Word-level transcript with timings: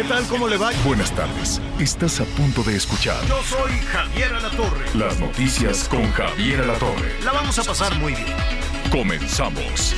¿Qué 0.00 0.08
tal? 0.08 0.26
¿Cómo 0.28 0.48
le 0.48 0.56
va? 0.56 0.70
Buenas 0.82 1.14
tardes. 1.14 1.60
Estás 1.78 2.20
a 2.20 2.24
punto 2.24 2.62
de 2.62 2.74
escuchar 2.74 3.22
Yo 3.26 3.38
soy 3.42 3.70
Javier 3.92 4.32
Alatorre. 4.32 4.86
las 4.94 5.20
noticias 5.20 5.86
con 5.90 6.10
Javier 6.12 6.62
Alatorre. 6.62 7.22
La 7.22 7.32
vamos 7.32 7.58
a 7.58 7.64
pasar 7.64 7.94
muy 7.98 8.14
bien. 8.14 8.34
Comenzamos. 8.90 9.94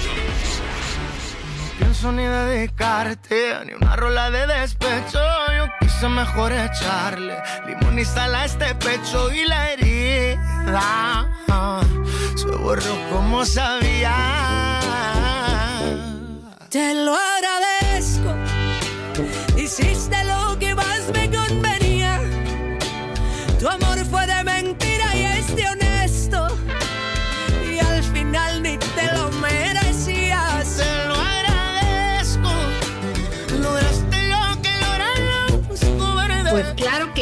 pienso 1.79 2.11
ni 2.11 2.25
dedicarte 2.25 3.55
ni 3.65 3.75
una 3.75 3.95
rola 3.95 4.33
de 4.33 4.45
despecho. 4.49 5.21
Yo 5.57 5.67
quise 5.79 6.09
mejor 6.09 6.51
echarle 6.51 7.37
limón 7.69 7.97
y 7.97 8.05
sal 8.05 8.35
a 8.35 8.45
este 8.45 8.75
pecho 8.75 9.33
y 9.33 9.45
la 9.45 9.71
herida 9.71 11.33
se 12.35 12.47
borró 12.47 13.09
como 13.09 13.45
sabía. 13.45 14.81
Te 16.71 16.93
lo 16.93 17.15
agradezco. 17.15 17.82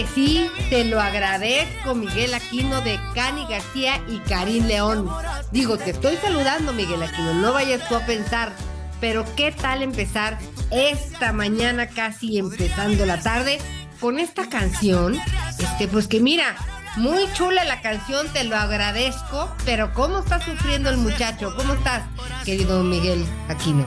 Que 0.00 0.06
sí, 0.14 0.50
te 0.70 0.84
lo 0.84 0.98
agradezco, 0.98 1.94
Miguel 1.94 2.32
Aquino 2.32 2.80
de 2.80 2.98
Cani 3.14 3.46
García 3.46 4.00
y 4.08 4.18
Karim 4.20 4.66
León. 4.66 5.10
Digo, 5.52 5.76
te 5.76 5.90
estoy 5.90 6.16
saludando, 6.16 6.72
Miguel 6.72 7.02
Aquino, 7.02 7.34
no 7.34 7.52
vayas 7.52 7.86
tú 7.86 7.96
a 7.96 8.06
pensar, 8.06 8.50
pero 8.98 9.26
¿qué 9.36 9.52
tal 9.52 9.82
empezar 9.82 10.38
esta 10.70 11.34
mañana 11.34 11.88
casi 11.88 12.38
empezando 12.38 13.04
la 13.04 13.20
tarde 13.20 13.58
con 14.00 14.18
esta 14.18 14.48
canción? 14.48 15.20
Este, 15.58 15.86
pues 15.86 16.08
que 16.08 16.20
mira, 16.20 16.56
muy 16.96 17.30
chula 17.34 17.64
la 17.64 17.82
canción, 17.82 18.26
te 18.32 18.44
lo 18.44 18.56
agradezco, 18.56 19.54
pero 19.66 19.92
¿cómo 19.92 20.20
está 20.20 20.42
sufriendo 20.42 20.88
el 20.88 20.96
muchacho? 20.96 21.54
¿Cómo 21.56 21.74
estás, 21.74 22.04
querido 22.46 22.82
Miguel 22.82 23.22
Aquino? 23.48 23.86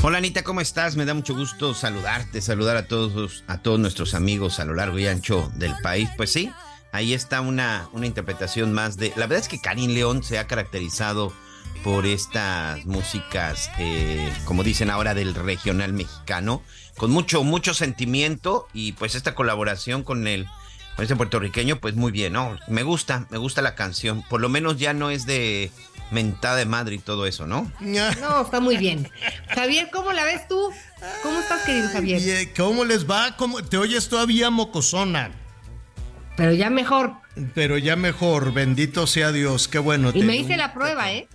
Hola 0.00 0.18
Anita, 0.18 0.44
¿cómo 0.44 0.60
estás? 0.60 0.94
Me 0.94 1.04
da 1.04 1.12
mucho 1.12 1.34
gusto 1.34 1.74
saludarte, 1.74 2.40
saludar 2.40 2.76
a 2.76 2.86
todos, 2.86 3.42
a 3.48 3.58
todos 3.58 3.80
nuestros 3.80 4.14
amigos 4.14 4.60
a 4.60 4.64
lo 4.64 4.74
largo 4.74 4.96
y 4.96 5.08
ancho 5.08 5.50
del 5.56 5.74
país. 5.82 6.08
Pues 6.16 6.30
sí, 6.30 6.52
ahí 6.92 7.14
está 7.14 7.40
una, 7.40 7.88
una 7.92 8.06
interpretación 8.06 8.72
más 8.72 8.96
de. 8.96 9.08
La 9.16 9.26
verdad 9.26 9.40
es 9.40 9.48
que 9.48 9.60
Karim 9.60 9.90
León 9.90 10.22
se 10.22 10.38
ha 10.38 10.46
caracterizado 10.46 11.32
por 11.82 12.06
estas 12.06 12.86
músicas, 12.86 13.72
eh, 13.78 14.32
como 14.44 14.62
dicen 14.62 14.88
ahora, 14.88 15.14
del 15.14 15.34
regional 15.34 15.92
mexicano, 15.92 16.62
con 16.96 17.10
mucho, 17.10 17.42
mucho 17.42 17.74
sentimiento 17.74 18.68
y 18.72 18.92
pues 18.92 19.16
esta 19.16 19.34
colaboración 19.34 20.04
con 20.04 20.28
el 20.28 20.46
con 20.94 21.04
este 21.04 21.16
puertorriqueño, 21.16 21.80
pues 21.80 21.94
muy 21.94 22.12
bien, 22.12 22.32
¿no? 22.32 22.56
Me 22.66 22.82
gusta, 22.82 23.26
me 23.30 23.38
gusta 23.38 23.62
la 23.62 23.74
canción. 23.74 24.24
Por 24.28 24.40
lo 24.40 24.48
menos 24.48 24.78
ya 24.78 24.92
no 24.94 25.10
es 25.10 25.26
de 25.26 25.70
mentada 26.10 26.56
de 26.56 26.66
madre 26.66 26.94
y 26.94 26.98
todo 26.98 27.26
eso, 27.26 27.46
¿no? 27.46 27.70
No, 27.80 28.42
está 28.42 28.60
muy 28.60 28.76
bien. 28.76 29.08
Javier, 29.54 29.88
¿cómo 29.92 30.12
la 30.12 30.24
ves 30.24 30.46
tú? 30.48 30.70
¿Cómo 31.22 31.38
estás, 31.40 31.62
querido 31.62 31.88
Javier? 31.90 32.20
¿Y, 32.20 32.30
eh, 32.30 32.52
¿Cómo 32.56 32.84
les 32.84 33.08
va? 33.08 33.36
¿Cómo- 33.36 33.62
Te 33.62 33.76
oyes 33.76 34.08
todavía 34.08 34.50
mocosona. 34.50 35.30
Pero 36.36 36.52
ya 36.52 36.70
mejor. 36.70 37.14
Pero 37.54 37.78
ya 37.78 37.96
mejor, 37.96 38.52
bendito 38.52 39.06
sea 39.06 39.32
Dios, 39.32 39.68
qué 39.68 39.78
bueno. 39.78 40.10
Y 40.10 40.20
te- 40.20 40.24
me 40.24 40.36
hice 40.36 40.56
la 40.56 40.72
prueba, 40.72 41.12
¿eh? 41.12 41.28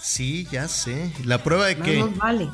Sí, 0.00 0.46
ya 0.50 0.68
sé. 0.68 1.12
¿La 1.24 1.42
prueba 1.42 1.66
de 1.66 1.76
No 1.76 1.84
qué? 1.84 1.98
nos 1.98 2.16
vale. 2.16 2.48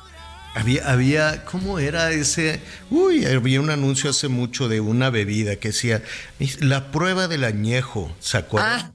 Había, 0.54 0.90
había, 0.90 1.44
¿cómo 1.46 1.78
era 1.78 2.10
ese? 2.10 2.60
Uy, 2.90 3.24
había 3.24 3.60
un 3.60 3.70
anuncio 3.70 4.10
hace 4.10 4.28
mucho 4.28 4.68
de 4.68 4.80
una 4.80 5.08
bebida 5.10 5.56
que 5.56 5.68
decía, 5.68 6.02
la 6.60 6.90
prueba 6.90 7.26
del 7.26 7.44
añejo, 7.44 8.14
¿se 8.20 8.36
acuerdan? 8.36 8.80
Ah, 8.80 8.92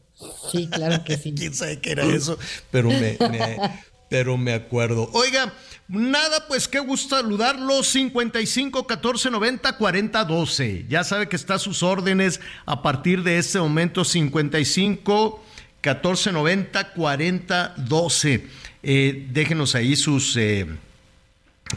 sí, 0.51 0.69
claro 0.69 1.03
que 1.03 1.17
sí. 1.17 1.33
quién 1.37 1.53
sabe 1.53 1.79
qué 1.79 1.91
era 1.91 2.05
eso, 2.05 2.37
pero 2.71 2.89
me, 2.89 3.17
me- 3.29 3.57
pero 4.09 4.37
me 4.37 4.53
acuerdo. 4.53 5.09
Oiga, 5.13 5.53
nada, 5.87 6.47
pues 6.47 6.67
qué 6.67 6.79
gusto 6.79 7.15
saludarlo. 7.17 7.83
55 7.83 8.87
14 8.87 9.29
90 9.31 9.77
40 9.77 10.23
12. 10.23 10.85
Ya 10.87 11.03
sabe 11.03 11.27
que 11.27 11.35
está 11.35 11.55
a 11.55 11.59
sus 11.59 11.83
órdenes 11.83 12.39
a 12.65 12.81
partir 12.81 13.23
de 13.23 13.37
este 13.37 13.59
momento. 13.59 14.05
55 14.05 15.43
14 15.81 16.31
90 16.31 16.93
40 16.93 17.73
12. 17.77 18.47
Eh, 18.83 19.27
déjenos 19.31 19.75
ahí 19.75 19.95
sus. 19.95 20.35
eh, 20.37 20.65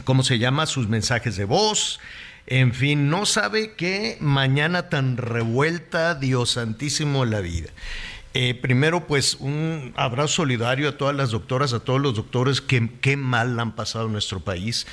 ¿cómo 0.05 0.23
se 0.23 0.39
llama? 0.39 0.65
Sus 0.67 0.87
mensajes 0.87 1.35
de 1.35 1.43
voz. 1.45 1.99
En 2.47 2.73
fin, 2.73 3.09
no 3.09 3.25
sabe 3.25 3.73
qué 3.75 4.17
mañana 4.19 4.89
tan 4.89 5.17
revuelta, 5.17 6.15
Dios 6.15 6.51
santísimo, 6.51 7.23
la 7.25 7.39
vida. 7.39 7.69
Eh, 8.33 8.53
primero, 8.53 9.07
pues 9.07 9.35
un 9.35 9.93
abrazo 9.97 10.35
solidario 10.35 10.89
a 10.89 10.97
todas 10.97 11.15
las 11.15 11.31
doctoras, 11.31 11.73
a 11.73 11.81
todos 11.81 11.99
los 11.99 12.15
doctores 12.15 12.61
que 12.61 12.89
qué 13.01 13.17
mal 13.17 13.59
han 13.59 13.73
pasado 13.75 14.05
en 14.05 14.13
nuestro 14.13 14.39
país. 14.39 14.87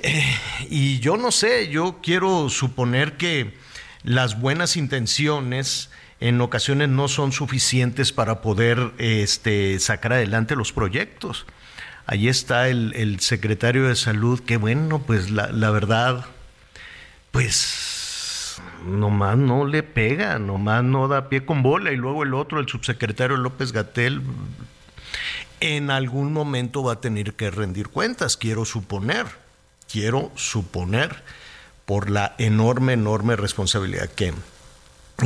Eh, 0.00 0.24
y 0.70 1.00
yo 1.00 1.16
no 1.16 1.32
sé, 1.32 1.68
yo 1.68 1.98
quiero 2.02 2.48
suponer 2.48 3.16
que 3.16 3.54
las 4.04 4.40
buenas 4.40 4.76
intenciones 4.76 5.90
en 6.20 6.40
ocasiones 6.40 6.88
no 6.88 7.08
son 7.08 7.32
suficientes 7.32 8.12
para 8.12 8.40
poder 8.40 8.92
este, 8.98 9.80
sacar 9.80 10.12
adelante 10.12 10.54
los 10.54 10.72
proyectos. 10.72 11.44
Ahí 12.06 12.28
está 12.28 12.68
el, 12.68 13.18
secretario 13.20 13.88
de 13.88 13.96
salud, 13.96 14.40
que 14.40 14.56
bueno, 14.56 15.00
pues 15.00 15.30
la 15.30 15.70
verdad, 15.70 16.24
pues 17.32 17.97
nomás 18.84 19.36
no 19.36 19.66
le 19.66 19.82
pega, 19.82 20.38
nomás 20.38 20.84
no 20.84 21.08
da 21.08 21.28
pie 21.28 21.44
con 21.44 21.62
bola. 21.62 21.92
Y 21.92 21.96
luego 21.96 22.22
el 22.22 22.34
otro, 22.34 22.60
el 22.60 22.68
subsecretario 22.68 23.36
López 23.36 23.72
Gatel, 23.72 24.22
en 25.60 25.90
algún 25.90 26.32
momento 26.32 26.82
va 26.82 26.94
a 26.94 27.00
tener 27.00 27.34
que 27.34 27.50
rendir 27.50 27.88
cuentas, 27.88 28.36
quiero 28.36 28.64
suponer, 28.64 29.26
quiero 29.90 30.30
suponer, 30.36 31.22
por 31.88 32.10
la 32.10 32.34
enorme, 32.36 32.92
enorme 32.92 33.34
responsabilidad 33.34 34.10
que, 34.10 34.34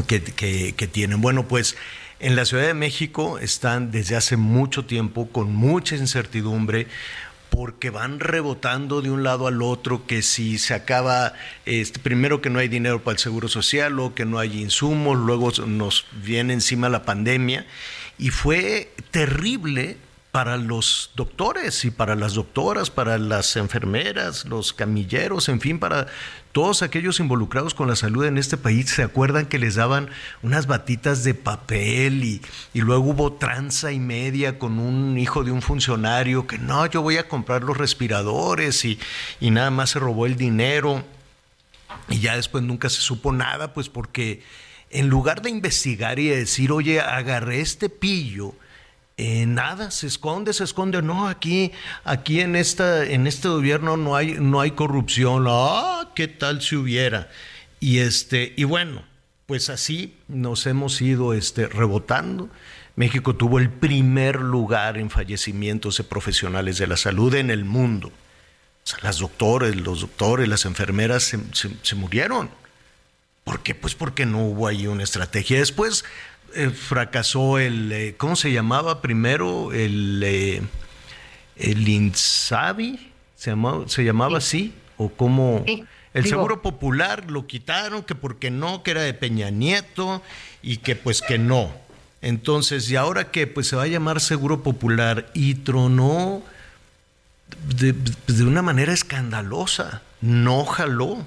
que, 0.07 0.87
tienen. 0.87 1.21
Bueno, 1.21 1.49
pues 1.49 1.77
en 2.21 2.37
la 2.37 2.45
Ciudad 2.45 2.69
de 2.69 2.73
México 2.73 3.41
están 3.41 3.91
desde 3.91 4.15
hace 4.15 4.37
mucho 4.37 4.85
tiempo 4.87 5.29
con 5.29 5.53
mucha 5.53 5.97
incertidumbre 5.97 6.87
porque 7.53 7.91
van 7.91 8.19
rebotando 8.19 9.03
de 9.03 9.11
un 9.11 9.23
lado 9.23 9.47
al 9.47 9.61
otro, 9.61 10.07
que 10.07 10.23
si 10.23 10.57
se 10.57 10.73
acaba, 10.73 11.35
este, 11.67 12.01
primero 12.01 12.41
que 12.41 12.49
no 12.49 12.59
hay 12.59 12.69
dinero 12.69 13.05
para 13.05 13.13
el 13.13 13.19
Seguro 13.19 13.47
Social, 13.47 13.93
luego 13.93 14.15
que 14.15 14.25
no 14.25 14.39
hay 14.39 14.59
insumos, 14.59 15.19
luego 15.19 15.53
nos 15.67 16.07
viene 16.25 16.55
encima 16.55 16.89
la 16.89 17.03
pandemia, 17.03 17.67
y 18.19 18.31
fue 18.31 18.91
terrible 19.11 19.99
para 20.33 20.57
los 20.57 21.11
doctores 21.15 21.85
y 21.85 21.91
para 21.91 22.17
las 22.17 22.33
doctoras, 22.33 22.89
para 22.89 23.19
las 23.19 23.55
enfermeras, 23.57 24.47
los 24.47 24.73
camilleros, 24.73 25.51
en 25.51 25.61
fin, 25.61 25.79
para 25.79 26.07
todos 26.53 26.83
aquellos 26.83 27.19
involucrados 27.19 27.75
con 27.75 27.89
la 27.89 27.97
salud 27.97 28.25
en 28.25 28.39
este 28.39 28.57
país. 28.57 28.91
¿Se 28.91 29.03
acuerdan 29.03 29.47
que 29.47 29.59
les 29.59 29.75
daban 29.75 30.11
unas 30.43 30.67
batitas 30.67 31.25
de 31.25 31.35
papel 31.35 32.25
y, 32.25 32.43
y 32.75 32.81
luego 32.83 33.11
hubo 33.11 33.33
tranza 33.33 33.91
y 33.93 33.99
media 33.99 34.59
con 34.59 34.79
un 34.79 35.19
hijo 35.19 35.45
de 35.45 35.51
un 35.51 35.63
funcionario 35.63 36.47
que 36.47 36.59
no, 36.59 36.87
yo 36.87 37.03
voy 37.03 37.17
a 37.17 37.29
comprar 37.29 37.65
los 37.65 37.77
respiradores 37.77 38.85
y, 38.85 38.99
y 39.41 39.51
nada 39.51 39.71
más 39.71 39.91
se 39.91 39.99
robó 39.99 40.27
el 40.27 40.37
dinero? 40.37 41.03
Y 42.09 42.21
ya 42.21 42.37
después 42.37 42.63
nunca 42.63 42.89
se 42.91 43.01
supo 43.01 43.33
nada, 43.33 43.73
pues 43.73 43.89
porque 43.89 44.43
en 44.91 45.09
lugar 45.09 45.41
de 45.43 45.51
investigar 45.51 46.19
y 46.19 46.29
de 46.29 46.37
decir, 46.37 46.71
oye, 46.71 47.01
agarré 47.01 47.61
este 47.61 47.89
pillo, 47.89 48.55
eh, 49.17 49.47
nada, 49.47 49.91
se 49.91 50.07
esconde, 50.07 50.53
se 50.53 50.65
esconde. 50.65 51.03
No, 51.03 51.29
aquí, 51.29 51.73
aquí 52.05 52.41
en 52.41 52.57
esta, 52.57 53.05
en 53.05 53.27
este 53.27 53.49
gobierno 53.49 53.97
no 53.97 54.17
hay, 54.17 54.37
no 54.39 54.61
hay 54.61 54.73
corrupción. 54.73 55.47
Ah, 55.49 56.11
qué 56.15 56.29
tal 56.29 56.63
si 56.63 56.77
hubiera. 56.77 57.31
Y 57.81 57.99
este, 57.99 58.55
y 58.57 58.65
bueno, 58.65 59.05
pues 59.47 59.71
así 59.71 60.17
nos 60.29 60.67
hemos 60.67 61.01
ido 61.01 61.35
este, 61.35 61.67
rebotando. 61.67 62.49
México 62.97 63.35
tuvo 63.35 63.59
el 63.59 63.71
primer 63.71 64.41
lugar 64.41 64.99
en 64.99 65.11
fallecimientos 65.11 65.97
de 65.97 66.05
profesionales 66.05 66.79
de 66.79 66.87
la 66.87 66.97
salud 66.97 67.35
en 67.35 67.51
el 67.51 67.65
mundo. 67.65 68.09
O 68.09 68.87
sea, 68.87 68.99
las 69.03 69.19
doctores, 69.19 69.77
los 69.77 70.01
doctores, 70.01 70.49
las 70.49 70.65
enfermeras 70.65 71.35
se, 71.53 71.95
murieron. 71.95 72.51
¿Por 73.45 73.63
qué? 73.63 73.75
Pues 73.75 73.95
porque 73.95 74.27
no 74.27 74.45
hubo 74.45 74.67
ahí 74.67 74.87
una 74.87 75.05
estrategia. 75.05 75.59
Después 75.59 76.05
eh, 76.55 76.71
fracasó 76.71 77.59
el, 77.59 77.93
eh, 77.93 78.15
¿cómo 78.17 78.37
se 78.37 78.53
llamaba 78.53 79.01
primero? 79.01 79.73
El, 79.73 80.23
eh, 80.25 80.63
el 81.57 81.89
INSABI, 81.89 83.11
¿se 83.37 83.51
llamaba, 83.51 83.89
se 83.89 84.05
llamaba 84.05 84.39
así? 84.39 84.75
¿O 84.97 85.09
cómo? 85.09 85.65
el 86.15 86.27
Seguro 86.27 86.63
Popular 86.63 87.31
lo 87.31 87.47
quitaron, 87.47 88.03
que 88.03 88.15
porque 88.15 88.51
no, 88.51 88.83
que 88.83 88.93
era 88.93 89.03
de 89.03 89.15
Peña 89.15 89.51
Nieto 89.51 90.23
y 90.63 90.79
que 90.79 90.97
pues 90.97 91.23
que 91.23 91.39
no. 91.39 91.73
Entonces, 92.21 92.89
¿y 92.91 92.97
ahora 92.97 93.31
qué? 93.31 93.47
Pues 93.47 93.69
se 93.69 93.77
va 93.77 93.85
a 93.85 93.89
llamar 93.89 94.21
Seguro 94.21 94.63
Popular 94.63 95.31
y 95.35 95.55
tronó 95.57 96.43
de, 97.69 97.93
de 97.93 98.45
una 98.45 98.63
manera 98.63 98.93
escandalosa, 98.93 100.03
no 100.21 100.65
jaló. 100.65 101.27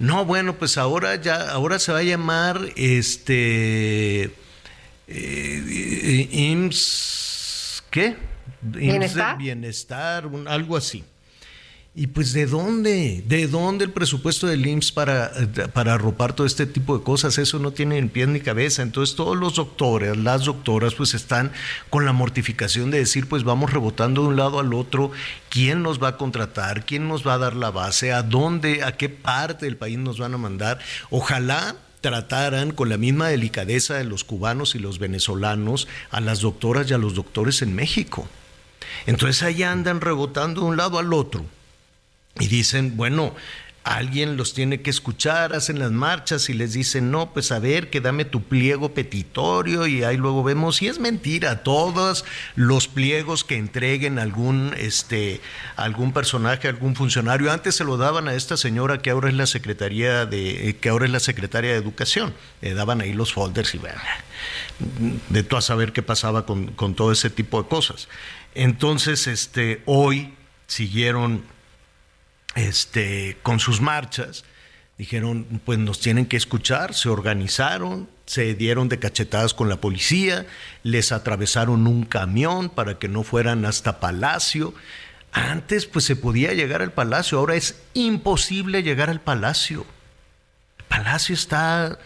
No, 0.00 0.24
bueno, 0.24 0.56
pues 0.56 0.78
ahora 0.78 1.16
ya, 1.16 1.50
ahora 1.50 1.78
se 1.78 1.92
va 1.92 1.98
a 1.98 2.02
llamar 2.02 2.58
este 2.74 4.30
eh, 5.06 6.28
¿qué? 7.90 8.16
Bienestar. 8.62 9.36
bienestar, 9.36 10.26
algo 10.46 10.78
así. 10.78 11.04
Y 11.92 12.06
pues 12.06 12.32
de 12.32 12.46
dónde, 12.46 13.24
de 13.26 13.48
dónde 13.48 13.84
el 13.84 13.90
presupuesto 13.90 14.46
del 14.46 14.64
IMSS 14.64 14.92
para, 14.92 15.32
para 15.72 15.94
arropar 15.94 16.34
todo 16.34 16.46
este 16.46 16.64
tipo 16.64 16.96
de 16.96 17.02
cosas, 17.02 17.36
eso 17.36 17.58
no 17.58 17.72
tiene 17.72 18.00
ni 18.00 18.08
pie 18.08 18.28
ni 18.28 18.38
cabeza. 18.38 18.82
Entonces 18.82 19.16
todos 19.16 19.36
los 19.36 19.56
doctores, 19.56 20.16
las 20.16 20.44
doctoras, 20.44 20.94
pues 20.94 21.14
están 21.14 21.50
con 21.88 22.04
la 22.04 22.12
mortificación 22.12 22.92
de 22.92 22.98
decir, 22.98 23.28
pues 23.28 23.42
vamos 23.42 23.72
rebotando 23.72 24.22
de 24.22 24.28
un 24.28 24.36
lado 24.36 24.60
al 24.60 24.72
otro, 24.72 25.10
quién 25.48 25.82
nos 25.82 26.00
va 26.00 26.08
a 26.08 26.16
contratar, 26.16 26.86
quién 26.86 27.08
nos 27.08 27.26
va 27.26 27.34
a 27.34 27.38
dar 27.38 27.56
la 27.56 27.72
base, 27.72 28.12
a 28.12 28.22
dónde, 28.22 28.84
a 28.84 28.92
qué 28.96 29.08
parte 29.08 29.66
del 29.66 29.76
país 29.76 29.98
nos 29.98 30.18
van 30.20 30.34
a 30.34 30.38
mandar. 30.38 30.78
Ojalá 31.10 31.74
trataran 32.02 32.70
con 32.70 32.88
la 32.88 32.98
misma 32.98 33.28
delicadeza 33.28 33.94
de 33.94 34.04
los 34.04 34.22
cubanos 34.22 34.76
y 34.76 34.78
los 34.78 35.00
venezolanos 35.00 35.88
a 36.12 36.20
las 36.20 36.38
doctoras 36.40 36.88
y 36.88 36.94
a 36.94 36.98
los 36.98 37.16
doctores 37.16 37.62
en 37.62 37.74
México. 37.74 38.28
Entonces 39.06 39.42
ahí 39.42 39.64
andan 39.64 40.00
rebotando 40.00 40.60
de 40.60 40.68
un 40.68 40.76
lado 40.76 41.00
al 41.00 41.12
otro 41.12 41.44
y 42.38 42.46
dicen, 42.48 42.96
bueno, 42.96 43.34
alguien 43.82 44.36
los 44.36 44.52
tiene 44.52 44.82
que 44.82 44.90
escuchar, 44.90 45.54
hacen 45.54 45.78
las 45.78 45.90
marchas 45.90 46.50
y 46.50 46.54
les 46.54 46.74
dicen, 46.74 47.10
no, 47.10 47.32
pues 47.32 47.50
a 47.50 47.58
ver, 47.58 47.88
que 47.88 48.00
dame 48.00 48.24
tu 48.24 48.42
pliego 48.42 48.92
petitorio 48.92 49.86
y 49.86 50.04
ahí 50.04 50.16
luego 50.16 50.44
vemos, 50.44 50.82
y 50.82 50.88
es 50.88 50.98
mentira, 50.98 51.62
todos 51.62 52.24
los 52.56 52.88
pliegos 52.88 53.42
que 53.42 53.56
entreguen 53.56 54.18
algún, 54.18 54.74
este, 54.76 55.40
algún 55.76 56.12
personaje, 56.12 56.68
algún 56.68 56.94
funcionario, 56.94 57.50
antes 57.50 57.74
se 57.74 57.84
lo 57.84 57.96
daban 57.96 58.28
a 58.28 58.34
esta 58.34 58.56
señora 58.56 59.00
que 59.00 59.10
ahora 59.10 59.28
es 59.28 59.34
la 59.34 59.46
secretaría 59.46 60.26
de, 60.26 60.76
que 60.80 60.88
ahora 60.90 61.06
es 61.06 61.12
la 61.12 61.20
secretaria 61.20 61.70
de 61.70 61.76
educación, 61.76 62.34
le 62.60 62.74
daban 62.74 63.00
ahí 63.00 63.14
los 63.14 63.32
folders 63.32 63.74
y 63.74 63.78
bueno, 63.78 64.00
de 65.30 65.42
todo 65.42 65.58
a 65.58 65.62
saber 65.62 65.92
qué 65.92 66.02
pasaba 66.02 66.44
con, 66.44 66.66
con 66.72 66.94
todo 66.94 67.12
ese 67.12 67.30
tipo 67.30 67.62
de 67.62 67.68
cosas. 67.68 68.08
Entonces, 68.54 69.26
este, 69.26 69.82
hoy 69.86 70.34
siguieron 70.66 71.42
este, 72.54 73.36
con 73.42 73.60
sus 73.60 73.80
marchas, 73.80 74.44
dijeron, 74.98 75.46
pues 75.64 75.78
nos 75.78 76.00
tienen 76.00 76.26
que 76.26 76.36
escuchar, 76.36 76.94
se 76.94 77.08
organizaron, 77.08 78.08
se 78.26 78.54
dieron 78.54 78.88
de 78.88 78.98
cachetadas 78.98 79.54
con 79.54 79.68
la 79.68 79.80
policía, 79.80 80.46
les 80.82 81.10
atravesaron 81.10 81.86
un 81.86 82.04
camión 82.04 82.68
para 82.68 82.98
que 82.98 83.08
no 83.08 83.22
fueran 83.22 83.64
hasta 83.64 83.98
Palacio. 83.98 84.74
Antes 85.32 85.86
pues 85.86 86.04
se 86.04 86.16
podía 86.16 86.52
llegar 86.52 86.82
al 86.82 86.92
Palacio, 86.92 87.38
ahora 87.38 87.54
es 87.54 87.80
imposible 87.94 88.82
llegar 88.82 89.10
al 89.10 89.20
Palacio. 89.20 89.86
El 90.78 90.84
Palacio 90.84 91.34
está 91.34 91.98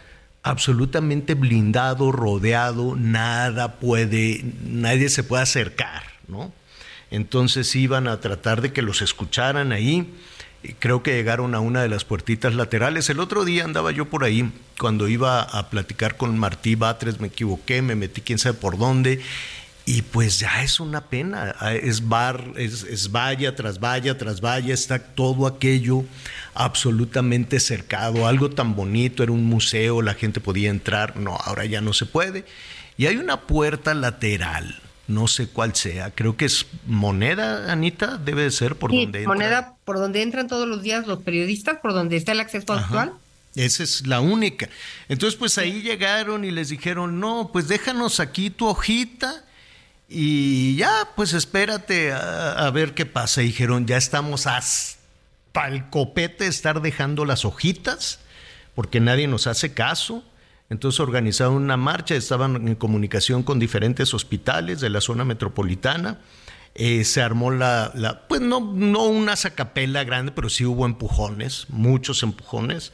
absolutamente 0.44 1.35
blindado, 1.35 2.12
rodeado, 2.12 2.94
nada 2.96 3.76
puede, 3.76 4.44
nadie 4.62 5.08
se 5.08 5.25
puede 5.25 5.43
acercar, 5.43 6.05
¿no? 6.29 6.52
Entonces 7.11 7.75
iban 7.75 8.06
a 8.08 8.20
tratar 8.20 8.61
de 8.61 8.73
que 8.73 8.82
los 8.82 9.02
escucharan 9.02 9.73
ahí 9.73 10.14
creo 10.79 11.03
que 11.03 11.15
llegaron 11.15 11.55
a 11.55 11.61
una 11.61 11.83
de 11.83 11.89
las 11.89 12.05
puertitas 12.05 12.55
laterales. 12.55 13.11
El 13.11 13.21
otro 13.21 13.45
día 13.45 13.65
andaba 13.65 13.91
yo 13.91 14.07
por 14.07 14.25
ahí, 14.25 14.51
cuando 14.79 15.09
iba 15.09 15.43
a 15.43 15.71
platicar 15.71 16.17
con 16.17 16.39
Martí 16.39 16.75
Batres, 16.75 17.21
me 17.21 17.29
equivoqué, 17.29 17.83
me 17.83 17.95
metí 17.95 18.21
quién 18.21 18.39
sabe 18.39 18.55
por 18.55 18.79
dónde, 18.79 19.21
y 19.87 20.01
pues 20.03 20.39
ya 20.39 20.63
es 20.63 20.81
una 20.81 21.03
pena, 21.03 21.55
es 21.83 22.09
bar, 22.09 22.53
es, 22.57 23.13
valla 23.13 23.55
tras 23.55 23.79
valla 23.79 24.17
tras 24.17 24.41
valla, 24.41 24.73
está 24.73 24.99
todo 24.99 25.47
aquello 25.47 26.05
absolutamente 26.55 27.61
cercado, 27.61 28.27
algo 28.27 28.49
tan 28.51 28.75
bonito, 28.75 29.23
era 29.23 29.33
un 29.33 29.45
museo, 29.45 30.01
la 30.01 30.15
gente 30.15 30.41
podía 30.41 30.71
entrar, 30.71 31.19
no, 31.19 31.37
ahora 31.37 31.67
ya 31.67 31.83
no 31.83 31.93
se 31.93 32.07
puede. 32.07 32.47
Y 32.97 33.07
hay 33.07 33.17
una 33.17 33.43
puerta 33.43 33.93
lateral 33.93 34.81
no 35.06 35.29
sé 35.29 35.49
cuál 35.49 35.75
sea, 35.75 36.11
creo 36.11 36.37
que 36.37 36.47
es 36.47 36.67
moneda, 36.87 37.71
Anita, 37.71 38.17
debe 38.17 38.43
de 38.43 38.51
ser 38.51 38.77
por 38.77 38.91
donde 38.91 39.05
entra. 39.05 39.35
moneda 39.35 39.75
por 39.85 39.99
donde 39.99 40.23
entran 40.23 40.49
todos 40.49 40.67
los 40.67 40.83
días 40.83 41.06
los 41.06 41.23
periodistas, 41.23 41.79
por 41.81 41.93
donde 41.93 42.17
está 42.17 42.33
el 42.33 42.41
acceso 42.41 42.73
actual. 42.73 43.12
Esa 43.55 43.85
es 43.85 44.06
la 44.06 44.21
única. 44.21 44.69
Entonces, 45.09 45.39
pues 45.39 45.59
ahí 45.59 45.83
llegaron 45.83 46.45
y 46.45 46.51
les 46.51 46.71
dijeron, 46.71 47.21
no, 47.21 47.51
pues 47.53 47.69
déjanos 47.69 48.19
aquí 48.19 48.51
tu 48.51 48.67
hojita 48.67 49.45
y 50.09 50.77
ya, 50.77 51.11
pues 51.15 51.33
espérate 51.35 52.12
a, 52.12 52.69
ver 52.71 52.95
qué 52.95 53.06
pasa. 53.06 53.43
dijeron, 53.43 53.87
ya 53.87 53.97
estamos 53.97 54.47
hasta 54.47 55.69
el 55.69 55.89
copete 55.89 56.45
de 56.45 56.51
estar 56.51 56.83
dejando 56.83 57.25
las 57.25 57.45
hojitas 57.45 58.19
porque 58.75 59.01
nadie 59.01 59.29
nos 59.29 59.47
hace 59.47 59.73
caso. 59.73 60.25
Entonces 60.71 61.01
organizaron 61.01 61.55
una 61.55 61.77
marcha, 61.77 62.15
estaban 62.15 62.69
en 62.69 62.75
comunicación 62.75 63.43
con 63.43 63.59
diferentes 63.59 64.15
hospitales 64.15 64.81
de 64.81 64.91
la 64.91 65.01
zona 65.01 65.25
metropolitana. 65.25 66.21
Eh, 66.75 67.05
se 67.05 67.23
armó 67.23 67.51
la, 67.51 68.25
pues 68.29 68.41
no, 68.41 68.73
no 68.75 69.05
una 69.05 69.37
sacapela 69.37 70.03
grande, 70.05 70.33
pero 70.33 70.49
sí 70.49 70.65
hubo 70.65 70.87
empujones, 70.87 71.67
muchos 71.69 72.23
empujones. 72.23 72.93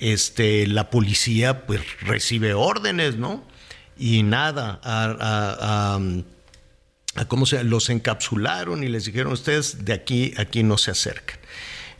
Este, 0.00 0.66
la 0.66 0.90
policía 0.90 1.64
pues 1.64 1.80
recibe 2.00 2.54
órdenes, 2.54 3.16
¿no? 3.16 3.42
Y 3.96 4.24
nada, 4.24 4.80
¿cómo 7.28 7.46
se 7.46 7.62
los 7.62 7.88
encapsularon 7.88 8.82
y 8.82 8.88
les 8.88 9.04
dijeron 9.04 9.32
ustedes 9.32 9.84
de 9.84 9.92
aquí, 9.92 10.34
aquí 10.36 10.62
no 10.64 10.76
se 10.76 10.90
acercan. 10.90 11.38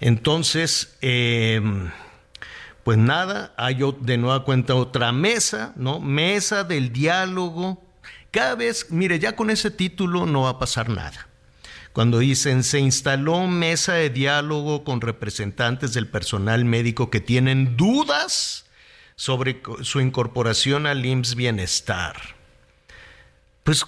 Entonces, 0.00 0.96
eh, 1.00 1.62
pues 2.84 2.98
nada, 2.98 3.52
hay 3.56 3.78
de 4.00 4.18
nueva 4.18 4.44
cuenta 4.44 4.74
otra 4.74 5.12
mesa, 5.12 5.72
¿no? 5.76 6.00
Mesa 6.00 6.64
del 6.64 6.92
diálogo. 6.92 7.84
Cada 8.30 8.54
vez, 8.54 8.86
mire, 8.90 9.18
ya 9.18 9.36
con 9.36 9.50
ese 9.50 9.70
título 9.70 10.26
no 10.26 10.42
va 10.42 10.50
a 10.50 10.58
pasar 10.58 10.88
nada. 10.88 11.28
Cuando 11.92 12.18
dicen 12.18 12.64
se 12.64 12.78
instaló 12.80 13.46
mesa 13.46 13.94
de 13.94 14.08
diálogo 14.08 14.82
con 14.82 15.00
representantes 15.00 15.92
del 15.92 16.08
personal 16.08 16.64
médico 16.64 17.10
que 17.10 17.20
tienen 17.20 17.76
dudas 17.76 18.64
sobre 19.14 19.62
su 19.82 20.00
incorporación 20.00 20.86
al 20.86 21.04
IMSS 21.04 21.34
Bienestar. 21.34 22.16
Pues 23.62 23.84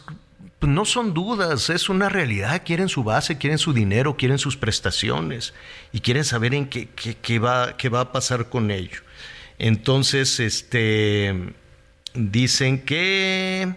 pues, 0.65 0.75
no 0.75 0.87
son 0.87 1.13
dudas, 1.13 1.69
es 1.69 1.91
una 1.91 2.09
realidad. 2.09 2.63
Quieren 2.65 2.89
su 2.89 3.05
base, 3.05 3.37
quieren 3.37 3.59
su 3.59 3.75
dinero, 3.75 4.17
quieren 4.17 4.39
sus 4.39 4.57
prestaciones 4.57 5.53
y 5.93 6.01
quieren 6.01 6.25
saber 6.25 6.55
en 6.55 6.71
qué, 6.71 7.39
va, 7.39 7.77
qué 7.77 7.91
va 7.91 8.01
a 8.01 8.13
pasar 8.13 8.49
con 8.49 8.71
ello. 8.71 9.03
Entonces, 9.59 10.41
este, 10.41 11.53
dicen 12.15 12.81
que 12.81 13.75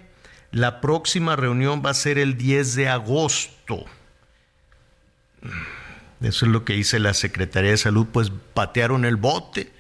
la 0.52 0.80
próxima 0.80 1.36
reunión 1.36 1.84
va 1.86 1.90
a 1.90 1.94
ser 1.94 2.18
el 2.18 2.38
10 2.38 2.76
de 2.76 2.88
agosto. 2.88 3.84
Eso 6.22 6.46
es 6.46 6.52
lo 6.54 6.64
que 6.64 6.72
dice 6.72 7.00
la 7.00 7.14
Secretaría 7.14 7.72
de 7.72 7.78
Salud, 7.78 8.08
pues 8.14 8.32
patearon 8.54 9.04
el 9.04 9.18
bote 9.18 9.74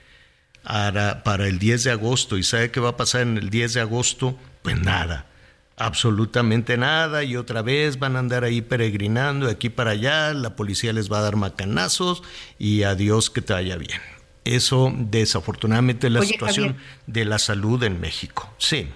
para, 0.61 1.23
para 1.23 1.47
el 1.47 1.57
10 1.57 1.85
de 1.85 1.91
agosto. 1.91 2.37
¿Y 2.37 2.43
sabe 2.43 2.69
qué 2.69 2.81
va 2.81 2.89
a 2.89 2.97
pasar 2.97 3.21
en 3.21 3.37
el 3.37 3.49
10 3.49 3.75
de 3.75 3.79
agosto? 3.79 4.37
Pues 4.61 4.77
nada 4.77 5.25
absolutamente 5.77 6.75
nada 6.75 7.23
y 7.23 7.37
otra 7.37 7.61
vez 7.61 7.99
van 7.99 8.15
a 8.15 8.19
andar 8.19 8.43
ahí 8.43 8.61
peregrinando 8.61 9.45
de 9.45 9.53
aquí 9.53 9.69
para 9.69 9.91
allá, 9.91 10.33
la 10.33 10.55
policía 10.55 10.91
les 10.91 11.11
va 11.11 11.19
a 11.19 11.21
dar 11.21 11.35
macanazos 11.35 12.23
y 12.57 12.83
adiós 12.83 13.29
que 13.29 13.41
te 13.41 13.53
vaya 13.53 13.77
bien. 13.77 14.01
Eso 14.43 14.91
desafortunadamente 14.97 16.07
es 16.07 16.13
la 16.13 16.23
situación 16.23 16.77
de 17.05 17.25
la 17.25 17.37
salud 17.37 17.83
en 17.83 17.99
México. 17.99 18.49
Sí. 18.57 18.87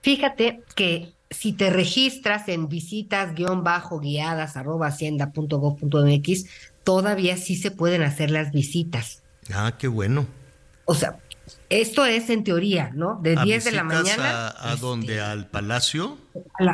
Fíjate 0.00 0.62
que 0.74 1.12
si 1.30 1.52
te 1.52 1.70
registras 1.70 2.48
en 2.48 2.68
visitas-guiadas 2.68 4.56
arroba 4.56 4.86
hacienda.gov.mx, 4.86 6.44
todavía 6.84 7.36
sí 7.36 7.56
se 7.56 7.70
pueden 7.70 8.02
hacer 8.02 8.30
las 8.30 8.52
visitas. 8.52 9.22
Ah, 9.52 9.74
qué 9.78 9.88
bueno. 9.88 10.26
O 10.84 10.94
sea, 10.94 11.18
Esto 11.68 12.04
es 12.04 12.30
en 12.30 12.44
teoría, 12.44 12.90
¿no? 12.94 13.18
De 13.22 13.36
10 13.36 13.64
de 13.64 13.72
la 13.72 13.84
mañana. 13.84 14.48
¿A, 14.48 14.72
a 14.72 14.76
dónde? 14.76 15.20
¿Al 15.20 15.48
Palacio? 15.48 16.18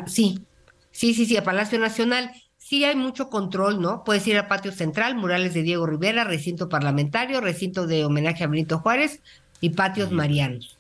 sí, 0.07 0.45
sí, 0.91 1.15
sí, 1.15 1.27
sí, 1.27 1.37
a 1.37 1.45
Palacio 1.45 1.79
Nacional. 1.79 2.33
Sí 2.59 2.85
hay 2.85 2.95
mucho 2.95 3.31
control, 3.31 3.81
¿no? 3.81 4.05
Puedes 4.05 4.27
ir 4.29 4.37
al 4.37 4.47
patio 4.47 4.71
central, 4.71 5.17
murales 5.17 5.55
de 5.55 5.63
Diego 5.63 5.87
Rivera, 5.87 6.25
recinto 6.25 6.69
parlamentario, 6.69 7.41
recinto 7.41 7.87
de 7.87 8.05
homenaje 8.05 8.45
a 8.45 8.47
Benito 8.47 8.79
Juárez 8.79 9.21
y 9.61 9.71
patios 9.71 10.13
marianos. 10.13 10.79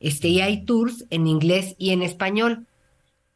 Este, 0.00 0.28
y 0.28 0.40
hay 0.40 0.64
tours 0.64 1.06
en 1.10 1.26
inglés 1.26 1.74
y 1.78 1.90
en 1.90 2.02
español. 2.02 2.66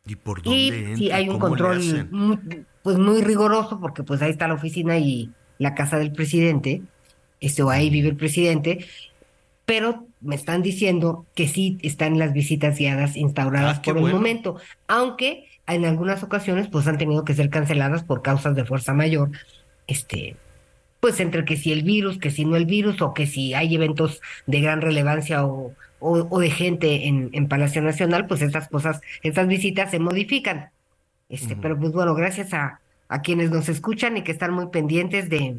¿Y 0.05 0.17
por 0.17 0.43
dónde? 0.43 0.95
sí, 0.97 1.11
hay 1.11 1.29
un 1.29 1.39
control 1.39 2.09
muy, 2.11 2.39
pues 2.83 2.99
muy 2.99 3.23
riguroso 3.23 3.81
porque 3.81 4.03
pues 4.03 4.21
ahí 4.21 4.31
está 4.31 4.49
la 4.49 4.55
oficina 4.55 4.99
y 4.99 5.31
la 5.59 5.75
casa 5.75 5.99
del 5.99 6.13
presidente, 6.13 6.83
este, 7.41 7.63
o 7.63 7.71
ahí 7.71 7.89
vive 7.89 8.09
el 8.09 8.17
presidente, 8.17 8.85
pero 9.67 10.07
me 10.21 10.37
están 10.37 10.63
diciendo 10.63 11.27
que 11.35 11.49
sí 11.49 11.79
están 11.83 12.19
las 12.19 12.33
visitas 12.33 12.79
guiadas 12.79 13.17
instauradas 13.17 13.79
ah, 13.79 13.83
por 13.83 13.99
el 13.99 14.05
momento, 14.05 14.57
aunque 14.87 15.49
en 15.67 15.85
algunas 15.85 16.23
ocasiones 16.23 16.69
pues 16.69 16.87
han 16.87 16.99
tenido 16.99 17.25
que 17.25 17.35
ser 17.35 17.51
canceladas 17.51 18.05
por 18.05 18.23
causas 18.23 18.55
de 18.55 18.65
fuerza 18.65 18.95
mayor, 18.95 19.33
este, 19.89 20.37
pues 21.01 21.19
entre 21.19 21.45
que 21.45 21.57
si 21.57 21.73
el 21.73 21.83
virus, 21.83 22.19
que 22.19 22.31
si 22.31 22.45
no 22.45 22.55
el 22.55 22.65
virus, 22.65 23.03
o 23.03 23.13
que 23.13 23.27
si 23.27 23.55
hay 23.55 23.75
eventos 23.75 24.23
de 24.47 24.61
gran 24.61 24.81
relevancia 24.81 25.45
o, 25.45 25.75
o, 25.99 26.39
de 26.41 26.51
gente 26.51 27.07
en, 27.07 27.31
en, 27.33 27.49
Palacio 27.49 27.83
Nacional, 27.83 28.29
pues 28.29 28.43
estas 28.43 28.69
cosas, 28.69 29.01
estas 29.23 29.49
visitas 29.49 29.91
se 29.91 29.99
modifican. 29.99 30.71
Este, 31.29 31.57
Pero 31.57 31.77
pues 31.77 31.93
bueno, 31.93 32.15
gracias 32.15 32.55
a, 32.55 32.81
a 33.09 33.23
quienes 33.23 33.51
nos 33.51 33.69
escuchan 33.69 34.17
y 34.17 34.23
que 34.23 34.31
están 34.31 34.53
muy 34.53 34.69
pendientes 34.69 35.29
de, 35.29 35.57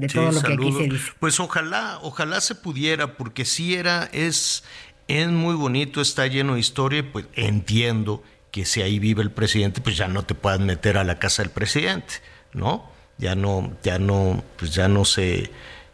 de 0.00 0.08
todo 0.08 0.32
lo 0.32 0.42
que 0.42 0.52
aquí 0.52 0.72
se 0.72 0.82
dice. 0.84 1.12
Pues 1.20 1.38
ojalá, 1.40 1.98
ojalá 2.02 2.40
se 2.40 2.54
pudiera, 2.54 3.16
porque 3.16 3.44
si 3.44 3.74
era, 3.74 4.08
es, 4.12 4.64
es 5.08 5.28
muy 5.28 5.54
bonito, 5.54 6.00
está 6.00 6.26
lleno 6.26 6.54
de 6.54 6.60
historia, 6.60 7.04
pues 7.12 7.26
entiendo 7.34 8.22
que 8.50 8.64
si 8.64 8.82
ahí 8.82 8.98
vive 8.98 9.22
el 9.22 9.30
presidente, 9.30 9.80
pues 9.80 9.96
ya 9.96 10.08
no 10.08 10.24
te 10.24 10.34
puedas 10.34 10.60
meter 10.60 10.98
a 10.98 11.04
la 11.04 11.18
casa 11.18 11.42
del 11.42 11.52
presidente, 11.52 12.14
¿no? 12.52 12.90
Ya 13.18 13.34
no, 13.34 13.76
ya 13.82 13.98
no, 13.98 14.42
pues 14.56 14.74
ya 14.74 14.88
no 14.88 15.04
se, 15.04 15.50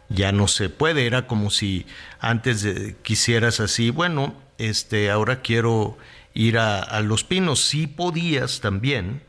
ya 0.09 0.33
no 0.33 0.49
se 0.49 0.69
puede. 0.69 1.07
Era 1.07 1.27
como 1.27 1.51
si 1.51 1.87
antes 2.21 2.63
de, 2.63 2.97
quisieras 3.03 3.61
así, 3.61 3.91
bueno, 3.91 4.35
este, 4.59 5.11
ahora 5.11 5.43
quiero 5.43 5.99
ir 6.33 6.59
a, 6.59 6.79
a 6.81 7.01
Los 7.01 7.25
Pinos. 7.25 7.61
Sí 7.65 7.87
podías 7.89 8.61
también, 8.61 9.23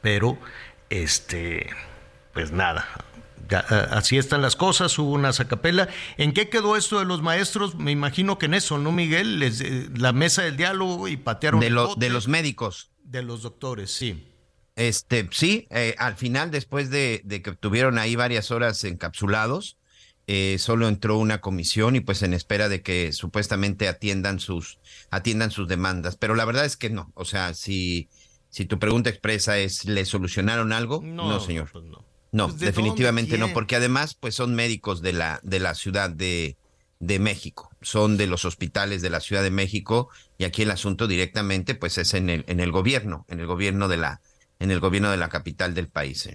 pero 0.00 0.38
este, 0.88 1.68
pues 2.32 2.50
nada, 2.52 2.86
así 3.54 4.18
están 4.18 4.42
las 4.42 4.56
cosas, 4.56 4.98
hubo 4.98 5.12
una 5.12 5.32
sacapela. 5.32 5.88
¿En 6.16 6.32
qué 6.32 6.48
quedó 6.48 6.76
esto 6.76 6.98
de 6.98 7.04
los 7.04 7.22
maestros? 7.22 7.74
Me 7.76 7.90
imagino 7.90 8.38
que 8.38 8.46
en 8.46 8.54
eso, 8.54 8.78
¿no, 8.78 8.92
Miguel? 8.92 9.38
Les, 9.38 9.60
eh, 9.60 9.88
la 9.96 10.12
mesa 10.12 10.42
del 10.42 10.56
diálogo 10.56 11.08
y 11.08 11.16
patearon. 11.16 11.60
De, 11.60 11.70
de 11.96 12.10
los 12.10 12.28
médicos. 12.28 12.90
De 13.04 13.22
los 13.22 13.42
doctores, 13.42 13.90
sí. 13.90 14.28
Este, 14.76 15.28
sí, 15.32 15.66
eh, 15.70 15.94
al 15.98 16.16
final, 16.16 16.50
después 16.50 16.90
de, 16.90 17.22
que 17.28 17.52
tuvieron 17.52 17.98
ahí 17.98 18.16
varias 18.16 18.50
horas 18.50 18.82
encapsulados, 18.84 19.76
eh, 20.26 20.56
solo 20.58 20.88
entró 20.88 21.18
una 21.18 21.40
comisión 21.40 21.96
y 21.96 22.00
pues 22.00 22.22
en 22.22 22.32
espera 22.32 22.68
de 22.68 22.80
que 22.82 23.12
supuestamente 23.12 23.88
atiendan 23.88 24.40
sus, 24.40 24.78
atiendan 25.10 25.50
sus 25.50 25.68
demandas. 25.68 26.16
Pero 26.16 26.34
la 26.34 26.44
verdad 26.44 26.64
es 26.64 26.76
que 26.76 26.90
no. 26.90 27.12
O 27.14 27.24
sea, 27.24 27.54
si, 27.54 28.08
si 28.48 28.64
tu 28.64 28.78
pregunta 28.78 29.10
expresa 29.10 29.58
es, 29.58 29.84
¿le 29.84 30.06
solucionaron 30.06 30.72
algo? 30.72 31.02
No, 31.02 31.38
señor. 31.40 31.68
Pues 31.70 31.84
no. 31.84 32.11
No, 32.32 32.48
pues, 32.48 32.60
definitivamente 32.60 33.36
no, 33.36 33.52
porque 33.52 33.76
además 33.76 34.14
pues 34.14 34.34
son 34.34 34.54
médicos 34.54 35.02
de 35.02 35.12
la, 35.12 35.38
de 35.42 35.60
la 35.60 35.74
Ciudad 35.74 36.08
de, 36.08 36.56
de 36.98 37.18
México, 37.18 37.70
son 37.82 38.16
de 38.16 38.26
los 38.26 38.46
hospitales 38.46 39.02
de 39.02 39.10
la 39.10 39.20
Ciudad 39.20 39.42
de 39.42 39.50
México 39.50 40.08
y 40.38 40.44
aquí 40.44 40.62
el 40.62 40.70
asunto 40.70 41.06
directamente 41.06 41.74
pues 41.74 41.98
es 41.98 42.14
en 42.14 42.30
el, 42.30 42.44
en 42.48 42.60
el 42.60 42.72
gobierno, 42.72 43.26
en 43.28 43.40
el 43.40 43.46
gobierno 43.46 43.86
de 43.86 43.98
la, 43.98 44.22
en 44.58 44.70
el 44.70 44.80
gobierno 44.80 45.10
de 45.10 45.18
la 45.18 45.28
capital 45.28 45.74
del 45.74 45.88
país. 45.88 46.26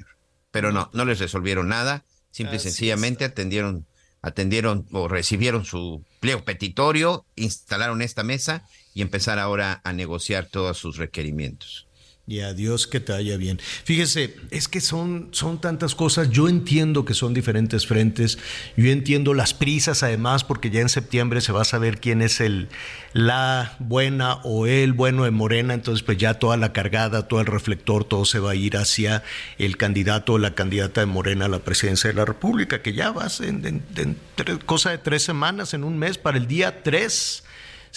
Pero 0.51 0.72
no, 0.72 0.92
no 0.94 1.04
les 1.04 1.20
resolvieron 1.20 1.68
nada, 1.68 2.06
simple 2.30 2.58
y 2.58 2.60
sencillamente 2.60 3.25
atendieron, 3.25 3.88
atendieron 4.22 4.86
o 4.92 5.08
recibieron 5.08 5.66
su 5.66 6.06
pliego 6.20 6.46
petitorio, 6.46 7.25
instalaron 7.36 8.04
esta 8.04 8.24
mesa 8.24 8.68
y 8.94 9.01
empezar 9.01 9.39
ahora 9.39 9.82
a 9.84 9.94
negociar 9.94 10.46
todos 10.46 10.77
sus 10.77 10.98
requerimientos. 10.98 11.87
Y 12.29 12.41
a 12.41 12.53
Dios 12.53 12.88
que 12.88 13.00
te 13.00 13.13
vaya 13.13 13.38
bien. 13.38 13.57
Fíjese, 13.86 14.36
es 14.51 14.67
que 14.67 14.81
son, 14.81 15.29
son 15.31 15.62
tantas 15.62 15.96
cosas. 15.96 16.29
Yo 16.29 16.50
entiendo 16.50 17.05
que 17.05 17.13
son 17.13 17.34
diferentes 17.34 17.88
frentes. 17.88 18.38
Yo 18.75 18.91
entiendo 18.91 19.34
las 19.34 19.53
prisas, 19.53 20.03
además, 20.03 20.43
porque 20.43 20.69
ya 20.69 20.81
en 20.81 20.89
septiembre 20.89 21.39
se 21.39 21.53
va 21.53 21.62
a 21.62 21.65
saber 21.65 22.01
quién 22.01 22.22
es 22.22 22.41
el 22.41 22.67
la 23.13 23.77
buena 23.79 24.41
o 24.43 24.67
el 24.67 24.91
bueno 24.91 25.24
de 25.24 25.31
Morena. 25.31 25.74
Entonces, 25.74 26.03
pues 26.03 26.17
ya 26.17 26.34
toda 26.34 26.57
la 26.57 26.74
cargada, 26.74 27.29
todo 27.29 27.39
el 27.39 27.46
reflector, 27.46 28.03
todo 28.03 28.25
se 28.25 28.39
va 28.39 28.51
a 28.51 28.55
ir 28.55 28.75
hacia 28.75 29.24
el 29.57 29.77
candidato 29.77 30.34
o 30.34 30.38
la 30.38 30.53
candidata 30.53 31.00
de 31.00 31.07
Morena 31.07 31.46
a 31.46 31.48
la 31.48 31.60
presidencia 31.60 32.10
de 32.10 32.15
la 32.17 32.25
República, 32.25 32.81
que 32.81 32.91
ya 32.91 33.12
va 33.12 33.27
en, 33.39 33.86
en 33.96 34.17
cosa 34.65 34.89
de 34.89 34.98
tres 34.98 35.24
semanas, 35.24 35.74
en 35.74 35.86
un 35.86 35.98
mes, 35.98 36.17
para 36.17 36.38
el 36.38 36.46
día 36.46 36.84
3 36.84 37.46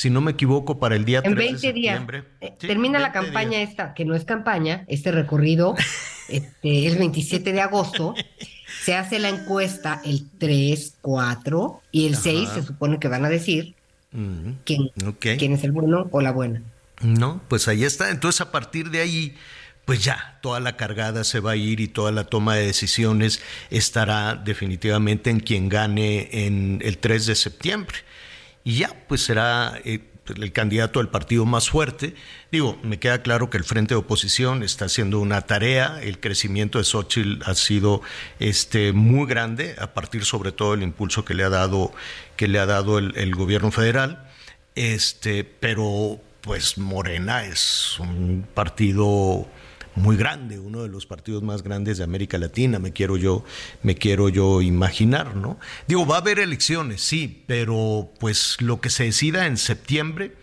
si 0.00 0.08
no 0.08 0.22
me 0.22 0.30
equivoco, 0.30 0.78
para 0.78 0.96
el 0.96 1.04
día 1.04 1.20
3 1.20 1.36
de 1.36 1.58
septiembre. 1.58 2.22
Días. 2.40 2.52
Eh, 2.52 2.56
termina 2.58 2.98
la 2.98 3.12
campaña 3.12 3.60
esta, 3.60 3.92
que 3.92 4.06
no 4.06 4.14
es 4.14 4.24
campaña, 4.24 4.84
este 4.88 5.12
recorrido, 5.12 5.74
este, 6.30 6.86
el 6.86 6.96
27 6.96 7.52
de 7.52 7.60
agosto. 7.60 8.14
se 8.82 8.94
hace 8.94 9.18
la 9.18 9.28
encuesta 9.28 10.00
el 10.02 10.24
3, 10.38 10.94
4 11.02 11.82
y 11.92 12.06
el 12.06 12.16
6 12.16 12.48
se 12.48 12.62
supone 12.62 12.98
que 12.98 13.08
van 13.08 13.26
a 13.26 13.28
decir 13.28 13.74
quién, 14.64 14.90
quién 15.18 15.52
es 15.52 15.64
el 15.64 15.72
bueno 15.72 16.08
o 16.10 16.22
la 16.22 16.32
buena. 16.32 16.62
No, 17.02 17.42
pues 17.48 17.68
ahí 17.68 17.84
está. 17.84 18.08
Entonces 18.08 18.40
a 18.40 18.50
partir 18.50 18.88
de 18.88 19.02
ahí 19.02 19.34
pues 19.84 20.02
ya 20.02 20.38
toda 20.40 20.60
la 20.60 20.78
cargada 20.78 21.24
se 21.24 21.40
va 21.40 21.50
a 21.50 21.56
ir 21.56 21.80
y 21.80 21.88
toda 21.88 22.10
la 22.10 22.24
toma 22.24 22.54
de 22.54 22.64
decisiones 22.64 23.42
estará 23.68 24.34
definitivamente 24.34 25.28
en 25.28 25.40
quien 25.40 25.68
gane 25.68 26.46
en 26.46 26.80
el 26.82 26.96
3 26.96 27.26
de 27.26 27.34
septiembre 27.34 27.98
y 28.64 28.78
ya, 28.78 28.94
pues 29.08 29.22
será 29.22 29.80
eh, 29.84 30.00
el 30.26 30.52
candidato 30.52 31.00
del 31.00 31.08
partido 31.08 31.44
más 31.44 31.70
fuerte. 31.70 32.14
Digo, 32.52 32.78
me 32.82 32.98
queda 32.98 33.22
claro 33.22 33.50
que 33.50 33.58
el 33.58 33.64
frente 33.64 33.94
de 33.94 33.98
oposición 33.98 34.62
está 34.62 34.86
haciendo 34.86 35.18
una 35.20 35.42
tarea, 35.42 36.00
el 36.02 36.20
crecimiento 36.20 36.78
de 36.78 36.84
Xochitl 36.84 37.42
ha 37.44 37.54
sido 37.54 38.02
este, 38.38 38.92
muy 38.92 39.26
grande, 39.26 39.76
a 39.78 39.94
partir 39.94 40.24
sobre 40.24 40.52
todo 40.52 40.72
del 40.72 40.82
impulso 40.82 41.24
que 41.24 41.34
le 41.34 41.44
ha 41.44 41.50
dado, 41.50 41.92
que 42.36 42.48
le 42.48 42.58
ha 42.58 42.66
dado 42.66 42.98
el, 42.98 43.16
el 43.16 43.34
gobierno 43.34 43.70
federal, 43.70 44.28
este, 44.74 45.44
pero 45.44 46.20
pues 46.40 46.78
Morena 46.78 47.44
es 47.44 47.98
un 47.98 48.46
partido 48.54 49.46
muy 49.96 50.16
grande, 50.16 50.58
uno 50.58 50.82
de 50.82 50.88
los 50.88 51.06
partidos 51.06 51.42
más 51.42 51.62
grandes 51.62 51.98
de 51.98 52.04
América 52.04 52.38
Latina, 52.38 52.78
me 52.78 52.92
quiero 52.92 53.16
yo, 53.16 53.44
me 53.82 53.94
quiero 53.94 54.28
yo 54.28 54.62
imaginar, 54.62 55.36
¿no? 55.36 55.58
Digo, 55.86 56.06
va 56.06 56.16
a 56.16 56.20
haber 56.20 56.38
elecciones, 56.38 57.02
sí, 57.02 57.44
pero 57.46 58.12
pues 58.18 58.56
lo 58.60 58.80
que 58.80 58.90
se 58.90 59.04
decida 59.04 59.46
en 59.46 59.56
septiembre, 59.56 60.34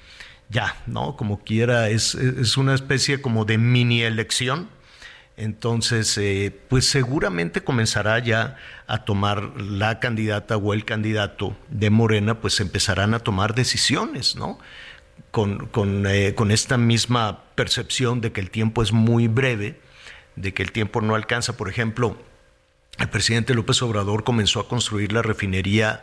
ya, 0.49 0.81
¿no? 0.85 1.15
Como 1.15 1.43
quiera, 1.43 1.89
es, 1.89 2.15
es 2.15 2.57
una 2.57 2.73
especie 2.73 3.21
como 3.21 3.45
de 3.45 3.57
mini 3.57 4.01
elección. 4.01 4.69
Entonces, 5.35 6.17
eh, 6.17 6.51
pues 6.67 6.89
seguramente 6.89 7.63
comenzará 7.63 8.17
ya 8.17 8.57
a 8.87 9.05
tomar 9.05 9.61
la 9.61 9.99
candidata 9.99 10.57
o 10.57 10.73
el 10.73 10.83
candidato 10.83 11.55
de 11.69 11.91
Morena, 11.91 12.41
pues 12.41 12.59
empezarán 12.59 13.13
a 13.13 13.19
tomar 13.19 13.53
decisiones, 13.53 14.35
¿no? 14.35 14.57
Con, 15.31 15.67
con, 15.67 16.05
eh, 16.07 16.33
con 16.35 16.51
esta 16.51 16.77
misma 16.77 17.43
percepción 17.55 18.21
de 18.21 18.31
que 18.31 18.41
el 18.41 18.49
tiempo 18.49 18.81
es 18.81 18.91
muy 18.91 19.27
breve, 19.27 19.79
de 20.35 20.53
que 20.53 20.63
el 20.63 20.71
tiempo 20.71 21.01
no 21.01 21.15
alcanza. 21.15 21.57
Por 21.57 21.69
ejemplo, 21.69 22.17
el 22.99 23.09
presidente 23.09 23.53
López 23.53 23.81
Obrador 23.81 24.23
comenzó 24.23 24.59
a 24.59 24.67
construir 24.67 25.11
la 25.11 25.21
refinería 25.21 26.01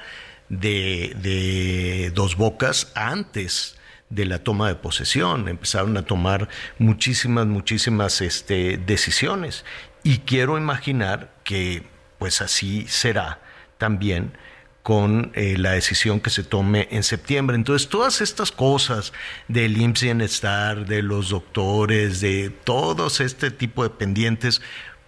de, 0.49 1.17
de, 1.21 2.11
Dos 2.15 2.37
Bocas 2.37 2.93
antes 2.95 3.79
de 4.11 4.27
la 4.27 4.41
toma 4.45 4.69
de 4.69 4.77
posesión. 4.77 5.49
Empezaron 5.49 5.97
a 5.97 6.03
tomar 6.03 6.49
muchísimas, 6.79 7.47
muchísimas 7.47 8.21
este, 8.21 8.77
decisiones. 8.77 9.65
Y 10.03 10.19
quiero 10.19 10.59
imaginar 10.59 11.35
que 11.45 11.87
pues 12.19 12.41
así 12.41 12.87
será 12.89 13.41
también 13.79 14.37
con 14.85 15.33
eh, 15.35 15.57
la 15.57 15.71
decisión 15.71 16.21
que 16.21 16.29
se 16.29 16.45
tome 16.45 16.89
en 16.91 17.03
septiembre. 17.05 17.57
Entonces, 17.57 17.89
todas 17.89 18.21
estas 18.21 18.53
cosas 18.53 19.15
del 19.49 19.79
IMSS 19.79 20.03
Bienestar, 20.03 20.85
de 20.85 21.01
los 21.01 21.31
doctores, 21.31 22.21
de 22.21 22.51
todos 22.51 23.21
este 23.21 23.51
tipo 23.51 23.83
de 23.83 23.89
pendientes, 23.89 24.61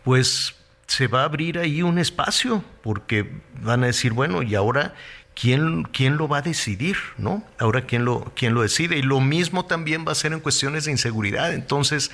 pues 0.02 0.54
se 0.87 1.09
va 1.09 1.21
a 1.21 1.25
abrir 1.25 1.59
ahí 1.59 1.83
un 1.83 1.99
espacio, 1.99 2.64
porque 2.83 3.30
van 3.61 3.85
a 3.85 3.88
decir, 3.88 4.12
bueno, 4.14 4.42
y 4.42 4.54
ahora 4.54 4.95
¿Quién, 5.38 5.83
quién, 5.83 6.16
lo 6.16 6.28
va 6.28 6.38
a 6.38 6.42
decidir, 6.42 6.97
¿no? 7.18 7.45
Ahora, 7.59 7.83
¿quién 7.83 8.06
lo, 8.06 8.33
¿quién 8.35 8.54
lo 8.54 8.62
decide? 8.62 8.97
Y 8.97 9.02
lo 9.02 9.21
mismo 9.21 9.66
también 9.66 10.06
va 10.09 10.12
a 10.12 10.14
ser 10.14 10.33
en 10.33 10.40
cuestiones 10.40 10.87
de 10.87 10.92
inseguridad. 10.92 11.52
Entonces, 11.52 12.11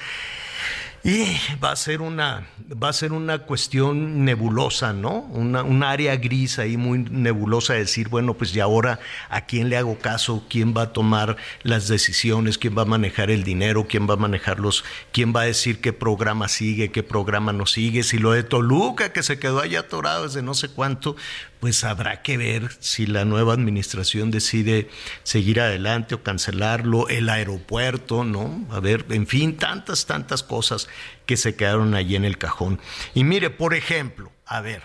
Y 1.04 1.36
va 1.62 1.72
a 1.72 1.76
ser 1.76 2.00
una, 2.00 2.46
va 2.80 2.88
a 2.88 2.92
ser 2.92 3.12
una 3.12 3.40
cuestión 3.40 4.24
nebulosa, 4.24 4.92
¿no? 4.92 5.22
Una, 5.32 5.64
un 5.64 5.82
área 5.82 6.14
gris 6.14 6.60
ahí 6.60 6.76
muy 6.76 6.98
nebulosa, 6.98 7.74
decir, 7.74 8.08
bueno, 8.08 8.34
pues 8.34 8.52
ya 8.52 8.64
ahora 8.64 9.00
a 9.28 9.40
quién 9.40 9.68
le 9.68 9.76
hago 9.76 9.98
caso, 9.98 10.44
quién 10.48 10.74
va 10.76 10.82
a 10.82 10.92
tomar 10.92 11.36
las 11.64 11.88
decisiones, 11.88 12.56
quién 12.56 12.78
va 12.78 12.82
a 12.82 12.84
manejar 12.84 13.32
el 13.32 13.42
dinero, 13.42 13.88
quién 13.88 14.08
va 14.08 14.14
a 14.14 14.16
manejar 14.16 14.60
los, 14.60 14.84
quién 15.10 15.34
va 15.34 15.40
a 15.40 15.46
decir 15.46 15.80
qué 15.80 15.92
programa 15.92 16.46
sigue, 16.46 16.92
qué 16.92 17.02
programa 17.02 17.52
no 17.52 17.66
sigue, 17.66 18.04
si 18.04 18.18
lo 18.18 18.30
de 18.30 18.44
Toluca 18.44 19.12
que 19.12 19.24
se 19.24 19.40
quedó 19.40 19.58
allá 19.58 19.80
atorado 19.80 20.22
desde 20.22 20.42
no 20.42 20.54
sé 20.54 20.68
cuánto, 20.68 21.16
pues 21.62 21.84
habrá 21.84 22.22
que 22.22 22.36
ver 22.36 22.72
si 22.80 23.06
la 23.06 23.24
nueva 23.24 23.52
administración 23.52 24.32
decide 24.32 24.90
seguir 25.22 25.60
adelante 25.60 26.16
o 26.16 26.22
cancelarlo, 26.24 27.08
el 27.08 27.28
aeropuerto, 27.28 28.24
¿no? 28.24 28.66
A 28.72 28.80
ver, 28.80 29.06
en 29.10 29.28
fin, 29.28 29.56
tantas, 29.56 30.06
tantas 30.06 30.42
cosas 30.42 30.88
que 31.24 31.36
se 31.36 31.54
quedaron 31.54 31.94
allí 31.94 32.16
en 32.16 32.24
el 32.24 32.36
cajón. 32.36 32.80
Y 33.14 33.22
mire, 33.22 33.48
por 33.48 33.74
ejemplo, 33.74 34.32
a 34.44 34.60
ver, 34.60 34.82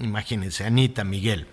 imagínense, 0.00 0.64
Anita, 0.64 1.04
Miguel, 1.04 1.46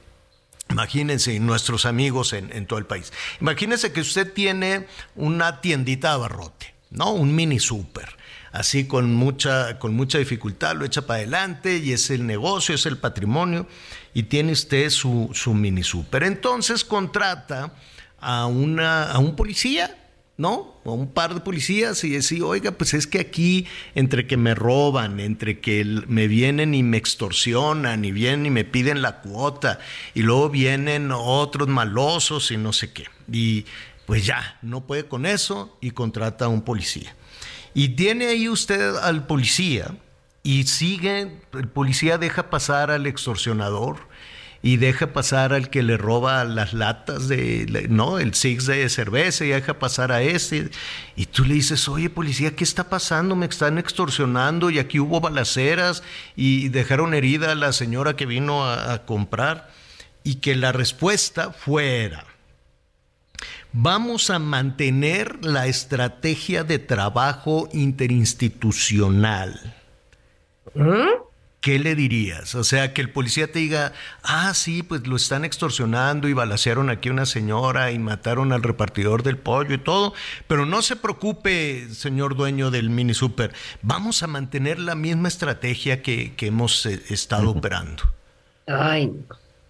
Imagínense, 0.71 1.39
nuestros 1.39 1.85
amigos 1.85 2.33
en, 2.33 2.51
en, 2.51 2.65
todo 2.65 2.79
el 2.79 2.87
país. 2.87 3.13
Imagínense 3.41 3.91
que 3.91 4.01
usted 4.01 4.33
tiene 4.33 4.87
una 5.13 5.61
tiendita 5.61 6.07
de 6.07 6.13
abarrote, 6.15 6.73
¿no? 6.89 7.11
Un 7.11 7.35
mini 7.35 7.59
súper 7.59 8.17
así 8.53 8.85
con 8.85 9.13
mucha, 9.13 9.79
con 9.79 9.95
mucha 9.95 10.19
dificultad, 10.19 10.75
lo 10.75 10.85
echa 10.85 11.05
para 11.05 11.17
adelante 11.17 11.77
y 11.77 11.91
es 11.91 12.09
el 12.11 12.25
negocio, 12.25 12.75
es 12.75 12.85
el 12.85 12.97
patrimonio 12.97 13.67
y 14.13 14.23
tiene 14.23 14.51
usted 14.51 14.89
su, 14.89 15.29
su 15.33 15.53
mini 15.53 15.83
super. 15.83 16.23
Entonces 16.23 16.83
contrata 16.83 17.73
a, 18.19 18.45
una, 18.45 19.11
a 19.11 19.19
un 19.19 19.35
policía, 19.35 19.97
¿no? 20.37 20.81
A 20.85 20.91
un 20.91 21.11
par 21.11 21.33
de 21.33 21.41
policías 21.41 22.03
y 22.03 22.09
decir, 22.09 22.43
oiga, 22.43 22.71
pues 22.71 22.93
es 22.93 23.07
que 23.07 23.19
aquí, 23.19 23.67
entre 23.95 24.27
que 24.27 24.37
me 24.37 24.55
roban, 24.55 25.19
entre 25.19 25.59
que 25.59 25.83
me 26.07 26.27
vienen 26.27 26.73
y 26.73 26.83
me 26.83 26.97
extorsionan, 26.97 28.05
y 28.05 28.11
vienen 28.11 28.45
y 28.45 28.49
me 28.49 28.63
piden 28.63 29.01
la 29.01 29.21
cuota, 29.21 29.79
y 30.13 30.21
luego 30.21 30.49
vienen 30.49 31.11
otros 31.11 31.67
malosos 31.67 32.51
y 32.51 32.57
no 32.57 32.73
sé 32.73 32.91
qué. 32.91 33.05
Y 33.31 33.65
pues 34.05 34.25
ya, 34.25 34.57
no 34.61 34.85
puede 34.85 35.05
con 35.05 35.25
eso 35.25 35.77
y 35.81 35.91
contrata 35.91 36.45
a 36.45 36.49
un 36.49 36.61
policía. 36.61 37.15
Y 37.73 37.89
tiene 37.89 38.27
ahí 38.27 38.49
usted 38.49 38.97
al 38.97 39.25
policía 39.25 39.95
y 40.43 40.65
sigue, 40.65 41.39
el 41.53 41.67
policía 41.69 42.17
deja 42.17 42.49
pasar 42.49 42.91
al 42.91 43.07
extorsionador 43.07 44.09
y 44.61 44.75
deja 44.77 45.13
pasar 45.13 45.53
al 45.53 45.69
que 45.69 45.83
le 45.83 45.95
roba 45.97 46.43
las 46.43 46.73
latas 46.73 47.29
de, 47.29 47.87
no, 47.89 48.19
el 48.19 48.33
six 48.33 48.65
de 48.65 48.89
cerveza 48.89 49.45
y 49.45 49.49
deja 49.49 49.79
pasar 49.79 50.11
a 50.11 50.21
este. 50.21 50.69
Y 51.15 51.27
tú 51.27 51.45
le 51.45 51.53
dices, 51.55 51.87
oye 51.87 52.09
policía, 52.09 52.55
¿qué 52.55 52.65
está 52.65 52.89
pasando? 52.89 53.37
Me 53.37 53.45
están 53.45 53.77
extorsionando 53.77 54.69
y 54.69 54.79
aquí 54.79 54.99
hubo 54.99 55.21
balaceras 55.21 56.03
y 56.35 56.67
dejaron 56.69 57.13
herida 57.13 57.53
a 57.53 57.55
la 57.55 57.71
señora 57.73 58.15
que 58.15 58.25
vino 58.25 58.65
a, 58.65 58.93
a 58.93 59.05
comprar. 59.05 59.71
Y 60.25 60.35
que 60.35 60.55
la 60.55 60.71
respuesta 60.71 61.51
fuera, 61.51 62.25
vamos 63.73 64.29
a 64.29 64.39
mantener 64.39 65.43
la 65.43 65.67
estrategia 65.67 66.63
de 66.63 66.79
trabajo 66.79 67.67
interinstitucional. 67.73 69.82
¿Eh? 70.75 71.07
¿Qué 71.63 71.79
le 71.79 71.95
dirías? 71.95 72.55
O 72.55 72.65
sea, 72.65 72.93
que 72.93 72.99
el 72.99 73.09
policía 73.09 73.49
te 73.49 73.59
diga, 73.59 73.93
ah, 74.21 74.53
sí, 74.53 74.83
pues 74.83 75.07
lo 75.07 75.15
están 75.15 75.45
extorsionando 75.45 76.27
y 76.27 76.33
balacearon 76.33 76.89
aquí 76.89 77.07
a 77.07 77.13
una 77.13 77.25
señora 77.25 77.91
y 77.91 77.99
mataron 77.99 78.51
al 78.51 78.63
repartidor 78.63 79.23
del 79.23 79.37
pollo 79.37 79.73
y 79.73 79.77
todo, 79.77 80.13
pero 80.47 80.65
no 80.65 80.81
se 80.81 80.97
preocupe, 80.97 81.87
señor 81.89 82.35
dueño 82.35 82.69
del 82.69 82.89
mini 82.89 83.13
super, 83.13 83.53
vamos 83.81 84.23
a 84.23 84.27
mantener 84.27 84.77
la 84.77 84.95
misma 84.95 85.29
estrategia 85.29 86.01
que, 86.01 86.33
hemos 86.41 86.85
eh, 86.85 87.01
estado 87.07 87.51
operando. 87.51 88.03
Ay, 88.67 89.13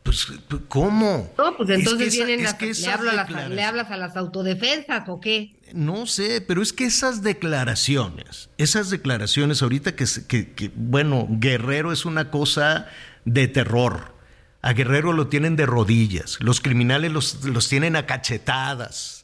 pues, 0.03 0.27
¿cómo? 0.67 1.33
No, 1.37 1.57
pues 1.57 1.69
entonces 1.69 2.13
vienen 2.13 2.43
las, 2.43 2.61
le, 2.61 3.63
hablas 3.63 3.89
a 3.89 3.97
las 3.97 4.17
autodefensas 4.17 5.07
o 5.07 5.19
qué? 5.19 5.55
No 5.73 6.05
sé, 6.05 6.41
pero 6.41 6.61
es 6.61 6.73
que 6.73 6.85
esas 6.85 7.23
declaraciones, 7.23 8.49
esas 8.57 8.89
declaraciones 8.89 9.61
ahorita 9.61 9.95
que, 9.95 10.05
que, 10.27 10.71
bueno, 10.75 11.27
Guerrero 11.29 11.91
es 11.91 12.05
una 12.05 12.29
cosa 12.29 12.87
de 13.25 13.47
terror. 13.47 14.13
A 14.61 14.73
Guerrero 14.73 15.13
lo 15.13 15.27
tienen 15.27 15.55
de 15.55 15.65
rodillas, 15.65 16.37
los 16.41 16.61
criminales 16.61 17.11
los, 17.11 17.43
los 17.45 17.67
tienen 17.67 17.95
a 17.95 18.05
cachetadas 18.05 19.22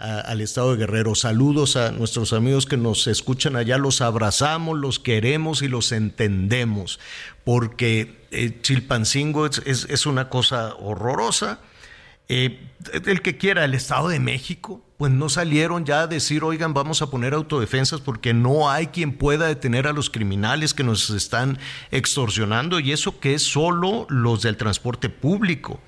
al 0.00 0.40
estado 0.40 0.72
de 0.72 0.78
Guerrero. 0.78 1.14
Saludos 1.14 1.76
a 1.76 1.92
nuestros 1.92 2.32
amigos 2.32 2.66
que 2.66 2.76
nos 2.76 3.06
escuchan 3.06 3.54
allá, 3.54 3.76
los 3.76 4.00
abrazamos, 4.00 4.78
los 4.78 4.98
queremos 4.98 5.62
y 5.62 5.68
los 5.68 5.92
entendemos, 5.92 6.98
porque 7.44 8.26
eh, 8.30 8.58
Chilpancingo 8.62 9.46
es, 9.46 10.06
una 10.06 10.28
cosa 10.28 10.74
horrorosa. 10.76 11.60
Eh, 12.28 12.70
el 13.06 13.22
que 13.22 13.36
quiera, 13.36 13.64
el 13.64 13.74
Estado 13.74 14.08
de 14.08 14.20
México, 14.20 14.82
pues 14.96 15.12
no 15.12 15.28
salieron 15.28 15.84
ya 15.84 16.02
a 16.02 16.06
decir, 16.06 16.44
oigan, 16.44 16.72
vamos 16.72 17.02
a 17.02 17.10
poner 17.10 17.34
autodefensas 17.34 18.00
porque 18.00 18.32
no 18.32 18.70
hay 18.70 18.88
quien 18.88 19.18
pueda 19.18 19.48
detener 19.48 19.86
a 19.86 19.92
los 19.92 20.10
criminales 20.10 20.72
que 20.72 20.84
nos 20.84 21.10
están 21.10 21.58
extorsionando 21.90 22.80
y 22.80 22.92
eso 22.92 23.18
que 23.18 23.34
es 23.34 23.42
solo 23.42 24.06
los 24.08 24.42
del 24.42 24.56
transporte 24.56 25.08
público 25.08 25.80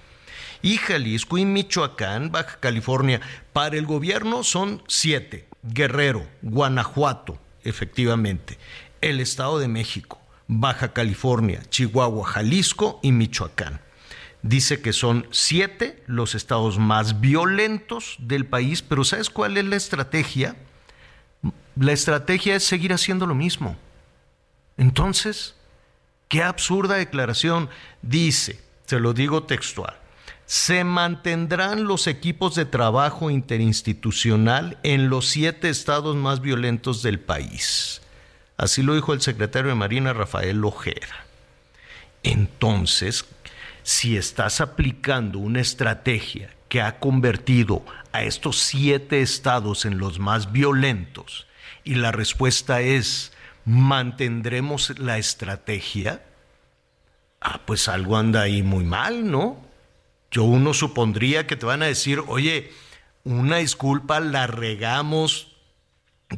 y 0.62 0.76
Jalisco 0.76 1.38
y 1.38 1.44
Michoacán, 1.44 2.30
Baja 2.30 2.58
California. 2.60 3.20
Para 3.52 3.76
el 3.76 3.86
gobierno 3.86 4.44
son 4.44 4.82
siete. 4.86 5.48
Guerrero, 5.62 6.26
Guanajuato, 6.42 7.38
efectivamente. 7.62 8.58
El 9.00 9.20
Estado 9.20 9.58
de 9.58 9.68
México, 9.68 10.20
Baja 10.46 10.92
California, 10.92 11.62
Chihuahua, 11.68 12.26
Jalisco 12.26 12.98
y 13.02 13.12
Michoacán. 13.12 13.80
Dice 14.42 14.80
que 14.82 14.92
son 14.92 15.26
siete 15.30 16.02
los 16.06 16.34
estados 16.34 16.78
más 16.78 17.20
violentos 17.20 18.16
del 18.18 18.44
país, 18.44 18.82
pero 18.82 19.04
¿sabes 19.04 19.30
cuál 19.30 19.56
es 19.56 19.64
la 19.64 19.76
estrategia? 19.76 20.56
La 21.76 21.92
estrategia 21.92 22.56
es 22.56 22.64
seguir 22.64 22.92
haciendo 22.92 23.26
lo 23.26 23.36
mismo. 23.36 23.76
Entonces, 24.76 25.54
qué 26.28 26.42
absurda 26.42 26.96
declaración. 26.96 27.70
Dice, 28.02 28.60
se 28.86 28.98
lo 28.98 29.12
digo 29.12 29.44
textual, 29.44 29.94
se 30.52 30.84
mantendrán 30.84 31.84
los 31.84 32.06
equipos 32.06 32.54
de 32.54 32.66
trabajo 32.66 33.30
interinstitucional 33.30 34.76
en 34.82 35.08
los 35.08 35.28
siete 35.28 35.70
estados 35.70 36.14
más 36.14 36.42
violentos 36.42 37.02
del 37.02 37.20
país. 37.20 38.02
Así 38.58 38.82
lo 38.82 38.94
dijo 38.94 39.14
el 39.14 39.22
secretario 39.22 39.70
de 39.70 39.76
Marina 39.76 40.12
Rafael 40.12 40.62
Ojeda. 40.62 41.24
Entonces, 42.22 43.24
si 43.82 44.18
estás 44.18 44.60
aplicando 44.60 45.38
una 45.38 45.62
estrategia 45.62 46.50
que 46.68 46.82
ha 46.82 46.98
convertido 46.98 47.82
a 48.12 48.22
estos 48.22 48.58
siete 48.58 49.22
estados 49.22 49.86
en 49.86 49.96
los 49.96 50.18
más 50.18 50.52
violentos 50.52 51.46
y 51.82 51.94
la 51.94 52.12
respuesta 52.12 52.82
es 52.82 53.32
mantendremos 53.64 54.98
la 54.98 55.16
estrategia, 55.16 56.22
ah, 57.40 57.62
pues 57.64 57.88
algo 57.88 58.18
anda 58.18 58.42
ahí 58.42 58.62
muy 58.62 58.84
mal, 58.84 59.30
¿no? 59.30 59.71
Yo 60.32 60.44
uno 60.44 60.74
supondría 60.74 61.46
que 61.46 61.56
te 61.56 61.66
van 61.66 61.82
a 61.82 61.86
decir, 61.86 62.22
oye, 62.26 62.72
una 63.22 63.58
disculpa, 63.58 64.18
la 64.18 64.46
regamos, 64.46 65.48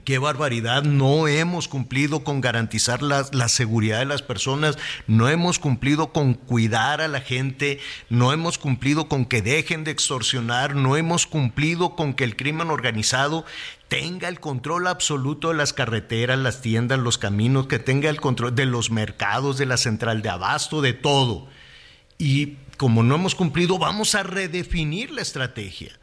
qué 0.04 0.18
barbaridad, 0.18 0.82
no 0.82 1.28
hemos 1.28 1.68
cumplido 1.68 2.24
con 2.24 2.40
garantizar 2.40 3.02
la, 3.02 3.24
la, 3.32 3.48
seguridad 3.48 4.00
de 4.00 4.04
las 4.06 4.22
personas, 4.22 4.76
no 5.06 5.28
hemos 5.28 5.60
cumplido 5.60 6.12
con 6.12 6.34
cuidar 6.34 7.00
a 7.00 7.08
la 7.08 7.20
gente, 7.20 7.78
no 8.10 8.32
hemos 8.32 8.58
cumplido 8.58 9.08
con 9.08 9.24
que 9.24 9.42
dejen 9.42 9.84
de 9.84 9.92
extorsionar, 9.92 10.74
no 10.74 10.96
hemos 10.96 11.26
cumplido 11.26 11.94
con 11.94 12.14
que 12.14 12.24
el 12.24 12.36
crimen 12.36 12.70
organizado 12.70 13.44
tenga 13.88 14.28
el 14.28 14.40
control 14.40 14.88
absoluto 14.88 15.48
de 15.48 15.54
las 15.54 15.72
carreteras, 15.72 16.38
las 16.38 16.60
tiendas, 16.60 16.98
los 16.98 17.16
caminos, 17.16 17.68
que 17.68 17.78
tenga 17.78 18.10
el 18.10 18.20
control 18.20 18.54
de 18.54 18.66
los 18.66 18.90
mercados, 18.90 19.56
de 19.56 19.66
la 19.66 19.76
central 19.76 20.20
de 20.22 20.30
abasto, 20.30 20.82
de 20.82 20.94
todo. 20.94 21.48
Y 22.18 22.56
como 22.76 23.02
no 23.02 23.14
hemos 23.14 23.34
cumplido, 23.34 23.78
vamos 23.78 24.14
a 24.14 24.22
redefinir 24.22 25.10
la 25.10 25.22
estrategia. 25.22 25.98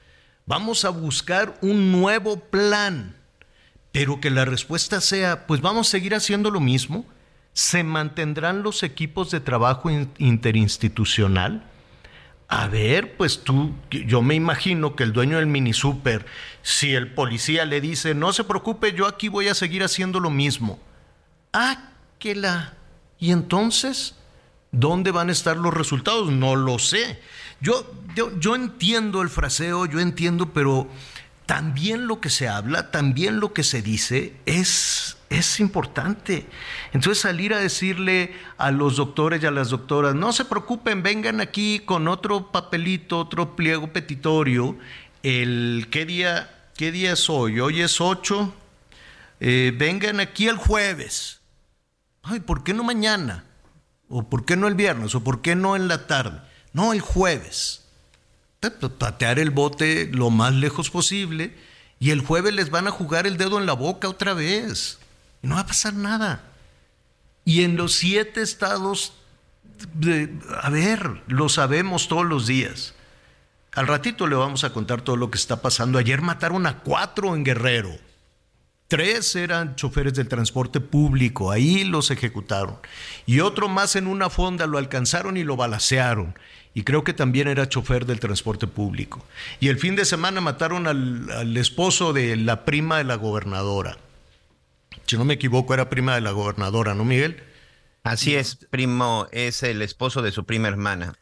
Vamos 0.46 0.86
a 0.86 0.90
buscar 0.90 1.58
un 1.62 1.92
nuevo 1.92 2.40
plan, 2.40 3.16
pero 3.92 4.20
que 4.20 4.30
la 4.30 4.46
respuesta 4.46 5.02
sea, 5.02 5.48
pues 5.48 5.62
vamos 5.62 5.88
a 5.88 5.92
seguir 5.92 6.16
haciendo 6.16 6.52
lo 6.52 6.60
mismo. 6.60 7.06
¿Se 7.54 7.84
mantendrán 7.84 8.64
los 8.64 8.84
equipos 8.84 9.30
de 9.32 9.40
trabajo 9.40 9.90
interinstitucional? 10.18 11.64
A 12.48 12.68
ver, 12.68 13.16
pues 13.16 13.44
tú, 13.44 13.74
yo 13.90 14.22
me 14.22 14.36
imagino 14.36 14.96
que 14.96 15.04
el 15.04 15.14
dueño 15.14 15.38
del 15.38 15.48
mini 15.48 15.72
super, 15.72 16.26
si 16.62 16.94
el 16.94 17.14
policía 17.14 17.66
le 17.66 17.80
dice, 17.80 18.14
no 18.14 18.34
se 18.34 18.44
preocupe, 18.44 18.94
yo 18.94 19.08
aquí 19.08 19.30
voy 19.30 19.48
a 19.48 19.56
seguir 19.56 19.84
haciendo 19.84 20.20
lo 20.20 20.30
mismo. 20.30 20.78
Ah, 21.54 21.92
que 22.20 22.36
la. 22.36 22.74
¿Y 23.20 23.32
entonces? 23.32 24.16
¿Dónde 24.72 25.12
van 25.12 25.30
a 25.30 25.34
estar 25.34 25.58
los 25.58 25.74
resultados? 25.74 26.32
No 26.32 26.56
lo 26.56 26.80
sé. 26.80 27.20
Yo, 27.60 27.86
yo, 28.40 28.56
entiendo 28.56 29.22
el 29.22 29.30
fraseo, 29.30 29.86
yo 29.86 30.00
entiendo, 30.00 30.54
pero 30.54 30.88
también 31.46 32.08
lo 32.08 32.22
que 32.22 32.30
se 32.30 32.48
habla, 32.48 32.90
también 32.90 33.40
lo 33.40 33.54
que 33.54 33.64
se 33.64 33.82
dice 33.82 34.34
es, 34.46 35.18
es 35.30 35.60
importante. 35.60 36.48
Entonces 36.94 37.22
salir 37.22 37.54
a 37.54 37.60
decirle 37.60 38.34
a 38.58 38.72
los 38.72 38.96
doctores 38.96 39.44
y 39.44 39.46
a 39.46 39.52
las 39.52 39.70
doctoras, 39.70 40.16
no 40.16 40.32
se 40.32 40.46
preocupen, 40.46 41.04
vengan 41.04 41.42
aquí 41.42 41.80
con 41.80 42.08
otro 42.08 42.52
papelito, 42.52 43.20
otro 43.20 43.56
pliego 43.56 43.92
petitorio, 43.92 44.78
el 45.22 45.88
qué 45.92 46.06
día, 46.06 46.70
qué 46.78 46.92
día 46.92 47.12
es 47.14 47.30
hoy, 47.30 47.60
hoy 47.60 47.82
es 47.82 48.02
8, 48.02 48.56
eh, 49.42 49.74
vengan 49.78 50.20
aquí 50.20 50.48
el 50.48 50.58
jueves. 50.58 51.42
Ay, 52.24 52.40
¿por 52.40 52.64
qué 52.64 52.74
no 52.74 52.84
mañana? 52.84 53.46
¿O 54.12 54.24
por 54.24 54.46
qué 54.46 54.58
no 54.58 54.68
el 54.68 54.76
viernes? 54.76 55.16
¿O 55.16 55.24
por 55.24 55.42
qué 55.42 55.56
no 55.56 55.76
en 55.76 55.88
la 55.88 56.06
tarde? 56.06 56.42
No, 56.74 56.94
el 56.94 57.02
jueves. 57.02 57.84
Patear 59.00 59.40
el 59.40 59.50
bote 59.50 60.10
lo 60.12 60.30
más 60.30 60.54
lejos 60.54 60.92
posible 60.92 61.56
y 62.00 62.12
el 62.12 62.22
jueves 62.22 62.54
les 62.54 62.70
van 62.70 62.88
a 62.88 62.92
jugar 62.92 63.26
el 63.26 63.38
dedo 63.38 63.58
en 63.58 63.66
la 63.66 63.74
boca 63.74 64.10
otra 64.10 64.34
vez. 64.34 65.00
no 65.42 65.56
va 65.56 65.62
a 65.62 65.66
pasar 65.66 65.94
nada. 65.94 66.44
Y 67.46 67.64
en 67.64 67.78
los 67.78 67.94
siete 67.94 68.42
estados, 68.42 69.14
a 70.62 70.70
ver, 70.70 71.24
lo 71.28 71.50
sabemos 71.50 72.08
todos 72.08 72.26
los 72.26 72.46
días. 72.46 72.94
Al 73.74 73.88
ratito 73.88 74.28
le 74.28 74.36
vamos 74.36 74.64
a 74.64 74.74
contar 74.74 75.02
todo 75.02 75.16
lo 75.16 75.32
que 75.32 75.38
está 75.38 75.62
pasando. 75.62 75.98
Ayer 75.98 76.22
mataron 76.22 76.68
a 76.68 76.80
cuatro 76.80 77.36
en 77.36 77.44
Guerrero. 77.44 77.98
Tres 78.92 79.38
eran 79.38 79.78
choferes 79.78 80.16
del 80.16 80.28
transporte 80.28 80.82
público, 80.82 81.50
ahí 81.50 81.86
los 81.86 82.12
ejecutaron. 82.12 82.76
Y 83.26 83.40
otro 83.40 83.70
más 83.70 83.96
en 83.96 84.06
una 84.06 84.30
fonda 84.30 84.68
lo 84.68 84.78
alcanzaron 84.78 85.38
y 85.38 85.46
lo 85.46 85.56
balacearon. 85.56 86.38
Y 86.74 86.84
creo 86.84 87.06
que 87.06 87.14
también 87.14 87.48
era 87.48 87.70
chofer 87.70 88.06
del 88.06 88.20
transporte 88.20 88.68
público. 88.68 89.26
Y 89.62 89.70
el 89.70 89.80
fin 89.80 89.96
de 89.96 90.04
semana 90.04 90.42
mataron 90.42 90.88
al, 90.88 91.56
esposo 91.56 92.12
de 92.12 92.36
la 92.36 92.66
prima 92.66 92.98
de 92.98 93.06
la 93.06 93.16
gobernadora. 93.16 93.98
Si 95.08 95.16
no 95.16 95.24
me 95.24 95.36
equivoco, 95.36 95.74
era 95.74 95.90
prima 95.90 96.16
de 96.16 96.20
la 96.20 96.32
gobernadora, 96.32 96.94
¿no, 96.94 97.06
Miguel? 97.06 97.42
Así 98.04 98.36
es, 98.36 98.58
primo, 98.72 99.26
es 99.32 99.64
el 99.64 99.82
esposo 99.84 100.22
de 100.22 100.34
su 100.34 100.44
prima 100.44 100.68
hermana. 100.68 101.14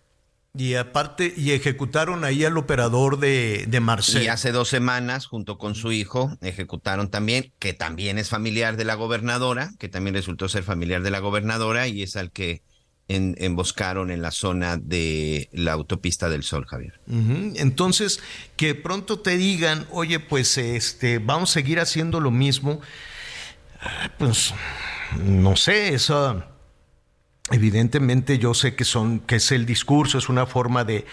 Y 0.55 0.75
aparte, 0.75 1.31
y 1.37 1.51
ejecutaron 1.51 2.23
ahí 2.23 2.43
al 2.43 2.57
operador 2.57 3.19
de, 3.19 3.65
de 3.67 3.79
Marcel. 3.79 4.23
Y 4.23 4.27
hace 4.27 4.51
dos 4.51 4.67
semanas, 4.67 5.27
junto 5.27 5.57
con 5.57 5.75
su 5.75 5.91
hijo, 5.91 6.35
ejecutaron 6.41 7.09
también, 7.09 7.53
que 7.59 7.73
también 7.73 8.17
es 8.17 8.29
familiar 8.29 8.75
de 8.75 8.83
la 8.83 8.95
gobernadora, 8.95 9.71
que 9.77 9.89
también 9.89 10.15
resultó 10.15 10.49
ser 10.49 10.63
familiar 10.63 11.03
de 11.03 11.11
la 11.11 11.19
gobernadora, 11.19 11.87
y 11.87 12.01
es 12.01 12.15
al 12.15 12.31
que 12.31 12.63
emboscaron 13.09 14.11
en 14.11 14.21
la 14.21 14.31
zona 14.31 14.77
de 14.77 15.49
la 15.51 15.73
autopista 15.73 16.29
del 16.29 16.43
Sol, 16.43 16.65
Javier. 16.67 16.99
Entonces, 17.07 18.19
que 18.55 18.75
pronto 18.75 19.19
te 19.19 19.35
digan, 19.35 19.87
oye, 19.89 20.19
pues 20.19 20.57
este, 20.57 21.17
vamos 21.17 21.49
a 21.49 21.53
seguir 21.53 21.79
haciendo 21.79 22.19
lo 22.19 22.29
mismo, 22.29 22.81
ah, 23.81 24.11
pues 24.19 24.53
no 25.17 25.55
sé, 25.55 25.95
eso 25.95 26.43
Evidentemente 27.51 28.37
yo 28.37 28.53
sé 28.53 28.75
que 28.75 28.85
son, 28.85 29.19
que 29.19 29.37
es 29.37 29.51
el 29.51 29.65
discurso, 29.65 30.17
es 30.17 30.29
una 30.29 30.45
forma 30.45 30.83
de, 30.83 31.05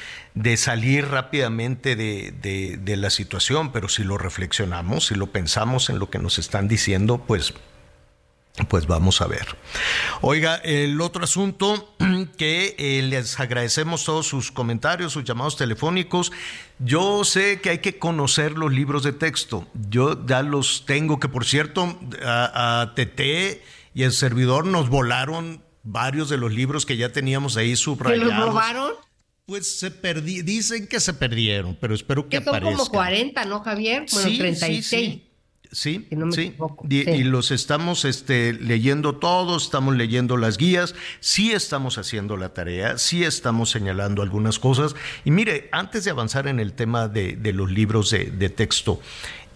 salir 0.56 1.08
rápidamente 1.08 1.96
de, 1.96 2.32
de, 2.78 2.96
la 2.96 3.10
situación, 3.10 3.72
pero 3.72 3.88
si 3.88 4.04
lo 4.04 4.18
reflexionamos, 4.18 5.06
si 5.06 5.14
lo 5.14 5.28
pensamos 5.28 5.88
en 5.88 5.98
lo 5.98 6.10
que 6.10 6.18
nos 6.18 6.38
están 6.38 6.68
diciendo, 6.68 7.24
pues, 7.26 7.54
pues 8.68 8.86
vamos 8.86 9.20
a 9.22 9.26
ver. 9.26 9.46
Oiga, 10.20 10.56
el 10.56 11.00
otro 11.00 11.24
asunto 11.24 11.94
que 12.36 12.74
eh, 12.78 13.02
les 13.02 13.40
agradecemos 13.40 14.04
todos 14.04 14.26
sus 14.26 14.52
comentarios, 14.52 15.12
sus 15.12 15.24
llamados 15.24 15.56
telefónicos. 15.56 16.32
Yo 16.78 17.24
sé 17.24 17.60
que 17.60 17.70
hay 17.70 17.78
que 17.78 17.98
conocer 17.98 18.52
los 18.52 18.72
libros 18.72 19.02
de 19.02 19.12
texto. 19.12 19.66
Yo 19.88 20.26
ya 20.26 20.42
los 20.42 20.84
tengo, 20.84 21.18
que 21.18 21.28
por 21.28 21.46
cierto, 21.46 21.98
a, 22.22 22.82
a 22.82 22.94
y 23.94 24.02
el 24.02 24.12
servidor 24.12 24.66
nos 24.66 24.90
volaron 24.90 25.62
varios 25.86 26.28
de 26.28 26.36
los 26.36 26.52
libros 26.52 26.84
que 26.84 26.96
ya 26.96 27.12
teníamos 27.12 27.56
ahí 27.56 27.76
subrayados. 27.76 28.28
¿Que 28.28 28.34
los 28.34 28.46
robaron? 28.46 28.92
Pues 29.46 29.78
se 29.78 29.92
perdí, 29.92 30.42
dicen 30.42 30.88
que 30.88 30.98
se 30.98 31.14
perdieron, 31.14 31.76
pero 31.80 31.94
espero 31.94 32.28
que, 32.28 32.38
que 32.38 32.44
son 32.44 32.60
como 32.60 32.86
40, 32.86 33.44
¿no, 33.44 33.60
Javier? 33.60 34.04
Bueno, 34.10 34.28
sí, 34.28 34.38
36. 34.38 34.84
Sí, 34.84 35.02
sí. 35.02 35.22
Sí, 35.72 36.08
y, 36.88 37.24
los 37.24 37.50
estamos 37.50 38.04
este, 38.04 38.52
leyendo 38.52 39.16
todos, 39.16 39.64
estamos 39.64 39.96
leyendo 39.96 40.36
las 40.36 40.58
guías, 40.58 40.94
sí 41.20 41.52
estamos 41.52 41.98
haciendo 41.98 42.36
la 42.36 42.54
tarea, 42.54 42.98
sí 42.98 43.24
estamos 43.24 43.70
señalando 43.70 44.22
algunas 44.22 44.58
cosas. 44.58 44.94
Y 45.24 45.32
mire, 45.32 45.68
antes 45.72 46.04
de 46.04 46.12
avanzar 46.12 46.46
en 46.46 46.60
el 46.60 46.72
tema 46.72 47.08
de, 47.08 47.36
de 47.36 47.52
los 47.52 47.70
libros 47.70 48.10
de, 48.10 48.26
de 48.26 48.48
texto, 48.48 49.00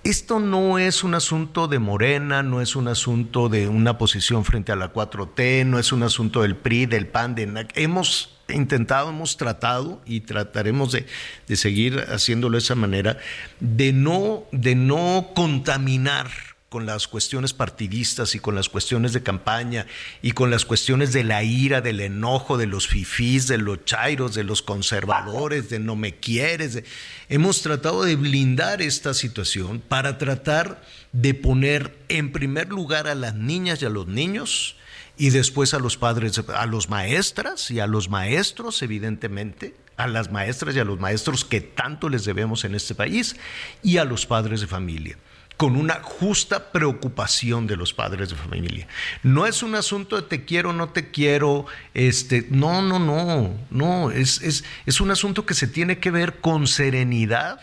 esto 0.04 0.40
no 0.40 0.78
es 0.78 1.04
un 1.04 1.14
asunto 1.14 1.68
de 1.68 1.78
Morena, 1.78 2.42
no 2.42 2.60
es 2.60 2.76
un 2.76 2.88
asunto 2.88 3.48
de 3.48 3.68
una 3.68 3.98
posición 3.98 4.44
frente 4.44 4.72
a 4.72 4.76
la 4.76 4.92
4T, 4.92 5.66
no 5.66 5.78
es 5.78 5.92
un 5.92 6.02
asunto 6.02 6.42
del 6.42 6.56
PRI, 6.56 6.86
del 6.86 7.06
PAN, 7.06 7.34
de 7.34 7.66
hemos 7.74 8.38
intentado, 8.48 9.10
hemos 9.10 9.36
tratado 9.36 10.00
y 10.06 10.20
trataremos 10.20 10.92
de, 10.92 11.06
de 11.46 11.56
seguir 11.56 12.04
haciéndolo 12.08 12.56
de 12.56 12.62
esa 12.62 12.74
manera, 12.74 13.18
de 13.60 13.92
no, 13.92 14.44
de 14.52 14.74
no 14.74 15.28
contaminar 15.34 16.30
con 16.70 16.86
las 16.86 17.08
cuestiones 17.08 17.52
partidistas 17.52 18.36
y 18.36 18.38
con 18.38 18.54
las 18.54 18.68
cuestiones 18.68 19.12
de 19.12 19.24
campaña 19.24 19.86
y 20.22 20.30
con 20.32 20.52
las 20.52 20.64
cuestiones 20.64 21.12
de 21.12 21.24
la 21.24 21.42
ira, 21.42 21.80
del 21.80 21.98
enojo, 21.98 22.56
de 22.58 22.68
los 22.68 22.86
fifís, 22.86 23.48
de 23.48 23.58
los 23.58 23.84
chairos, 23.84 24.36
de 24.36 24.44
los 24.44 24.62
conservadores, 24.62 25.68
de 25.68 25.80
no 25.80 25.96
me 25.96 26.14
quieres. 26.14 26.84
Hemos 27.28 27.62
tratado 27.62 28.04
de 28.04 28.14
blindar 28.14 28.82
esta 28.82 29.14
situación 29.14 29.80
para 29.80 30.16
tratar 30.16 30.80
de 31.12 31.34
poner 31.34 31.98
en 32.08 32.30
primer 32.30 32.68
lugar 32.68 33.08
a 33.08 33.16
las 33.16 33.34
niñas 33.34 33.82
y 33.82 33.86
a 33.86 33.90
los 33.90 34.06
niños 34.06 34.76
y 35.18 35.30
después 35.30 35.74
a 35.74 35.80
los 35.80 35.96
padres, 35.96 36.40
a 36.54 36.66
los 36.66 36.88
maestras 36.88 37.68
y 37.72 37.80
a 37.80 37.88
los 37.88 38.08
maestros, 38.08 38.80
evidentemente, 38.82 39.74
a 39.96 40.06
las 40.06 40.30
maestras 40.30 40.76
y 40.76 40.78
a 40.78 40.84
los 40.84 41.00
maestros 41.00 41.44
que 41.44 41.60
tanto 41.60 42.08
les 42.08 42.24
debemos 42.24 42.64
en 42.64 42.76
este 42.76 42.94
país 42.94 43.34
y 43.82 43.96
a 43.96 44.04
los 44.04 44.24
padres 44.24 44.60
de 44.60 44.68
familia 44.68 45.18
con 45.60 45.76
una 45.76 46.00
justa 46.02 46.72
preocupación 46.72 47.66
de 47.66 47.76
los 47.76 47.92
padres 47.92 48.30
de 48.30 48.34
familia. 48.34 48.88
No 49.22 49.44
es 49.44 49.62
un 49.62 49.74
asunto 49.74 50.16
de 50.16 50.22
te 50.22 50.46
quiero, 50.46 50.72
no 50.72 50.88
te 50.88 51.10
quiero, 51.10 51.66
este, 51.92 52.46
no, 52.48 52.80
no, 52.80 52.98
no, 52.98 53.54
no, 53.68 54.10
es, 54.10 54.40
es, 54.40 54.64
es 54.86 55.02
un 55.02 55.10
asunto 55.10 55.44
que 55.44 55.52
se 55.52 55.66
tiene 55.66 55.98
que 55.98 56.10
ver 56.10 56.40
con 56.40 56.66
serenidad 56.66 57.60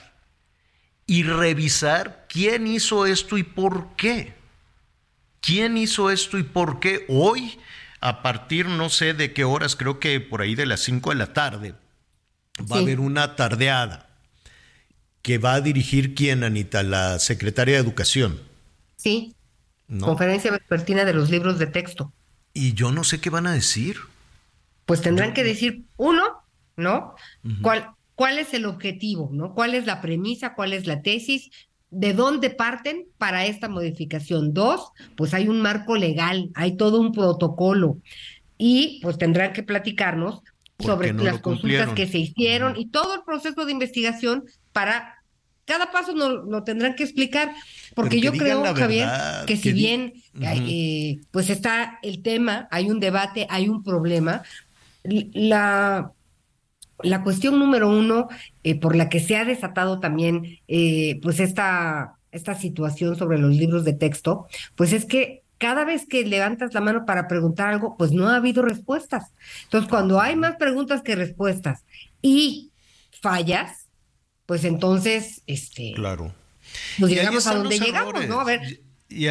y 1.07 1.23
revisar 1.23 2.27
quién 2.29 2.67
hizo 2.67 3.07
esto 3.07 3.35
y 3.35 3.41
por 3.41 3.95
qué. 3.95 4.35
¿Quién 5.41 5.75
hizo 5.75 6.11
esto 6.11 6.37
y 6.37 6.43
por 6.43 6.79
qué? 6.79 7.03
Hoy, 7.09 7.57
a 7.99 8.21
partir 8.21 8.67
no 8.67 8.91
sé 8.91 9.15
de 9.15 9.33
qué 9.33 9.43
horas, 9.43 9.75
creo 9.75 9.99
que 9.99 10.19
por 10.19 10.41
ahí 10.41 10.53
de 10.53 10.67
las 10.67 10.81
5 10.81 11.09
de 11.09 11.15
la 11.15 11.33
tarde, 11.33 11.73
va 12.71 12.75
a 12.75 12.79
haber 12.81 12.99
una 12.99 13.35
tardeada 13.35 14.06
que 15.27 15.39
va 15.39 15.55
a 15.55 15.61
dirigir 15.61 16.15
quién, 16.15 16.45
Anita, 16.45 16.83
la 16.83 17.19
secretaria 17.19 17.75
de 17.75 17.81
Educación. 17.81 18.39
Sí. 18.95 19.35
Conferencia 19.99 20.51
vespertina 20.51 21.03
de 21.03 21.13
los 21.13 21.29
libros 21.29 21.59
de 21.59 21.67
texto. 21.67 22.13
Y 22.53 22.75
yo 22.75 22.93
no 22.93 23.03
sé 23.03 23.19
qué 23.19 23.29
van 23.29 23.45
a 23.45 23.51
decir. 23.51 23.97
Pues 24.85 25.01
tendrán 25.01 25.33
que 25.33 25.43
decir, 25.43 25.83
uno, 25.97 26.23
¿no? 26.77 27.15
¿Cuál, 27.61 27.89
¿Cuál 28.15 28.39
es 28.39 28.53
el 28.53 28.65
objetivo, 28.65 29.29
¿no? 29.33 29.53
¿Cuál 29.53 29.75
es 29.75 29.85
la 29.85 29.99
premisa? 29.99 30.53
¿Cuál 30.53 30.71
es 30.71 30.87
la 30.87 31.01
tesis? 31.01 31.49
¿De 31.89 32.13
dónde 32.13 32.49
parten 32.49 33.07
para 33.17 33.45
esta 33.45 33.67
modificación? 33.67 34.53
Dos, 34.53 34.91
pues 35.17 35.33
hay 35.33 35.49
un 35.49 35.59
marco 35.59 35.97
legal, 35.97 36.51
hay 36.55 36.77
todo 36.77 37.01
un 37.01 37.11
protocolo. 37.11 37.97
Y 38.57 39.01
pues 39.03 39.17
tendrán 39.17 39.51
que 39.51 39.63
platicarnos 39.63 40.41
sobre 40.79 41.11
las 41.11 41.41
consultas 41.41 41.89
que 41.89 42.07
se 42.07 42.19
hicieron 42.19 42.77
y 42.77 42.91
todo 42.91 43.15
el 43.15 43.23
proceso 43.23 43.65
de 43.65 43.73
investigación 43.73 44.45
para 44.71 45.16
cada 45.67 45.91
paso 45.91 46.13
nos 46.13 46.45
lo 46.47 46.63
tendrán 46.63 46.95
que 46.95 47.03
explicar, 47.03 47.53
porque 47.93 48.21
yo 48.21 48.31
creo, 48.31 48.63
Javier, 48.73 49.09
que, 49.45 49.57
si 49.57 49.73
bien 49.73 50.13
eh, 50.41 51.19
pues 51.29 51.49
está 51.49 51.99
el 52.01 52.23
tema, 52.23 52.69
hay 52.71 52.89
un 52.89 53.01
debate, 53.01 53.45
hay 53.49 53.67
un 53.67 53.83
problema, 53.83 54.43
la, 55.03 56.13
la 57.03 57.23
cuestión 57.23 57.59
número 57.59 57.89
uno 57.89 58.29
eh, 58.63 58.79
por 58.79 58.95
la 58.95 59.09
que 59.09 59.19
se 59.19 59.35
ha 59.35 59.43
desatado 59.43 59.99
también 59.99 60.59
eh, 60.69 61.19
pues 61.21 61.41
esta, 61.41 62.15
esta 62.31 62.55
situación 62.55 63.17
sobre 63.17 63.37
los 63.37 63.53
libros 63.53 63.83
de 63.83 63.93
texto, 63.93 64.47
pues 64.75 64.93
es 64.93 65.03
que 65.03 65.43
cada 65.57 65.83
vez 65.83 66.07
que 66.07 66.25
levantas 66.25 66.73
la 66.73 66.81
mano 66.81 67.05
para 67.05 67.27
preguntar 67.27 67.67
algo, 67.67 67.97
pues 67.97 68.13
no 68.13 68.29
ha 68.29 68.37
habido 68.37 68.61
respuestas. 68.61 69.33
Entonces, 69.63 69.89
cuando 69.89 70.21
hay 70.21 70.37
más 70.37 70.55
preguntas 70.55 71.01
que 71.01 71.15
respuestas 71.15 71.83
y 72.21 72.71
fallas, 73.21 73.86
pues 74.47 74.63
entonces, 74.63 75.41
este. 75.45 75.91
Claro. 75.93 76.33
Llegamos 76.97 77.45
a 77.45 77.55
donde 77.55 77.79
llegamos, 77.79 78.27
¿no? 78.27 78.39
A 78.39 78.45
ver. 78.45 78.81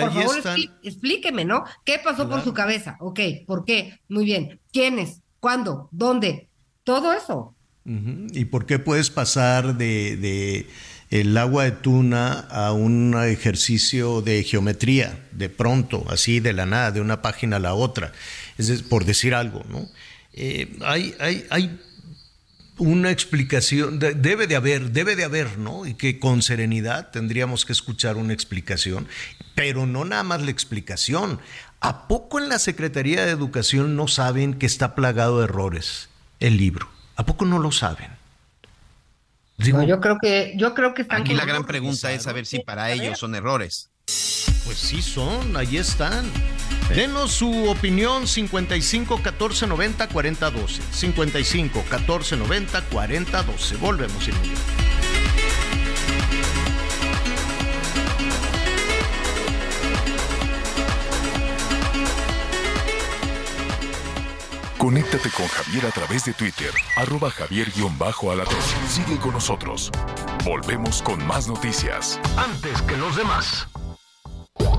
por 0.01 0.13
favor, 0.13 0.37
explíqueme, 0.85 1.45
¿no? 1.45 1.65
¿Qué 1.85 1.99
pasó 1.99 2.29
por 2.29 2.45
su 2.45 2.53
cabeza? 2.53 2.97
Ok, 3.01 3.21
¿por 3.47 3.65
qué? 3.65 3.99
Muy 4.09 4.25
bien. 4.27 4.61
¿Quiénes? 4.73 5.23
¿Cuándo? 5.41 5.89
¿Dónde? 5.91 6.49
Todo 6.85 7.13
eso. 7.13 7.55
¿Y 7.85 8.45
por 8.47 8.67
qué 8.67 8.79
puedes 8.79 9.11
pasar 9.11 9.79
de, 9.79 10.67
el 11.11 11.37
agua 11.39 11.65
de 11.65 11.71
tuna 11.71 12.41
a 12.51 12.73
un 12.73 13.15
ejercicio 13.25 14.21
de 14.21 14.43
geometría, 14.43 15.27
de 15.33 15.49
pronto, 15.49 16.05
así 16.11 16.41
de 16.41 16.53
la 16.53 16.67
nada, 16.67 16.91
de 16.91 17.01
una 17.01 17.23
página 17.23 17.57
a 17.57 17.61
la 17.61 17.75
otra, 17.75 18.13
es 18.59 18.83
por 18.83 19.05
decir 19.05 19.35
algo, 19.35 19.65
¿no? 19.71 19.89
Eh, 20.33 20.77
hay, 20.85 21.15
hay, 21.19 21.47
hay 21.49 21.81
una 22.79 23.11
explicación, 23.11 23.99
debe 23.99 24.47
de 24.47 24.57
haber, 24.57 24.91
debe 24.91 25.17
de 25.17 25.25
haber, 25.25 25.59
¿no? 25.59 25.87
Y 25.87 25.95
que 25.95 26.19
con 26.19 26.43
serenidad 26.43 27.11
tendríamos 27.11 27.65
que 27.65 27.73
escuchar 27.73 28.17
una 28.17 28.33
explicación, 28.33 29.09
pero 29.55 29.87
no 29.87 30.05
nada 30.05 30.23
más 30.23 30.43
la 30.43 30.51
explicación. 30.51 31.41
¿A 31.81 32.09
poco 32.09 32.39
en 32.39 32.49
la 32.49 32.59
Secretaría 32.59 33.25
de 33.25 33.31
Educación 33.31 33.97
no 33.97 34.09
saben 34.09 34.55
que 34.55 34.67
está 34.67 34.95
plagado 34.95 35.39
de 35.39 35.45
errores 35.45 36.09
el 36.41 36.57
libro? 36.57 36.89
¿A 37.17 37.25
poco 37.25 37.45
no 37.45 37.59
lo 37.59 37.73
saben? 37.73 38.11
yo 39.59 40.01
creo 40.01 40.19
que 40.21 40.53
yo 40.57 40.75
creo 40.75 40.93
que 40.93 41.03
están 41.03 41.23
Aquí 41.23 41.33
la 41.33 41.47
gran 41.47 41.65
pregunta 41.65 42.13
es 42.13 42.25
saber 42.25 42.45
si 42.45 42.61
para 42.61 42.91
ellos 42.91 43.19
son 43.19 43.35
errores. 43.35 43.91
Pues 44.65 44.79
sí 44.79 45.03
son, 45.03 45.57
ahí 45.57 45.79
están. 45.79 46.31
Denos 46.95 47.33
su 47.33 47.69
opinión 47.69 48.27
55 48.27 49.23
14 49.23 49.67
90 49.67 50.09
40 50.09 50.51
12. 50.51 50.83
55 50.93 51.85
14 51.89 52.37
90 52.37 52.83
40 52.83 53.43
12. 53.43 53.77
Volvemos 53.77 54.29
inmediatamente. 54.29 54.87
Conéctate 64.79 65.31
con 65.31 65.49
Javier 65.49 65.87
a 65.87 65.91
través 65.91 66.25
de 66.27 66.33
Twitter, 66.33 66.71
arroba 66.97 67.31
javier-alatón. 67.31 68.57
Sigue 68.89 69.17
con 69.19 69.33
nosotros. 69.33 69.91
Volvemos 70.45 71.03
con 71.03 71.27
más 71.27 71.49
noticias. 71.49 72.21
Antes 72.37 72.83
que 72.83 72.97
los 72.97 73.17
demás. 73.17 73.67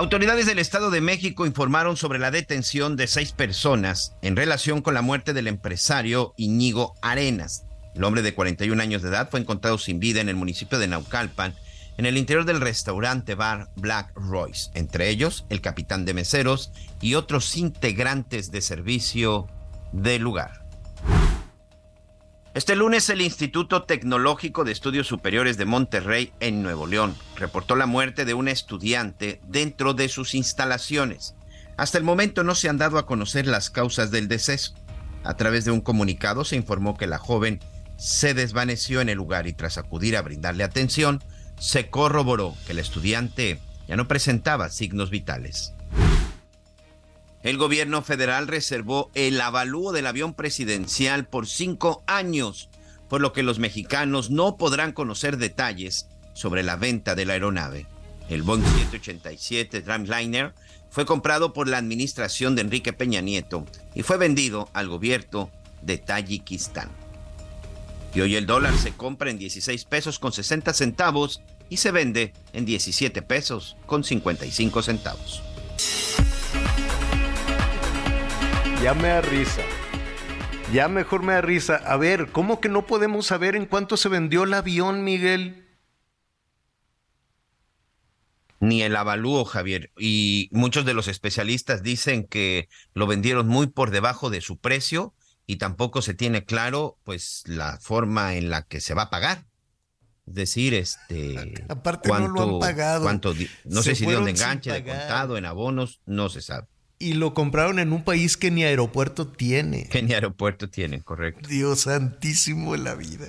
Autoridades 0.00 0.46
del 0.46 0.58
Estado 0.58 0.90
de 0.90 1.02
México 1.02 1.44
informaron 1.44 1.94
sobre 1.94 2.18
la 2.18 2.30
detención 2.30 2.96
de 2.96 3.06
seis 3.06 3.32
personas 3.32 4.16
en 4.22 4.34
relación 4.34 4.80
con 4.80 4.94
la 4.94 5.02
muerte 5.02 5.34
del 5.34 5.46
empresario 5.46 6.32
Iñigo 6.38 6.94
Arenas. 7.02 7.66
El 7.94 8.04
hombre 8.04 8.22
de 8.22 8.32
41 8.32 8.82
años 8.82 9.02
de 9.02 9.10
edad 9.10 9.28
fue 9.28 9.40
encontrado 9.40 9.76
sin 9.76 10.00
vida 10.00 10.22
en 10.22 10.30
el 10.30 10.36
municipio 10.36 10.78
de 10.78 10.88
Naucalpan, 10.88 11.54
en 11.98 12.06
el 12.06 12.16
interior 12.16 12.46
del 12.46 12.62
restaurante 12.62 13.34
bar 13.34 13.68
Black 13.76 14.10
Royce, 14.14 14.70
entre 14.72 15.10
ellos 15.10 15.44
el 15.50 15.60
capitán 15.60 16.06
de 16.06 16.14
meseros 16.14 16.72
y 17.02 17.14
otros 17.14 17.58
integrantes 17.58 18.50
de 18.50 18.62
servicio 18.62 19.48
del 19.92 20.22
lugar. 20.22 20.64
Este 22.60 22.76
lunes 22.76 23.08
el 23.08 23.22
Instituto 23.22 23.84
Tecnológico 23.84 24.64
de 24.64 24.72
Estudios 24.72 25.06
Superiores 25.06 25.56
de 25.56 25.64
Monterrey 25.64 26.30
en 26.40 26.62
Nuevo 26.62 26.86
León 26.86 27.16
reportó 27.36 27.74
la 27.74 27.86
muerte 27.86 28.26
de 28.26 28.34
un 28.34 28.48
estudiante 28.48 29.40
dentro 29.48 29.94
de 29.94 30.10
sus 30.10 30.34
instalaciones. 30.34 31.34
Hasta 31.78 31.96
el 31.96 32.04
momento 32.04 32.44
no 32.44 32.54
se 32.54 32.68
han 32.68 32.76
dado 32.76 32.98
a 32.98 33.06
conocer 33.06 33.46
las 33.46 33.70
causas 33.70 34.10
del 34.10 34.28
deceso. 34.28 34.74
A 35.24 35.38
través 35.38 35.64
de 35.64 35.70
un 35.70 35.80
comunicado 35.80 36.44
se 36.44 36.56
informó 36.56 36.98
que 36.98 37.06
la 37.06 37.16
joven 37.16 37.60
se 37.96 38.34
desvaneció 38.34 39.00
en 39.00 39.08
el 39.08 39.16
lugar 39.16 39.46
y 39.46 39.54
tras 39.54 39.78
acudir 39.78 40.14
a 40.18 40.20
brindarle 40.20 40.62
atención, 40.62 41.24
se 41.58 41.88
corroboró 41.88 42.54
que 42.66 42.72
el 42.72 42.78
estudiante 42.78 43.58
ya 43.88 43.96
no 43.96 44.06
presentaba 44.06 44.68
signos 44.68 45.08
vitales. 45.08 45.72
El 47.42 47.56
gobierno 47.56 48.02
federal 48.02 48.48
reservó 48.48 49.10
el 49.14 49.40
avalúo 49.40 49.92
del 49.92 50.06
avión 50.06 50.34
presidencial 50.34 51.26
por 51.26 51.46
cinco 51.46 52.02
años, 52.06 52.68
por 53.08 53.22
lo 53.22 53.32
que 53.32 53.42
los 53.42 53.58
mexicanos 53.58 54.30
no 54.30 54.58
podrán 54.58 54.92
conocer 54.92 55.38
detalles 55.38 56.06
sobre 56.34 56.62
la 56.62 56.76
venta 56.76 57.14
de 57.14 57.24
la 57.24 57.32
aeronave. 57.32 57.86
El 58.28 58.42
Boeing 58.42 58.62
787 58.62 59.80
Dreamliner 59.80 60.54
fue 60.90 61.06
comprado 61.06 61.52
por 61.54 61.66
la 61.66 61.78
administración 61.78 62.54
de 62.54 62.60
Enrique 62.60 62.92
Peña 62.92 63.22
Nieto 63.22 63.64
y 63.94 64.02
fue 64.02 64.18
vendido 64.18 64.68
al 64.74 64.88
gobierno 64.88 65.50
de 65.80 65.96
Tayikistán. 65.96 66.90
Y 68.14 68.20
hoy 68.20 68.36
el 68.36 68.46
dólar 68.46 68.76
se 68.76 68.92
compra 68.92 69.30
en 69.30 69.38
16 69.38 69.84
pesos 69.86 70.18
con 70.18 70.32
60 70.32 70.74
centavos 70.74 71.40
y 71.70 71.78
se 71.78 71.90
vende 71.90 72.34
en 72.52 72.66
17 72.66 73.22
pesos 73.22 73.76
con 73.86 74.04
55 74.04 74.82
centavos. 74.82 75.42
Ya 78.82 78.94
me 78.94 79.08
da 79.08 79.20
risa. 79.20 79.60
Ya 80.72 80.88
mejor 80.88 81.22
me 81.22 81.34
da 81.34 81.42
risa. 81.42 81.76
A 81.76 81.98
ver, 81.98 82.32
¿cómo 82.32 82.60
que 82.60 82.70
no 82.70 82.86
podemos 82.86 83.26
saber 83.26 83.54
en 83.54 83.66
cuánto 83.66 83.98
se 83.98 84.08
vendió 84.08 84.44
el 84.44 84.54
avión, 84.54 85.04
Miguel? 85.04 85.66
Ni 88.58 88.80
el 88.82 88.96
avalúo, 88.96 89.44
Javier. 89.44 89.92
Y 89.98 90.48
muchos 90.50 90.86
de 90.86 90.94
los 90.94 91.08
especialistas 91.08 91.82
dicen 91.82 92.26
que 92.26 92.70
lo 92.94 93.06
vendieron 93.06 93.48
muy 93.48 93.66
por 93.66 93.90
debajo 93.90 94.30
de 94.30 94.40
su 94.40 94.58
precio 94.58 95.12
y 95.44 95.56
tampoco 95.56 96.00
se 96.00 96.14
tiene 96.14 96.46
claro, 96.46 96.98
pues, 97.04 97.42
la 97.44 97.78
forma 97.80 98.36
en 98.36 98.48
la 98.48 98.62
que 98.62 98.80
se 98.80 98.94
va 98.94 99.02
a 99.02 99.10
pagar. 99.10 99.44
Es 100.26 100.34
decir, 100.34 100.72
este. 100.72 101.66
Aparte 101.68 102.08
no 102.08 102.28
lo 102.28 102.54
han 102.54 102.60
pagado. 102.60 103.02
Cuánto, 103.02 103.34
no 103.64 103.82
sé 103.82 103.94
si 103.94 104.06
de 104.06 104.14
dónde 104.14 104.30
enganche, 104.30 104.72
de 104.72 104.84
contado, 104.84 105.36
en 105.36 105.44
abonos, 105.44 106.00
no 106.06 106.30
se 106.30 106.40
sabe. 106.40 106.69
Y 107.02 107.14
lo 107.14 107.32
compraron 107.32 107.78
en 107.78 107.94
un 107.94 108.04
país 108.04 108.36
que 108.36 108.50
ni 108.50 108.62
aeropuerto 108.62 109.26
tiene. 109.26 109.88
Que 109.88 110.02
ni 110.02 110.12
aeropuerto 110.12 110.68
tiene, 110.68 111.00
correcto. 111.00 111.48
Dios 111.48 111.80
santísimo 111.80 112.74
en 112.74 112.84
la 112.84 112.94
vida. 112.94 113.28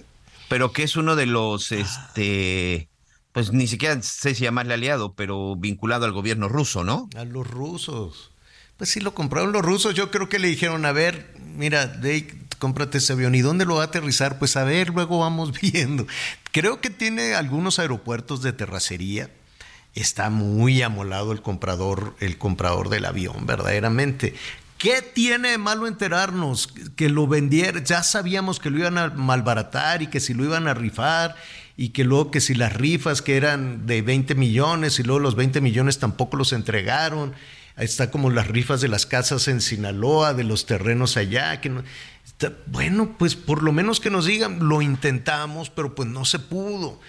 Pero 0.50 0.74
que 0.74 0.84
es 0.84 0.98
uno 0.98 1.16
de 1.16 1.26
los, 1.26 1.72
este, 1.72 2.90
pues 3.32 3.54
ni 3.54 3.68
siquiera 3.68 4.02
sé 4.02 4.36
si 4.36 4.44
llamarle 4.44 4.74
aliado, 4.74 5.14
pero 5.14 5.56
vinculado 5.56 6.04
al 6.04 6.12
gobierno 6.12 6.50
ruso, 6.50 6.84
¿no? 6.84 7.10
A 7.16 7.24
los 7.24 7.50
rusos. 7.50 8.32
Pues 8.76 8.90
sí, 8.90 9.00
lo 9.00 9.14
compraron 9.14 9.54
los 9.54 9.62
rusos. 9.62 9.96
Yo 9.96 10.12
creo 10.12 10.28
que 10.28 10.40
le 10.40 10.50
dijeron, 10.50 10.86
a 10.86 10.92
ver, 10.92 11.34
mira, 11.56 11.88
Dave, 11.88 12.28
cómprate 12.60 12.98
ese 12.98 13.14
avión. 13.14 13.36
¿Y 13.36 13.42
dónde 13.42 13.66
lo 13.66 13.76
va 13.76 13.84
a 13.84 13.86
aterrizar? 13.86 14.38
Pues 14.38 14.58
a 14.58 14.66
ver, 14.66 14.90
luego 14.90 15.20
vamos 15.20 15.54
viendo. 15.62 16.06
Creo 16.52 16.82
que 16.82 16.90
tiene 16.90 17.36
algunos 17.36 17.80
aeropuertos 17.80 18.42
de 18.42 18.52
terracería 18.52 19.30
está 19.96 20.30
muy 20.30 20.82
amolado 20.82 21.32
el 21.32 21.42
comprador, 21.42 22.16
el 22.20 22.38
comprador 22.38 22.90
del 22.90 23.06
avión, 23.06 23.46
verdaderamente. 23.46 24.36
¿Qué 24.78 25.02
tiene 25.02 25.52
de 25.52 25.58
malo 25.60 25.86
enterarnos 25.86 26.68
que 26.96 27.10
lo 27.10 27.28
vendieran? 27.28 27.86
Ya 27.86 28.02
sabíamos 28.02 28.60
que 28.60 28.72
lo 28.72 28.80
iban 28.80 28.98
a 28.98 29.10
malbaratar 29.10 30.02
y 30.02 30.08
que 30.08 30.20
si 30.20 30.34
lo 30.34 30.44
iban 30.44 30.68
a 30.68 30.74
rifar 30.74 31.36
y 31.78 31.90
que 31.90 32.04
luego 32.04 32.32
que 32.32 32.42
si 32.42 32.56
las 32.56 32.74
rifas 32.74 33.22
que 33.22 33.38
eran 33.38 33.86
de 33.86 34.02
20 34.02 34.34
millones 34.36 34.98
y 35.00 35.04
luego 35.04 35.20
los 35.20 35.36
20 35.36 35.62
millones 35.62 36.00
tampoco 36.00 36.36
los 36.36 36.52
entregaron. 36.52 37.34
Está 37.78 38.12
como 38.12 38.30
las 38.32 38.48
rifas 38.48 38.82
de 38.82 38.88
las 38.88 39.06
casas 39.06 39.48
en 39.48 39.62
Sinaloa, 39.62 40.34
de 40.34 40.44
los 40.44 40.66
terrenos 40.66 41.16
allá. 41.16 41.62
Que 41.62 41.72
bueno, 42.68 43.16
pues 43.20 43.36
por 43.36 43.64
lo 43.64 43.72
menos 43.72 44.00
que 44.00 44.10
nos 44.10 44.26
digan, 44.26 44.68
lo 44.68 44.82
intentamos, 44.82 45.70
pero 45.70 45.94
pues 45.94 46.10
no 46.10 46.26
se 46.26 46.40
pudo 46.40 47.00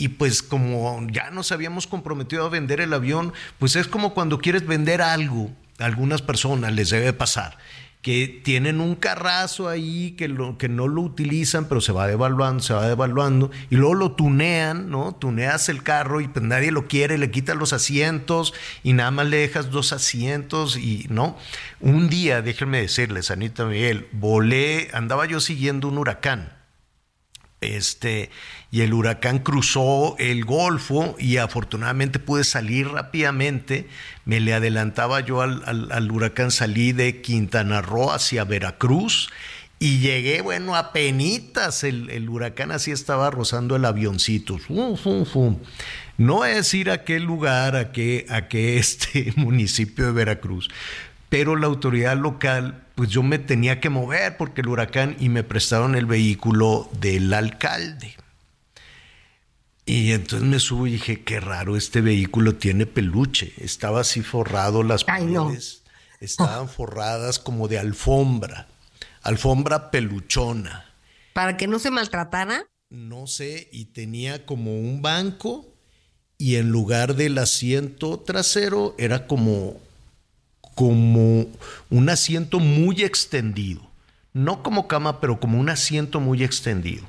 y 0.00 0.08
pues 0.08 0.42
como 0.42 1.06
ya 1.10 1.30
nos 1.30 1.52
habíamos 1.52 1.86
comprometido 1.86 2.46
a 2.46 2.48
vender 2.48 2.80
el 2.80 2.94
avión, 2.94 3.34
pues 3.58 3.76
es 3.76 3.86
como 3.86 4.14
cuando 4.14 4.38
quieres 4.38 4.66
vender 4.66 5.02
algo, 5.02 5.50
algunas 5.78 6.22
personas 6.22 6.72
les 6.72 6.88
debe 6.88 7.12
pasar 7.12 7.58
que 8.00 8.40
tienen 8.42 8.80
un 8.80 8.94
carrazo 8.94 9.68
ahí 9.68 10.12
que, 10.12 10.26
lo, 10.26 10.56
que 10.56 10.70
no 10.70 10.88
lo 10.88 11.02
utilizan, 11.02 11.66
pero 11.66 11.82
se 11.82 11.92
va 11.92 12.06
devaluando, 12.06 12.62
se 12.62 12.72
va 12.72 12.88
devaluando, 12.88 13.50
y 13.68 13.76
luego 13.76 13.92
lo 13.92 14.12
tunean, 14.12 14.88
¿no? 14.88 15.14
Tuneas 15.14 15.68
el 15.68 15.82
carro 15.82 16.22
y 16.22 16.28
pues 16.28 16.42
nadie 16.42 16.70
lo 16.70 16.88
quiere, 16.88 17.18
le 17.18 17.30
quitan 17.30 17.58
los 17.58 17.74
asientos 17.74 18.54
y 18.82 18.94
nada 18.94 19.10
más 19.10 19.26
le 19.26 19.36
dejas 19.36 19.70
dos 19.70 19.92
asientos 19.92 20.78
y, 20.78 21.08
¿no? 21.10 21.36
Un 21.78 22.08
día, 22.08 22.40
déjenme 22.40 22.80
decirles, 22.80 23.30
Anita 23.30 23.66
Miguel, 23.66 24.08
volé, 24.12 24.88
andaba 24.94 25.26
yo 25.26 25.40
siguiendo 25.40 25.88
un 25.88 25.98
huracán 25.98 26.59
este, 27.60 28.30
y 28.70 28.80
el 28.80 28.94
huracán 28.94 29.40
cruzó 29.40 30.16
el 30.18 30.44
Golfo 30.44 31.16
y 31.18 31.36
afortunadamente 31.36 32.18
pude 32.18 32.44
salir 32.44 32.88
rápidamente. 32.88 33.88
Me 34.24 34.40
le 34.40 34.54
adelantaba 34.54 35.20
yo 35.20 35.42
al, 35.42 36.10
huracán, 36.10 36.50
salí 36.50 36.92
de 36.92 37.20
Quintana 37.20 37.82
Roo 37.82 38.12
hacia 38.12 38.44
Veracruz 38.44 39.30
y 39.78 39.98
llegué, 39.98 40.42
bueno, 40.42 40.76
a 40.76 40.92
penitas. 40.92 41.84
El, 41.84 42.28
huracán 42.28 42.70
así 42.70 42.90
estaba 42.90 43.30
rozando 43.30 43.76
el 43.76 43.84
avioncito. 43.84 44.58
No 46.18 46.44
es 46.44 46.74
ir 46.74 46.90
a 46.90 46.94
aquel 46.94 47.22
lugar, 47.24 47.76
a 47.76 47.92
qué, 47.92 48.26
a 48.28 48.46
qué 48.48 48.76
este 48.76 49.32
municipio 49.36 50.04
de 50.06 50.12
Veracruz, 50.12 50.68
pero 51.30 51.56
la 51.56 51.68
autoridad 51.68 52.18
local 52.18 52.86
pues 52.94 53.08
yo 53.08 53.22
me 53.22 53.38
tenía 53.38 53.80
que 53.80 53.88
mover 53.88 54.36
porque 54.36 54.60
el 54.60 54.68
huracán 54.68 55.16
y 55.18 55.30
me 55.30 55.42
prestaron 55.42 55.94
el 55.94 56.04
vehículo 56.04 56.90
del 57.00 57.32
alcalde. 57.32 58.14
Y 59.86 60.12
entonces 60.12 60.46
me 60.46 60.60
subo 60.60 60.86
y 60.86 60.92
dije, 60.92 61.24
qué 61.24 61.40
raro, 61.40 61.76
este 61.78 62.02
vehículo 62.02 62.56
tiene 62.56 62.84
peluche. 62.84 63.54
Estaba 63.56 64.02
así 64.02 64.20
forrado, 64.20 64.82
las 64.82 65.04
paredes 65.04 65.82
estaban 66.20 66.68
forradas 66.68 67.38
como 67.38 67.68
de 67.68 67.78
alfombra, 67.78 68.68
alfombra 69.22 69.90
peluchona. 69.90 70.84
¿Para 71.32 71.56
que 71.56 71.66
no 71.66 71.78
se 71.78 71.90
maltratara? 71.90 72.66
No 72.90 73.26
sé, 73.26 73.68
y 73.72 73.86
tenía 73.86 74.44
como 74.44 74.78
un 74.78 75.00
banco 75.00 75.74
y 76.36 76.56
en 76.56 76.70
lugar 76.70 77.16
del 77.16 77.38
asiento 77.38 78.20
trasero 78.20 78.94
era 78.98 79.26
como 79.26 79.80
como 80.80 81.46
un 81.90 82.08
asiento 82.08 82.58
muy 82.58 83.02
extendido. 83.02 83.82
No 84.32 84.62
como 84.62 84.88
cama, 84.88 85.20
pero 85.20 85.38
como 85.38 85.60
un 85.60 85.68
asiento 85.68 86.20
muy 86.20 86.42
extendido. 86.42 87.04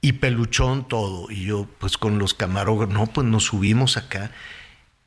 Y 0.00 0.14
peluchón 0.14 0.88
todo. 0.88 1.30
Y 1.30 1.44
yo, 1.44 1.68
pues 1.78 1.96
con 1.96 2.18
los 2.18 2.34
camarógrafos, 2.34 2.92
no, 2.92 3.06
pues 3.06 3.28
nos 3.28 3.44
subimos 3.44 3.96
acá. 3.96 4.32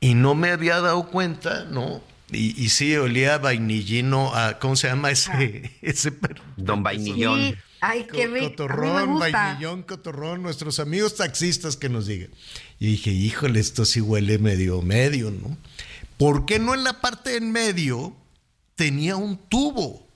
Y 0.00 0.14
no 0.14 0.34
me 0.34 0.50
había 0.50 0.80
dado 0.80 1.10
cuenta, 1.10 1.66
¿no? 1.66 2.00
Y, 2.32 2.58
y 2.58 2.70
sí, 2.70 2.96
olía 2.96 3.36
vainillino, 3.36 4.34
a, 4.34 4.58
¿cómo 4.58 4.76
se 4.76 4.88
llama 4.88 5.10
ese? 5.10 5.30
Ah. 5.66 5.78
ese 5.82 6.10
Don 6.56 6.82
Vainillón. 6.82 7.54
Ay, 7.82 8.06
qué 8.10 8.28
rico. 8.28 8.48
Cotorrón, 8.48 9.18
vainillón, 9.18 9.82
cotorrón, 9.82 10.42
nuestros 10.42 10.80
amigos 10.80 11.16
taxistas 11.16 11.76
que 11.76 11.90
nos 11.90 12.06
digan. 12.06 12.30
Y 12.80 12.86
dije, 12.86 13.10
híjole, 13.10 13.60
esto 13.60 13.84
sí 13.84 14.00
huele 14.00 14.38
medio, 14.38 14.80
medio, 14.80 15.30
¿no? 15.30 15.58
¿Por 16.18 16.46
qué 16.46 16.58
no 16.58 16.74
en 16.74 16.84
la 16.84 17.00
parte 17.00 17.36
en 17.36 17.50
medio 17.50 18.16
tenía 18.76 19.16
un 19.16 19.36
tubo? 19.36 20.06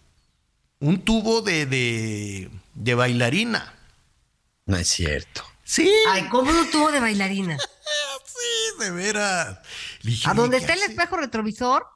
Un 0.81 1.05
tubo 1.05 1.43
de, 1.43 2.51
de, 2.75 2.95
bailarina. 2.95 3.75
No 4.67 4.77
es 4.77 4.89
cierto. 4.89 5.43
Sí. 5.65 5.91
Ay, 6.09 6.29
¿cómo 6.31 6.51
un 6.51 6.71
tubo 6.71 6.93
de 6.93 7.01
bailarina? 7.01 7.59
sí, 8.25 8.85
de 8.85 8.91
veras. 8.93 9.59
¿A 10.25 10.35
dónde 10.35 10.59
está 10.59 10.75
el 10.75 10.83
espejo 10.83 11.17
retrovisor? 11.17 11.87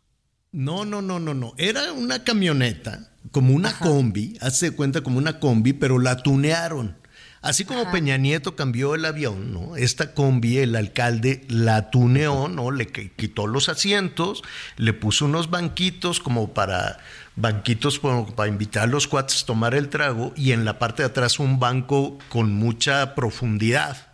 No, 0.51 0.85
no, 0.85 1.01
no, 1.01 1.21
no, 1.21 1.33
no. 1.33 1.55
Era 1.57 1.93
una 1.93 2.25
camioneta, 2.25 3.13
como 3.31 3.55
una 3.55 3.79
combi, 3.79 4.37
hace 4.41 4.73
cuenta 4.73 5.03
como 5.03 5.19
una 5.19 5.39
combi, 5.39 5.73
pero 5.73 5.99
la 5.99 6.17
tunearon. 6.17 7.02
Así 7.43 7.65
como 7.65 7.91
Peña 7.91 8.17
Nieto 8.19 8.55
cambió 8.55 8.95
el 8.95 9.05
avión, 9.05 9.53
¿no? 9.53 9.75
Esta 9.75 10.15
combi, 10.15 10.59
el 10.59 10.77
alcalde 10.77 11.45
la 11.49 11.91
tuneó, 11.91 12.47
¿no? 12.47 12.71
Le 12.71 12.87
quitó 12.87 13.49
los 13.49 13.69
asientos, 13.69 14.45
le 14.77 14.93
puso 14.93 15.25
unos 15.25 15.51
banquitos 15.51 16.21
como 16.21 16.55
para 16.55 16.99
banquitos 17.35 17.99
para 17.99 18.49
invitar 18.49 18.85
a 18.85 18.87
los 18.87 19.09
cuates 19.09 19.43
a 19.43 19.47
tomar 19.47 19.75
el 19.75 19.89
trago 19.89 20.33
y 20.37 20.53
en 20.53 20.65
la 20.65 20.79
parte 20.79 21.03
de 21.03 21.09
atrás 21.09 21.41
un 21.41 21.59
banco 21.59 22.17
con 22.29 22.55
mucha 22.55 23.17
profundidad. 23.17 24.13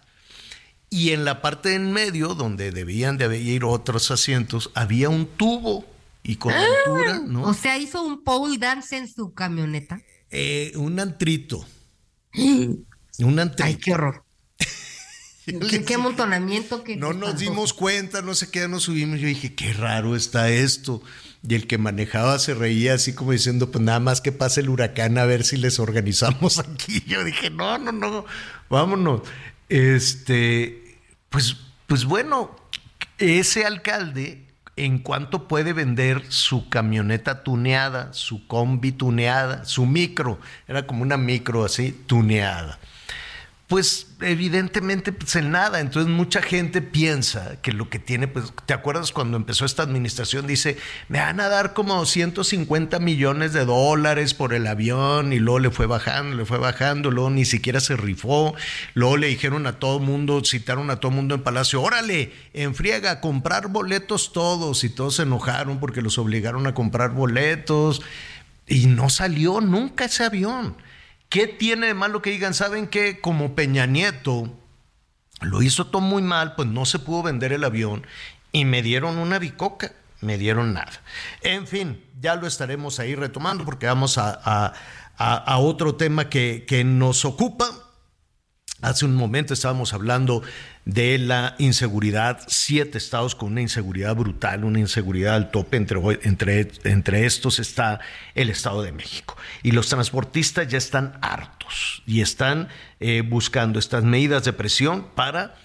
Y 0.88 1.10
en 1.10 1.26
la 1.26 1.42
parte 1.42 1.74
en 1.74 1.92
medio, 1.92 2.34
donde 2.34 2.70
debían 2.70 3.18
de 3.18 3.38
ir 3.38 3.62
otros 3.62 4.10
asientos, 4.10 4.70
había 4.74 5.10
un 5.10 5.26
tubo 5.26 5.84
y 6.22 6.36
con 6.36 6.54
ah, 6.54 6.64
altura, 6.64 7.20
¿no? 7.26 7.42
O 7.42 7.52
sea, 7.52 7.76
hizo 7.76 8.02
un 8.02 8.24
pole 8.24 8.56
dance 8.56 8.96
en 8.96 9.06
su 9.06 9.34
camioneta. 9.34 10.00
Eh, 10.30 10.72
un 10.76 10.98
antrito. 10.98 11.62
Ay, 13.62 13.76
qué 13.76 13.92
horror. 13.92 14.24
¿Qué, 15.86 15.94
amontonamiento? 15.94 16.84
no 16.98 17.12
nos 17.12 17.38
dimos 17.38 17.72
cuenta, 17.72 18.22
no 18.22 18.34
sé 18.34 18.50
qué, 18.50 18.68
nos 18.68 18.84
subimos. 18.84 19.18
Yo 19.18 19.26
dije, 19.26 19.54
qué 19.54 19.72
raro 19.72 20.14
está 20.14 20.50
esto. 20.50 21.02
Y 21.46 21.54
el 21.54 21.66
que 21.66 21.78
manejaba 21.78 22.38
se 22.38 22.54
reía 22.54 22.94
así 22.94 23.14
como 23.14 23.32
diciendo, 23.32 23.70
pues 23.70 23.82
nada 23.82 24.00
más 24.00 24.20
que 24.20 24.32
pase 24.32 24.60
el 24.60 24.68
huracán 24.68 25.18
a 25.18 25.24
ver 25.24 25.44
si 25.44 25.56
les 25.56 25.78
organizamos 25.78 26.58
aquí. 26.58 27.02
Yo 27.06 27.24
dije, 27.24 27.50
no, 27.50 27.78
no, 27.78 27.92
no, 27.92 28.24
vámonos. 28.68 29.22
Este, 29.68 30.98
pues, 31.28 31.56
pues 31.86 32.04
bueno, 32.04 32.54
ese 33.18 33.64
alcalde, 33.64 34.44
en 34.76 34.98
cuanto 34.98 35.48
puede 35.48 35.72
vender 35.72 36.24
su 36.28 36.68
camioneta 36.68 37.42
tuneada, 37.42 38.12
su 38.12 38.46
combi 38.46 38.92
tuneada, 38.92 39.64
su 39.64 39.86
micro, 39.86 40.38
era 40.68 40.86
como 40.86 41.02
una 41.02 41.16
micro 41.16 41.64
así, 41.64 41.92
tuneada 42.06 42.78
pues 43.68 44.06
evidentemente 44.22 45.12
pues 45.12 45.36
en 45.36 45.50
nada. 45.50 45.80
Entonces 45.80 46.10
mucha 46.10 46.40
gente 46.40 46.80
piensa 46.80 47.60
que 47.60 47.72
lo 47.72 47.90
que 47.90 47.98
tiene, 47.98 48.26
pues, 48.26 48.46
¿te 48.64 48.72
acuerdas 48.72 49.12
cuando 49.12 49.36
empezó 49.36 49.66
esta 49.66 49.82
administración? 49.82 50.46
Dice, 50.46 50.78
me 51.08 51.20
van 51.20 51.38
a 51.38 51.48
dar 51.48 51.74
como 51.74 52.04
150 52.04 52.98
millones 52.98 53.52
de 53.52 53.66
dólares 53.66 54.32
por 54.32 54.54
el 54.54 54.66
avión 54.66 55.34
y 55.34 55.38
luego 55.38 55.58
le 55.58 55.70
fue 55.70 55.86
bajando, 55.86 56.34
le 56.34 56.46
fue 56.46 56.58
bajando, 56.58 57.10
luego 57.10 57.28
ni 57.28 57.44
siquiera 57.44 57.78
se 57.80 57.94
rifó, 57.96 58.54
luego 58.94 59.18
le 59.18 59.26
dijeron 59.26 59.66
a 59.66 59.78
todo 59.78 59.98
mundo, 60.00 60.42
citaron 60.44 60.90
a 60.90 60.96
todo 60.96 61.12
mundo 61.12 61.34
en 61.34 61.42
Palacio, 61.42 61.82
órale, 61.82 62.32
enfriega, 62.54 63.20
comprar 63.20 63.68
boletos 63.68 64.32
todos 64.32 64.82
y 64.82 64.88
todos 64.88 65.16
se 65.16 65.22
enojaron 65.22 65.78
porque 65.78 66.00
los 66.00 66.16
obligaron 66.16 66.66
a 66.66 66.74
comprar 66.74 67.10
boletos 67.10 68.00
y 68.66 68.86
no 68.86 69.10
salió 69.10 69.60
nunca 69.60 70.06
ese 70.06 70.24
avión. 70.24 70.74
¿Qué 71.28 71.46
tiene 71.46 71.88
de 71.88 71.94
malo 71.94 72.22
que 72.22 72.30
digan? 72.30 72.54
¿Saben 72.54 72.86
que 72.86 73.20
como 73.20 73.54
Peña 73.54 73.86
Nieto 73.86 74.48
lo 75.40 75.62
hizo 75.62 75.86
todo 75.86 76.00
muy 76.00 76.22
mal, 76.22 76.54
pues 76.54 76.68
no 76.68 76.86
se 76.86 76.98
pudo 76.98 77.24
vender 77.24 77.52
el 77.52 77.64
avión 77.64 78.06
y 78.50 78.64
me 78.64 78.82
dieron 78.82 79.18
una 79.18 79.38
bicoca? 79.38 79.92
Me 80.20 80.38
dieron 80.38 80.72
nada. 80.72 80.92
En 81.42 81.66
fin, 81.66 82.02
ya 82.20 82.34
lo 82.34 82.46
estaremos 82.46 82.98
ahí 82.98 83.14
retomando 83.14 83.64
porque 83.64 83.86
vamos 83.86 84.18
a, 84.18 84.72
otro 85.58 85.96
tema 85.96 86.28
que, 86.28 86.64
que 86.66 86.82
nos 86.82 87.24
ocupa. 87.24 87.87
Hace 88.80 89.04
un 89.04 89.16
momento 89.16 89.54
estábamos 89.54 89.92
hablando 89.92 90.42
de 90.84 91.18
la 91.18 91.56
inseguridad, 91.58 92.40
siete 92.46 92.96
estados 92.96 93.34
con 93.34 93.52
una 93.52 93.60
inseguridad 93.60 94.14
brutal, 94.14 94.62
una 94.62 94.78
inseguridad 94.78 95.34
al 95.34 95.50
tope, 95.50 95.76
entre, 95.76 95.98
entre, 96.22 96.70
entre 96.84 97.26
estos 97.26 97.58
está 97.58 97.98
el 98.36 98.50
Estado 98.50 98.82
de 98.82 98.92
México. 98.92 99.36
Y 99.64 99.72
los 99.72 99.88
transportistas 99.88 100.68
ya 100.68 100.78
están 100.78 101.18
hartos 101.22 102.02
y 102.06 102.20
están 102.20 102.68
eh, 103.00 103.22
buscando 103.22 103.80
estas 103.80 104.04
medidas 104.04 104.44
de 104.44 104.52
presión 104.52 105.08
para 105.14 105.56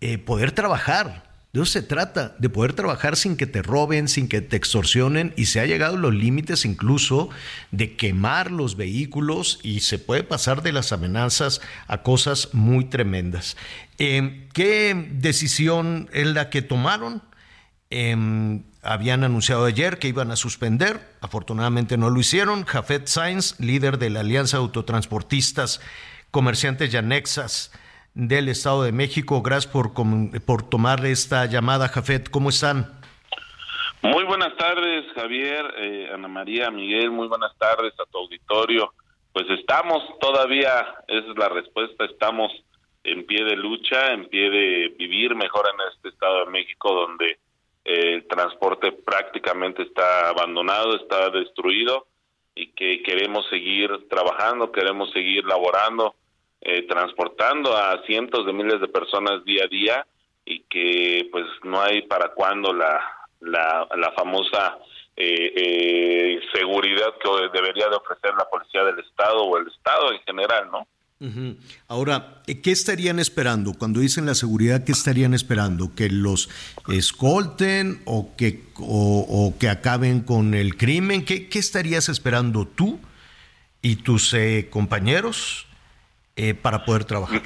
eh, 0.00 0.16
poder 0.16 0.52
trabajar 0.52 1.31
de 1.52 1.60
eso 1.60 1.70
se 1.70 1.82
trata, 1.82 2.34
de 2.38 2.48
poder 2.48 2.72
trabajar 2.72 3.14
sin 3.14 3.36
que 3.36 3.46
te 3.46 3.60
roben, 3.60 4.08
sin 4.08 4.26
que 4.26 4.40
te 4.40 4.56
extorsionen 4.56 5.34
y 5.36 5.46
se 5.46 5.60
ha 5.60 5.66
llegado 5.66 5.96
a 5.96 6.00
los 6.00 6.14
límites 6.14 6.64
incluso 6.64 7.28
de 7.70 7.94
quemar 7.94 8.50
los 8.50 8.76
vehículos 8.76 9.60
y 9.62 9.80
se 9.80 9.98
puede 9.98 10.22
pasar 10.22 10.62
de 10.62 10.72
las 10.72 10.92
amenazas 10.92 11.60
a 11.88 12.02
cosas 12.02 12.54
muy 12.54 12.86
tremendas. 12.86 13.58
Em, 13.98 14.48
¿Qué 14.54 15.10
decisión 15.12 16.08
es 16.14 16.26
la 16.28 16.48
que 16.48 16.62
tomaron? 16.62 17.22
Em, 17.90 18.62
habían 18.82 19.22
anunciado 19.22 19.66
ayer 19.66 19.98
que 19.98 20.08
iban 20.08 20.30
a 20.30 20.36
suspender, 20.36 21.06
afortunadamente 21.20 21.98
no 21.98 22.08
lo 22.08 22.18
hicieron. 22.18 22.64
Jafet 22.64 23.08
Sainz, 23.08 23.60
líder 23.60 23.98
de 23.98 24.08
la 24.08 24.20
Alianza 24.20 24.56
de 24.56 24.62
Autotransportistas, 24.62 25.82
Comerciantes 26.30 26.94
y 26.94 26.96
Anexas, 26.96 27.72
del 28.14 28.48
Estado 28.48 28.82
de 28.82 28.92
México. 28.92 29.42
Gracias 29.42 29.72
por, 29.72 29.92
por 30.44 30.68
tomar 30.68 31.04
esta 31.06 31.46
llamada, 31.46 31.88
Jafet. 31.88 32.30
¿Cómo 32.30 32.50
están? 32.50 33.00
Muy 34.02 34.24
buenas 34.24 34.56
tardes, 34.56 35.04
Javier, 35.14 35.74
eh, 35.78 36.10
Ana 36.12 36.26
María, 36.26 36.70
Miguel, 36.70 37.12
muy 37.12 37.28
buenas 37.28 37.56
tardes 37.56 37.92
a 38.00 38.10
tu 38.10 38.18
auditorio. 38.18 38.92
Pues 39.32 39.46
estamos 39.50 40.02
todavía, 40.20 40.96
esa 41.06 41.30
es 41.30 41.38
la 41.38 41.48
respuesta, 41.48 42.04
estamos 42.04 42.50
en 43.04 43.24
pie 43.26 43.44
de 43.44 43.56
lucha, 43.56 44.12
en 44.12 44.28
pie 44.28 44.50
de 44.50 44.94
vivir 44.98 45.34
mejor 45.34 45.66
en 45.72 45.92
este 45.94 46.08
Estado 46.08 46.44
de 46.44 46.50
México 46.50 46.92
donde 46.92 47.38
eh, 47.84 48.14
el 48.14 48.26
transporte 48.26 48.92
prácticamente 48.92 49.82
está 49.82 50.28
abandonado, 50.28 50.96
está 50.96 51.30
destruido 51.30 52.06
y 52.54 52.68
que 52.72 53.02
queremos 53.02 53.46
seguir 53.48 53.90
trabajando, 54.08 54.72
queremos 54.72 55.10
seguir 55.12 55.44
laborando, 55.44 56.14
eh, 56.64 56.86
transportando 56.86 57.76
a 57.76 58.02
cientos 58.06 58.46
de 58.46 58.52
miles 58.52 58.80
de 58.80 58.88
personas 58.88 59.44
día 59.44 59.64
a 59.64 59.68
día 59.68 60.06
y 60.44 60.60
que 60.64 61.28
pues 61.32 61.44
no 61.64 61.80
hay 61.80 62.02
para 62.02 62.28
cuándo 62.28 62.72
la, 62.72 63.00
la, 63.40 63.88
la 63.96 64.12
famosa 64.12 64.78
eh, 65.16 65.52
eh, 65.56 66.40
seguridad 66.54 67.14
que 67.20 67.28
debería 67.52 67.88
de 67.88 67.96
ofrecer 67.96 68.32
la 68.38 68.48
policía 68.48 68.84
del 68.84 68.98
Estado 69.00 69.42
o 69.42 69.58
el 69.58 69.66
Estado 69.68 70.12
en 70.12 70.20
general, 70.20 70.70
¿no? 70.70 70.86
Ahora, 71.86 72.42
¿qué 72.46 72.72
estarían 72.72 73.20
esperando? 73.20 73.74
Cuando 73.74 74.00
dicen 74.00 74.26
la 74.26 74.34
seguridad, 74.34 74.82
¿qué 74.84 74.90
estarían 74.90 75.34
esperando? 75.34 75.94
¿Que 75.94 76.10
los 76.10 76.48
escolten 76.88 78.02
o 78.06 78.34
que, 78.36 78.64
o, 78.80 79.54
que 79.60 79.68
acaben 79.68 80.22
con 80.22 80.54
el 80.54 80.76
crimen? 80.76 81.24
¿Qué, 81.24 81.48
qué 81.48 81.60
estarías 81.60 82.08
esperando 82.08 82.66
tú 82.66 82.98
y 83.82 83.96
tus 83.96 84.34
eh, 84.34 84.68
compañeros 84.68 85.68
eh, 86.36 86.54
para 86.54 86.84
poder 86.84 87.04
trabajar? 87.04 87.42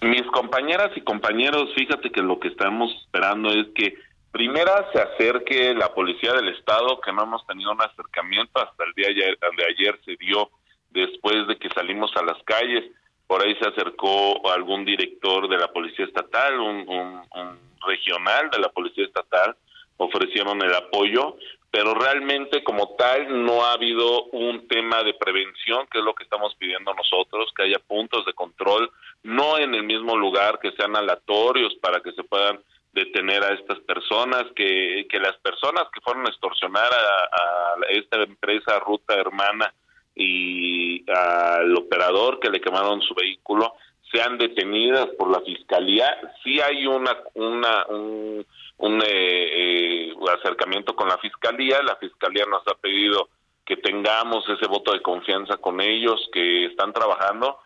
Mis 0.00 0.22
compañeras 0.26 0.90
y 0.96 1.00
compañeros, 1.00 1.70
fíjate 1.74 2.10
que 2.10 2.22
lo 2.22 2.38
que 2.38 2.48
estamos 2.48 2.92
esperando 3.02 3.50
es 3.50 3.66
que 3.74 3.94
primera 4.30 4.86
se 4.92 5.00
acerque 5.00 5.74
la 5.74 5.92
policía 5.92 6.32
del 6.34 6.48
estado, 6.48 7.00
que 7.00 7.12
no 7.12 7.24
hemos 7.24 7.44
tenido 7.46 7.72
un 7.72 7.82
acercamiento 7.82 8.60
hasta 8.60 8.84
el 8.84 8.92
día 8.94 9.08
de 9.08 9.64
ayer 9.64 9.98
se 10.04 10.16
dio 10.16 10.50
después 10.90 11.46
de 11.48 11.56
que 11.58 11.68
salimos 11.70 12.10
a 12.16 12.22
las 12.22 12.40
calles. 12.44 12.84
Por 13.26 13.42
ahí 13.42 13.54
se 13.56 13.68
acercó 13.68 14.50
algún 14.50 14.84
director 14.84 15.48
de 15.48 15.58
la 15.58 15.68
policía 15.68 16.06
estatal, 16.06 16.60
un, 16.60 16.88
un 16.88 17.58
regional 17.86 18.50
de 18.50 18.58
la 18.58 18.68
policía 18.70 19.04
estatal, 19.04 19.56
ofrecieron 19.96 20.62
el 20.62 20.74
apoyo, 20.74 21.36
pero 21.70 21.94
realmente 21.94 22.64
como 22.64 22.94
tal 22.96 23.44
no 23.44 23.64
ha 23.64 23.72
habido 23.72 24.24
un 24.32 24.66
tema 24.68 25.02
de 25.02 25.14
prevención, 25.14 25.86
que 25.90 25.98
es 25.98 26.04
lo 26.04 26.14
que 26.14 26.24
estamos 26.24 26.54
pidiendo 26.56 26.94
nosotros, 26.94 27.52
que 27.54 27.64
haya 27.64 27.78
puntos 27.78 28.24
de 28.24 28.32
control, 28.32 28.90
no 29.22 29.58
en 29.58 29.74
el 29.74 29.82
mismo 29.82 30.16
lugar, 30.16 30.58
que 30.60 30.72
sean 30.72 30.96
aleatorios 30.96 31.74
para 31.76 32.00
que 32.00 32.12
se 32.12 32.24
puedan 32.24 32.60
detener 32.92 33.44
a 33.44 33.52
estas 33.52 33.78
personas, 33.80 34.44
que, 34.56 35.06
que 35.10 35.20
las 35.20 35.36
personas 35.38 35.84
que 35.92 36.00
fueron 36.00 36.26
a 36.26 36.30
extorsionar 36.30 36.90
a, 36.90 37.74
esta 37.90 38.22
empresa 38.22 38.78
Ruta 38.80 39.14
Hermana 39.14 39.72
y 40.14 41.08
al 41.10 41.76
operador 41.76 42.40
que 42.40 42.50
le 42.50 42.60
quemaron 42.60 43.00
su 43.02 43.14
vehículo 43.14 43.74
sean 44.12 44.38
detenidas 44.38 45.06
por 45.18 45.30
la 45.30 45.40
fiscalía. 45.40 46.06
Sí 46.42 46.60
hay 46.60 46.86
una, 46.86 47.16
una 47.34 47.86
un, 47.88 48.46
un 48.78 49.02
eh, 49.02 50.10
eh, 50.10 50.14
acercamiento 50.38 50.94
con 50.94 51.08
la 51.08 51.18
fiscalía. 51.18 51.82
La 51.82 51.96
fiscalía 51.96 52.44
nos 52.46 52.62
ha 52.66 52.74
pedido 52.74 53.28
que 53.64 53.76
tengamos 53.76 54.48
ese 54.48 54.66
voto 54.66 54.92
de 54.92 55.02
confianza 55.02 55.58
con 55.58 55.80
ellos, 55.80 56.28
que 56.32 56.66
están 56.66 56.92
trabajando. 56.92 57.58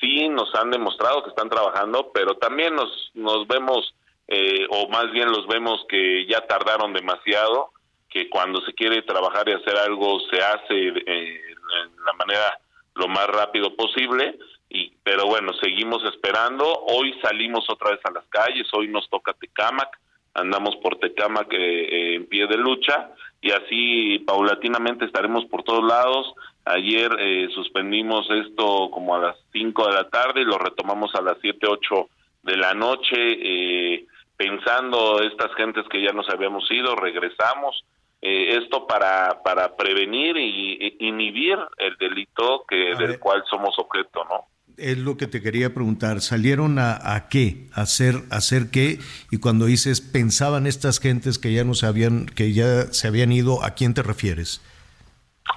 Sí, 0.00 0.28
nos 0.28 0.54
han 0.54 0.70
demostrado 0.70 1.22
que 1.22 1.30
están 1.30 1.50
trabajando, 1.50 2.10
pero 2.14 2.36
también 2.36 2.74
nos, 2.74 3.10
nos 3.14 3.46
vemos 3.46 3.94
eh, 4.32 4.64
o 4.70 4.88
más 4.88 5.10
bien 5.10 5.28
los 5.28 5.46
vemos 5.48 5.84
que 5.88 6.24
ya 6.26 6.46
tardaron 6.46 6.92
demasiado, 6.92 7.72
que 8.08 8.30
cuando 8.30 8.60
se 8.60 8.72
quiere 8.74 9.02
trabajar 9.02 9.48
y 9.48 9.52
hacer 9.52 9.76
algo 9.76 10.20
se 10.30 10.40
hace 10.40 10.88
eh, 10.88 11.40
en 11.84 12.04
la 12.04 12.12
manera 12.12 12.60
lo 12.94 13.08
más 13.08 13.26
rápido 13.26 13.74
posible, 13.74 14.38
y 14.70 14.92
pero 15.02 15.26
bueno, 15.26 15.52
seguimos 15.54 16.02
esperando. 16.04 16.64
Hoy 16.64 17.12
salimos 17.20 17.68
otra 17.68 17.90
vez 17.90 18.00
a 18.04 18.12
las 18.12 18.24
calles, 18.28 18.66
hoy 18.72 18.88
nos 18.88 19.08
toca 19.10 19.34
Tecamac, 19.34 19.98
andamos 20.34 20.76
por 20.76 20.96
Tecamac 20.96 21.52
eh, 21.52 22.14
en 22.14 22.26
pie 22.26 22.46
de 22.46 22.56
lucha 22.56 23.10
y 23.42 23.50
así 23.50 24.20
paulatinamente 24.20 25.04
estaremos 25.04 25.44
por 25.46 25.64
todos 25.64 25.84
lados. 25.84 26.32
Ayer 26.64 27.10
suspendimos 27.54 28.30
esto 28.30 28.90
como 28.92 29.16
a 29.16 29.18
las 29.18 29.36
5 29.52 29.86
de 29.88 29.92
la 29.92 30.08
tarde 30.08 30.42
y 30.42 30.44
lo 30.44 30.58
retomamos 30.58 31.12
a 31.14 31.22
las 31.22 31.38
7, 31.40 31.66
8 31.66 32.08
de 32.42 32.56
la 32.56 32.74
noche. 32.74 33.16
Eh, 33.16 34.06
pensando 34.36 35.20
estas 35.22 35.52
gentes 35.54 35.86
que 35.90 36.02
ya 36.02 36.12
nos 36.12 36.28
habíamos 36.30 36.70
ido, 36.70 36.96
regresamos. 36.96 37.84
Eh, 38.22 38.58
esto 38.58 38.86
para, 38.86 39.42
para 39.42 39.76
prevenir 39.76 40.36
y, 40.36 40.96
inhibir 41.00 41.58
el 41.78 41.96
delito 41.96 42.64
que 42.68 42.94
del 42.94 43.18
cual 43.18 43.44
somos 43.48 43.78
objeto, 43.78 44.24
¿no? 44.24 44.46
Es 44.76 44.98
lo 44.98 45.16
que 45.16 45.26
te 45.26 45.42
quería 45.42 45.74
preguntar. 45.74 46.20
¿Salieron 46.20 46.78
a, 46.78 47.14
a 47.14 47.28
qué? 47.28 47.66
¿A 47.74 47.82
hacer, 47.82 48.16
hacer 48.30 48.70
qué? 48.70 48.98
Y 49.30 49.38
cuando 49.38 49.66
dices 49.66 50.00
pensaban 50.00 50.66
estas 50.66 51.00
gentes 51.00 51.38
que 51.38 51.52
ya 51.52 51.64
no 51.64 51.74
se 51.74 51.86
habían, 51.86 52.26
que 52.26 52.52
ya 52.52 52.86
se 52.92 53.08
habían 53.08 53.32
ido, 53.32 53.64
¿a 53.64 53.70
quién 53.70 53.94
te 53.94 54.02
refieres? 54.02 54.60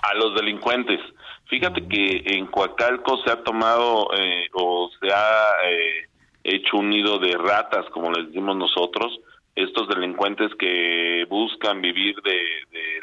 A 0.01 0.13
los 0.15 0.35
delincuentes. 0.35 0.99
Fíjate 1.53 1.87
que 1.87 2.23
en 2.25 2.47
Coacalco 2.47 3.21
se 3.23 3.31
ha 3.31 3.43
tomado 3.43 4.07
eh, 4.17 4.47
o 4.53 4.89
se 4.99 5.13
ha 5.13 5.69
eh, 5.69 6.07
hecho 6.43 6.77
un 6.77 6.89
nido 6.89 7.19
de 7.19 7.37
ratas, 7.37 7.85
como 7.91 8.11
les 8.11 8.27
decimos 8.27 8.57
nosotros, 8.57 9.19
estos 9.55 9.87
delincuentes 9.87 10.49
que 10.57 11.25
buscan 11.29 11.81
vivir 11.81 12.15
de, 12.23 12.39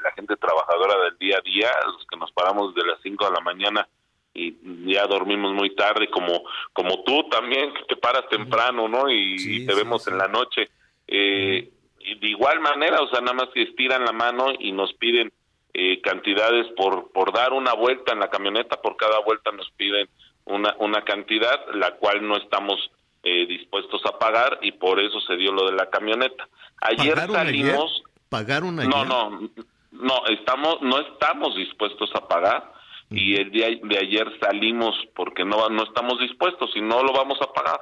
la 0.03 0.13
gente 0.13 0.37
trabajadora 0.37 0.95
del 1.05 1.19
día 1.19 1.37
a 1.37 1.43
día, 1.43 1.69
los 1.87 2.07
que 2.07 2.17
nos 2.17 2.33
paramos 2.33 2.75
de 2.75 2.85
las 2.85 2.99
5 3.03 3.25
de 3.27 3.33
la 3.33 3.41
mañana 3.41 3.89
y 4.33 4.57
ya 4.93 5.07
dormimos 5.07 5.53
muy 5.55 5.75
tarde, 5.75 6.09
como 6.09 6.43
como 6.73 7.03
tú 7.03 7.29
también, 7.29 7.75
que 7.75 7.83
te 7.85 7.97
paras 7.97 8.29
temprano, 8.29 8.89
¿no? 8.89 9.11
Y, 9.11 9.67
te 9.67 9.75
vemos 9.75 10.07
en 10.07 10.19
la 10.19 10.29
noche. 10.29 10.71
Eh, 11.07 11.69
y 11.99 12.15
de 12.19 12.29
igual 12.29 12.61
manera, 12.61 13.03
o 13.03 13.09
sea, 13.09 13.21
nada 13.21 13.35
más 13.35 13.49
que 13.53 13.63
estiran 13.63 14.05
la 14.05 14.13
mano 14.13 14.53
y 14.59 14.73
nos 14.73 14.93
piden 14.95 15.33
eh, 15.75 16.01
cantidades 16.01 16.67
por, 16.77 17.11
por 17.13 17.33
dar 17.33 17.53
una 17.53 17.75
vuelta 17.75 18.13
en 18.13 18.21
la 18.21 18.31
camioneta, 18.31 18.81
por 18.81 18.97
cada 18.97 19.21
vuelta 19.21 19.53
nos 19.53 19.71
piden 19.73 20.09
una, 20.45 20.75
una 20.79 21.03
cantidad, 21.05 21.67
la 21.75 21.97
cual 21.97 22.27
no 22.27 22.37
estamos 22.37 22.91
eh, 23.23 23.47
dispuestos 23.47 24.01
a 24.07 24.19
pagar 24.19 24.59
y 24.63 24.73
por 24.73 24.99
eso 25.01 25.21
se 25.21 25.37
dio 25.37 25.53
lo 25.53 25.67
de 25.67 25.77
la 25.77 25.91
camioneta. 25.91 26.49
Ayer 26.81 27.19
salimos. 27.19 28.03
¿Pagaron 28.29 28.79
ayer? 28.79 28.91
No, 28.91 29.05
no, 29.05 29.51
no, 29.91 30.27
estamos, 30.29 30.81
no 30.81 31.01
estamos 31.01 31.55
dispuestos 31.57 32.11
a 32.15 32.27
pagar 32.27 32.80
y 33.11 33.35
el 33.35 33.51
día 33.51 33.69
de 33.83 33.99
ayer 33.99 34.27
salimos 34.41 34.95
porque 35.15 35.45
no, 35.45 35.69
no 35.69 35.83
estamos 35.83 36.21
dispuestos 36.21 36.71
y 36.77 36.81
no 36.81 37.03
lo 37.03 37.13
vamos 37.13 37.39
a 37.43 37.53
pagar. 37.53 37.81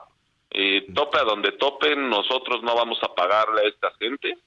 Eh, 0.51 0.87
tope 0.95 1.19
a 1.19 1.25
donde 1.25 1.53
topen, 1.53 2.09
nosotros 2.09 2.63
no 2.63 2.75
vamos 2.75 2.99
a 3.03 3.15
pagarle 3.15 3.61
a 3.63 3.69
esta 3.69 3.91
gente 3.99 4.39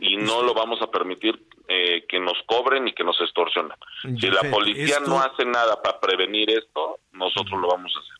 y 0.00 0.16
no 0.16 0.42
lo 0.42 0.52
vamos 0.52 0.82
a 0.82 0.90
permitir 0.90 1.40
eh, 1.68 2.04
que 2.08 2.18
nos 2.18 2.34
cobren 2.46 2.88
y 2.88 2.92
que 2.92 3.04
nos 3.04 3.20
extorsionen. 3.20 3.72
Si 4.02 4.28
la 4.28 4.42
policía 4.50 4.98
no 5.06 5.20
hace 5.20 5.44
nada 5.44 5.80
para 5.80 6.00
prevenir 6.00 6.50
esto, 6.50 6.98
nosotros 7.12 7.60
lo 7.60 7.68
vamos 7.68 7.92
a 7.96 8.00
hacer. 8.00 8.16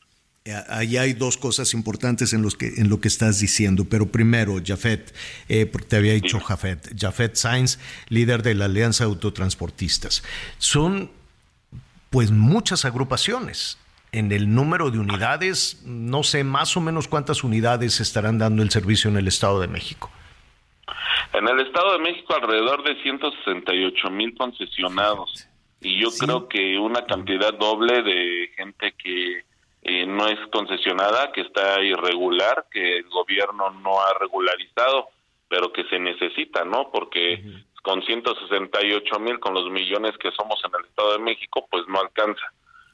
Ahí 0.69 0.97
hay 0.97 1.13
dos 1.13 1.37
cosas 1.37 1.75
importantes 1.75 2.33
en, 2.33 2.43
los 2.43 2.55
que, 2.55 2.69
en 2.77 2.89
lo 2.89 3.01
que 3.01 3.09
estás 3.09 3.41
diciendo, 3.41 3.85
pero 3.91 4.07
primero, 4.07 4.55
Jafet, 4.65 5.13
eh, 5.49 5.67
porque 5.67 5.89
te 5.89 5.97
había 5.97 6.13
dicho 6.13 6.39
Jafet, 6.39 6.95
Jafet 6.97 7.35
Sainz, 7.35 7.81
líder 8.09 8.45
de 8.45 8.55
la 8.55 8.67
Alianza 8.67 9.05
de 9.05 9.11
Autotransportistas. 9.11 10.23
Son 10.59 11.11
pues 12.17 12.31
muchas 12.31 12.87
agrupaciones. 12.87 13.79
En 14.11 14.33
el 14.33 14.55
número 14.55 14.91
de 14.91 14.99
unidades, 14.99 15.83
no 15.85 16.23
sé 16.23 16.45
más 16.45 16.75
o 16.75 16.81
menos 16.81 17.09
cuántas 17.09 17.45
unidades 17.45 18.01
estarán 18.01 18.39
dando 18.39 18.63
el 18.63 18.71
servicio 18.71 19.11
en 19.11 19.19
el 19.19 19.29
Estado 19.29 19.61
de 19.61 19.69
México. 19.69 20.11
En 21.35 21.47
el 21.47 21.61
Estado 21.61 21.93
de 21.93 21.99
México 21.99 22.35
alrededor 22.35 22.83
de 22.85 23.03
168 23.03 24.11
mil 24.13 24.35
concesionados 24.35 25.47
y 25.83 26.01
yo 26.01 26.09
creo 26.19 26.49
que 26.49 26.79
una 26.79 27.05
cantidad 27.05 27.53
doble 27.53 28.03
de 28.03 28.51
gente 28.57 28.93
que 28.93 29.45
eh, 29.83 30.07
no 30.07 30.27
es 30.27 30.39
concesionada, 30.51 31.33
que 31.33 31.43
está 31.43 31.83
irregular, 31.83 32.65
que 32.71 32.97
el 32.97 33.11
gobierno 33.11 33.73
no 33.83 34.01
ha 34.01 34.19
regularizado, 34.19 35.09
pero 35.51 35.71
que 35.71 35.85
se 35.91 35.99
necesita, 35.99 36.65
¿no? 36.65 36.91
Porque 36.91 37.45
con 37.87 38.03
168 38.03 39.21
mil, 39.21 39.39
con 39.39 39.55
los 39.55 39.71
millones 39.71 40.13
que 40.21 40.33
somos 40.33 40.61
en 40.65 40.73
el 40.77 40.87
Estado 40.89 41.13
de 41.13 41.19
México, 41.21 41.69
pues 41.71 41.85
no 41.87 42.01
alcanza. 42.01 42.43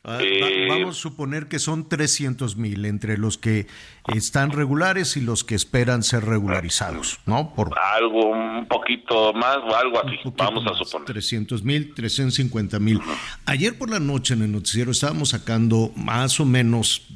Ah, 0.05 0.18
eh, 0.20 0.66
vamos 0.68 0.99
a 0.99 1.01
suponer 1.01 1.47
que 1.47 1.59
son 1.59 1.88
300 1.88 2.57
mil 2.57 2.84
entre 2.84 3.16
los 3.16 3.38
que 3.38 3.68
están 4.14 4.51
regulares 4.51 5.16
y 5.16 5.22
los 5.22 5.45
que 5.45 5.55
esperan 5.55 6.03
ser 6.03 6.24
regularizados, 6.24 7.20
¿no? 7.24 7.55
Por 7.55 7.70
algo 7.78 8.32
un 8.32 8.66
poquito 8.66 9.32
más 9.32 9.59
o 9.59 9.74
algo 9.74 9.99
así, 10.05 10.18
vamos 10.36 10.66
a 10.66 10.74
suponer. 10.74 11.07
300 11.07 11.62
mil, 11.62 11.95
350 11.95 12.78
mil. 12.78 13.01
Ayer 13.47 13.78
por 13.78 13.88
la 13.88 14.01
noche 14.01 14.34
en 14.34 14.43
el 14.43 14.53
noticiero 14.53 14.90
estábamos 14.90 15.30
sacando 15.30 15.90
más 15.97 16.38
o 16.38 16.45
menos, 16.45 17.07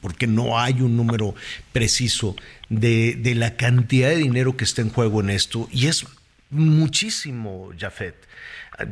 porque 0.00 0.26
no 0.26 0.58
hay 0.58 0.80
un 0.80 0.96
número 0.96 1.34
preciso, 1.72 2.34
de, 2.68 3.14
de 3.16 3.34
la 3.34 3.56
cantidad 3.56 4.08
de 4.08 4.16
dinero 4.16 4.56
que 4.56 4.64
está 4.64 4.80
en 4.80 4.90
juego 4.90 5.20
en 5.20 5.30
esto, 5.30 5.68
y 5.70 5.88
es 5.88 6.06
muchísimo, 6.50 7.70
Jafet 7.76 8.26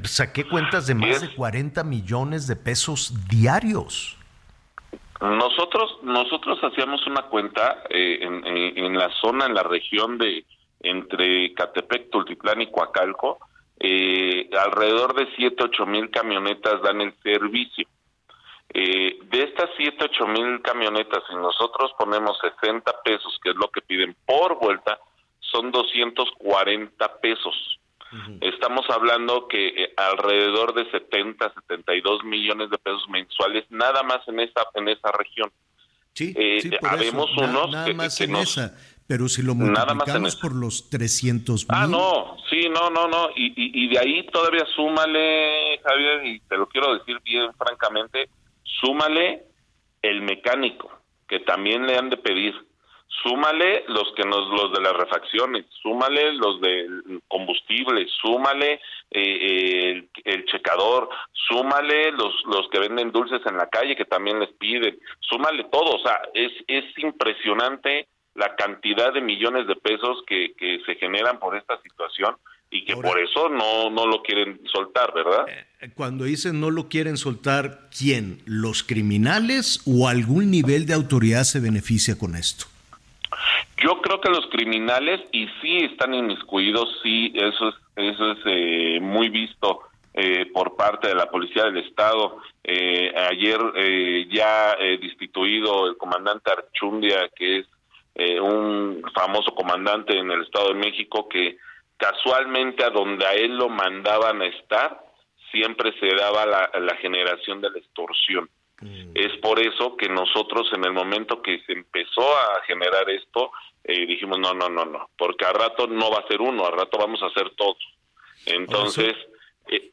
saqué 0.05 0.45
cuentas 0.45 0.87
de 0.87 0.95
más 0.95 1.21
de 1.21 1.35
40 1.35 1.85
millones 1.85 2.47
de 2.47 2.57
pesos 2.57 3.13
diarios. 3.29 4.17
Nosotros 5.21 5.99
nosotros 6.03 6.59
hacíamos 6.63 7.07
una 7.07 7.23
cuenta 7.23 7.85
eh, 7.89 8.19
en, 8.21 8.99
la 8.99 9.11
zona, 9.21 9.47
en 9.47 9.55
la 9.55 9.63
región 9.63 10.19
de 10.19 10.45
entre 10.81 11.55
Catepec, 11.55 12.11
Tultiplán 12.11 12.61
y 12.61 12.71
Coacalco, 12.71 13.39
eh, 13.81 14.51
alrededor 14.59 15.15
de 15.15 15.29
7, 15.37 15.57
8 15.65 15.87
mil 15.87 16.11
camionetas 16.11 16.83
dan 16.83 17.01
el 17.01 17.15
servicio. 17.23 17.87
Eh, 18.73 19.19
de 19.23 19.43
estas 19.43 19.71
7, 19.77 19.97
8 20.01 20.27
mil 20.27 20.61
camionetas, 20.63 21.23
si 21.29 21.37
nosotros 21.37 21.93
ponemos 21.99 22.39
60 22.61 22.93
pesos, 23.03 23.39
que 23.43 23.51
es 23.51 23.57
lo 23.57 23.69
que 23.69 23.81
piden 23.81 24.15
por 24.27 24.59
vuelta, 24.59 24.99
son 25.55 25.71
240 25.71 27.21
pesos. 27.21 27.55
Estamos 28.41 28.85
hablando 28.91 29.49
que 29.49 29.69
eh, 29.69 29.95
alrededor 29.97 30.73
de 30.73 30.89
70, 30.89 31.53
72 31.69 32.23
millones 32.23 32.71
de 32.71 32.79
pesos 32.79 33.05
mensuales 33.09 33.65
nada 33.71 34.05
más 34.05 34.21
en 34.29 34.39
esa 34.39 34.63
en 34.75 34.89
esa 34.89 35.11
región. 35.11 35.51
Sí, 36.13 36.33
eh, 36.37 36.61
sí 36.63 36.71
habemos 36.83 37.29
unos 37.37 37.71
nada 37.73 37.93
más 37.93 38.21
en 38.21 38.37
esa, 38.37 38.73
pero 39.09 39.29
si 39.29 39.43
lo 39.43 39.57
multiplicamos 39.57 40.37
por 40.37 40.55
los 40.55 40.89
300 40.91 41.67
ah, 41.69 41.75
mil. 41.75 41.85
Ah, 41.85 41.89
no, 41.89 42.37
sí, 42.49 42.69
no, 42.69 42.89
no, 42.91 43.09
no, 43.09 43.31
y, 43.35 43.53
y, 43.57 43.89
de 43.89 43.99
ahí 43.99 44.25
todavía 44.29 44.65
súmale, 44.77 45.81
Javier, 45.83 46.25
y 46.25 46.41
te 46.41 46.57
lo 46.57 46.69
quiero 46.69 46.97
decir 46.97 47.19
bien 47.25 47.53
francamente, 47.55 48.29
súmale 48.63 49.43
el 50.03 50.23
mecánico, 50.23 50.89
que 51.27 51.41
también 51.41 51.85
le 51.85 51.97
han 51.97 52.11
de 52.11 52.17
pedir 52.17 52.55
súmale 53.23 53.85
los 53.89 54.13
que 54.17 54.25
nos 54.25 54.49
los 54.49 54.73
de 54.73 54.81
las 54.81 54.93
refacciones, 54.93 55.67
súmale 55.83 56.33
los 56.35 56.61
de 56.61 57.21
combustible, 57.29 58.07
súmale 58.23 58.81
eh, 59.11 60.07
el, 60.25 60.45
checador, 60.47 61.09
súmale 61.33 62.13
los 62.13 62.35
los 62.47 62.69
que 62.71 62.81
venden 62.81 63.13
dulces 63.13 63.41
en 63.47 63.57
la 63.57 63.69
calle 63.69 63.97
que 63.97 64.05
también 64.05 64.41
les 64.41 64.53
piden, 64.53 64.99
súmale 65.21 65.65
todo, 65.65 65.97
o 65.97 65.99
sea, 66.01 66.21
es 66.35 66.53
es 66.67 66.85
impresionante 66.99 68.09
la 68.35 68.57
cantidad 68.57 69.13
de 69.13 69.21
millones 69.21 69.67
de 69.69 69.77
pesos 69.77 70.25
que, 70.27 70.55
que 70.55 70.81
se 70.85 70.97
generan 70.97 71.39
por 71.39 71.57
esta 71.57 71.81
situación 71.83 72.37
y 72.69 72.85
que 72.85 72.97
por 72.97 73.21
eso 73.21 73.49
no, 73.49 73.89
no 73.91 74.07
lo 74.09 74.21
quieren 74.23 74.61
soltar, 74.73 75.15
¿verdad? 75.15 75.47
Eh, 75.81 75.91
cuando 75.95 76.25
dicen 76.25 76.59
no 76.59 76.71
lo 76.73 76.89
quieren 76.89 77.17
soltar, 77.17 77.89
¿quién? 77.97 78.43
¿Los 78.47 78.83
criminales 78.83 79.81
o 79.87 80.09
algún 80.09 80.51
nivel 80.51 80.85
de 80.85 80.95
autoridad 80.95 81.45
se 81.45 81.61
beneficia 81.61 82.19
con 82.19 82.35
esto? 82.35 82.67
Yo 83.79 84.01
creo 84.01 84.21
que 84.21 84.31
los 84.31 84.47
criminales, 84.47 85.21
y 85.33 85.49
sí 85.61 85.79
están 85.79 86.15
inmiscuidos, 86.15 87.01
sí, 87.03 87.33
eso 87.35 87.69
es, 87.69 87.75
eso 87.97 88.33
es 88.33 88.39
eh, 88.47 88.99
muy 89.01 89.29
visto 89.29 89.81
eh, 90.15 90.47
por 90.53 90.77
parte 90.77 91.09
de 91.09 91.15
la 91.15 91.31
Policía 91.31 91.65
del 91.65 91.79
Estado. 91.79 92.39
Eh, 92.63 93.13
ayer 93.31 93.59
ya 94.31 94.77
destituido 95.01 95.87
el 95.87 95.97
comandante 95.97 96.51
Archundia, 96.51 97.29
que 97.35 97.59
es 97.59 97.67
un 98.41 99.03
famoso 99.13 99.55
comandante 99.55 100.17
en 100.17 100.31
el 100.31 100.43
Estado 100.43 100.69
de 100.69 100.75
México, 100.75 101.29
que 101.29 101.57
casualmente 101.97 102.85
a 102.85 102.91
donde 102.91 103.27
a 103.27 103.33
él 103.33 103.57
lo 103.57 103.69
mandaban 103.69 104.41
a 104.41 104.47
estar, 104.47 105.01
siempre 105.51 105.93
se 105.99 106.15
daba 106.15 106.47
la, 106.47 106.71
la 106.81 106.97
generación 106.97 107.61
de 107.61 107.71
la 107.71 107.79
extorsión. 107.79 108.49
Mm. 108.81 109.13
Es 109.15 109.37
por 109.41 109.61
eso 109.61 109.97
que 109.97 110.09
nosotros 110.09 110.69
en 110.75 110.85
el 110.85 110.93
momento 110.93 111.41
que 111.41 111.61
se 111.67 111.73
empezó 111.73 112.37
a 112.37 112.63
generar 112.67 113.09
esto, 113.11 113.51
eh, 113.85 114.07
dijimos, 114.07 114.39
no, 114.39 114.55
no, 114.55 114.69
no, 114.69 114.85
no, 114.85 115.11
porque 115.17 115.45
a 115.45 115.53
rato 115.53 115.87
no 115.87 116.11
va 116.11 116.19
a 116.19 116.29
ser 116.29 116.41
uno, 116.41 116.67
a 116.67 116.71
rato 116.71 116.99
vamos 116.99 117.23
a 117.23 117.31
ser 117.31 117.51
todos. 117.57 117.79
Entonces, 118.47 119.15
eh, 119.69 119.93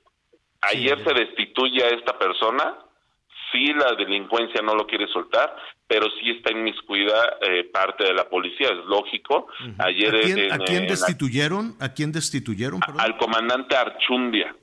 ayer 0.62 1.04
se 1.04 1.14
destituye 1.14 1.84
a 1.84 1.90
esta 1.90 2.18
persona, 2.18 2.78
sí 3.52 3.74
la 3.74 3.94
delincuencia 3.96 4.62
no 4.62 4.76
lo 4.76 4.88
quiere 4.88 5.08
soltar, 5.08 5.56
pero 5.88 6.08
sí 6.20 6.32
está 6.32 6.54
inmiscuida 6.54 7.38
eh, 7.42 7.66
parte 7.66 8.06
de 8.06 8.14
la 8.14 8.30
policía, 8.30 8.70
es 8.70 8.86
lógico. 8.86 9.48
Ayer 9.78 10.50
¿A 10.52 10.58
quién, 10.58 10.88
destituyeron? 10.88 11.76
¿A 11.80 11.94
quién 11.94 12.12
destituyeron? 12.12 12.80
Al 12.98 13.18
comandante 13.18 13.76
Archundia. 13.76 14.56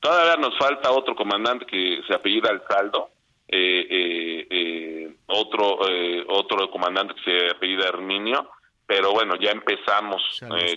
Todavía 0.00 0.36
nos 0.36 0.56
falta 0.58 0.90
otro 0.90 1.14
comandante 1.14 1.66
que 1.66 2.02
se 2.06 2.14
apellida 2.14 2.50
Alzaldo, 2.50 3.10
eh, 3.52 3.86
eh, 3.90 4.46
eh, 4.48 5.16
otro 5.26 5.80
otro 6.28 6.70
comandante 6.70 7.14
que 7.14 7.24
se 7.24 7.50
apellida 7.50 7.88
Herminio, 7.88 8.48
pero 8.86 9.12
bueno, 9.12 9.34
ya 9.40 9.50
empezamos 9.50 10.22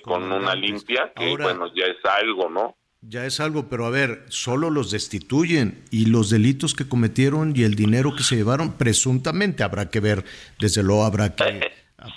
con 0.03 0.31
una 0.31 0.55
limpia, 0.55 1.11
que 1.15 1.37
bueno, 1.37 1.71
ya 1.75 1.85
es 1.85 2.03
algo, 2.03 2.49
¿no? 2.49 2.75
Ya 3.01 3.25
es 3.25 3.39
algo, 3.39 3.69
pero 3.69 3.85
a 3.85 3.91
ver, 3.91 4.25
solo 4.29 4.71
los 4.71 4.89
destituyen 4.89 5.83
y 5.91 6.07
los 6.07 6.31
delitos 6.31 6.73
que 6.73 6.87
cometieron 6.87 7.53
y 7.55 7.63
el 7.63 7.75
dinero 7.75 8.15
que 8.15 8.23
se 8.23 8.37
llevaron, 8.37 8.75
presuntamente 8.77 9.61
habrá 9.63 9.89
que 9.89 9.99
ver, 9.99 10.23
desde 10.59 10.81
luego 10.81 11.03
habrá 11.03 11.35
que... 11.35 11.71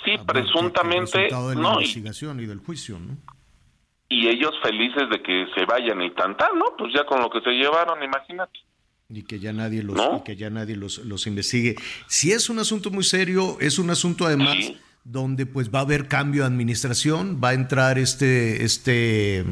sí, 0.04 0.16
presuntamente... 0.26 1.18
de 1.18 1.30
la 1.30 1.74
investigación 1.74 2.40
y, 2.40 2.46
del 2.46 2.60
juicio, 2.60 2.98
¿no? 2.98 3.16
Y 4.08 4.28
ellos 4.28 4.52
felices 4.62 5.10
de 5.10 5.20
que 5.20 5.46
se 5.54 5.66
vayan 5.66 6.00
y 6.00 6.12
tan 6.12 6.36
¿no? 6.54 6.76
Pues 6.78 6.94
ya 6.94 7.04
con 7.04 7.20
lo 7.20 7.28
que 7.28 7.40
se 7.40 7.50
llevaron, 7.50 8.02
imagínate 8.02 8.65
y 9.08 9.22
que 9.22 9.38
ya 9.38 9.52
nadie 9.52 9.82
los 9.82 9.96
que 10.24 10.36
ya 10.36 10.50
nadie 10.50 10.76
los, 10.76 10.98
los 10.98 11.26
investigue. 11.26 11.76
Si 12.08 12.32
es 12.32 12.50
un 12.50 12.58
asunto 12.58 12.90
muy 12.90 13.04
serio, 13.04 13.56
es 13.60 13.78
un 13.78 13.90
asunto 13.90 14.26
además 14.26 14.56
donde 15.04 15.46
pues 15.46 15.70
va 15.70 15.80
a 15.80 15.82
haber 15.82 16.08
cambio 16.08 16.42
de 16.42 16.48
administración, 16.48 17.40
va 17.42 17.50
a 17.50 17.54
entrar 17.54 17.98
este 17.98 18.64
este 18.64 19.44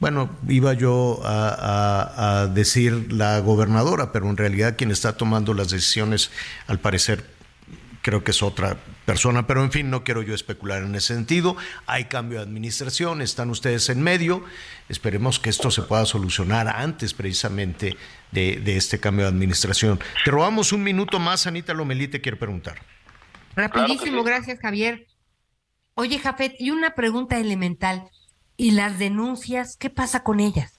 bueno, 0.00 0.30
iba 0.48 0.72
yo 0.72 1.20
a, 1.22 2.40
a, 2.40 2.46
decir 2.48 3.12
la 3.12 3.38
gobernadora, 3.38 4.10
pero 4.10 4.28
en 4.28 4.36
realidad 4.36 4.74
quien 4.76 4.90
está 4.90 5.16
tomando 5.16 5.54
las 5.54 5.70
decisiones, 5.70 6.32
al 6.66 6.80
parecer, 6.80 7.24
creo 8.02 8.24
que 8.24 8.32
es 8.32 8.42
otra 8.42 8.76
persona, 9.06 9.46
pero 9.46 9.62
en 9.62 9.72
fin, 9.72 9.88
no 9.88 10.04
quiero 10.04 10.22
yo 10.22 10.34
especular 10.34 10.82
en 10.82 10.94
ese 10.94 11.14
sentido. 11.14 11.56
Hay 11.86 12.06
cambio 12.06 12.38
de 12.38 12.44
administración, 12.44 13.22
están 13.22 13.48
ustedes 13.50 13.88
en 13.88 14.02
medio. 14.02 14.44
Esperemos 14.88 15.38
que 15.38 15.50
esto 15.50 15.70
se 15.70 15.82
pueda 15.82 16.04
solucionar 16.04 16.68
antes 16.68 17.14
precisamente 17.14 17.96
de, 18.32 18.60
este 18.76 19.00
cambio 19.00 19.24
de 19.24 19.30
administración. 19.30 20.00
Te 20.24 20.30
robamos 20.30 20.72
un 20.72 20.82
minuto 20.82 21.18
más, 21.18 21.46
Anita 21.46 21.72
Lomelí 21.72 22.08
te 22.08 22.20
quiere 22.20 22.36
preguntar. 22.36 22.82
Rapidísimo, 23.54 24.24
gracias 24.24 24.58
Javier. 24.60 25.06
Oye, 25.94 26.18
Jafet, 26.18 26.54
y 26.58 26.70
una 26.70 26.94
pregunta 26.94 27.38
elemental. 27.38 28.10
¿Y 28.56 28.72
las 28.72 28.98
denuncias, 28.98 29.76
qué 29.76 29.90
pasa 29.90 30.22
con 30.22 30.40
ellas? 30.40 30.78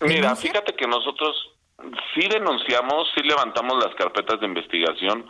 Mira, 0.00 0.36
fíjate 0.36 0.74
que 0.74 0.86
nosotros 0.86 1.53
sí 2.14 2.28
denunciamos, 2.28 3.08
sí 3.14 3.22
levantamos 3.22 3.82
las 3.84 3.94
carpetas 3.94 4.40
de 4.40 4.46
investigación. 4.46 5.26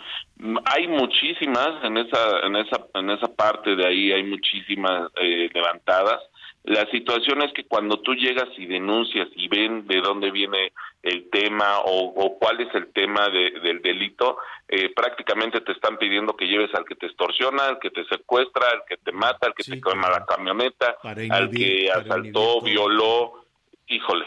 Hay 0.66 0.88
muchísimas 0.88 1.82
en 1.82 1.96
esa 1.96 2.40
en 2.44 2.56
esa 2.56 2.86
en 2.94 3.10
esa 3.10 3.34
parte 3.34 3.74
de 3.74 3.86
ahí 3.86 4.12
hay 4.12 4.24
muchísimas 4.24 5.10
eh, 5.16 5.48
levantadas. 5.52 6.20
La 6.64 6.86
situación 6.90 7.42
es 7.42 7.52
que 7.52 7.66
cuando 7.66 8.00
tú 8.00 8.14
llegas 8.14 8.48
y 8.56 8.64
denuncias 8.64 9.28
y 9.36 9.48
ven 9.48 9.86
de 9.86 10.00
dónde 10.00 10.30
viene 10.30 10.72
el 11.02 11.28
tema 11.28 11.80
o, 11.84 12.38
cuál 12.38 12.58
es 12.62 12.74
el 12.74 12.90
tema 12.90 13.28
del 13.28 13.82
delito, 13.82 14.38
eh, 14.66 14.88
prácticamente 14.96 15.60
te 15.60 15.72
están 15.72 15.98
pidiendo 15.98 16.34
que 16.34 16.46
lleves 16.46 16.74
al 16.74 16.86
que 16.86 16.94
te 16.94 17.04
extorsiona, 17.04 17.66
al 17.66 17.78
que 17.78 17.90
te 17.90 18.06
secuestra, 18.06 18.66
al 18.68 18.82
que 18.88 18.96
te 18.96 19.12
mata, 19.12 19.46
al 19.46 19.54
que 19.54 19.62
te 19.62 19.78
quema 19.78 20.08
la 20.08 20.24
camioneta, 20.24 20.96
al 21.02 21.50
que 21.50 21.90
asaltó, 21.90 22.62
violó. 22.62 23.44
Híjole, 23.86 24.24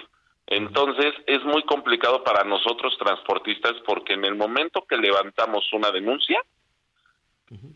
entonces 0.47 1.13
es 1.25 1.43
muy 1.43 1.61
complicado 1.63 2.23
para 2.23 2.45
nosotros 2.45 2.97
transportistas 2.97 3.73
porque 3.85 4.13
en 4.13 4.23
el 4.23 4.35
momento 4.35 4.85
que 4.87 4.95
levantamos 4.95 5.71
una 5.73 5.91
denuncia, 5.91 6.41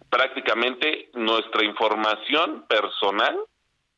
prácticamente 0.09 1.09
nuestra 1.13 1.65
información 1.65 2.65
personal 2.67 3.37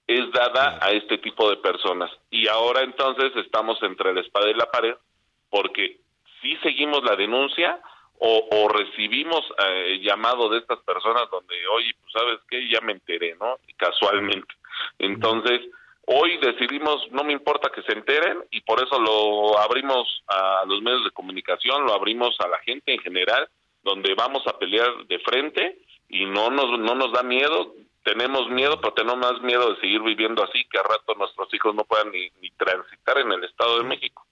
es 0.08 0.32
dada 0.32 0.80
a 0.82 0.92
este 0.92 1.20
tipo 1.20 1.50
de 1.50 1.58
personas. 1.58 2.12
Y 2.32 2.48
ahora 2.48 2.82
entonces 2.82 3.32
estamos 3.36 3.82
entre 3.84 4.14
la 4.14 4.22
espada 4.22 4.50
y 4.50 4.56
la 4.56 4.70
pared 4.70 4.96
porque 5.52 6.00
si 6.42 6.56
seguimos 6.58 7.04
la 7.04 7.16
denuncia 7.16 7.80
o, 8.26 8.70
recibimos 8.70 9.42
eh, 9.68 10.00
llamado 10.02 10.48
de 10.48 10.60
estas 10.60 10.80
personas 10.80 11.30
donde, 11.30 11.56
oye, 11.68 11.94
pues 12.00 12.14
sabes 12.14 12.40
qué, 12.50 12.70
ya 12.70 12.80
me 12.80 12.94
enteré, 12.94 13.36
¿no? 13.40 13.58
Casualmente. 13.78 14.56
Entonces... 14.98 15.62
Hoy 16.06 16.38
decidimos, 16.40 17.10
no 17.12 17.24
me 17.24 17.32
importa 17.32 17.72
que 17.74 17.82
se 17.84 17.94
enteren 17.94 18.44
y 18.52 18.62
por 18.62 18.84
eso 18.84 19.00
lo 19.00 19.58
abrimos 19.58 20.24
a 20.28 20.64
los 20.68 20.82
medios 20.82 21.06
de 21.06 21.12
comunicación, 21.12 21.86
lo 21.86 21.94
abrimos 21.94 22.36
a 22.42 22.48
la 22.50 22.60
gente 22.60 22.94
en 22.94 23.00
general, 23.00 23.48
donde 23.84 24.14
vamos 24.14 24.46
a 24.48 24.58
pelear 24.58 25.06
de 25.08 25.20
frente 25.20 25.80
y 26.10 26.26
no 26.26 26.50
nos, 26.50 26.78
no 26.80 26.96
nos 26.96 27.14
da 27.14 27.24
miedo, 27.24 27.74
tenemos 28.04 28.50
miedo, 28.50 28.82
pero 28.82 28.94
tenemos 28.94 29.18
más 29.18 29.42
miedo 29.42 29.74
de 29.74 29.80
seguir 29.80 30.02
viviendo 30.02 30.44
así, 30.44 30.66
que 30.66 30.78
a 30.78 30.84
rato 30.84 31.16
nuestros 31.16 31.54
hijos 31.54 31.74
no 31.74 31.86
puedan 31.86 32.12
ni, 32.12 32.30
ni 32.42 32.50
transitar 32.52 33.20
en 33.20 33.32
el 33.32 33.44
Estado 33.46 33.78
de 33.78 33.86
México. 33.86 34.26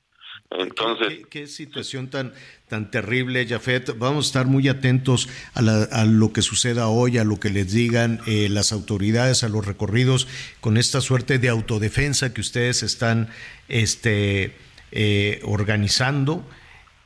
Entonces, 0.51 1.25
¿Qué, 1.29 1.47
situación 1.47 2.09
tan, 2.09 2.33
tan 2.67 2.91
terrible, 2.91 3.47
Jafet. 3.47 3.97
Vamos 3.97 4.25
a 4.25 4.27
estar 4.27 4.47
muy 4.47 4.67
atentos 4.67 5.29
a, 5.53 6.05
lo 6.05 6.33
que 6.33 6.41
suceda 6.41 6.89
hoy, 6.89 7.17
a 7.17 7.23
lo 7.23 7.39
que 7.39 7.49
les 7.49 7.71
digan 7.71 8.19
eh, 8.27 8.49
las 8.49 8.73
autoridades, 8.73 9.43
a 9.43 9.49
los 9.49 9.65
recorridos, 9.65 10.27
con 10.59 10.75
esta 10.75 10.99
suerte 10.99 11.39
de 11.39 11.47
autodefensa 11.47 12.33
que 12.33 12.41
ustedes 12.41 12.83
están 12.83 13.29
este, 13.69 14.53
eh, 14.91 15.39
organizando. 15.43 16.45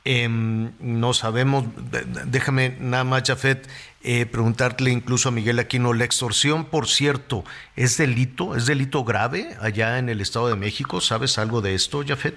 Em, 0.04 0.72
no 0.80 1.14
sabemos, 1.14 1.66
déjame 2.26 2.76
nada 2.80 3.04
más, 3.04 3.22
Jafet, 3.26 3.68
eh, 4.02 4.26
preguntarle 4.26 4.90
incluso 4.90 5.28
a 5.28 5.32
Miguel 5.32 5.60
Aquino, 5.60 5.92
la 5.92 6.04
extorsión, 6.04 6.64
por 6.64 6.88
cierto, 6.88 7.44
¿es 7.76 7.96
delito? 7.96 8.56
¿Es 8.56 8.66
delito 8.66 9.04
grave 9.04 9.56
allá 9.60 9.98
en 9.98 10.08
el 10.08 10.20
Estado 10.20 10.48
de 10.48 10.56
México? 10.56 11.00
¿Sabes 11.00 11.38
algo 11.38 11.60
de 11.60 11.74
esto, 11.74 12.04
Jafet? 12.06 12.36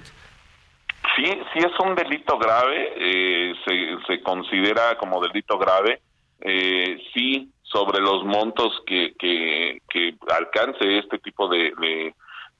Sí, 1.20 1.26
sí 1.26 1.59
es 1.59 1.80
un 1.86 1.95
delito 1.95 2.38
grave, 2.38 2.93
eh, 2.95 3.53
se, 4.07 4.22
considera 4.24 4.97
como 4.97 5.22
delito 5.22 5.57
grave, 5.57 6.01
eh, 6.39 6.97
sí 7.13 7.51
sobre 7.61 7.99
los 7.99 8.24
montos 8.24 8.82
que, 8.88 9.13
que, 9.17 10.15
alcance 10.32 10.97
este 10.97 11.20
tipo 11.20 11.49
de, 11.49 11.74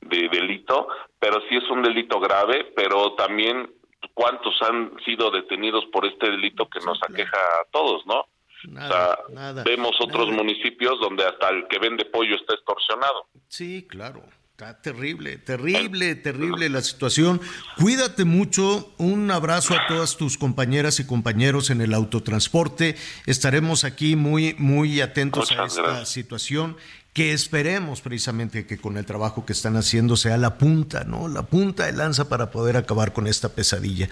de 0.02 0.30
delito, 0.30 0.88
pero 1.20 1.40
sí 1.48 1.56
es 1.56 1.70
un 1.70 1.82
delito 1.82 2.20
grave, 2.20 2.74
pero 2.76 3.14
también 3.14 3.72
cuántos 4.14 4.62
han 4.62 4.92
sido 5.06 5.32
detenidos 5.32 5.86
por 5.94 6.06
este 6.06 6.30
delito 6.30 6.68
que 6.70 6.80
nos 6.82 7.00
aqueja 7.02 7.38
a 7.38 7.72
todos, 7.72 8.06
¿no? 8.06 8.26
Nada, 8.68 9.20
o 9.26 9.32
sea, 9.32 9.64
vemos 9.64 9.92
otros 10.02 10.30
municipios 10.32 11.00
donde 11.00 11.24
hasta 11.26 11.50
el 11.50 11.66
que 11.70 11.80
vende 11.80 12.04
pollo 12.04 12.36
está 12.36 12.56
extorsionado. 12.56 13.28
Sí, 13.48 13.88
claro. 13.88 14.22
Está 14.60 14.82
terrible, 14.82 15.38
terrible, 15.38 16.16
terrible 16.16 16.68
la 16.68 16.82
situación. 16.82 17.40
Cuídate 17.78 18.26
mucho. 18.26 18.94
Un 18.98 19.32
abrazo 19.32 19.74
a 19.74 19.88
todas 19.88 20.18
tus 20.18 20.38
compañeras 20.38 21.00
y 21.00 21.06
compañeros 21.06 21.70
en 21.70 21.80
el 21.80 21.94
autotransporte. 21.94 22.98
Estaremos 23.26 23.86
aquí 23.86 24.18
muy, 24.18 24.56
muy 24.58 25.00
atentos 25.00 25.50
a 25.54 25.64
esta 25.64 26.06
situación 26.06 26.76
que 27.14 27.32
esperemos 27.32 28.02
precisamente 28.02 28.66
que 28.68 28.78
con 28.78 28.98
el 28.98 29.06
trabajo 29.06 29.46
que 29.46 29.54
están 29.54 29.78
haciendo 29.78 30.18
sea 30.18 30.36
la 30.36 30.58
punta, 30.58 31.06
¿no? 31.06 31.30
La 31.30 31.44
punta 31.44 31.86
de 31.86 31.94
lanza 31.94 32.28
para 32.28 32.52
poder 32.52 32.76
acabar 32.76 33.14
con 33.14 33.28
esta 33.28 33.48
pesadilla. 33.48 34.10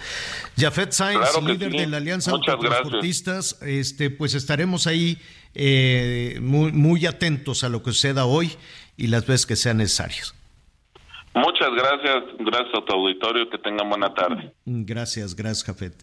Jafet 0.56 0.92
Sainz, 0.92 1.28
líder 1.42 1.72
de 1.72 1.86
la 1.88 1.98
Alianza 1.98 2.30
Autotransportistas, 2.30 3.58
este, 3.60 4.08
pues 4.08 4.32
estaremos 4.32 4.86
ahí 4.86 5.20
eh, 5.54 6.38
muy, 6.40 6.72
muy 6.72 7.04
atentos 7.04 7.64
a 7.64 7.68
lo 7.68 7.82
que 7.82 7.92
suceda 7.92 8.24
hoy 8.24 8.56
y 8.96 9.08
las 9.08 9.26
veces 9.26 9.44
que 9.44 9.54
sean 9.54 9.76
necesarias. 9.76 10.34
Muchas 11.38 11.70
gracias, 11.74 12.24
gracias 12.38 12.74
a 12.74 12.84
tu 12.84 12.92
auditorio, 12.92 13.48
que 13.50 13.58
tengan 13.58 13.88
buena 13.88 14.12
tarde. 14.12 14.52
Gracias, 14.64 15.36
gracias, 15.36 15.64
Jafet. 15.64 15.94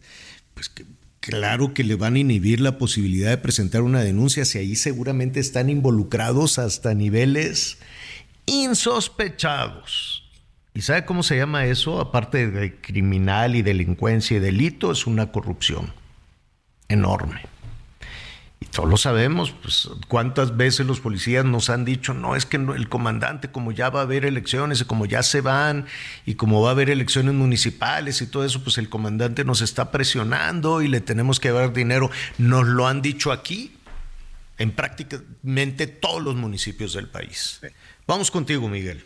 Pues 0.53 0.69
que 0.69 0.85
claro 1.19 1.73
que 1.73 1.83
le 1.83 1.95
van 1.95 2.15
a 2.15 2.19
inhibir 2.19 2.61
la 2.61 2.77
posibilidad 2.77 3.29
de 3.31 3.37
presentar 3.37 3.81
una 3.81 4.01
denuncia 4.01 4.45
si 4.45 4.59
ahí 4.59 4.75
seguramente 4.75 5.39
están 5.39 5.69
involucrados 5.69 6.59
hasta 6.59 6.93
niveles 6.93 7.79
insospechados. 8.45 10.23
¿Y 10.73 10.81
sabe 10.81 11.05
cómo 11.05 11.23
se 11.23 11.37
llama 11.37 11.65
eso? 11.65 11.99
Aparte 11.99 12.51
de 12.51 12.79
criminal 12.79 13.55
y 13.55 13.61
delincuencia 13.61 14.37
y 14.37 14.39
delito, 14.39 14.91
es 14.91 15.07
una 15.07 15.31
corrupción 15.31 15.93
enorme. 16.89 17.41
Todos 18.75 18.89
lo 18.89 18.97
sabemos, 18.97 19.55
pues 19.61 19.87
cuántas 20.09 20.57
veces 20.57 20.85
los 20.85 20.99
policías 20.99 21.45
nos 21.45 21.69
han 21.69 21.85
dicho, 21.85 22.13
no, 22.13 22.35
es 22.35 22.45
que 22.45 22.57
el 22.57 22.89
comandante, 22.89 23.49
como 23.49 23.71
ya 23.71 23.89
va 23.89 24.01
a 24.01 24.03
haber 24.03 24.25
elecciones 24.25 24.81
y 24.81 24.83
como 24.83 25.05
ya 25.05 25.23
se 25.23 25.39
van 25.39 25.85
y 26.25 26.35
como 26.35 26.61
va 26.61 26.69
a 26.69 26.71
haber 26.73 26.89
elecciones 26.89 27.33
municipales 27.35 28.21
y 28.21 28.27
todo 28.27 28.43
eso, 28.43 28.61
pues 28.63 28.77
el 28.77 28.89
comandante 28.89 29.45
nos 29.45 29.61
está 29.61 29.91
presionando 29.91 30.81
y 30.81 30.89
le 30.89 30.99
tenemos 30.99 31.39
que 31.39 31.51
dar 31.51 31.71
dinero. 31.71 32.11
Nos 32.37 32.67
lo 32.67 32.85
han 32.85 33.01
dicho 33.01 33.31
aquí, 33.31 33.77
en 34.57 34.71
prácticamente 34.71 35.87
todos 35.87 36.21
los 36.21 36.35
municipios 36.35 36.91
del 36.91 37.07
país. 37.07 37.61
Vamos 38.05 38.29
contigo, 38.29 38.67
Miguel. 38.67 39.05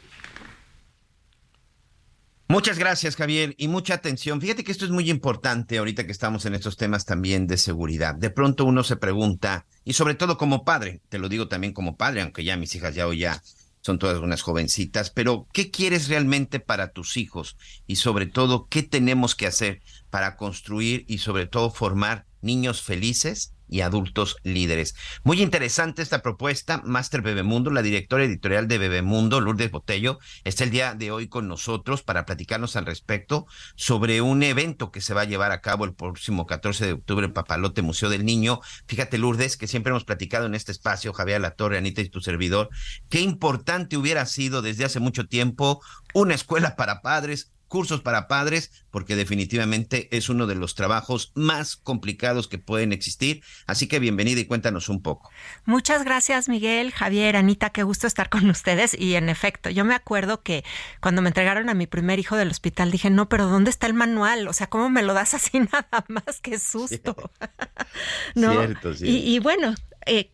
Muchas 2.52 2.80
gracias, 2.80 3.16
Javier, 3.16 3.54
y 3.60 3.68
mucha 3.68 3.93
atención. 3.93 4.41
Fíjate 4.41 4.64
que 4.64 4.72
esto 4.72 4.84
es 4.84 4.89
muy 4.89 5.08
importante 5.12 5.78
ahorita 5.78 6.08
que 6.08 6.12
estamos 6.12 6.47
en 6.47 6.56
estos 6.56 6.78
temas 6.78 7.06
también 7.06 7.45
de 7.45 7.58
seguridad. 7.58 8.16
De 8.16 8.32
pronto 8.32 8.66
uno 8.66 8.84
se 8.84 8.95
pregunta, 8.95 9.68
y 9.86 9.93
sobre 9.93 10.16
todo 10.16 10.36
como 10.39 10.66
padre, 10.66 11.00
te 11.10 11.20
lo 11.20 11.30
digo 11.30 11.47
también 11.47 11.74
como 11.74 11.95
padre, 11.95 12.24
aunque 12.24 12.43
ya 12.43 12.58
mis 12.58 12.74
hijas 12.74 12.95
ya 12.95 13.06
hoy 13.06 13.20
ya 13.20 13.43
son 13.82 14.00
todas 14.00 14.18
unas 14.18 14.41
jovencitas, 14.41 15.12
pero 15.12 15.47
¿qué 15.54 15.70
quieres 15.70 16.08
realmente 16.08 16.60
para 16.60 16.91
tus 16.91 17.18
hijos? 17.18 17.56
Y 17.86 17.97
sobre 17.97 18.26
todo, 18.26 18.66
¿qué 18.68 18.82
tenemos 18.82 19.36
que 19.36 19.45
hacer 19.45 19.84
para 20.10 20.36
construir 20.36 21.06
y 21.08 21.20
sobre 21.20 21.45
todo 21.45 21.70
formar 21.70 22.26
niños 22.41 22.82
felices 22.82 23.54
y 23.70 23.82
adultos 23.82 24.38
líderes. 24.43 24.95
Muy 25.24 25.41
interesante 25.41 26.01
esta 26.01 26.22
propuesta. 26.22 26.82
Master 26.84 27.22
Bebemundo, 27.22 27.72
la 27.72 27.82
directora 27.82 28.24
editorial 28.24 28.67
de 28.67 28.78
Bebemundo, 28.78 29.39
Lourdes 29.41 29.72
Botello, 29.72 30.20
está 30.43 30.63
el 30.63 30.72
día 30.72 30.93
de 30.95 31.11
hoy 31.11 31.28
con 31.28 31.47
nosotros 31.47 32.03
para 32.03 32.26
platicarnos 32.26 32.76
al 32.76 32.86
respecto 32.86 33.45
sobre 33.76 34.22
un 34.22 34.43
evento 34.43 34.91
que 34.91 35.01
se 35.01 35.13
va 35.13 35.22
a 35.22 35.26
llevar 35.26 35.51
a 35.51 35.61
cabo 35.61 35.86
el 35.86 35.93
próximo 35.93 36.45
14 36.45 36.86
de 36.86 36.93
octubre 36.93 37.26
en 37.26 37.34
Papalote, 37.34 37.82
Museo 37.82 38.09
del 38.09 38.26
Niño. 38.26 38.61
Fíjate, 38.88 39.17
Lourdes, 39.17 39.57
que 39.57 39.67
siempre 39.67 39.91
hemos 39.91 40.05
platicado 40.05 40.45
en 40.45 40.55
este 40.55 40.72
espacio, 40.72 41.13
Javier 41.13 41.41
Latorre, 41.41 41.78
Anita 41.78 42.01
y 42.01 42.09
tu 42.09 42.22
servidor, 42.22 42.70
qué 43.09 43.22
importante 43.22 43.97
hubiera 43.97 44.26
sido 44.26 44.61
desde 44.61 44.86
hace 44.86 44.99
mucho 44.99 45.28
tiempo 45.28 45.82
una 46.13 46.34
escuela 46.34 46.76
para 46.76 47.01
padres, 47.01 47.51
cursos 47.70 48.01
para 48.01 48.28
padres, 48.28 48.72
porque 48.91 49.15
definitivamente 49.15 50.09
es 50.11 50.28
uno 50.28 50.47
de 50.47 50.55
los 50.55 50.76
trabajos 50.76 51.32
más 51.36 51.78
complicados 51.78 52.47
que 52.49 52.57
pueden 52.57 52.91
existir. 52.91 53.41
Así 53.67 53.88
que 53.88 53.99
bienvenida 53.99 54.41
y 54.41 54.45
cuéntanos 54.45 54.89
un 54.89 55.01
poco. 55.01 55.30
Muchas 55.65 56.03
gracias, 56.03 56.49
Miguel, 56.49 56.91
Javier, 56.91 57.38
Anita, 57.38 57.70
qué 57.70 57.84
gusto 57.84 58.07
estar 58.07 58.30
con 58.30 58.49
ustedes. 58.49 58.99
Y 58.99 59.15
en 59.15 59.30
efecto, 59.30 59.70
yo 59.70 59.86
me 59.86 59.95
acuerdo 59.95 60.41
que 60.43 60.65
cuando 60.99 61.22
me 61.22 61.30
entregaron 61.30 61.70
a 61.70 61.74
mi 61.74 61.88
primer 61.88 62.20
hijo 62.20 62.36
del 62.36 62.49
hospital 62.49 62.91
dije, 62.91 63.09
no, 63.09 63.30
pero 63.30 63.47
¿dónde 63.47 63.70
está 63.70 63.88
el 63.88 63.93
manual? 63.93 64.47
O 64.47 64.53
sea, 64.53 64.67
¿cómo 64.67 64.89
me 64.89 65.03
lo 65.03 65.13
das 65.13 65.34
así 65.34 65.59
nada 65.72 66.05
más? 66.09 66.41
Qué 66.41 66.59
susto. 66.59 67.15
¿No? 68.36 68.51
Cierto, 68.51 68.91
Y, 69.01 69.36
y, 69.36 69.39
bueno, 69.39 69.76
eh, 70.05 70.32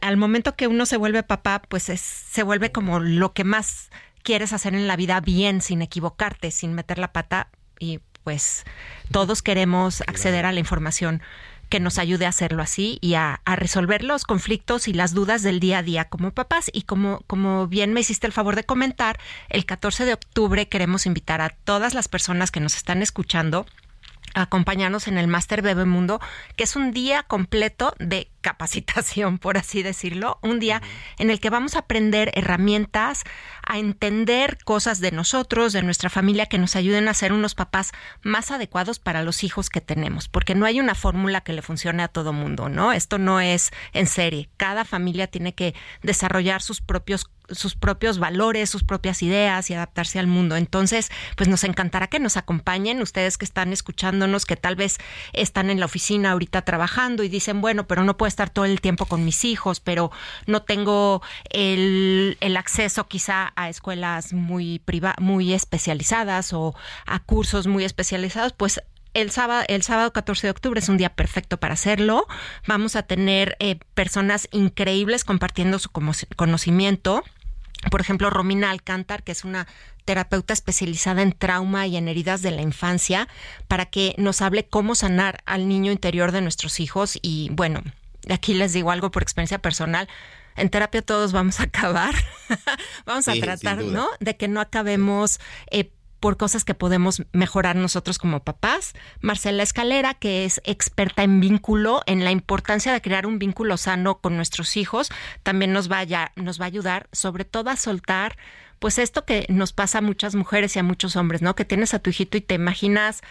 al 0.00 0.16
momento 0.16 0.56
que 0.56 0.66
uno 0.66 0.86
se 0.86 0.96
vuelve 0.96 1.22
papá, 1.22 1.62
pues 1.68 1.84
se 1.84 2.42
vuelve 2.42 2.72
como 2.72 2.98
lo 2.98 3.32
que 3.32 3.44
más 3.44 3.90
quieres 4.22 4.52
hacer 4.52 4.74
en 4.74 4.86
la 4.86 4.96
vida 4.96 5.20
bien, 5.20 5.60
sin 5.60 5.82
equivocarte, 5.82 6.50
sin 6.50 6.74
meter 6.74 6.98
la 6.98 7.12
pata 7.12 7.48
y 7.78 8.00
pues 8.24 8.64
todos 9.10 9.42
queremos 9.42 10.02
acceder 10.02 10.44
a 10.44 10.52
la 10.52 10.60
información 10.60 11.22
que 11.68 11.80
nos 11.80 11.98
ayude 11.98 12.26
a 12.26 12.30
hacerlo 12.30 12.62
así 12.62 12.98
y 13.00 13.14
a, 13.14 13.40
resolver 13.44 14.02
los 14.02 14.24
conflictos 14.24 14.88
y 14.88 14.92
las 14.92 15.14
dudas 15.14 15.42
del 15.42 15.60
día 15.60 15.78
a 15.78 15.82
día 15.82 16.04
como 16.06 16.32
papás. 16.32 16.70
Y 16.72 16.82
como, 16.82 17.22
como 17.26 17.66
bien 17.66 17.92
me 17.92 18.00
hiciste 18.00 18.26
el 18.26 18.32
favor 18.32 18.56
de 18.56 18.64
comentar, 18.64 19.18
el 19.48 19.66
14 19.66 20.04
de 20.04 20.14
octubre 20.14 20.68
queremos 20.68 21.06
invitar 21.06 21.40
a 21.40 21.50
todas 21.50 21.94
las 21.94 22.08
personas 22.08 22.50
que 22.50 22.60
nos 22.60 22.74
están 22.74 23.02
escuchando 23.02 23.66
a 24.34 24.42
acompañarnos 24.42 25.08
en 25.08 25.18
el 25.18 25.26
Máster 25.26 25.62
Bebemundo, 25.62 26.20
que 26.56 26.64
es 26.64 26.76
un 26.76 26.92
día 26.92 27.22
completo 27.22 27.94
de 27.98 28.30
capacitación, 28.40 29.38
por 29.38 29.56
así 29.58 29.82
decirlo, 29.82 30.38
un 30.42 30.58
día 30.60 30.82
en 31.18 31.30
el 31.30 31.40
que 31.40 31.50
vamos 31.50 31.76
a 31.76 31.80
aprender 31.80 32.30
herramientas, 32.34 33.24
a 33.68 33.78
entender 33.78 34.56
cosas 34.64 34.98
de 34.98 35.12
nosotros, 35.12 35.74
de 35.74 35.82
nuestra 35.82 36.08
familia, 36.08 36.46
que 36.46 36.56
nos 36.56 36.74
ayuden 36.74 37.06
a 37.06 37.14
ser 37.14 37.34
unos 37.34 37.54
papás 37.54 37.92
más 38.22 38.50
adecuados 38.50 38.98
para 38.98 39.22
los 39.22 39.44
hijos 39.44 39.68
que 39.68 39.82
tenemos, 39.82 40.26
porque 40.26 40.54
no 40.54 40.64
hay 40.64 40.80
una 40.80 40.94
fórmula 40.94 41.42
que 41.42 41.52
le 41.52 41.60
funcione 41.60 42.02
a 42.02 42.08
todo 42.08 42.32
mundo, 42.32 42.70
¿no? 42.70 42.92
Esto 42.94 43.18
no 43.18 43.40
es 43.40 43.70
en 43.92 44.06
serie. 44.06 44.48
Cada 44.56 44.86
familia 44.86 45.26
tiene 45.26 45.54
que 45.54 45.74
desarrollar 46.02 46.62
sus 46.62 46.80
propios 46.80 47.30
sus 47.50 47.74
propios 47.74 48.18
valores, 48.18 48.70
sus 48.70 48.84
propias 48.84 49.22
ideas 49.22 49.70
y 49.70 49.74
adaptarse 49.74 50.18
al 50.18 50.26
mundo. 50.26 50.56
Entonces, 50.56 51.10
pues 51.36 51.48
nos 51.48 51.64
encantará 51.64 52.06
que 52.08 52.20
nos 52.20 52.36
acompañen, 52.36 53.00
ustedes 53.00 53.38
que 53.38 53.44
están 53.44 53.72
escuchándonos, 53.72 54.44
que 54.44 54.56
tal 54.56 54.76
vez 54.76 54.98
están 55.32 55.70
en 55.70 55.80
la 55.80 55.86
oficina 55.86 56.32
ahorita 56.32 56.62
trabajando 56.62 57.22
y 57.22 57.28
dicen, 57.28 57.60
bueno, 57.60 57.86
pero 57.86 58.04
no 58.04 58.16
puedo 58.16 58.28
estar 58.28 58.50
todo 58.50 58.64
el 58.64 58.80
tiempo 58.80 59.06
con 59.06 59.24
mis 59.24 59.44
hijos, 59.44 59.80
pero 59.80 60.10
no 60.46 60.62
tengo 60.62 61.22
el, 61.50 62.36
el 62.40 62.56
acceso 62.56 63.08
quizá 63.08 63.52
a 63.58 63.68
escuelas 63.68 64.32
muy, 64.32 64.80
muy 65.18 65.52
especializadas 65.52 66.52
o 66.52 66.76
a 67.06 67.18
cursos 67.18 67.66
muy 67.66 67.84
especializados, 67.84 68.52
pues 68.52 68.80
el 69.14 69.32
sábado, 69.32 69.64
el 69.66 69.82
sábado 69.82 70.12
14 70.12 70.46
de 70.46 70.50
octubre 70.52 70.78
es 70.78 70.88
un 70.88 70.96
día 70.96 71.10
perfecto 71.10 71.58
para 71.58 71.74
hacerlo. 71.74 72.28
Vamos 72.68 72.94
a 72.94 73.02
tener 73.02 73.56
eh, 73.58 73.80
personas 73.94 74.48
increíbles 74.52 75.24
compartiendo 75.24 75.80
su 75.80 75.90
conocimiento. 75.90 77.24
Por 77.90 78.00
ejemplo, 78.00 78.30
Romina 78.30 78.70
Alcántar, 78.70 79.24
que 79.24 79.32
es 79.32 79.44
una 79.44 79.66
terapeuta 80.04 80.52
especializada 80.52 81.22
en 81.22 81.32
trauma 81.32 81.88
y 81.88 81.96
en 81.96 82.06
heridas 82.06 82.42
de 82.42 82.52
la 82.52 82.62
infancia, 82.62 83.28
para 83.66 83.86
que 83.86 84.14
nos 84.18 84.40
hable 84.40 84.66
cómo 84.66 84.94
sanar 84.94 85.42
al 85.46 85.66
niño 85.66 85.90
interior 85.90 86.30
de 86.30 86.42
nuestros 86.42 86.78
hijos. 86.78 87.18
Y 87.22 87.48
bueno, 87.50 87.82
aquí 88.30 88.54
les 88.54 88.72
digo 88.72 88.92
algo 88.92 89.10
por 89.10 89.22
experiencia 89.22 89.58
personal. 89.58 90.08
En 90.58 90.70
terapia 90.70 91.02
todos 91.02 91.32
vamos 91.32 91.60
a 91.60 91.64
acabar. 91.64 92.14
vamos 93.06 93.28
a 93.28 93.34
tratar, 93.34 93.82
¿no? 93.84 94.08
De 94.20 94.36
que 94.36 94.48
no 94.48 94.60
acabemos 94.60 95.40
eh, 95.70 95.90
por 96.20 96.36
cosas 96.36 96.64
que 96.64 96.74
podemos 96.74 97.22
mejorar 97.32 97.76
nosotros 97.76 98.18
como 98.18 98.42
papás. 98.42 98.94
Marcela 99.20 99.62
Escalera, 99.62 100.14
que 100.14 100.44
es 100.44 100.60
experta 100.64 101.22
en 101.22 101.40
vínculo, 101.40 102.02
en 102.06 102.24
la 102.24 102.32
importancia 102.32 102.92
de 102.92 103.00
crear 103.00 103.26
un 103.26 103.38
vínculo 103.38 103.76
sano 103.76 104.18
con 104.18 104.36
nuestros 104.36 104.76
hijos, 104.76 105.10
también 105.42 105.72
nos 105.72 105.90
va 105.90 106.00
a, 106.00 106.32
nos 106.36 106.60
va 106.60 106.64
a 106.64 106.68
ayudar 106.68 107.08
sobre 107.12 107.44
todo 107.44 107.70
a 107.70 107.76
soltar 107.76 108.36
pues 108.78 108.98
esto 108.98 109.24
que 109.24 109.44
nos 109.48 109.72
pasa 109.72 109.98
a 109.98 110.02
muchas 110.02 110.36
mujeres 110.36 110.76
y 110.76 110.78
a 110.78 110.84
muchos 110.84 111.16
hombres, 111.16 111.42
¿no? 111.42 111.56
Que 111.56 111.64
tienes 111.64 111.94
a 111.94 111.98
tu 111.98 112.10
hijito 112.10 112.36
y 112.36 112.40
te 112.40 112.54
imaginas 112.54 113.22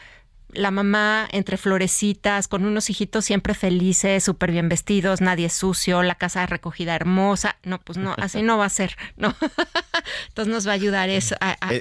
la 0.54 0.72
mamá 0.72 1.28
entre 1.32 1.58
florecitas, 1.58 2.48
con 2.48 2.66
unos 2.66 2.89
hijitos 2.89 3.26
siempre 3.26 3.54
felices, 3.54 4.24
súper 4.24 4.52
bien 4.52 4.70
vestidos, 4.70 5.22
nadie 5.22 5.50
sucio, 5.50 6.04
la 6.04 6.16
casa 6.16 6.45
recogida 6.45 6.95
hermosa. 6.95 7.58
No, 7.64 7.80
pues 7.80 7.98
no, 7.98 8.16
así 8.18 8.41
no 8.41 8.58
va 8.58 8.66
a 8.66 8.70
ser, 8.70 8.95
¿no? 9.18 9.36
Entonces 10.30 10.54
nos 10.54 10.68
va 10.68 10.72
a 10.72 10.76
ayudar 10.76 11.10
eso 11.10 11.36
a, 11.41 11.58
eh, 11.72 11.80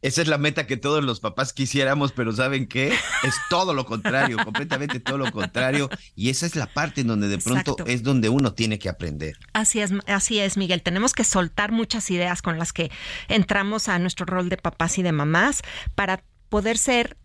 Esa 0.00 0.22
es 0.22 0.28
la 0.28 0.38
meta 0.38 0.66
que 0.66 0.76
todos 0.76 1.02
los 1.02 1.18
papás 1.18 1.52
quisiéramos, 1.52 2.12
pero 2.12 2.32
¿saben 2.32 2.68
qué? 2.68 2.94
Es 3.24 3.34
todo 3.50 3.74
lo 3.74 3.84
contrario, 3.84 4.36
completamente 4.44 5.00
todo 5.00 5.18
lo 5.18 5.32
contrario. 5.32 5.90
Y 6.14 6.30
esa 6.30 6.46
es 6.46 6.54
la 6.54 6.66
parte 6.66 7.00
en 7.00 7.08
donde 7.08 7.26
de 7.28 7.38
pronto 7.38 7.76
es 7.86 8.04
donde 8.04 8.28
uno 8.28 8.54
tiene 8.54 8.78
que 8.78 8.88
aprender. 8.88 9.36
Así 9.52 9.80
es, 9.80 9.92
así 10.06 10.38
es, 10.38 10.56
Miguel. 10.56 10.82
Tenemos 10.82 11.12
que 11.12 11.24
soltar 11.24 11.72
muchas 11.72 12.10
ideas 12.10 12.42
con 12.42 12.58
las 12.58 12.72
que 12.72 12.92
entramos 13.28 13.88
a 13.88 13.98
nuestro 13.98 14.24
rol 14.24 14.48
de 14.48 14.56
papás 14.56 14.98
y 14.98 15.02
de 15.02 15.12
mamás 15.12 15.62
para 15.96 16.22
poder 16.48 16.78
ser 16.78 17.16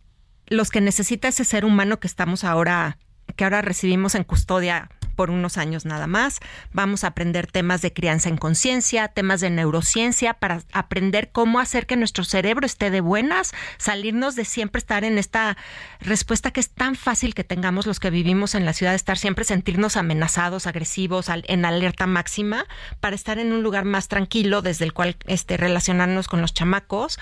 los 0.51 0.69
que 0.69 0.81
necesita 0.81 1.29
ese 1.29 1.45
ser 1.45 1.63
humano 1.63 1.99
que 1.99 2.07
estamos 2.07 2.43
ahora, 2.43 2.97
que 3.37 3.45
ahora 3.45 3.61
recibimos 3.61 4.15
en 4.15 4.25
custodia 4.25 4.89
por 5.21 5.29
unos 5.29 5.59
años 5.59 5.85
nada 5.85 6.07
más. 6.07 6.39
Vamos 6.73 7.03
a 7.03 7.09
aprender 7.09 7.45
temas 7.45 7.83
de 7.83 7.93
crianza 7.93 8.27
en 8.27 8.37
conciencia, 8.37 9.07
temas 9.07 9.39
de 9.39 9.51
neurociencia, 9.51 10.33
para 10.33 10.63
aprender 10.73 11.29
cómo 11.31 11.59
hacer 11.59 11.85
que 11.85 11.95
nuestro 11.95 12.23
cerebro 12.23 12.65
esté 12.65 12.89
de 12.89 13.01
buenas, 13.01 13.51
salirnos 13.77 14.35
de 14.35 14.45
siempre 14.45 14.79
estar 14.79 15.03
en 15.03 15.19
esta 15.19 15.57
respuesta 15.99 16.49
que 16.49 16.59
es 16.59 16.71
tan 16.71 16.95
fácil 16.95 17.35
que 17.35 17.43
tengamos 17.43 17.85
los 17.85 17.99
que 17.99 18.09
vivimos 18.09 18.55
en 18.55 18.65
la 18.65 18.73
ciudad, 18.73 18.95
estar 18.95 19.15
siempre 19.15 19.45
sentirnos 19.45 19.95
amenazados, 19.95 20.65
agresivos, 20.65 21.27
en 21.29 21.65
alerta 21.65 22.07
máxima, 22.07 22.65
para 22.99 23.15
estar 23.15 23.37
en 23.37 23.53
un 23.53 23.61
lugar 23.61 23.85
más 23.85 24.07
tranquilo 24.07 24.63
desde 24.63 24.85
el 24.85 24.93
cual 24.93 25.17
este, 25.27 25.55
relacionarnos 25.55 26.27
con 26.27 26.41
los 26.41 26.55
chamacos. 26.55 27.19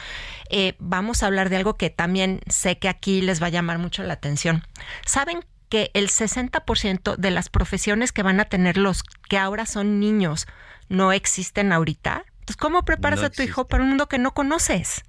Eh, 0.49 0.75
vamos 0.79 1.21
a 1.21 1.25
hablar 1.25 1.49
de 1.49 1.57
algo 1.57 1.75
que 1.75 1.89
también 1.89 2.39
sé 2.47 2.77
que 2.77 2.87
aquí 2.87 3.19
les 3.19 3.43
va 3.43 3.47
a 3.47 3.49
llamar 3.49 3.77
mucho 3.77 4.03
la 4.03 4.13
atención. 4.13 4.63
¿Saben 5.05 5.41
que 5.69 5.91
el 5.93 6.09
60% 6.09 7.15
de 7.15 7.31
las 7.31 7.49
profesiones 7.49 8.11
que 8.11 8.23
van 8.23 8.39
a 8.39 8.45
tener 8.45 8.77
los 8.77 9.03
que 9.03 9.37
ahora 9.37 9.65
son 9.65 9.99
niños 9.99 10.47
no 10.89 11.13
existen 11.13 11.71
ahorita. 11.71 12.25
Entonces, 12.39 12.57
¿cómo 12.57 12.83
preparas 12.83 13.21
a 13.21 13.29
tu 13.29 13.43
hijo 13.43 13.67
para 13.67 13.83
un 13.83 13.89
mundo 13.89 14.07
que 14.07 14.17
no 14.17 14.33
conoces? 14.33 15.03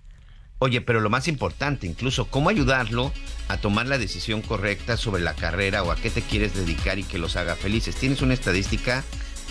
Oye, 0.59 0.83
pero 0.83 1.01
lo 1.01 1.09
más 1.09 1.27
importante, 1.27 1.87
incluso, 1.87 2.27
¿cómo 2.27 2.51
ayudarlo 2.51 3.13
a 3.49 3.57
tomar 3.57 3.87
la 3.87 3.97
decisión 3.97 4.43
correcta 4.43 4.99
sobre 4.99 5.23
la 5.23 5.33
carrera 5.33 5.83
o 5.83 5.91
a 5.91 5.97
qué 5.97 6.11
te 6.11 6.21
quieres 6.21 6.55
dedicar 6.55 6.99
y 6.99 7.03
que 7.03 7.17
los 7.17 7.37
haga 7.37 7.57
felices? 7.57 7.97
Tienes 7.97 8.21
una 8.21 8.35
estadística 8.35 9.03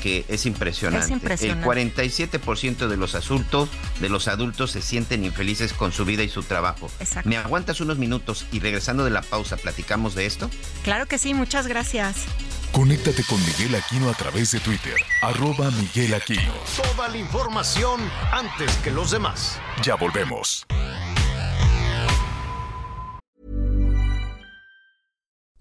que 0.02 0.26
es 0.28 0.45
impresionante. 0.45 1.14
El 1.14 1.62
47% 1.62 2.88
de 2.88 2.97
los 2.97 3.16
adultos, 3.16 3.70
de 4.00 4.10
los 4.10 4.28
adultos 4.28 4.72
se 4.72 4.82
sienten 4.82 5.24
infelices 5.24 5.74
con 5.74 5.91
su 5.91 6.06
vida 6.06 6.24
y 6.24 6.30
su 6.30 6.43
trabajo. 6.43 6.89
¿Me 7.26 7.38
aguantas 7.38 7.82
unos 7.82 7.97
minutos 7.97 8.45
y 8.52 8.60
regresando 8.60 9.04
de 9.04 9.12
la 9.12 9.22
pausa 9.22 9.58
platicamos 9.58 10.16
de 10.16 10.26
esto? 10.26 10.50
Claro 10.84 11.06
que 11.06 11.18
sí, 11.18 11.34
muchas 11.34 11.68
gracias. 11.68 12.26
Conéctate 12.72 13.24
con 13.24 13.39
Miguel 13.45 13.76
Aquino 13.76 14.10
a 14.10 14.14
través 14.14 14.52
de 14.52 14.60
Twitter, 14.60 14.95
arroba 15.22 15.72
Miguel 15.72 16.14
Aquino. 16.14 16.54
Toda 16.76 17.08
la 17.10 17.18
información 17.18 18.00
antes 18.32 18.76
que 18.78 18.91
los 18.91 19.12
demás. 19.12 19.60
Ya 19.84 19.95
volvemos. 19.95 20.66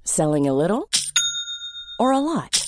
Selling 0.04 0.48
a 0.48 0.52
little 0.52 0.88
or 1.98 2.12
a 2.12 2.18
lot. 2.18 2.67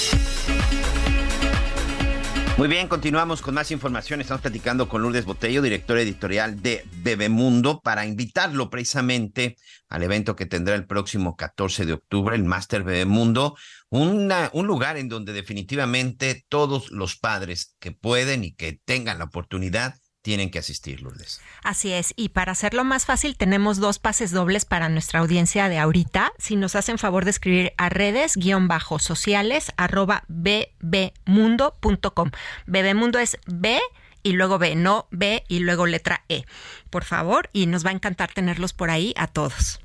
Muy 2.61 2.67
bien, 2.67 2.87
continuamos 2.87 3.41
con 3.41 3.55
más 3.55 3.71
información. 3.71 4.21
Estamos 4.21 4.43
platicando 4.43 4.87
con 4.87 5.01
Lourdes 5.01 5.25
Botello, 5.25 5.63
directora 5.63 6.03
editorial 6.03 6.61
de 6.61 6.85
Bebemundo, 6.97 7.81
para 7.81 8.05
invitarlo 8.05 8.69
precisamente 8.69 9.57
al 9.89 10.03
evento 10.03 10.35
que 10.35 10.45
tendrá 10.45 10.75
el 10.75 10.85
próximo 10.85 11.35
14 11.35 11.87
de 11.87 11.93
octubre, 11.93 12.35
el 12.35 12.43
Master 12.43 12.83
Bebemundo, 12.83 13.57
una, 13.89 14.51
un 14.53 14.67
lugar 14.67 14.97
en 14.97 15.09
donde 15.09 15.33
definitivamente 15.33 16.45
todos 16.49 16.91
los 16.91 17.17
padres 17.17 17.75
que 17.79 17.93
pueden 17.93 18.43
y 18.43 18.53
que 18.53 18.79
tengan 18.85 19.17
la 19.17 19.25
oportunidad 19.25 19.95
tienen 20.21 20.51
que 20.51 20.59
asistir, 20.59 21.01
Lourdes. 21.01 21.41
Así 21.63 21.93
es, 21.93 22.13
y 22.15 22.29
para 22.29 22.51
hacerlo 22.51 22.83
más 22.83 23.05
fácil 23.05 23.35
tenemos 23.35 23.79
dos 23.79 23.99
pases 23.99 24.31
dobles 24.31 24.65
para 24.65 24.89
nuestra 24.89 25.19
audiencia 25.19 25.69
de 25.69 25.79
ahorita. 25.79 26.33
Si 26.37 26.55
nos 26.55 26.75
hacen 26.75 26.97
favor 26.97 27.25
de 27.25 27.31
escribir 27.31 27.73
a 27.77 27.89
redes 27.89 28.35
guion 28.35 28.67
bajo 28.67 28.99
sociales 28.99 29.71
arroba 29.77 30.23
bbmundo.com. 30.27 32.31
Bebemundo 32.67 33.19
es 33.19 33.37
B 33.47 33.79
y 34.23 34.33
luego 34.33 34.59
B, 34.59 34.75
no 34.75 35.07
B 35.11 35.43
y 35.47 35.59
luego 35.59 35.87
letra 35.87 36.23
E. 36.29 36.45
Por 36.89 37.03
favor, 37.03 37.49
y 37.53 37.65
nos 37.65 37.85
va 37.85 37.89
a 37.89 37.93
encantar 37.93 38.31
tenerlos 38.31 38.73
por 38.73 38.91
ahí 38.91 39.13
a 39.17 39.27
todos. 39.27 39.79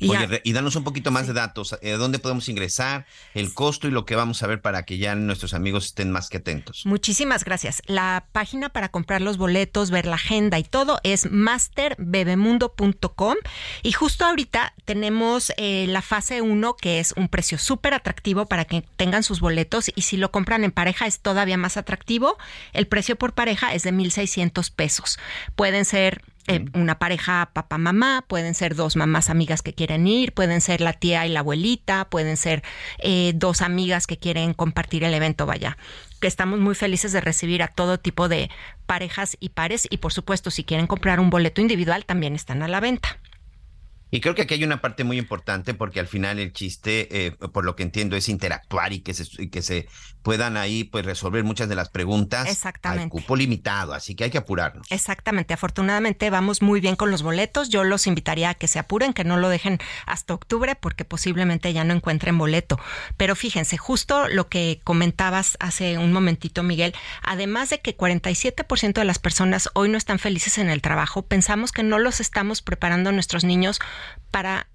Oye, 0.00 0.40
y 0.44 0.52
danos 0.52 0.76
un 0.76 0.84
poquito 0.84 1.10
más 1.10 1.26
de 1.26 1.32
datos, 1.32 1.76
eh, 1.82 1.92
dónde 1.92 2.18
podemos 2.18 2.48
ingresar, 2.48 3.06
el 3.34 3.52
costo 3.54 3.88
y 3.88 3.90
lo 3.90 4.04
que 4.04 4.16
vamos 4.16 4.42
a 4.42 4.46
ver 4.46 4.60
para 4.60 4.84
que 4.84 4.98
ya 4.98 5.14
nuestros 5.14 5.54
amigos 5.54 5.86
estén 5.86 6.10
más 6.10 6.28
que 6.28 6.38
atentos. 6.38 6.82
Muchísimas 6.86 7.44
gracias. 7.44 7.82
La 7.86 8.26
página 8.32 8.70
para 8.70 8.90
comprar 8.90 9.20
los 9.20 9.36
boletos, 9.36 9.90
ver 9.90 10.06
la 10.06 10.16
agenda 10.16 10.58
y 10.58 10.64
todo 10.64 11.00
es 11.02 11.30
masterbebemundo.com 11.30 13.36
y 13.82 13.92
justo 13.92 14.24
ahorita 14.24 14.74
tenemos 14.84 15.52
eh, 15.56 15.86
la 15.88 16.02
fase 16.02 16.42
1 16.42 16.76
que 16.76 17.00
es 17.00 17.12
un 17.12 17.28
precio 17.28 17.58
súper 17.58 17.94
atractivo 17.94 18.46
para 18.46 18.64
que 18.64 18.84
tengan 18.96 19.22
sus 19.22 19.40
boletos 19.40 19.90
y 19.94 20.02
si 20.02 20.16
lo 20.16 20.30
compran 20.30 20.64
en 20.64 20.72
pareja 20.72 21.06
es 21.06 21.20
todavía 21.20 21.56
más 21.56 21.76
atractivo. 21.76 22.36
El 22.72 22.86
precio 22.86 23.16
por 23.16 23.32
pareja 23.32 23.74
es 23.74 23.82
de 23.82 23.92
1.600 23.92 24.72
pesos. 24.72 25.18
Pueden 25.56 25.84
ser 25.84 26.22
eh, 26.48 26.64
una 26.74 26.98
pareja 26.98 27.50
papá-mamá, 27.52 28.24
pueden 28.26 28.54
ser 28.54 28.74
dos 28.74 28.96
mamás 28.96 29.30
amigas 29.30 29.62
que 29.62 29.74
quieren 29.74 30.06
ir, 30.08 30.32
pueden 30.32 30.60
ser 30.60 30.80
la 30.80 30.92
tía 30.92 31.24
y 31.26 31.28
la 31.28 31.40
abuelita, 31.40 32.08
pueden 32.10 32.36
ser 32.36 32.62
eh, 32.98 33.32
dos 33.34 33.62
amigas 33.62 34.06
que 34.06 34.18
quieren 34.18 34.52
compartir 34.52 35.04
el 35.04 35.14
evento, 35.14 35.46
vaya. 35.46 35.76
Que 36.20 36.26
estamos 36.26 36.58
muy 36.58 36.74
felices 36.74 37.12
de 37.12 37.20
recibir 37.20 37.62
a 37.62 37.68
todo 37.68 37.98
tipo 37.98 38.28
de 38.28 38.50
parejas 38.86 39.36
y 39.38 39.50
pares 39.50 39.86
y 39.88 39.98
por 39.98 40.12
supuesto 40.12 40.50
si 40.50 40.64
quieren 40.64 40.86
comprar 40.86 41.20
un 41.20 41.30
boleto 41.30 41.60
individual 41.60 42.04
también 42.04 42.34
están 42.34 42.62
a 42.62 42.68
la 42.68 42.80
venta. 42.80 43.18
Y 44.14 44.20
creo 44.20 44.34
que 44.34 44.42
aquí 44.42 44.52
hay 44.52 44.62
una 44.62 44.82
parte 44.82 45.04
muy 45.04 45.18
importante 45.18 45.72
porque 45.72 45.98
al 45.98 46.06
final 46.06 46.38
el 46.38 46.52
chiste, 46.52 47.26
eh, 47.26 47.32
por 47.32 47.64
lo 47.64 47.74
que 47.76 47.82
entiendo, 47.82 48.14
es 48.14 48.28
interactuar 48.28 48.92
y 48.92 49.00
que 49.00 49.14
se, 49.14 49.48
que 49.48 49.62
se 49.62 49.88
puedan 50.22 50.58
ahí 50.58 50.84
pues 50.84 51.06
resolver 51.06 51.44
muchas 51.44 51.70
de 51.70 51.74
las 51.74 51.88
preguntas 51.88 52.46
Exactamente. 52.46 53.04
al 53.04 53.08
cupo 53.08 53.36
limitado, 53.36 53.94
así 53.94 54.14
que 54.14 54.24
hay 54.24 54.30
que 54.30 54.36
apurarnos. 54.36 54.86
Exactamente, 54.90 55.54
afortunadamente 55.54 56.28
vamos 56.28 56.60
muy 56.60 56.80
bien 56.80 56.94
con 56.94 57.10
los 57.10 57.22
boletos, 57.22 57.70
yo 57.70 57.84
los 57.84 58.06
invitaría 58.06 58.50
a 58.50 58.54
que 58.54 58.68
se 58.68 58.78
apuren, 58.78 59.14
que 59.14 59.24
no 59.24 59.38
lo 59.38 59.48
dejen 59.48 59.78
hasta 60.04 60.34
octubre 60.34 60.76
porque 60.76 61.06
posiblemente 61.06 61.72
ya 61.72 61.82
no 61.82 61.94
encuentren 61.94 62.36
boleto. 62.36 62.78
Pero 63.16 63.34
fíjense, 63.34 63.78
justo 63.78 64.28
lo 64.28 64.48
que 64.48 64.82
comentabas 64.84 65.56
hace 65.58 65.96
un 65.96 66.12
momentito, 66.12 66.62
Miguel, 66.62 66.94
además 67.22 67.70
de 67.70 67.80
que 67.80 67.96
47% 67.96 68.92
de 68.92 69.04
las 69.04 69.18
personas 69.18 69.70
hoy 69.72 69.88
no 69.88 69.96
están 69.96 70.18
felices 70.18 70.58
en 70.58 70.68
el 70.68 70.82
trabajo, 70.82 71.22
pensamos 71.22 71.72
que 71.72 71.82
no 71.82 71.98
los 71.98 72.20
estamos 72.20 72.60
preparando 72.60 73.08
a 73.08 73.12
nuestros 73.12 73.42
niños 73.44 73.80
para 74.30 74.68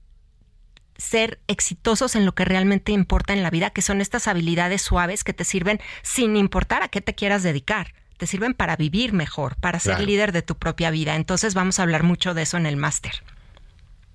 ser 0.98 1.40
exitosos 1.48 2.16
en 2.16 2.26
lo 2.26 2.34
que 2.34 2.46
realmente 2.46 2.92
importa 2.92 3.34
en 3.34 3.44
la 3.44 3.50
vida, 3.50 3.70
que 3.70 3.82
son 3.82 4.02
estas 4.02 4.28
habilidades 4.28 4.82
suaves 4.82 5.24
que 5.24 5.34
te 5.34 5.44
sirven 5.44 5.80
sin 6.02 6.36
importar 6.36 6.84
a 6.84 6.88
qué 6.88 7.02
te 7.02 7.16
quieras 7.16 7.44
dedicar. 7.44 7.94
Te 8.18 8.26
sirven 8.26 8.56
para 8.56 8.76
vivir 8.76 9.14
mejor, 9.14 9.56
para 9.58 9.80
ser 9.80 10.00
líder 10.00 10.32
de 10.32 10.42
tu 10.42 10.56
propia 10.56 10.90
vida. 10.90 11.16
Entonces 11.16 11.54
vamos 11.54 11.78
a 11.78 11.84
hablar 11.84 12.02
mucho 12.02 12.34
de 12.34 12.42
eso 12.42 12.58
en 12.58 12.66
el 12.66 12.76
máster. 12.76 13.24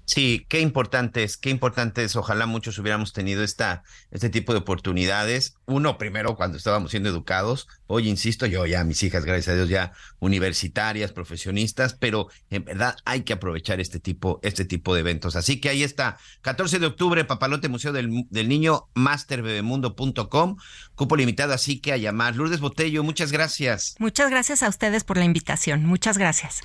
Sí, 0.05 0.47
qué 0.49 0.61
importante 0.61 1.23
es, 1.23 1.37
qué 1.37 1.51
importante 1.51 2.03
es. 2.03 2.17
Ojalá 2.17 2.47
muchos 2.47 2.79
hubiéramos 2.79 3.13
tenido 3.13 3.43
esta, 3.43 3.83
este 4.11 4.31
tipo 4.31 4.53
de 4.53 4.59
oportunidades. 4.59 5.55
Uno, 5.65 5.97
primero, 5.97 6.37
cuando 6.37 6.59
estábamos 6.59 6.91
siendo 6.91 7.09
educados. 7.09 7.69
Hoy, 7.87 8.09
insisto, 8.09 8.47
yo 8.47 8.67
ya, 8.67 8.85
mis 8.85 9.03
hijas, 9.03 9.25
gracias 9.25 9.49
a 9.49 9.55
Dios, 9.55 9.69
ya 9.69 9.93
universitarias, 10.19 11.13
profesionistas, 11.13 11.95
pero 11.95 12.29
en 12.51 12.65
verdad 12.65 12.97
hay 13.05 13.23
que 13.23 13.35
aprovechar 13.35 13.81
este 13.81 14.01
tipo, 14.01 14.41
este 14.43 14.65
tipo 14.65 14.95
de 14.95 15.01
eventos. 15.01 15.37
Así 15.37 15.61
que 15.61 15.69
ahí 15.69 15.83
está, 15.83 16.19
14 16.43 16.79
de 16.79 16.87
octubre, 16.87 17.25
Papalote 17.25 17.69
Museo 17.69 17.93
del, 17.93 18.27
del 18.31 18.49
Niño, 18.49 18.89
masterbebemundo.com, 18.95 20.57
cupo 20.95 21.17
limitado, 21.17 21.53
así 21.53 21.81
que 21.81 21.93
a 21.93 21.97
llamar. 21.97 22.37
Lourdes 22.37 22.61
Botello, 22.61 23.05
muchas 23.05 23.31
gracias. 23.31 23.95
Muchas 23.99 24.31
gracias 24.31 24.63
a 24.63 24.69
ustedes 24.69 25.05
por 25.05 25.17
la 25.17 25.25
invitación. 25.25 25.85
Muchas 25.85 26.19
gracias. 26.19 26.63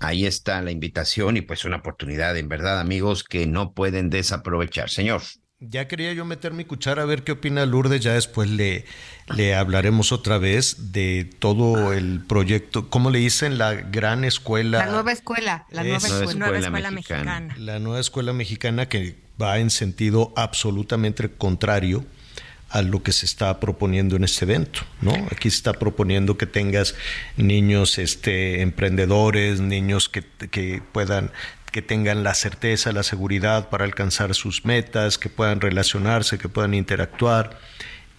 Ahí 0.00 0.26
está 0.26 0.60
la 0.62 0.70
invitación 0.70 1.36
y 1.36 1.40
pues 1.40 1.64
una 1.64 1.76
oportunidad, 1.76 2.36
en 2.36 2.48
verdad, 2.48 2.80
amigos, 2.80 3.24
que 3.24 3.46
no 3.46 3.72
pueden 3.72 4.10
desaprovechar. 4.10 4.90
Señor. 4.90 5.22
Ya 5.58 5.88
quería 5.88 6.12
yo 6.12 6.26
meter 6.26 6.52
mi 6.52 6.66
cuchara 6.66 7.02
a 7.02 7.06
ver 7.06 7.24
qué 7.24 7.32
opina 7.32 7.64
Lourdes, 7.64 8.02
ya 8.02 8.12
después 8.12 8.50
le, 8.50 8.84
le 9.34 9.54
hablaremos 9.54 10.12
otra 10.12 10.36
vez 10.36 10.92
de 10.92 11.30
todo 11.38 11.94
el 11.94 12.22
proyecto, 12.26 12.90
¿cómo 12.90 13.10
le 13.10 13.20
dicen? 13.20 13.56
La 13.56 13.72
gran 13.72 14.24
escuela. 14.24 14.84
La 14.84 14.92
nueva 14.92 15.12
escuela, 15.12 15.66
la 15.70 15.82
nueva, 15.82 15.96
escuela, 15.96 16.90
mexicana. 16.90 17.56
La 17.56 17.78
nueva 17.78 18.00
escuela 18.00 18.34
mexicana 18.34 18.90
que 18.90 19.16
va 19.40 19.58
en 19.58 19.70
sentido 19.70 20.34
absolutamente 20.36 21.30
contrario 21.30 22.04
a 22.76 22.82
lo 22.82 23.02
que 23.02 23.12
se 23.12 23.24
está 23.24 23.58
proponiendo 23.58 24.16
en 24.16 24.24
este 24.24 24.44
evento, 24.44 24.80
¿no? 25.00 25.14
Aquí 25.30 25.48
se 25.48 25.56
está 25.56 25.72
proponiendo 25.72 26.36
que 26.36 26.44
tengas 26.44 26.94
niños 27.38 27.96
este, 27.96 28.60
emprendedores, 28.60 29.60
niños 29.60 30.10
que, 30.10 30.22
que 30.50 30.82
puedan 30.92 31.30
que 31.72 31.80
tengan 31.80 32.22
la 32.22 32.34
certeza, 32.34 32.92
la 32.92 33.02
seguridad 33.02 33.70
para 33.70 33.84
alcanzar 33.84 34.34
sus 34.34 34.66
metas, 34.66 35.16
que 35.18 35.30
puedan 35.30 35.60
relacionarse, 35.60 36.38
que 36.38 36.48
puedan 36.48 36.74
interactuar, 36.74 37.58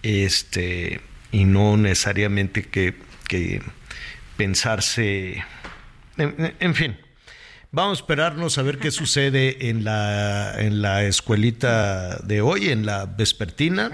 este, 0.02 1.00
y 1.32 1.44
no 1.44 1.76
necesariamente 1.76 2.62
que, 2.62 2.94
que 3.26 3.60
pensarse, 4.36 5.42
en 6.16 6.74
fin, 6.74 6.96
Vamos 7.70 7.98
a 7.98 8.00
esperarnos 8.00 8.56
a 8.56 8.62
ver 8.62 8.78
qué 8.78 8.90
sucede 8.90 9.68
en 9.68 9.84
la, 9.84 10.54
en 10.58 10.80
la 10.80 11.04
escuelita 11.04 12.16
de 12.18 12.40
hoy, 12.40 12.70
en 12.70 12.86
la 12.86 13.04
vespertina. 13.04 13.90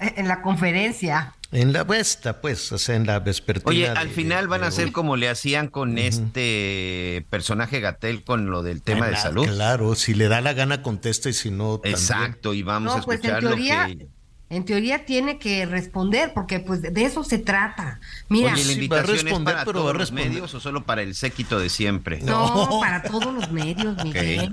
En 0.00 0.28
la, 0.28 0.42
conferencia. 0.42 1.34
En 1.52 1.72
la 1.72 1.84
vuesta, 1.84 2.40
pues, 2.40 2.72
o 2.72 2.78
sea, 2.78 2.96
en 2.96 3.06
la 3.06 3.20
vespertina. 3.20 3.70
Oye, 3.70 3.88
al 3.88 4.08
final 4.08 4.48
van 4.48 4.64
a 4.64 4.72
ser 4.72 4.90
como 4.90 5.16
le 5.16 5.28
hacían 5.28 5.68
con 5.68 5.96
este 5.96 7.24
personaje 7.30 7.78
Gatel 7.78 8.24
con 8.24 8.50
lo 8.50 8.64
del 8.64 8.82
tema 8.82 9.06
de 9.08 9.16
salud. 9.16 9.46
Claro, 9.46 9.94
si 9.94 10.14
le 10.14 10.26
da 10.26 10.40
la 10.40 10.52
gana 10.52 10.82
contesta 10.82 11.28
y 11.28 11.34
si 11.34 11.52
no. 11.52 11.80
Exacto, 11.84 12.52
y 12.52 12.64
vamos 12.64 12.96
a 12.96 13.02
pues, 13.02 13.20
escuchar 13.20 13.44
lo 13.44 13.54
que 13.54 14.08
en 14.50 14.64
teoría 14.64 15.06
tiene 15.06 15.38
que 15.38 15.64
responder 15.66 16.32
porque 16.34 16.60
pues 16.60 16.82
de 16.82 17.04
eso 17.04 17.24
se 17.24 17.38
trata. 17.38 17.98
Mira, 18.28 18.52
Oye, 18.52 18.64
la 18.64 18.72
invitación 18.72 19.28
es 19.28 19.38
para 19.40 19.64
todos 19.64 19.96
los 19.96 20.12
medios 20.12 20.54
o 20.54 20.60
solo 20.60 20.84
para 20.84 21.02
el 21.02 21.14
séquito 21.14 21.58
de 21.58 21.70
siempre. 21.70 22.20
No, 22.20 22.78
para 22.80 23.02
todos 23.02 23.32
los 23.32 23.50
medios, 23.50 23.96
Miguel. 24.04 24.52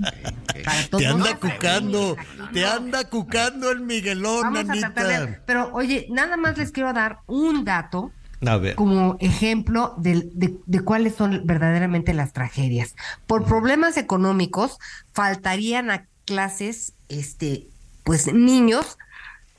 te 0.96 1.06
anda 1.06 1.36
cucando, 1.36 2.16
te 2.52 2.66
anda 2.66 3.04
cucando 3.08 3.70
el 3.70 3.80
Miguelón, 3.80 4.56
Anita. 4.56 4.92
pero 5.46 5.70
oye, 5.72 6.06
nada 6.10 6.36
más 6.36 6.56
les 6.56 6.72
quiero 6.72 6.92
dar 6.92 7.18
un 7.26 7.64
dato. 7.64 8.10
como 8.74 9.18
ejemplo 9.20 9.94
de, 9.98 10.30
de, 10.32 10.56
de, 10.64 10.80
cuáles 10.80 11.14
son 11.14 11.42
verdaderamente 11.44 12.14
las 12.14 12.32
tragedias. 12.32 12.96
Por 13.26 13.44
problemas 13.44 13.98
económicos, 13.98 14.78
faltarían 15.12 15.90
a 15.90 16.06
clases, 16.24 16.94
este, 17.08 17.68
pues 18.04 18.32
niños 18.32 18.96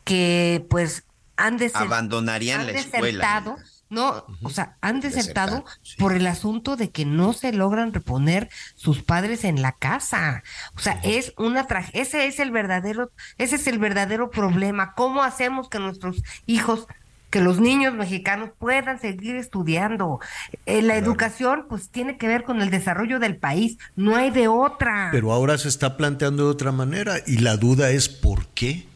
que 0.04 0.66
pues 0.70 1.04
han 1.36 1.58
abandonarían 1.74 2.66
la 2.66 2.74
escuela. 2.74 3.44
No, 3.90 4.26
o 4.42 4.50
sea, 4.50 4.78
han 4.82 5.02
desertado 5.02 5.66
por 6.00 6.14
el 6.14 6.26
asunto 6.26 6.76
de 6.76 6.90
que 6.90 7.06
no 7.06 7.32
se 7.32 7.54
logran 7.54 7.94
reponer 7.94 8.50
sus 8.74 9.04
padres 9.04 9.44
en 9.44 9.62
la 9.62 9.74
casa. 9.74 10.42
O 10.76 10.80
sea, 10.80 11.00
es 11.04 11.34
una 11.38 11.68
tragedia. 11.68 12.02
Ese 12.02 12.26
es 12.26 12.40
el 12.40 12.50
verdadero, 12.50 13.12
ese 13.38 13.58
es 13.58 13.68
el 13.68 13.78
verdadero 13.78 14.32
problema. 14.32 14.96
¿Cómo 14.96 15.22
hacemos 15.22 15.70
que 15.70 15.78
nuestros 15.78 16.24
hijos, 16.48 16.88
que 17.30 17.40
los 17.40 17.60
niños 17.60 17.94
mexicanos 17.94 18.50
puedan 18.58 19.00
seguir 19.00 19.36
estudiando? 19.36 20.20
Eh, 20.66 20.82
la 20.82 20.96
educación, 20.96 21.68
pues, 21.70 21.90
tiene 21.90 22.18
que 22.18 22.28
ver 22.28 22.46
con 22.46 22.64
el 22.64 22.72
desarrollo 22.72 23.20
del 23.20 23.38
país. 23.38 23.78
No 23.96 24.16
hay 24.16 24.32
de 24.32 24.48
otra. 24.48 25.10
Pero 25.12 25.32
ahora 25.32 25.60
se 25.60 25.70
está 25.70 25.98
planteando 25.98 26.46
de 26.46 26.50
otra 26.50 26.72
manera 26.72 27.18
y 27.28 27.38
la 27.38 27.58
duda 27.58 27.92
es 27.92 28.10
¿por 28.10 28.48
qué? 28.48 28.88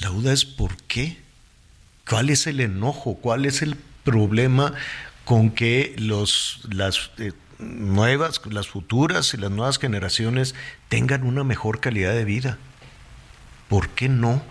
La 0.00 0.08
duda 0.08 0.32
es 0.32 0.44
¿por 0.44 0.76
qué? 0.84 1.18
¿Cuál 2.08 2.30
es 2.30 2.46
el 2.46 2.60
enojo? 2.60 3.16
¿Cuál 3.16 3.44
es 3.44 3.62
el 3.62 3.76
problema 4.02 4.72
con 5.24 5.50
que 5.50 5.94
los, 5.98 6.62
las 6.70 7.10
eh, 7.18 7.32
nuevas, 7.58 8.40
las 8.50 8.68
futuras 8.68 9.34
y 9.34 9.36
las 9.36 9.50
nuevas 9.50 9.78
generaciones 9.78 10.54
tengan 10.88 11.24
una 11.24 11.44
mejor 11.44 11.80
calidad 11.80 12.14
de 12.14 12.24
vida? 12.24 12.58
¿Por 13.68 13.90
qué 13.90 14.08
no? 14.08 14.42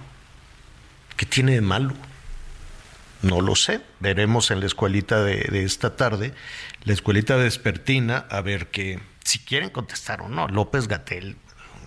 ¿Qué 1.17 1.25
tiene 1.25 1.53
de 1.53 1.61
malo? 1.61 1.95
No 3.23 3.41
lo 3.41 3.55
sé. 3.55 3.81
Veremos 3.99 4.51
en 4.51 4.59
la 4.59 4.67
escuelita 4.67 5.23
de, 5.23 5.47
de 5.51 5.63
esta 5.63 5.95
tarde, 5.95 6.33
la 6.83 6.93
escuelita 6.93 7.35
vespertina, 7.35 8.25
a 8.29 8.41
ver 8.41 8.67
que 8.67 8.99
si 9.23 9.39
quieren 9.39 9.71
contestar 9.71 10.21
o 10.21 10.29
no. 10.29 10.47
López 10.47 10.87
Gatel 10.87 11.35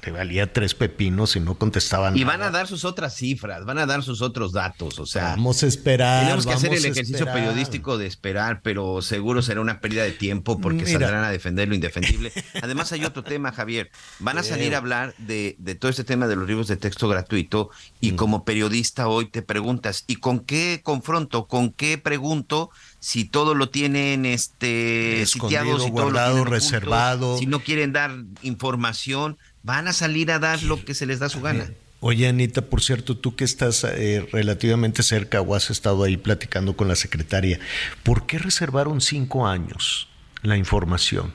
te 0.02 0.10
valía 0.10 0.52
tres 0.52 0.74
pepinos 0.74 1.36
y 1.36 1.40
no 1.40 1.54
contestaban. 1.54 2.16
Y 2.16 2.24
van 2.24 2.42
a 2.42 2.50
dar 2.50 2.66
sus 2.66 2.84
otras 2.84 3.14
cifras, 3.14 3.64
van 3.64 3.78
a 3.78 3.86
dar 3.86 4.02
sus 4.02 4.20
otros 4.20 4.50
datos, 4.52 4.98
o 4.98 5.06
sea. 5.06 5.28
Vamos 5.28 5.62
a 5.62 5.68
esperar. 5.68 6.24
Tenemos 6.24 6.44
que 6.44 6.52
hacer 6.52 6.74
el 6.74 6.84
ejercicio 6.84 7.24
periodístico 7.26 7.96
de 7.98 8.08
esperar, 8.08 8.62
pero 8.64 9.00
seguro 9.00 9.42
será 9.42 9.60
una 9.60 9.80
pérdida 9.80 10.02
de 10.02 10.10
tiempo 10.10 10.60
porque 10.60 10.86
saldrán 10.86 11.22
a 11.22 11.30
defender 11.30 11.68
lo 11.68 11.76
indefendible. 11.76 12.32
Además 12.60 12.90
hay 12.90 13.04
otro 13.04 13.22
tema, 13.22 13.52
Javier. 13.52 13.92
Van 14.18 14.38
a 14.38 14.42
salir 14.42 14.74
a 14.74 14.78
hablar 14.78 15.14
de, 15.18 15.54
de 15.60 15.76
todo 15.76 15.88
este 15.88 16.02
tema 16.02 16.26
de 16.26 16.34
los 16.34 16.48
libros 16.48 16.66
de 16.66 16.76
texto 16.76 17.08
gratuito 17.08 17.70
y 18.00 18.10
mm. 18.10 18.16
como 18.16 18.44
periodista 18.44 19.06
hoy 19.06 19.26
te 19.26 19.42
preguntas, 19.42 20.02
¿y 20.08 20.16
con 20.16 20.40
qué 20.40 20.80
confronto? 20.82 21.46
¿Con 21.46 21.70
qué 21.70 21.96
pregunto? 21.96 22.70
si 23.02 23.24
todo 23.24 23.56
lo 23.56 23.68
tienen 23.68 24.24
este 24.24 25.26
sitiado, 25.26 25.80
si 25.80 25.90
todo 25.90 26.10
lo 26.10 26.44
reservado, 26.44 27.36
si 27.36 27.46
no 27.46 27.58
quieren 27.58 27.92
dar 27.92 28.12
información, 28.42 29.38
van 29.62 29.88
a 29.88 29.92
salir 29.92 30.30
a 30.30 30.38
dar 30.38 30.62
lo 30.62 30.84
que 30.84 30.94
se 30.94 31.06
les 31.06 31.18
da 31.18 31.28
su 31.28 31.40
gana. 31.40 31.70
Oye, 32.00 32.26
Anita, 32.26 32.62
por 32.62 32.82
cierto, 32.82 33.16
tú 33.16 33.36
que 33.36 33.44
estás 33.44 33.84
eh, 33.84 34.26
relativamente 34.32 35.04
cerca 35.04 35.40
o 35.40 35.54
has 35.54 35.70
estado 35.70 36.02
ahí 36.02 36.16
platicando 36.16 36.76
con 36.76 36.88
la 36.88 36.96
secretaria, 36.96 37.60
¿por 38.02 38.26
qué 38.26 38.38
reservaron 38.38 39.00
cinco 39.00 39.46
años 39.46 40.08
la 40.42 40.56
información 40.56 41.32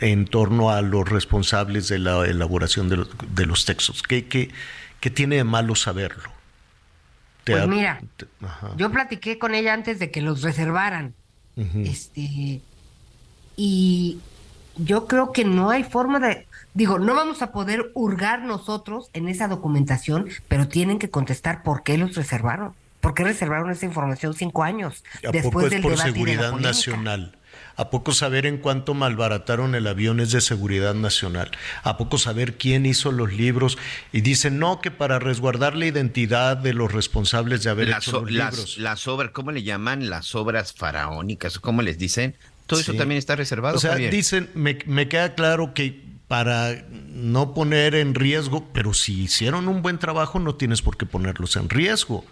en 0.00 0.24
torno 0.24 0.70
a 0.70 0.80
los 0.80 1.06
responsables 1.06 1.88
de 1.88 1.98
la 1.98 2.24
elaboración 2.24 2.88
de, 2.88 2.96
los, 3.46 3.64
textos? 3.66 4.02
¿Qué, 4.02 4.26
qué, 4.26 5.10
tiene 5.10 5.36
de 5.36 5.44
malo 5.44 5.74
saberlo? 5.74 6.32
Pues 7.44 7.68
mira, 7.68 8.00
yo 8.76 8.90
platiqué 8.90 9.38
con 9.38 9.54
ella 9.54 9.74
antes 9.74 9.98
de 9.98 10.10
que 10.10 10.22
los 10.22 10.40
reservaran. 10.40 11.14
Este, 11.84 12.62
y 13.56 14.18
yo 14.78 15.06
creo 15.06 15.32
que 15.32 15.44
no 15.44 15.70
hay 15.70 15.84
forma 15.84 16.18
de 16.18 16.46
Digo, 16.78 17.00
no 17.00 17.12
vamos 17.14 17.42
a 17.42 17.50
poder 17.50 17.90
hurgar 17.94 18.42
nosotros 18.42 19.10
en 19.12 19.28
esa 19.28 19.48
documentación, 19.48 20.28
pero 20.46 20.68
tienen 20.68 21.00
que 21.00 21.10
contestar 21.10 21.64
por 21.64 21.82
qué 21.82 21.98
los 21.98 22.14
reservaron. 22.14 22.72
¿Por 23.00 23.14
qué 23.14 23.24
reservaron 23.24 23.70
esa 23.72 23.84
información 23.84 24.34
cinco 24.34 24.62
años 24.62 25.02
después 25.32 25.70
del 25.70 25.82
por 25.82 25.98
seguridad 25.98 26.52
nacional? 26.52 27.36
¿A 27.74 27.90
poco 27.90 28.12
saber 28.12 28.46
en 28.46 28.58
cuánto 28.58 28.94
malbarataron 28.94 29.74
el 29.74 29.88
avión 29.88 30.20
es 30.20 30.30
de 30.30 30.40
seguridad 30.40 30.94
nacional? 30.94 31.50
¿A 31.82 31.96
poco 31.96 32.18
saber 32.18 32.58
quién 32.58 32.86
hizo 32.86 33.10
los 33.10 33.32
libros? 33.32 33.78
Y 34.12 34.20
dicen, 34.20 34.60
no, 34.60 34.80
que 34.80 34.92
para 34.92 35.18
resguardar 35.18 35.74
la 35.74 35.86
identidad 35.86 36.56
de 36.56 36.74
los 36.74 36.92
responsables 36.92 37.64
de 37.64 37.70
haber 37.70 37.90
hecho 37.90 38.20
los 38.20 38.30
libros. 38.30 38.78
Las 38.78 39.08
obras, 39.08 39.32
¿cómo 39.32 39.50
le 39.50 39.64
llaman? 39.64 40.10
Las 40.10 40.36
obras 40.36 40.72
faraónicas, 40.72 41.58
¿cómo 41.58 41.82
les 41.82 41.98
dicen? 41.98 42.36
Todo 42.68 42.78
eso 42.78 42.94
también 42.94 43.18
está 43.18 43.34
reservado. 43.34 43.76
O 43.76 43.80
sea, 43.80 43.96
dicen, 43.96 44.48
me, 44.54 44.78
me 44.86 45.08
queda 45.08 45.34
claro 45.34 45.74
que 45.74 46.06
para 46.28 46.84
no 46.90 47.54
poner 47.54 47.94
en 47.94 48.14
riesgo, 48.14 48.68
pero 48.72 48.92
si 48.92 49.22
hicieron 49.22 49.66
un 49.66 49.80
buen 49.80 49.98
trabajo 49.98 50.38
no 50.38 50.54
tienes 50.54 50.82
por 50.82 50.96
qué 50.96 51.06
ponerlos 51.06 51.56
en 51.56 51.68
riesgo. 51.68 52.24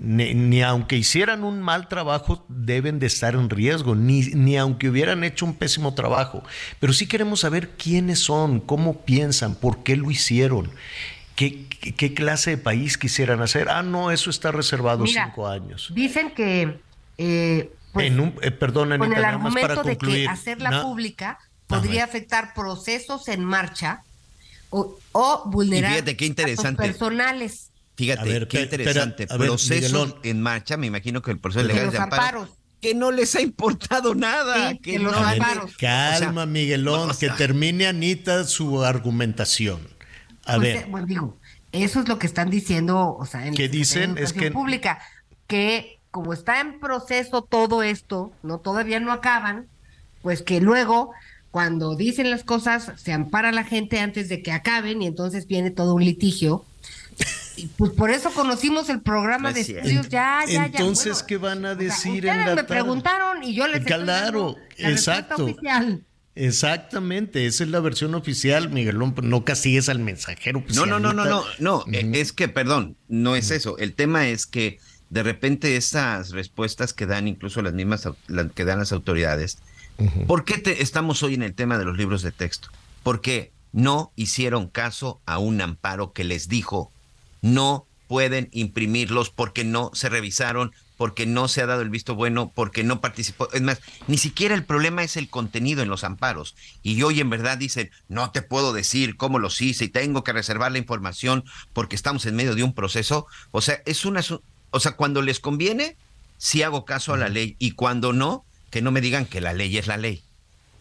Ni, 0.00 0.62
aunque 0.62 0.96
hicieran 0.96 1.42
un 1.42 1.60
mal 1.60 1.88
trabajo 1.88 2.44
deben 2.48 3.00
de 3.00 3.06
estar 3.06 3.34
en 3.34 3.50
riesgo, 3.50 3.96
ni, 3.96 4.20
ni 4.26 4.56
aunque 4.56 4.88
hubieran 4.88 5.24
hecho 5.24 5.44
un 5.44 5.54
pésimo 5.54 5.94
trabajo. 5.94 6.44
Pero 6.78 6.92
sí 6.92 7.08
queremos 7.08 7.40
saber 7.40 7.70
quiénes 7.70 8.20
son, 8.20 8.60
cómo 8.60 9.00
piensan, 9.00 9.56
por 9.56 9.82
qué 9.82 9.96
lo 9.96 10.08
hicieron. 10.12 10.70
¿Qué, 11.34 11.66
qué, 11.66 12.14
clase 12.14 12.50
de 12.50 12.58
país 12.58 12.96
quisieran 12.98 13.42
hacer? 13.42 13.68
Ah, 13.68 13.82
no, 13.82 14.12
eso 14.12 14.30
está 14.30 14.52
reservado 14.52 15.04
cinco 15.06 15.48
años. 15.48 15.90
Dicen 15.94 16.30
que, 16.30 16.78
eh, 17.16 17.72
pues, 17.92 18.06
en 18.06 18.20
un, 18.20 18.34
eh, 18.42 18.50
perdón, 18.50 18.96
con 18.98 19.12
el 19.12 19.24
argumento 19.24 19.82
de 19.82 19.98
que 19.98 20.28
hacerla 20.28 20.82
pública 20.82 21.38
podría 21.66 22.04
afectar 22.04 22.54
procesos 22.54 23.28
en 23.28 23.44
marcha 23.44 24.02
o, 24.70 25.42
vulnerar 25.46 25.92
fíjate 25.92 26.16
qué 26.16 26.26
interesante. 26.26 26.82
personales. 26.82 27.70
Fíjate, 27.96 28.46
qué 28.48 28.62
interesante. 28.62 29.26
Proceso 29.26 30.20
en 30.22 30.40
marcha, 30.40 30.76
me 30.76 30.86
imagino 30.86 31.22
que 31.22 31.30
el 31.30 31.38
proceso 31.38 31.66
legal 31.66 31.90
de 31.90 31.98
amparo, 31.98 32.48
que 32.80 32.94
no 32.94 33.10
les 33.10 33.34
ha 33.34 33.40
importado 33.40 34.14
nada. 34.14 34.74
que, 34.76 34.98
los 34.98 35.16
amparos. 35.16 35.76
Calma, 35.76 36.46
Miguelón, 36.46 37.10
que 37.18 37.30
termine 37.30 37.86
Anita 37.86 38.44
su 38.44 38.84
argumentación. 38.84 39.80
A 40.44 40.56
pues, 40.56 40.60
ver. 40.60 40.76
Eh, 40.76 40.86
bueno, 40.88 41.06
digo, 41.06 41.38
eso 41.72 42.00
es 42.00 42.08
lo 42.08 42.18
que 42.18 42.26
están 42.26 42.50
diciendo, 42.50 43.16
o 43.18 43.26
sea, 43.26 43.46
en 43.46 43.54
¿Qué 43.54 43.68
dicen? 43.68 44.14
la 44.14 44.20
es 44.22 44.32
que 44.32 44.50
pública, 44.50 45.00
que 45.46 45.97
como 46.10 46.32
está 46.32 46.60
en 46.60 46.80
proceso 46.80 47.42
todo 47.42 47.82
esto, 47.82 48.32
no 48.42 48.58
todavía 48.58 49.00
no 49.00 49.12
acaban, 49.12 49.66
pues 50.22 50.42
que 50.42 50.60
luego 50.60 51.12
cuando 51.50 51.96
dicen 51.96 52.30
las 52.30 52.44
cosas 52.44 52.92
se 52.96 53.12
ampara 53.12 53.52
la 53.52 53.64
gente 53.64 54.00
antes 54.00 54.28
de 54.28 54.42
que 54.42 54.52
acaben 54.52 55.02
y 55.02 55.06
entonces 55.06 55.46
viene 55.46 55.70
todo 55.70 55.94
un 55.94 56.04
litigio. 56.04 56.64
Y 57.56 57.66
pues 57.66 57.90
por 57.90 58.10
eso 58.10 58.30
conocimos 58.30 58.88
el 58.88 59.00
programa 59.00 59.52
de 59.52 59.62
estudios 59.62 60.08
ya, 60.08 60.44
ya, 60.46 60.66
Entonces, 60.66 61.24
¿qué 61.24 61.38
van 61.38 61.64
a 61.64 61.74
decir 61.74 62.24
en 62.26 62.46
la 62.46 62.54
me 62.54 62.62
preguntaron 62.64 63.42
y 63.42 63.54
yo 63.54 63.66
les 63.66 63.84
Claro, 63.84 64.56
exacto. 64.76 65.44
Oficial. 65.44 66.04
Exactamente, 66.36 67.46
esa 67.46 67.64
es 67.64 67.70
la 67.70 67.80
versión 67.80 68.14
oficial, 68.14 68.70
Miguelón, 68.70 69.12
no 69.24 69.44
castigues 69.44 69.88
al 69.88 69.98
mensajero. 69.98 70.62
no, 70.72 70.86
no, 70.86 71.00
no, 71.00 71.12
no, 71.12 71.24
no, 71.24 71.44
no, 71.58 71.84
es 71.92 72.32
que, 72.32 72.46
perdón, 72.46 72.96
no 73.08 73.34
es 73.34 73.50
eso. 73.50 73.76
El 73.78 73.94
tema 73.94 74.28
es 74.28 74.46
que 74.46 74.78
de 75.10 75.22
repente 75.22 75.76
esas 75.76 76.30
respuestas 76.30 76.92
que 76.92 77.06
dan 77.06 77.28
incluso 77.28 77.62
las 77.62 77.72
mismas 77.72 78.08
que 78.54 78.64
dan 78.64 78.78
las 78.78 78.92
autoridades, 78.92 79.58
¿por 80.26 80.44
qué 80.44 80.58
te, 80.58 80.82
estamos 80.82 81.22
hoy 81.22 81.34
en 81.34 81.42
el 81.42 81.54
tema 81.54 81.78
de 81.78 81.84
los 81.84 81.96
libros 81.96 82.22
de 82.22 82.32
texto? 82.32 82.68
Porque 83.02 83.52
no 83.72 84.12
hicieron 84.16 84.68
caso 84.68 85.20
a 85.26 85.38
un 85.38 85.60
amparo 85.60 86.12
que 86.12 86.24
les 86.24 86.48
dijo 86.48 86.92
no 87.40 87.86
pueden 88.06 88.48
imprimirlos 88.52 89.30
porque 89.30 89.64
no 89.64 89.90
se 89.92 90.08
revisaron, 90.08 90.72
porque 90.96 91.26
no 91.26 91.46
se 91.46 91.62
ha 91.62 91.66
dado 91.66 91.82
el 91.82 91.90
visto 91.90 92.14
bueno, 92.14 92.50
porque 92.54 92.82
no 92.82 93.00
participó. 93.00 93.48
Es 93.52 93.62
más, 93.62 93.80
ni 94.08 94.18
siquiera 94.18 94.54
el 94.54 94.64
problema 94.64 95.04
es 95.04 95.16
el 95.16 95.28
contenido 95.28 95.82
en 95.82 95.88
los 95.88 96.04
amparos. 96.04 96.56
Y 96.82 97.00
hoy 97.02 97.20
en 97.20 97.30
verdad 97.30 97.58
dicen, 97.58 97.90
no 98.08 98.30
te 98.32 98.42
puedo 98.42 98.72
decir 98.72 99.16
cómo 99.16 99.38
los 99.38 99.60
hice 99.60 99.84
y 99.84 99.88
tengo 99.88 100.24
que 100.24 100.32
reservar 100.32 100.72
la 100.72 100.78
información 100.78 101.44
porque 101.72 101.94
estamos 101.94 102.26
en 102.26 102.34
medio 102.34 102.54
de 102.54 102.64
un 102.64 102.74
proceso. 102.74 103.26
O 103.52 103.60
sea, 103.60 103.80
es 103.86 104.04
una... 104.04 104.22
O 104.70 104.80
sea, 104.80 104.92
cuando 104.92 105.22
les 105.22 105.40
conviene, 105.40 105.96
sí 106.36 106.62
hago 106.62 106.84
caso 106.84 107.12
a 107.12 107.16
la 107.16 107.28
ley 107.28 107.56
y 107.58 107.72
cuando 107.72 108.12
no, 108.12 108.44
que 108.70 108.82
no 108.82 108.90
me 108.90 109.00
digan 109.00 109.26
que 109.26 109.40
la 109.40 109.52
ley 109.52 109.76
es 109.76 109.86
la 109.86 109.96
ley. 109.96 110.22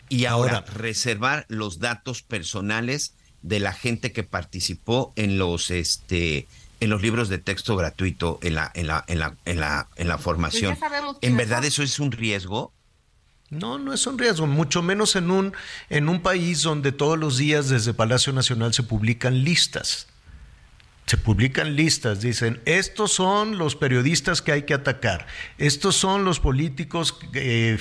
Y 0.09 0.25
ahora, 0.25 0.61
reservar 0.61 1.45
los 1.49 1.79
datos 1.79 2.21
personales 2.21 3.13
de 3.41 3.59
la 3.59 3.73
gente 3.73 4.11
que 4.11 4.23
participó 4.23 5.13
en 5.15 5.37
los 5.37 5.69
este 5.69 6.47
en 6.79 6.89
los 6.89 7.01
libros 7.01 7.27
de 7.29 7.39
texto 7.39 7.75
gratuito 7.75 8.39
en 8.41 8.55
la 8.55 8.71
en 8.73 8.87
la 8.87 9.03
en 9.07 9.19
la 9.19 9.35
en 9.45 9.59
la, 9.59 9.87
en 9.95 10.07
la 10.07 10.17
formación. 10.17 10.77
¿En 11.21 11.37
verdad 11.37 11.65
eso 11.65 11.83
es 11.83 11.99
un 11.99 12.11
riesgo? 12.11 12.71
No, 13.49 13.77
no 13.79 13.93
es 13.93 14.05
un 14.05 14.17
riesgo, 14.17 14.45
mucho 14.45 14.81
menos 14.81 15.15
en 15.15 15.31
un 15.31 15.53
en 15.89 16.09
un 16.09 16.21
país 16.21 16.61
donde 16.61 16.91
todos 16.91 17.17
los 17.17 17.37
días 17.37 17.69
desde 17.69 17.93
Palacio 17.93 18.33
Nacional 18.33 18.73
se 18.73 18.83
publican 18.83 19.43
listas. 19.43 20.07
Se 21.07 21.17
publican 21.17 21.75
listas, 21.75 22.21
dicen, 22.21 22.61
estos 22.65 23.13
son 23.13 23.57
los 23.57 23.75
periodistas 23.75 24.41
que 24.41 24.51
hay 24.51 24.63
que 24.63 24.73
atacar, 24.73 25.25
estos 25.57 25.95
son 25.95 26.25
los 26.25 26.39
políticos 26.41 27.17
eh, 27.33 27.77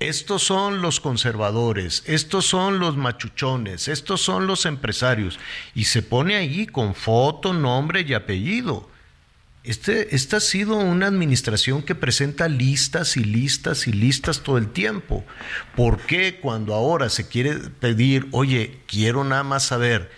estos 0.00 0.44
son 0.44 0.80
los 0.80 1.00
conservadores, 1.00 2.04
estos 2.06 2.46
son 2.46 2.78
los 2.78 2.96
machuchones, 2.96 3.88
estos 3.88 4.20
son 4.20 4.46
los 4.46 4.64
empresarios. 4.64 5.40
Y 5.74 5.84
se 5.84 6.02
pone 6.02 6.36
ahí 6.36 6.66
con 6.66 6.94
foto, 6.94 7.52
nombre 7.52 8.04
y 8.06 8.14
apellido. 8.14 8.88
Este, 9.64 10.14
esta 10.14 10.36
ha 10.36 10.40
sido 10.40 10.76
una 10.76 11.08
administración 11.08 11.82
que 11.82 11.96
presenta 11.96 12.46
listas 12.46 13.16
y 13.16 13.24
listas 13.24 13.88
y 13.88 13.92
listas 13.92 14.42
todo 14.44 14.56
el 14.56 14.68
tiempo. 14.68 15.24
¿Por 15.74 15.98
qué 15.98 16.38
cuando 16.40 16.74
ahora 16.74 17.08
se 17.08 17.26
quiere 17.26 17.54
pedir, 17.56 18.28
oye, 18.30 18.78
quiero 18.86 19.24
nada 19.24 19.42
más 19.42 19.64
saber 19.64 20.12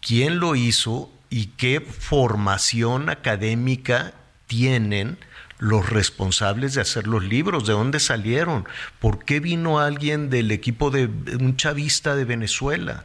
quién 0.00 0.40
lo 0.40 0.56
hizo 0.56 1.12
y 1.30 1.46
qué 1.56 1.80
formación 1.80 3.08
académica 3.08 4.12
tienen? 4.46 5.18
los 5.60 5.90
responsables 5.90 6.74
de 6.74 6.80
hacer 6.80 7.06
los 7.06 7.22
libros, 7.22 7.66
de 7.66 7.74
dónde 7.74 8.00
salieron, 8.00 8.66
por 8.98 9.24
qué 9.24 9.40
vino 9.40 9.78
alguien 9.78 10.30
del 10.30 10.50
equipo 10.50 10.90
de 10.90 11.04
un 11.38 11.56
chavista 11.56 12.16
de 12.16 12.24
Venezuela, 12.24 13.04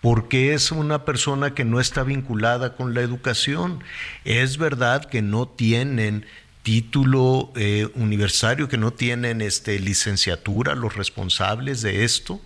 por 0.00 0.28
qué 0.28 0.54
es 0.54 0.70
una 0.70 1.04
persona 1.04 1.52
que 1.52 1.64
no 1.64 1.80
está 1.80 2.04
vinculada 2.04 2.76
con 2.76 2.94
la 2.94 3.02
educación. 3.02 3.82
Es 4.24 4.56
verdad 4.56 5.04
que 5.04 5.22
no 5.22 5.46
tienen 5.46 6.24
título 6.62 7.52
eh, 7.56 7.88
universitario, 7.94 8.68
que 8.68 8.78
no 8.78 8.92
tienen 8.92 9.40
este, 9.40 9.78
licenciatura 9.78 10.74
los 10.74 10.96
responsables 10.96 11.82
de 11.82 12.04
esto. 12.04 12.40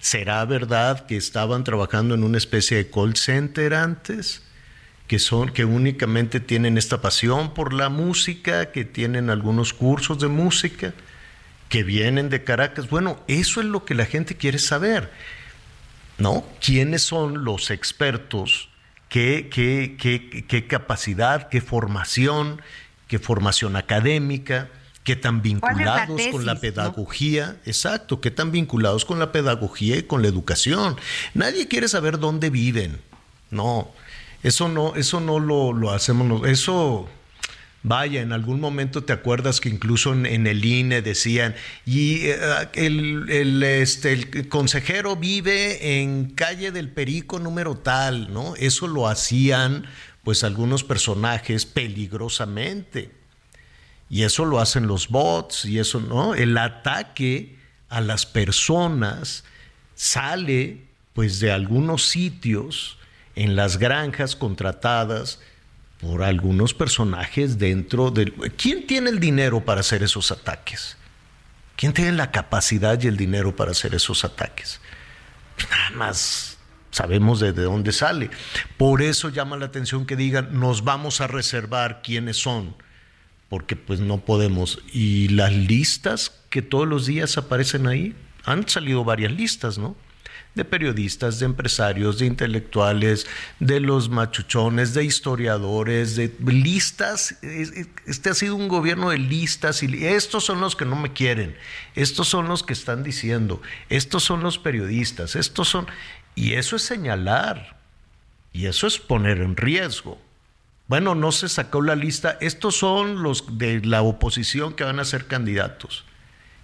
¿Será 0.00 0.44
verdad 0.44 1.06
que 1.06 1.16
estaban 1.16 1.64
trabajando 1.64 2.14
en 2.14 2.24
una 2.24 2.38
especie 2.38 2.76
de 2.76 2.90
call 2.90 3.16
center 3.16 3.74
antes? 3.74 4.42
que 5.12 5.18
son 5.18 5.50
que 5.50 5.66
únicamente 5.66 6.40
tienen 6.40 6.78
esta 6.78 7.02
pasión 7.02 7.52
por 7.52 7.74
la 7.74 7.90
música, 7.90 8.72
que 8.72 8.86
tienen 8.86 9.28
algunos 9.28 9.74
cursos 9.74 10.18
de 10.18 10.28
música, 10.28 10.94
que 11.68 11.82
vienen 11.82 12.30
de 12.30 12.44
Caracas. 12.44 12.88
Bueno, 12.88 13.22
eso 13.28 13.60
es 13.60 13.66
lo 13.66 13.84
que 13.84 13.94
la 13.94 14.06
gente 14.06 14.38
quiere 14.38 14.58
saber. 14.58 15.12
¿No? 16.16 16.46
¿Quiénes 16.64 17.02
son 17.02 17.44
los 17.44 17.70
expertos? 17.70 18.70
¿Qué, 19.10 19.50
qué, 19.52 19.96
qué, 19.98 20.46
qué 20.48 20.66
capacidad, 20.66 21.50
qué 21.50 21.60
formación, 21.60 22.62
qué 23.06 23.18
formación 23.18 23.76
académica? 23.76 24.70
Qué 25.04 25.16
tan 25.16 25.42
vinculados 25.42 26.20
con 26.30 26.46
la 26.46 26.56
pedagogía, 26.56 27.56
exacto, 27.64 28.20
qué 28.20 28.30
tan 28.30 28.52
vinculados 28.52 29.04
con 29.04 29.18
la 29.18 29.32
pedagogía 29.32 29.96
y 29.96 30.02
con 30.02 30.22
la 30.22 30.28
educación. 30.28 30.96
Nadie 31.34 31.68
quiere 31.68 31.88
saber 31.88 32.18
dónde 32.18 32.50
viven, 32.50 33.00
no, 33.50 33.90
eso 34.42 34.68
no, 34.68 34.94
eso 34.96 35.20
no 35.20 35.38
lo, 35.38 35.90
hacemos, 35.90 36.46
eso... 36.48 37.08
Vaya, 37.84 38.20
en 38.20 38.32
algún 38.32 38.60
momento 38.60 39.02
te 39.02 39.12
acuerdas 39.12 39.60
que 39.60 39.68
incluso 39.68 40.12
en, 40.12 40.46
el 40.46 40.64
INE 40.64 41.02
decían, 41.02 41.56
y 41.84 42.26
eh, 42.26 42.38
el, 42.74 43.60
este, 43.64 44.12
el 44.12 44.48
consejero 44.48 45.16
vive 45.16 46.00
en 46.00 46.30
calle 46.30 46.70
del 46.70 46.90
Perico 46.90 47.40
número 47.40 47.76
tal, 47.76 48.32
¿no? 48.32 48.54
Eso 48.54 48.86
lo 48.86 49.08
hacían 49.08 49.84
pues 50.22 50.44
algunos 50.44 50.84
personajes 50.84 51.66
peligrosamente. 51.66 53.10
Y 54.12 54.24
eso 54.24 54.44
lo 54.44 54.60
hacen 54.60 54.86
los 54.86 55.08
bots, 55.08 55.64
y 55.64 55.78
eso, 55.78 55.98
¿no? 55.98 56.34
El 56.34 56.58
ataque 56.58 57.56
a 57.88 58.02
las 58.02 58.26
personas 58.26 59.42
sale 59.94 60.84
pues 61.14 61.40
de 61.40 61.50
algunos 61.50 62.04
sitios 62.04 62.98
en 63.36 63.56
las 63.56 63.78
granjas 63.78 64.36
contratadas 64.36 65.40
por 65.98 66.22
algunos 66.22 66.74
personajes 66.74 67.56
dentro 67.56 68.10
del... 68.10 68.34
¿Quién 68.58 68.86
tiene 68.86 69.08
el 69.08 69.18
dinero 69.18 69.64
para 69.64 69.80
hacer 69.80 70.02
esos 70.02 70.30
ataques? 70.30 70.98
¿Quién 71.76 71.94
tiene 71.94 72.12
la 72.12 72.30
capacidad 72.30 73.00
y 73.02 73.06
el 73.06 73.16
dinero 73.16 73.56
para 73.56 73.70
hacer 73.70 73.94
esos 73.94 74.26
ataques? 74.26 74.78
Pues 75.56 75.70
nada 75.70 75.90
más 75.92 76.58
sabemos 76.90 77.40
de, 77.40 77.52
dónde 77.52 77.92
sale. 77.92 78.28
Por 78.76 79.00
eso 79.00 79.30
llama 79.30 79.56
la 79.56 79.64
atención 79.64 80.04
que 80.04 80.16
digan, 80.16 80.60
nos 80.60 80.84
vamos 80.84 81.22
a 81.22 81.28
reservar 81.28 82.02
quiénes 82.02 82.36
son, 82.36 82.76
porque 83.52 83.76
pues 83.76 84.00
no 84.00 84.16
podemos. 84.16 84.78
Y 84.94 85.28
las 85.28 85.52
listas 85.52 86.32
que 86.48 86.62
todos 86.62 86.88
los 86.88 87.04
días 87.04 87.36
aparecen 87.36 87.86
ahí, 87.86 88.16
han 88.44 88.66
salido 88.66 89.04
varias 89.04 89.30
listas, 89.30 89.76
¿no? 89.76 89.94
de 90.54 90.64
periodistas, 90.64 91.38
de 91.38 91.44
empresarios, 91.44 92.18
de 92.18 92.24
intelectuales, 92.24 93.26
de 93.60 93.78
los 93.80 94.08
machuchones, 94.08 94.94
de 94.94 95.04
historiadores, 95.04 96.16
de 96.16 96.34
listas. 96.46 97.36
Este 98.06 98.30
ha 98.30 98.34
sido 98.34 98.56
un 98.56 98.68
gobierno 98.68 99.10
de 99.10 99.18
listas 99.18 99.82
y 99.82 100.06
estos 100.06 100.44
son 100.44 100.62
los 100.62 100.74
que 100.74 100.86
no 100.86 100.96
me 100.96 101.12
quieren, 101.12 101.54
estos 101.94 102.28
son 102.28 102.48
los 102.48 102.62
que 102.62 102.72
están 102.72 103.02
diciendo, 103.02 103.60
estos 103.90 104.22
son 104.22 104.42
los 104.42 104.58
periodistas, 104.58 105.36
estos 105.36 105.68
son... 105.68 105.86
Y 106.34 106.54
eso 106.54 106.76
es 106.76 106.82
señalar, 106.82 107.76
y 108.54 108.64
eso 108.64 108.86
es 108.86 108.98
poner 108.98 109.42
en 109.42 109.58
riesgo. 109.58 110.18
Bueno, 110.92 111.14
no 111.14 111.32
se 111.32 111.48
sacó 111.48 111.80
la 111.80 111.96
lista, 111.96 112.36
estos 112.42 112.76
son 112.76 113.22
los 113.22 113.56
de 113.56 113.80
la 113.80 114.02
oposición 114.02 114.74
que 114.74 114.84
van 114.84 115.00
a 115.00 115.06
ser 115.06 115.26
candidatos 115.26 116.04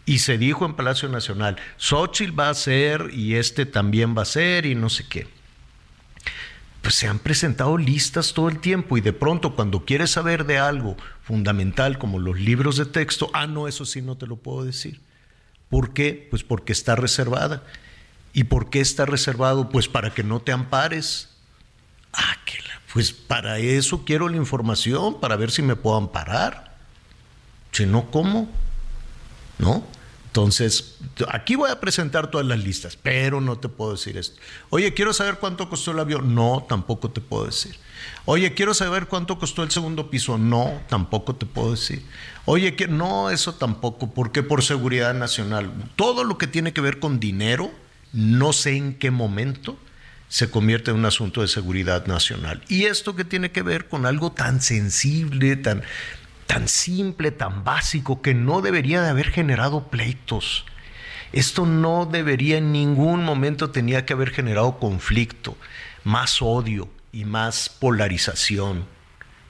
y 0.04 0.18
se 0.18 0.36
dijo 0.36 0.66
en 0.66 0.74
Palacio 0.74 1.08
Nacional, 1.08 1.56
Xochitl 1.78 2.38
va 2.38 2.50
a 2.50 2.54
ser 2.54 3.08
y 3.14 3.36
este 3.36 3.64
también 3.64 4.14
va 4.14 4.20
a 4.20 4.26
ser 4.26 4.66
y 4.66 4.74
no 4.74 4.90
sé 4.90 5.06
qué. 5.08 5.28
Pues 6.82 6.94
se 6.94 7.08
han 7.08 7.20
presentado 7.20 7.78
listas 7.78 8.34
todo 8.34 8.50
el 8.50 8.58
tiempo 8.58 8.98
y 8.98 9.00
de 9.00 9.14
pronto 9.14 9.56
cuando 9.56 9.86
quieres 9.86 10.10
saber 10.10 10.44
de 10.44 10.58
algo 10.58 10.98
fundamental 11.22 11.96
como 11.96 12.18
los 12.18 12.38
libros 12.38 12.76
de 12.76 12.84
texto, 12.84 13.30
ah, 13.32 13.46
no, 13.46 13.66
eso 13.66 13.86
sí 13.86 14.02
no 14.02 14.18
te 14.18 14.26
lo 14.26 14.36
puedo 14.36 14.62
decir. 14.62 15.00
¿Por 15.70 15.94
qué? 15.94 16.28
Pues 16.30 16.44
porque 16.44 16.74
está 16.74 16.96
reservada. 16.96 17.62
¿Y 18.34 18.44
por 18.44 18.68
qué 18.68 18.80
está 18.80 19.06
reservado? 19.06 19.70
Pues 19.70 19.88
para 19.88 20.10
que 20.10 20.22
no 20.22 20.40
te 20.40 20.52
ampares. 20.52 21.30
Ah, 22.12 22.36
que 22.44 22.58
pues 22.92 23.12
para 23.12 23.58
eso 23.58 24.04
quiero 24.04 24.28
la 24.28 24.36
información, 24.36 25.20
para 25.20 25.36
ver 25.36 25.50
si 25.50 25.62
me 25.62 25.76
puedo 25.76 25.96
amparar. 25.96 26.76
Si 27.72 27.86
no, 27.86 28.10
¿cómo? 28.10 28.48
¿No? 29.58 29.84
Entonces, 30.26 30.96
aquí 31.30 31.56
voy 31.56 31.70
a 31.70 31.80
presentar 31.80 32.30
todas 32.30 32.46
las 32.46 32.58
listas, 32.58 32.96
pero 32.96 33.40
no 33.40 33.58
te 33.58 33.68
puedo 33.68 33.92
decir 33.92 34.16
esto. 34.16 34.40
Oye, 34.70 34.94
quiero 34.94 35.12
saber 35.12 35.38
cuánto 35.38 35.68
costó 35.68 35.90
el 35.90 35.98
avión. 35.98 36.34
No, 36.34 36.64
tampoco 36.68 37.10
te 37.10 37.20
puedo 37.20 37.46
decir. 37.46 37.76
Oye, 38.24 38.54
quiero 38.54 38.72
saber 38.74 39.06
cuánto 39.06 39.38
costó 39.38 39.62
el 39.62 39.70
segundo 39.70 40.10
piso. 40.10 40.38
No, 40.38 40.80
tampoco 40.88 41.34
te 41.34 41.46
puedo 41.46 41.72
decir. 41.72 42.04
Oye, 42.44 42.76
que 42.76 42.88
no, 42.88 43.30
eso 43.30 43.54
tampoco, 43.54 44.12
porque 44.12 44.42
por 44.42 44.62
seguridad 44.62 45.14
nacional. 45.14 45.72
Todo 45.96 46.24
lo 46.24 46.38
que 46.38 46.46
tiene 46.46 46.72
que 46.72 46.82
ver 46.82 47.00
con 47.00 47.20
dinero, 47.20 47.70
no 48.12 48.52
sé 48.52 48.76
en 48.76 48.94
qué 48.94 49.10
momento 49.10 49.76
se 50.28 50.50
convierte 50.50 50.90
en 50.90 50.98
un 50.98 51.06
asunto 51.06 51.40
de 51.40 51.48
seguridad 51.48 52.06
nacional. 52.06 52.62
Y 52.68 52.84
esto 52.84 53.16
que 53.16 53.24
tiene 53.24 53.50
que 53.50 53.62
ver 53.62 53.88
con 53.88 54.06
algo 54.06 54.32
tan 54.32 54.60
sensible, 54.60 55.56
tan, 55.56 55.82
tan 56.46 56.68
simple, 56.68 57.30
tan 57.30 57.64
básico, 57.64 58.20
que 58.20 58.34
no 58.34 58.60
debería 58.60 59.02
de 59.02 59.08
haber 59.08 59.30
generado 59.30 59.88
pleitos. 59.88 60.66
Esto 61.32 61.66
no 61.66 62.06
debería 62.06 62.58
en 62.58 62.72
ningún 62.72 63.24
momento 63.24 63.70
tenía 63.70 64.04
que 64.04 64.12
haber 64.12 64.30
generado 64.30 64.78
conflicto, 64.78 65.56
más 66.04 66.40
odio 66.40 66.88
y 67.12 67.24
más 67.24 67.68
polarización 67.68 68.86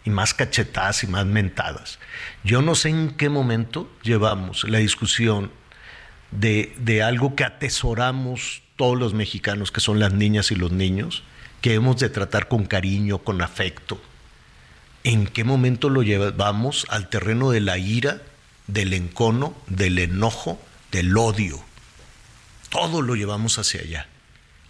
y 0.05 0.11
más 0.11 0.33
cachetadas 0.33 1.05
y 1.05 1.07
más 1.07 1.27
mentadas. 1.27 1.99
Yo 2.45 2.63
no 2.63 2.75
sé 2.75 2.89
en 2.89 3.11
qué 3.11 3.29
momento 3.29 3.91
llevamos 4.03 4.65
la 4.65 4.79
discusión 4.79 5.51
de, 6.31 6.75
de 6.79 7.03
algo 7.03 7.35
que 7.37 7.45
atesoramos 7.45 8.63
todos 8.79 8.97
los 8.97 9.13
mexicanos, 9.13 9.73
que 9.73 9.81
son 9.81 9.99
las 9.99 10.15
niñas 10.15 10.53
y 10.53 10.55
los 10.55 10.71
niños, 10.71 11.25
que 11.61 11.75
hemos 11.75 11.99
de 11.99 12.09
tratar 12.09 12.47
con 12.47 12.65
cariño, 12.65 13.19
con 13.19 13.43
afecto. 13.43 14.01
¿En 15.03 15.27
qué 15.27 15.43
momento 15.43 15.91
lo 15.91 16.03
llevamos 16.03 16.87
al 16.89 17.11
terreno 17.11 17.51
de 17.51 17.61
la 17.61 17.77
ira, 17.77 18.23
del 18.69 18.95
encono, 18.95 19.55
del 19.67 19.99
enojo, 19.99 20.61
del 20.93 21.17
odio? 21.17 21.61
Todo 22.71 23.03
lo 23.03 23.17
llevamos 23.17 23.59
hacia 23.59 23.81
allá. 23.81 24.07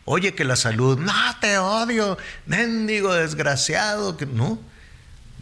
Oye, 0.06 0.34
que 0.34 0.44
la 0.44 0.56
salud, 0.56 0.98
no 0.98 1.12
te 1.42 1.58
odio, 1.58 2.16
mendigo 2.46 3.12
desgraciado, 3.12 4.16
que 4.16 4.24
no. 4.24 4.58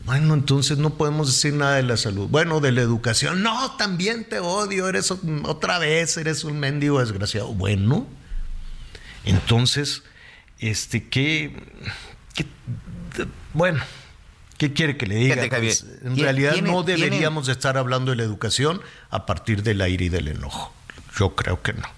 Bueno, 0.06 0.34
entonces 0.34 0.76
no 0.76 0.94
podemos 0.94 1.28
decir 1.28 1.54
nada 1.54 1.76
de 1.76 1.84
la 1.84 1.96
salud. 1.96 2.26
Bueno, 2.28 2.58
de 2.58 2.72
la 2.72 2.80
educación, 2.80 3.44
no, 3.44 3.76
también 3.76 4.28
te 4.28 4.40
odio, 4.40 4.88
eres 4.88 5.12
otra 5.44 5.78
vez, 5.78 6.16
eres 6.16 6.42
un 6.42 6.58
mendigo 6.58 6.98
desgraciado. 6.98 7.54
Bueno, 7.54 8.08
entonces, 9.26 10.02
este, 10.58 11.08
¿qué, 11.08 11.52
bueno, 13.52 13.82
¿qué 14.56 14.72
quiere 14.72 14.96
que 14.96 15.06
le 15.06 15.16
diga? 15.16 15.48
Pues, 15.48 15.84
en 16.02 16.16
realidad 16.16 16.56
no 16.62 16.82
deberíamos 16.82 17.46
de 17.46 17.52
estar 17.52 17.76
hablando 17.76 18.12
de 18.12 18.16
la 18.16 18.22
educación 18.22 18.80
a 19.10 19.26
partir 19.26 19.62
del 19.62 19.80
aire 19.80 20.06
y 20.06 20.08
del 20.08 20.28
enojo. 20.28 20.72
Yo 21.18 21.34
creo 21.34 21.60
que 21.60 21.72
no. 21.72 21.88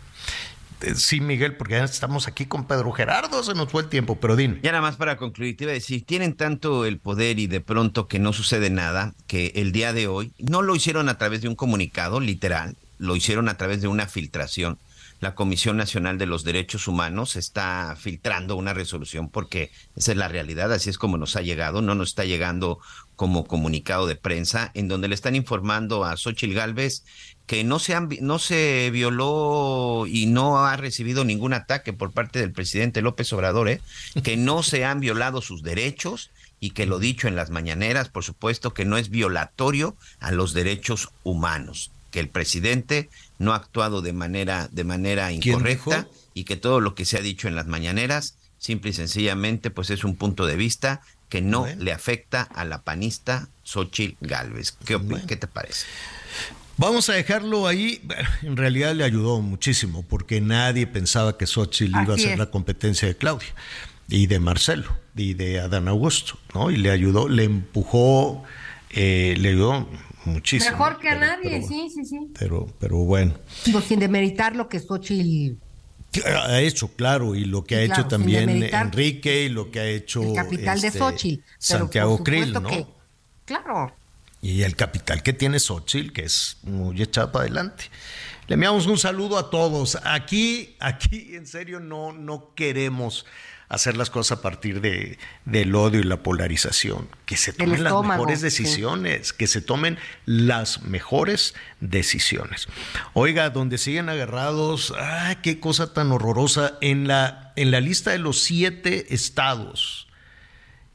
Eh, 0.81 0.95
sí, 0.95 1.21
Miguel, 1.21 1.57
porque 1.57 1.75
ya 1.75 1.85
estamos 1.85 2.29
aquí 2.29 2.47
con 2.47 2.67
Pedro 2.67 2.93
Gerardo, 2.93 3.43
se 3.43 3.55
nos 3.55 3.69
fue 3.69 3.83
el 3.83 3.89
tiempo, 3.89 4.17
pero 4.21 4.37
dime. 4.37 4.61
Ya 4.63 4.71
nada 4.71 4.83
más 4.83 4.97
para 4.97 5.17
concluir, 5.17 5.57
te 5.57 5.65
iba 5.65 5.73
a 5.73 5.75
decir, 5.75 6.05
tienen 6.07 6.35
tanto 6.35 6.85
el 6.85 6.99
poder 6.99 7.39
y 7.41 7.49
de 7.49 7.61
pronto 7.61 8.07
que 8.07 8.19
no 8.19 8.33
sucede 8.33 8.71
nada, 8.71 9.13
que 9.27 9.53
el 9.57 9.73
día 9.73 9.93
de 9.93 10.07
hoy 10.07 10.33
no 10.39 10.63
lo 10.63 10.77
hicieron 10.77 11.09
a 11.09 11.19
través 11.19 11.43
de 11.43 11.49
un 11.49 11.57
comunicado, 11.57 12.21
literal, 12.21 12.77
lo 12.99 13.17
hicieron 13.17 13.49
a 13.49 13.57
través 13.57 13.81
de 13.81 13.89
una 13.89 14.07
filtración 14.07 14.79
la 15.21 15.35
Comisión 15.35 15.77
Nacional 15.77 16.19
de 16.19 16.27
los 16.27 16.45
Derechos 16.45 16.87
Humanos 16.87 17.37
está 17.37 17.97
filtrando 17.99 18.57
una 18.57 18.75
resolución 18.75 19.29
porque 19.29 19.71
esa 19.97 20.13
es 20.13 20.19
la 20.19 20.29
realidad, 20.29 20.73
así 20.73 20.91
es 20.91 20.99
como 20.99 21.19
nos 21.19 21.37
ha 21.37 21.43
llegado, 21.43 21.83
no 21.83 21.95
nos 21.95 22.11
está 22.11 22.25
llegando 22.25 22.79
como 23.17 23.47
comunicado 23.47 24.07
de 24.07 24.15
prensa, 24.15 24.71
en 24.75 24.87
donde 24.87 25.09
le 25.09 25.15
están 25.15 25.35
informando 25.35 26.05
a 26.05 26.17
Xochil 26.17 26.55
Gálvez 26.55 27.05
que 27.47 27.65
no 27.65 27.79
se, 27.79 27.99
no 28.21 28.39
se 28.39 28.91
violó 28.93 30.05
y 30.07 30.27
no 30.27 30.65
ha 30.65 30.77
recibido 30.77 31.25
ningún 31.25 31.53
ataque 31.53 31.93
por 31.93 32.13
parte 32.13 32.39
del 32.39 32.53
presidente 32.53 33.03
López 33.03 33.33
Obrador, 33.33 33.69
¿eh? 33.71 33.81
que 34.23 34.37
no 34.37 34.63
se 34.63 34.85
han 34.85 35.01
violado 35.01 35.41
sus 35.41 35.63
derechos 35.63 36.31
y 36.61 36.71
que 36.71 36.87
lo 36.87 36.99
dicho 36.99 37.27
en 37.27 37.37
las 37.37 37.51
mañaneras, 37.51 38.09
por 38.09 38.23
supuesto, 38.23 38.75
que 38.75 38.85
no 38.85 38.99
es 38.99 39.11
violatorio 39.11 39.97
a 40.21 40.31
los 40.31 40.53
derechos 40.53 41.09
humanos, 41.25 41.91
que 42.11 42.21
el 42.21 42.29
presidente 42.29 43.09
no 43.39 43.53
ha 43.53 43.57
actuado 43.57 44.03
de 44.03 44.13
manera, 44.13 44.69
de 44.71 44.85
manera 44.85 45.33
incorrecta 45.33 46.09
y 46.35 46.45
que 46.45 46.57
todo 46.57 46.81
lo 46.81 46.95
que 46.95 47.05
se 47.05 47.19
ha 47.19 47.21
dicho 47.21 47.49
en 47.49 47.57
las 47.57 47.67
mañaneras, 47.67 48.37
simple 48.59 48.91
y 48.91 48.95
sencillamente, 48.95 49.71
pues 49.71 49.91
es 49.91 50.05
un 50.05 50.17
punto 50.17 50.47
de 50.47 50.57
vista 50.57 51.01
que 51.29 51.43
no 51.43 51.67
le 51.67 51.93
afecta 51.93 52.43
a 52.43 52.65
la 52.65 52.83
panista 52.83 53.49
Xochitl 53.63 54.17
Galvez. 54.21 54.73
¿Qué, 54.85 54.99
¿Qué 55.27 55.37
te 55.37 55.47
parece? 55.47 55.87
Vamos 56.79 57.09
a 57.09 57.15
dejarlo 57.15 57.67
ahí. 57.67 58.01
En 58.43 58.57
realidad 58.57 58.95
le 58.95 59.05
ayudó 59.05 59.41
muchísimo 59.41 60.05
porque 60.09 60.41
nadie 60.41 60.87
pensaba 60.87 61.37
que 61.37 61.47
Xochitl 61.47 61.91
iba 62.03 62.15
a 62.15 62.19
ser 62.19 62.39
la 62.39 62.51
competencia 62.51 63.09
de 63.09 63.17
Claudia 63.17 63.49
y 64.09 64.27
de 64.27 64.39
Marcelo 64.39 64.97
y 65.15 65.35
de 65.35 65.61
Adán 65.61 65.89
Augusto, 65.89 66.39
¿no? 66.55 66.71
Y 66.71 66.77
le 66.77 66.91
ayudó, 66.91 67.29
le 67.29 67.45
empujó, 67.45 68.45
eh, 68.91 69.35
le 69.39 69.51
ayudó 69.51 69.89
muchísimo. 70.29 70.71
Mejor 70.71 71.01
que 71.01 71.09
a 71.09 71.17
nadie, 71.17 71.63
sí, 71.67 71.91
sí, 71.95 72.05
sí. 72.05 72.31
Pero, 72.39 72.67
pero 72.79 72.99
bueno. 72.99 73.35
sin 73.87 73.99
demeritar 73.99 74.55
lo 74.55 74.69
que 74.69 74.79
Xochitl 74.79 75.57
ha 76.25 76.61
hecho, 76.61 76.89
claro, 76.89 77.35
y 77.35 77.45
lo 77.45 77.65
que 77.65 77.77
ha 77.77 77.83
hecho 77.83 78.07
también 78.07 78.49
Enrique 78.63 79.45
y 79.45 79.49
lo 79.49 79.71
que 79.71 79.81
ha 79.81 79.87
hecho 79.87 80.23
el 80.23 80.35
capital 80.35 80.81
de 80.81 80.89
este, 80.89 80.99
Xochitl, 80.99 81.45
Santiago 81.59 82.23
Krill, 82.25 82.53
¿no? 82.53 82.71
claro. 83.45 83.95
Y 84.41 84.63
el 84.63 84.77
capital 84.77 85.23
que 85.23 85.33
tiene 85.33 85.59
Xochitl, 85.59 86.13
que 86.13 86.23
es 86.23 86.59
muy 86.63 87.03
echado 87.03 87.33
para 87.33 87.45
adelante. 87.45 87.85
Le 88.47 88.55
enviamos 88.55 88.87
un 88.87 88.97
saludo 88.97 89.37
a 89.37 89.51
todos. 89.51 89.99
Aquí, 90.05 90.77
aquí, 90.79 91.35
en 91.35 91.47
serio, 91.47 91.81
no, 91.81 92.13
no 92.13 92.55
queremos 92.55 93.27
hacer 93.69 93.97
las 93.97 94.11
cosas 94.11 94.39
a 94.39 94.43
partir 94.43 94.81
de, 94.81 95.19
del 95.45 95.75
odio 95.75 96.01
y 96.01 96.05
la 96.05 96.23
polarización. 96.23 97.09
Que 97.27 97.37
se 97.37 97.53
tomen 97.53 97.85
las 97.85 98.03
mejores 98.03 98.41
decisiones, 98.41 99.33
que 99.33 99.47
se 99.47 99.61
tomen 99.61 99.99
las 100.25 100.83
mejores 100.83 101.55
decisiones. 101.81 102.69
Oiga, 103.13 103.51
donde 103.51 103.79
siguen 103.79 104.09
agarrados, 104.09 104.95
¡ah, 104.99 105.37
qué 105.43 105.61
cosa 105.61 105.93
tan 105.93 106.13
horrorosa! 106.13 106.79
En 106.81 107.09
la, 107.09 107.53
en 107.57 107.71
la 107.71 107.81
lista 107.81 108.11
de 108.11 108.19
los 108.19 108.43
siete 108.43 109.15
estados 109.15 110.09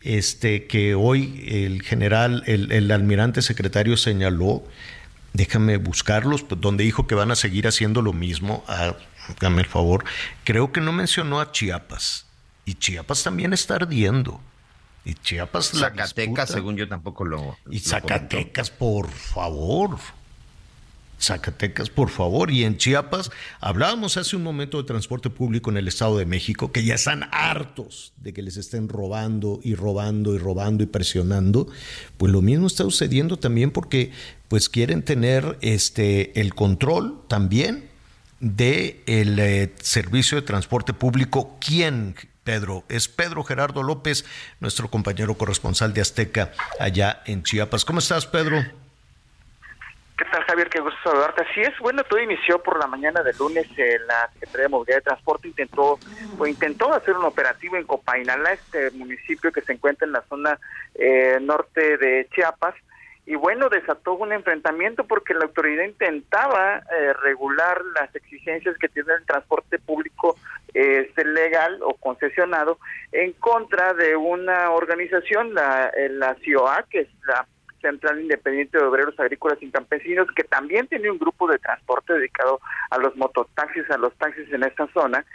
este, 0.04 0.68
que 0.68 0.96
hoy 0.96 1.46
el 1.48 1.82
general, 1.82 2.44
el, 2.46 2.72
el 2.72 2.92
almirante 2.92 3.42
secretario 3.42 3.98
señaló, 3.98 4.64
déjame 5.32 5.78
buscarlos, 5.78 6.44
pues, 6.44 6.60
donde 6.60 6.84
dijo 6.84 7.08
que 7.08 7.16
van 7.16 7.32
a 7.32 7.36
seguir 7.36 7.68
haciendo 7.68 8.02
lo 8.02 8.14
mismo. 8.14 8.64
Dame 9.40 9.62
el 9.62 9.68
favor. 9.68 10.04
Creo 10.44 10.72
que 10.72 10.82
no 10.82 10.92
mencionó 10.92 11.40
a 11.40 11.52
Chiapas. 11.52 12.26
Y 12.66 12.76
Chiapas 12.76 13.24
también 13.24 13.54
está 13.54 13.76
ardiendo. 13.76 14.40
Y 15.06 15.16
Chiapas. 15.16 15.72
Zacatecas, 15.72 16.50
según 16.50 16.78
yo, 16.78 16.88
tampoco 16.88 17.26
lo. 17.26 17.58
Y 17.70 17.80
Zacatecas, 17.80 18.70
por 18.70 19.10
favor. 19.10 19.98
Zacatecas, 21.20 21.90
por 21.90 22.10
favor. 22.10 22.52
Y 22.52 22.64
en 22.64 22.78
Chiapas, 22.78 23.32
hablábamos 23.60 24.18
hace 24.18 24.36
un 24.36 24.44
momento 24.44 24.78
de 24.78 24.84
transporte 24.84 25.30
público 25.30 25.70
en 25.70 25.78
el 25.78 25.88
Estado 25.88 26.18
de 26.18 26.26
México, 26.26 26.72
que 26.72 26.84
ya 26.84 26.96
están 26.96 27.30
hartos 27.32 28.14
de 28.18 28.34
que 28.34 28.42
les 28.42 28.58
estén 28.58 28.90
robando 28.90 29.60
y 29.64 29.76
robando 29.76 30.36
y 30.36 30.38
robando 30.38 30.84
y 30.84 30.88
presionando. 30.88 31.68
Pues 32.18 32.32
lo 32.32 32.42
mismo 32.42 32.68
está 32.68 32.84
sucediendo 32.84 33.38
también 33.38 33.72
porque 33.72 34.12
pues 34.48 34.70
quieren 34.70 35.04
tener 35.04 35.58
este 35.62 36.40
el 36.40 36.56
control 36.56 37.22
también 37.28 37.90
de 38.40 39.02
el 39.06 39.40
eh, 39.40 39.74
servicio 39.82 40.36
de 40.40 40.42
transporte 40.42 40.94
público. 40.94 41.58
¿Quién 41.62 42.16
Pedro. 42.44 42.84
Es 42.90 43.08
Pedro 43.08 43.44
Gerardo 43.44 43.84
López, 43.84 44.26
nuestro 44.60 44.90
compañero 44.90 45.36
corresponsal 45.36 45.94
de 45.94 46.02
Azteca 46.02 46.52
allá 46.80 47.22
en 47.26 47.44
Chiapas. 47.44 47.86
¿Cómo 47.86 48.00
estás, 48.00 48.26
Pedro? 48.26 48.58
¿Qué 50.18 50.26
tal, 50.26 50.44
Javier? 50.44 50.70
Qué 50.70 50.80
gusto 50.80 50.98
saludarte. 51.04 51.44
Así 51.50 51.62
es, 51.62 51.78
bueno, 51.80 52.04
todo 52.04 52.20
inició 52.20 52.62
por 52.62 52.78
la 52.80 52.86
mañana 52.86 53.24
del 53.24 53.36
lunes. 53.38 53.66
Eh, 53.78 53.98
la 54.08 54.30
Secretaría 54.34 54.64
de 54.64 54.70
Movilidad 54.70 54.98
de 54.98 55.02
Transporte 55.02 55.48
intentó, 55.48 55.98
pues, 56.38 56.52
intentó 56.52 56.94
hacer 56.94 57.16
un 57.16 57.26
operativo 57.26 57.78
en 57.78 57.86
Copainala, 57.86 58.54
este 58.54 58.92
municipio 58.92 59.52
que 59.52 59.62
se 59.62 59.74
encuentra 59.74 60.06
en 60.06 60.14
la 60.14 60.22
zona 60.30 60.60
eh, 60.96 61.40
norte 61.42 61.98
de 61.98 62.28
Chiapas, 62.34 62.76
y 63.26 63.36
bueno, 63.36 63.70
desató 63.70 64.14
un 64.14 64.34
enfrentamiento 64.34 65.06
porque 65.06 65.34
la 65.34 65.46
autoridad 65.46 65.86
intentaba 65.86 66.78
eh, 66.78 67.14
regular 67.22 67.82
las 67.96 68.14
exigencias 68.14 68.78
que 68.78 68.90
tiene 68.90 69.14
el 69.14 69.26
transporte 69.26 69.80
público 69.80 70.36
este, 70.74 71.26
legal 71.26 71.80
o 71.84 71.94
concesionado 71.96 72.78
en 73.12 73.34
contra 73.34 73.94
de 73.94 74.16
una 74.16 74.72
organización, 74.72 75.54
la, 75.54 75.92
la 76.10 76.36
CIOA, 76.44 76.86
que 76.90 77.02
es 77.02 77.08
la 77.28 77.48
Central 77.84 78.22
Independiente 78.22 78.78
de 78.78 78.86
Obreros 78.86 79.20
Agrícolas 79.20 79.62
y 79.62 79.70
Campesinos, 79.70 80.28
que 80.36 80.44
también 80.44 80.88
tenía 80.88 81.12
un 81.12 81.20
grupo 81.20 81.48
de 81.48 81.60
transporte 81.60 82.14
dedicado 82.14 82.60
a 82.90 82.98
los 82.98 83.16
mototaxis, 83.16 83.90
a 83.92 83.98
los 83.98 84.14
taxis 84.16 84.52
en 84.52 84.64
esta 84.64 84.88
zona, 84.94 85.26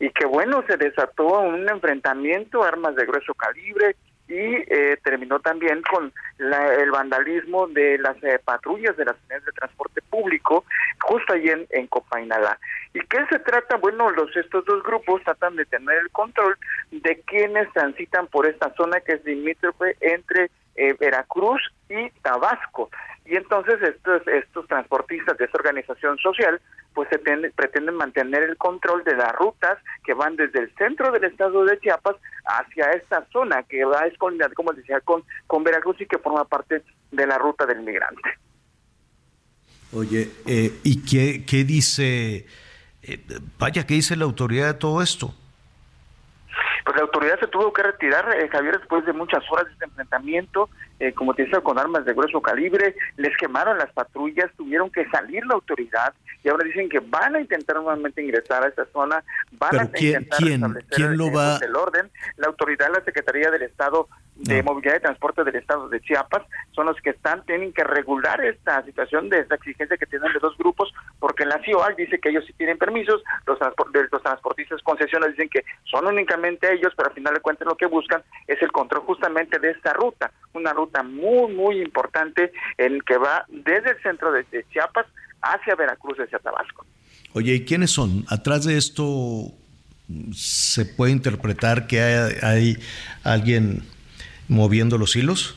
y 0.00 0.10
que 0.10 0.24
bueno, 0.26 0.64
se 0.66 0.76
desató 0.76 1.40
un 1.40 1.68
enfrentamiento, 1.68 2.64
armas 2.64 2.96
de 2.96 3.06
grueso 3.06 3.34
calibre, 3.34 3.94
y 4.28 4.34
eh, 4.34 4.98
terminó 5.02 5.40
también 5.40 5.82
con 5.90 6.12
el 6.38 6.90
vandalismo 6.90 7.66
de 7.68 7.98
las 7.98 8.22
eh, 8.22 8.38
patrullas 8.44 8.96
de 8.96 9.06
las 9.06 9.16
unidades 9.22 9.46
de 9.46 9.52
transporte 9.52 10.02
público 10.02 10.64
justo 11.00 11.32
allí 11.32 11.48
en, 11.48 11.66
en 11.70 11.86
Copainalá. 11.86 12.58
¿Y 12.92 13.00
qué 13.00 13.18
se 13.30 13.38
trata? 13.38 13.76
Bueno, 13.76 14.10
los 14.10 14.34
estos 14.36 14.64
dos 14.66 14.82
grupos 14.82 15.22
tratan 15.24 15.56
de 15.56 15.64
tener 15.64 15.96
el 15.98 16.10
control 16.10 16.56
de 16.90 17.20
quienes 17.22 17.72
transitan 17.72 18.26
por 18.26 18.46
esta 18.46 18.72
zona 18.74 19.00
que 19.00 19.12
es 19.14 19.24
limítrofe 19.24 19.96
entre 20.00 20.50
eh, 20.78 20.94
Veracruz 20.98 21.60
y 21.90 22.10
Tabasco. 22.22 22.88
Y 23.24 23.36
entonces 23.36 23.82
estos, 23.82 24.26
estos 24.26 24.66
transportistas 24.68 25.36
de 25.36 25.44
esta 25.44 25.58
organización 25.58 26.16
social 26.18 26.60
pues 26.94 27.08
se 27.10 27.18
pretenden 27.18 27.96
mantener 27.96 28.42
el 28.42 28.56
control 28.56 29.04
de 29.04 29.14
las 29.14 29.32
rutas 29.32 29.78
que 30.04 30.14
van 30.14 30.36
desde 30.36 30.60
el 30.60 30.74
centro 30.76 31.12
del 31.12 31.24
estado 31.24 31.64
de 31.64 31.78
Chiapas 31.78 32.16
hacia 32.44 32.90
esta 32.92 33.26
zona 33.32 33.62
que 33.64 33.84
va 33.84 34.02
a 34.02 34.06
escondida, 34.06 34.48
como 34.54 34.72
decía, 34.72 35.00
con, 35.00 35.22
con 35.46 35.62
Veracruz 35.62 36.00
y 36.00 36.06
que 36.06 36.18
forma 36.18 36.44
parte 36.44 36.82
de 37.10 37.26
la 37.26 37.38
ruta 37.38 37.66
del 37.66 37.82
migrante. 37.82 38.22
Oye, 39.92 40.30
eh, 40.46 40.72
¿y 40.82 41.02
qué, 41.04 41.44
qué 41.44 41.64
dice, 41.64 42.46
eh, 43.02 43.24
vaya, 43.58 43.86
qué 43.86 43.94
dice 43.94 44.16
la 44.16 44.24
autoridad 44.24 44.66
de 44.66 44.74
todo 44.74 45.02
esto? 45.02 45.34
Pues 46.88 46.96
la 46.96 47.02
autoridad 47.02 47.38
se 47.38 47.48
tuvo 47.48 47.70
que 47.70 47.82
retirar, 47.82 48.34
eh, 48.34 48.48
Javier, 48.48 48.78
después 48.78 49.04
de 49.04 49.12
muchas 49.12 49.44
horas 49.50 49.66
de 49.66 49.72
este 49.72 49.84
enfrentamiento, 49.84 50.70
eh, 51.00 51.12
como 51.12 51.34
te 51.34 51.44
decía, 51.44 51.60
con 51.60 51.78
armas 51.78 52.04
de 52.04 52.12
grueso 52.12 52.40
calibre, 52.40 52.94
les 53.16 53.36
quemaron 53.36 53.78
las 53.78 53.92
patrullas, 53.92 54.50
tuvieron 54.56 54.90
que 54.90 55.08
salir 55.10 55.46
la 55.46 55.54
autoridad 55.54 56.12
y 56.42 56.48
ahora 56.48 56.64
dicen 56.64 56.88
que 56.88 57.00
van 57.00 57.36
a 57.36 57.40
intentar 57.40 57.76
nuevamente 57.76 58.22
ingresar 58.22 58.64
a 58.64 58.68
esta 58.68 58.84
zona, 58.86 59.22
van 59.52 59.78
a 59.78 59.82
intentar 59.84 60.48
establecer 60.48 61.00
el, 61.00 61.76
orden. 61.76 62.10
La 62.36 62.48
autoridad, 62.48 62.88
la 62.92 63.04
Secretaría 63.04 63.50
del 63.50 63.62
Estado 63.62 64.08
de 64.36 64.62
Movilidad 64.62 64.96
y 64.96 65.00
Transporte 65.00 65.42
del 65.42 65.56
Estado 65.56 65.88
de 65.88 66.00
Chiapas 66.00 66.42
son 66.72 66.86
los 66.86 66.96
que 67.00 67.10
están, 67.10 67.44
tienen 67.44 67.72
que 67.72 67.82
regular 67.82 68.40
esta 68.44 68.84
situación 68.84 69.28
de 69.28 69.40
esta 69.40 69.56
exigencia 69.56 69.96
que 69.96 70.06
tienen 70.06 70.32
los 70.32 70.42
dos 70.42 70.56
grupos, 70.56 70.92
porque 71.18 71.44
la 71.44 71.60
CIOAL 71.64 71.96
dice 71.96 72.18
que 72.20 72.28
ellos 72.30 72.44
sí 72.46 72.52
tienen 72.52 72.78
permisos, 72.78 73.22
los, 73.46 73.58
los 73.58 74.22
transportistas 74.22 74.80
concesionarios 74.82 75.36
dicen 75.36 75.50
que 75.50 75.64
son 75.84 76.06
únicamente 76.06 76.72
ellos, 76.72 76.92
pero 76.96 77.08
al 77.08 77.14
final 77.14 77.34
de 77.34 77.40
cuentas 77.40 77.66
lo 77.66 77.76
que 77.76 77.86
buscan 77.86 78.22
es 78.46 78.62
el 78.62 78.70
control 78.70 79.02
justamente 79.02 79.58
de 79.58 79.70
esta 79.70 79.92
ruta, 79.92 80.30
una 80.54 80.72
ruta 80.72 80.87
muy, 81.02 81.54
muy 81.54 81.80
importante 81.80 82.52
en 82.76 83.00
que 83.02 83.16
va 83.18 83.44
desde 83.48 83.90
el 83.90 84.02
centro 84.02 84.32
de, 84.32 84.44
Chiapas 84.72 85.06
hacia 85.42 85.74
Veracruz, 85.74 86.18
hacia 86.18 86.38
Tabasco. 86.38 86.84
Oye, 87.32 87.54
¿y 87.54 87.64
quiénes 87.64 87.90
son? 87.90 88.24
Atrás 88.28 88.64
de 88.64 88.76
esto 88.76 89.52
se 90.32 90.84
puede 90.86 91.12
interpretar 91.12 91.86
que 91.86 92.00
hay 92.00 92.78
alguien 93.22 93.82
moviendo 94.48 94.98
los 94.98 95.14
hilos? 95.14 95.56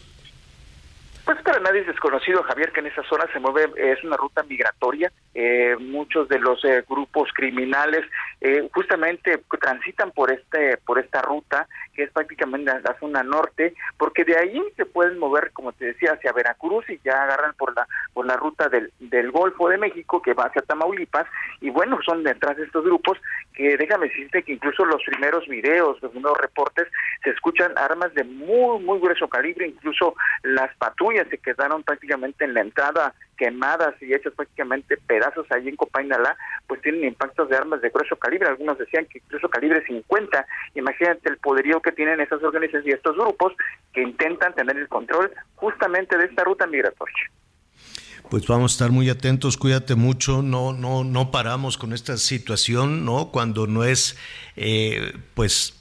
Pues 1.26 1.38
nadie 1.62 1.82
es 1.82 1.88
desconocido, 1.88 2.44
Javier, 2.44 2.72
que 2.72 2.82
en 2.82 2.88
esa 2.88 3.04
zona 3.04 3.26
se 3.32 3.40
mueve, 3.40 3.72
es 3.76 4.04
una 4.04 4.18
ruta 4.18 4.44
migratoria. 4.44 5.12
Eh, 5.34 5.76
muchos 5.80 6.28
de 6.28 6.40
los 6.40 6.64
eh, 6.66 6.84
grupos 6.90 7.30
criminales 7.34 8.06
eh, 8.42 8.68
justamente 8.74 9.42
transitan 9.62 10.12
por 10.12 10.30
este 10.30 10.76
por 10.78 11.00
esta 11.00 11.22
ruta 11.22 11.68
que 11.94 12.04
es 12.04 12.12
prácticamente 12.12 12.72
la 12.84 12.98
zona 13.00 13.24
norte, 13.24 13.74
porque 13.98 14.26
de 14.26 14.38
ahí 14.38 14.62
se 14.76 14.86
pueden 14.86 15.20
mover, 15.20 15.52
como 15.52 15.72
te 15.72 15.86
decía, 15.86 16.14
hacia 16.14 16.34
Veracruz 16.34 16.90
y 16.90 17.00
ya 17.04 17.24
agarran 17.24 17.54
por 17.54 17.74
la 17.76 17.88
por 18.14 18.26
la 18.26 18.36
ruta 18.36 18.68
del, 18.68 18.92
del 19.00 19.32
Golfo 19.32 19.70
de 19.70 19.78
México 19.78 20.22
que 20.22 20.34
va 20.34 20.46
hacia 20.46 20.62
Tamaulipas 20.64 21.28
y 21.62 21.70
bueno, 21.70 22.00
son 22.06 22.24
detrás 22.24 22.58
de 22.58 22.66
estos 22.66 22.84
grupos 22.84 23.18
que 23.54 23.78
déjame 23.78 24.08
decirte 24.08 24.44
que 24.44 24.54
incluso 24.54 24.86
los 24.86 25.02
primeros 25.04 25.48
videos, 25.48 26.02
los 26.02 26.12
primeros 26.12 26.38
reportes 26.40 26.88
se 27.24 27.30
escuchan 27.30 27.78
armas 27.78 28.14
de 28.14 28.24
muy 28.24 28.80
muy 28.84 29.00
grueso 29.00 29.28
calibre, 29.28 29.68
incluso 29.68 30.16
las 30.44 30.76
patrullas 30.78 31.28
se 31.30 31.38
quedaron 31.54 31.84
prácticamente 31.84 32.46
en 32.46 32.54
la 32.54 32.62
entrada 32.62 33.14
quemadas 33.38 33.96
y 34.02 34.14
hechas 34.14 34.34
prácticamente 34.36 34.98
pedazos 34.98 35.48
allí 35.50 35.70
en 35.70 35.76
Copainalá, 35.76 36.38
pues 36.68 36.82
tienen 36.82 37.06
impactos 37.06 37.50
de 37.50 37.58
armas 37.58 37.82
de 37.82 37.90
grueso 37.90 38.16
calibre. 38.16 38.48
Algunos 38.48 38.78
decían 38.78 39.08
que 39.08 39.18
incluso 39.18 39.50
calibre 39.50 39.84
50. 39.86 40.46
Imagínate 40.76 41.30
el 41.30 41.38
poderío 41.38 41.82
que 41.82 41.92
tienen 41.92 42.22
esas 42.22 42.44
organizaciones 42.44 42.88
y 42.88 42.92
estos 42.92 43.16
grupos 43.16 43.54
que 43.94 44.04
intentan 44.04 44.54
tener 44.54 44.78
el 44.78 44.88
control 44.88 45.32
justamente 45.56 46.18
de 46.18 46.26
esta 46.26 46.44
ruta 46.44 46.68
migratoria. 46.68 47.32
Pues 48.30 48.46
vamos 48.48 48.72
a 48.72 48.76
estar 48.76 48.92
muy 48.92 49.10
atentos, 49.10 49.58
cuídate 49.58 49.96
mucho, 49.96 50.42
no, 50.42 50.72
no, 50.72 51.04
no 51.04 51.32
paramos 51.32 51.78
con 51.78 51.92
esta 51.92 52.18
situación, 52.18 53.04
¿no? 53.04 53.32
Cuando 53.32 53.68
no 53.68 53.84
es, 53.84 54.18
eh, 54.56 55.14
pues, 55.34 55.81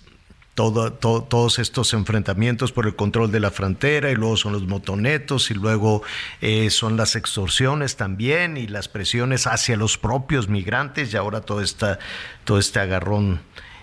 todos 0.60 1.58
estos 1.58 1.92
enfrentamientos 1.94 2.72
por 2.72 2.86
el 2.86 2.94
control 2.94 3.32
de 3.32 3.40
la 3.40 3.50
frontera 3.50 4.10
y 4.10 4.14
luego 4.14 4.36
son 4.36 4.52
los 4.52 4.66
motonetos 4.66 5.50
y 5.50 5.54
luego 5.54 6.02
eh, 6.40 6.70
son 6.70 6.96
las 6.96 7.16
extorsiones 7.16 7.96
también 7.96 8.56
y 8.56 8.66
las 8.66 8.88
presiones 8.88 9.46
hacia 9.46 9.76
los 9.76 9.98
propios 9.98 10.48
migrantes 10.48 11.12
y 11.12 11.16
ahora 11.16 11.40
todo, 11.40 11.60
esta, 11.62 11.98
todo 12.44 12.58
este 12.58 12.80
agarrón 12.80 13.40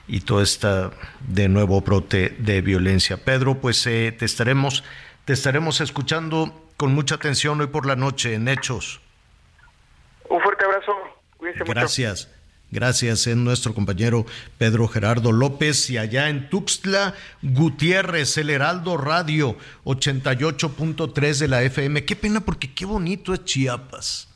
y 0.07 0.21
todo 0.21 0.41
este 0.41 0.67
de 1.27 1.49
nuevo 1.49 1.81
brote 1.81 2.35
de 2.37 2.61
violencia. 2.61 3.17
Pedro, 3.17 3.55
pues 3.55 3.85
eh, 3.87 4.15
te, 4.17 4.25
estaremos, 4.25 4.83
te 5.25 5.33
estaremos 5.33 5.81
escuchando 5.81 6.69
con 6.77 6.93
mucha 6.93 7.15
atención 7.15 7.59
hoy 7.59 7.67
por 7.67 7.85
la 7.85 7.95
noche 7.95 8.35
en 8.35 8.47
Hechos. 8.47 9.01
Un 10.29 10.41
fuerte 10.41 10.65
abrazo. 10.65 10.93
Gracias. 11.65 12.29
Gracias, 12.69 13.27
es 13.27 13.37
nuestro 13.37 13.73
compañero 13.73 14.25
Pedro 14.57 14.89
Gerardo 14.89 15.31
López 15.31 15.89
y 15.89 15.97
allá 15.97 16.27
en 16.27 16.49
Tuxtla 16.49 17.13
Gutiérrez, 17.41 18.37
el 18.37 18.49
Heraldo 18.49 18.97
Radio 18.97 19.57
88.3 19.85 21.37
de 21.37 21.47
la 21.47 21.63
FM. 21.63 22.03
Qué 22.03 22.17
pena 22.17 22.41
porque 22.41 22.73
qué 22.73 22.85
bonito 22.85 23.33
es 23.33 23.45
Chiapas. 23.45 24.27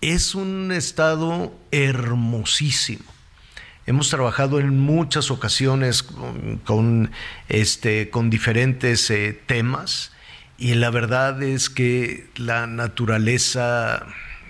Es 0.00 0.34
un 0.34 0.72
estado 0.72 1.54
hermosísimo. 1.70 3.04
Hemos 3.84 4.08
trabajado 4.08 4.58
en 4.58 4.78
muchas 4.78 5.30
ocasiones 5.30 6.02
con, 6.64 7.10
este, 7.50 8.10
diferentes 8.30 9.10
eh, 9.10 9.38
temas 9.44 10.12
y 10.56 10.74
la 10.74 10.88
verdad 10.88 11.42
es 11.42 11.68
que 11.68 12.30
la 12.36 12.66
naturaleza 12.66 14.06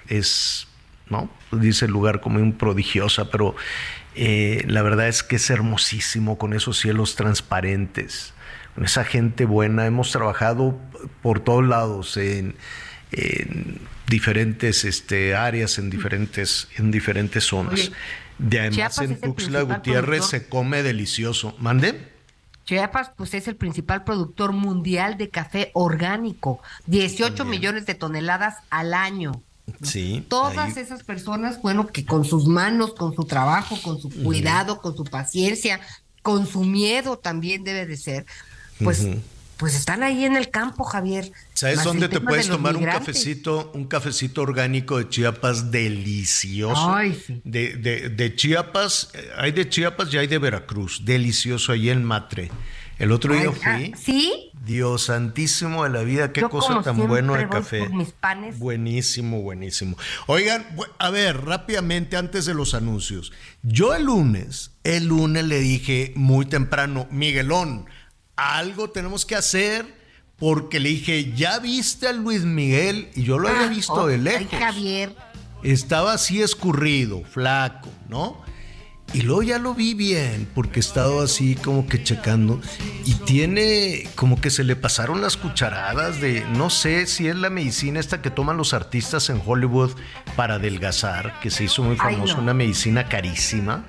es 0.06 0.68
¿no? 1.08 1.30
Dice 1.52 1.86
el 1.86 1.92
lugar 1.92 2.20
como 2.20 2.38
un 2.38 2.52
prodigiosa, 2.52 3.30
pero 3.30 3.54
eh, 4.14 4.64
la 4.68 4.82
verdad 4.82 5.08
es 5.08 5.22
que 5.22 5.36
es 5.36 5.50
hermosísimo 5.50 6.38
con 6.38 6.52
esos 6.52 6.78
cielos 6.78 7.16
transparentes, 7.16 8.34
con 8.74 8.84
esa 8.84 9.04
gente 9.04 9.44
buena. 9.44 9.86
Hemos 9.86 10.10
trabajado 10.12 10.78
por 11.22 11.40
todos 11.40 11.64
lados, 11.64 12.16
en, 12.16 12.54
diferentes 14.06 14.84
este, 14.84 15.34
áreas, 15.34 15.78
en 15.78 15.90
diferentes, 15.90 16.68
en 16.76 16.90
diferentes 16.90 17.44
zonas. 17.44 17.92
de 18.38 18.60
además 18.60 18.98
en 18.98 19.20
Tuxtla 19.20 19.62
Gutiérrez 19.62 20.26
se 20.26 20.48
come 20.48 20.82
delicioso. 20.82 21.54
¿Mande? 21.58 22.12
Chiapas 22.64 23.10
pues 23.16 23.34
es 23.34 23.48
el 23.48 23.56
principal 23.56 24.04
productor 24.04 24.52
mundial 24.52 25.16
de 25.16 25.30
café 25.30 25.70
orgánico, 25.74 26.62
18 26.86 27.44
millones 27.44 27.86
de 27.86 27.94
toneladas 27.94 28.56
al 28.70 28.94
año. 28.94 29.42
Sí. 29.82 30.24
Todas 30.28 30.76
esas 30.76 31.02
personas, 31.02 31.60
bueno, 31.62 31.86
que 31.86 32.04
con 32.04 32.24
sus 32.24 32.46
manos, 32.46 32.94
con 32.94 33.14
su 33.14 33.24
trabajo, 33.24 33.78
con 33.82 34.00
su 34.00 34.10
cuidado, 34.10 34.80
con 34.80 34.96
su 34.96 35.04
paciencia, 35.04 35.80
con 36.22 36.46
su 36.46 36.64
miedo 36.64 37.18
también 37.18 37.64
debe 37.64 37.86
de 37.86 37.96
ser, 37.96 38.26
pues, 38.82 39.06
pues 39.56 39.74
están 39.74 40.02
ahí 40.02 40.24
en 40.24 40.36
el 40.36 40.50
campo, 40.50 40.84
Javier. 40.84 41.30
¿Sabes 41.54 41.84
dónde 41.84 42.08
te 42.08 42.20
puedes 42.20 42.48
tomar 42.48 42.76
un 42.76 42.84
cafecito, 42.84 43.70
un 43.74 43.86
cafecito 43.86 44.42
orgánico 44.42 44.98
de 44.98 45.08
Chiapas 45.08 45.70
delicioso? 45.70 46.96
de, 47.44 47.76
de, 47.76 48.08
de, 48.08 48.36
Chiapas, 48.36 49.10
hay 49.36 49.52
de 49.52 49.68
Chiapas 49.68 50.12
y 50.12 50.18
hay 50.18 50.26
de 50.26 50.38
Veracruz, 50.38 51.04
delicioso 51.04 51.72
ahí 51.72 51.90
en 51.90 52.04
Matre. 52.04 52.50
El 52.98 53.10
otro 53.10 53.34
día 53.34 53.50
fui. 53.50 53.92
Ah, 53.92 53.98
¿Sí? 54.00 54.51
Dios 54.64 55.02
santísimo 55.06 55.82
de 55.82 55.90
la 55.90 56.02
vida, 56.02 56.32
qué 56.32 56.42
cosa 56.42 56.82
tan 56.82 57.08
bueno 57.08 57.34
de 57.34 57.48
café. 57.48 57.88
mis 57.88 58.12
panes. 58.12 58.58
Buenísimo, 58.58 59.42
buenísimo. 59.42 59.96
Oigan, 60.26 60.64
a 60.98 61.10
ver, 61.10 61.44
rápidamente 61.44 62.16
antes 62.16 62.44
de 62.44 62.54
los 62.54 62.74
anuncios. 62.74 63.32
Yo 63.62 63.94
el 63.94 64.04
lunes, 64.04 64.70
el 64.84 65.06
lunes 65.06 65.44
le 65.44 65.58
dije 65.58 66.12
muy 66.14 66.46
temprano, 66.46 67.08
Miguelón, 67.10 67.86
algo 68.36 68.90
tenemos 68.90 69.26
que 69.26 69.34
hacer 69.34 69.86
porque 70.36 70.80
le 70.80 70.90
dije, 70.90 71.32
¿ya 71.34 71.58
viste 71.58 72.06
a 72.08 72.12
Luis 72.12 72.44
Miguel? 72.44 73.08
Y 73.14 73.24
yo 73.24 73.38
lo 73.38 73.48
había 73.48 73.66
ah, 73.66 73.68
visto 73.68 74.06
de 74.06 74.18
lejos. 74.18 74.58
Javier. 74.58 75.14
Estaba 75.62 76.12
así 76.12 76.42
escurrido, 76.42 77.22
flaco, 77.24 77.88
¿no? 78.08 78.42
Y 79.14 79.22
luego 79.22 79.42
ya 79.42 79.58
lo 79.58 79.74
vi 79.74 79.92
bien, 79.92 80.48
porque 80.54 80.78
he 80.78 80.80
estado 80.80 81.20
así 81.20 81.54
como 81.54 81.86
que 81.86 82.02
checando. 82.02 82.60
Y 83.04 83.14
tiene 83.14 84.08
como 84.14 84.40
que 84.40 84.48
se 84.50 84.64
le 84.64 84.74
pasaron 84.74 85.20
las 85.20 85.36
cucharadas 85.36 86.20
de, 86.20 86.46
no 86.56 86.70
sé 86.70 87.06
si 87.06 87.28
es 87.28 87.36
la 87.36 87.50
medicina 87.50 88.00
esta 88.00 88.22
que 88.22 88.30
toman 88.30 88.56
los 88.56 88.72
artistas 88.72 89.28
en 89.28 89.42
Hollywood 89.44 89.90
para 90.34 90.54
adelgazar, 90.54 91.38
que 91.40 91.50
se 91.50 91.64
hizo 91.64 91.82
muy 91.82 91.96
famosa, 91.96 92.36
no. 92.36 92.42
una 92.42 92.54
medicina 92.54 93.06
carísima. 93.08 93.84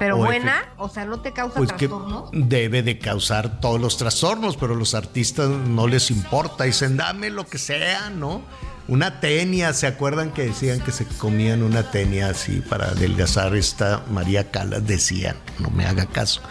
Pero 0.00 0.16
O 0.16 0.24
buena, 0.24 0.62
efe- 0.62 0.68
o 0.78 0.88
sea, 0.88 1.04
no 1.04 1.20
te 1.20 1.32
causa 1.32 1.54
Pues 1.58 1.68
trastornos. 1.68 2.30
debe 2.32 2.82
de 2.82 2.98
causar 2.98 3.60
todos 3.60 3.80
los 3.80 3.96
trastornos, 3.96 4.56
pero 4.56 4.74
los 4.74 4.94
artistas 4.96 5.48
no 5.50 5.86
les 5.86 6.10
importa. 6.10 6.64
Dicen, 6.64 6.96
dame 6.96 7.30
lo 7.30 7.46
que 7.46 7.58
sea, 7.58 8.10
¿no? 8.10 8.42
Una 8.88 9.20
tenia, 9.20 9.72
¿se 9.72 9.86
acuerdan 9.86 10.32
que 10.32 10.42
decían 10.42 10.80
que 10.80 10.92
se 10.92 11.06
comían 11.06 11.62
una 11.62 11.90
tenia 11.90 12.28
así 12.28 12.60
para 12.60 12.86
adelgazar? 12.86 13.54
Esta 13.54 14.04
María 14.10 14.50
Calas 14.50 14.86
decía, 14.86 15.36
no 15.58 15.70
me 15.70 15.86
haga 15.86 16.06
caso. 16.06 16.42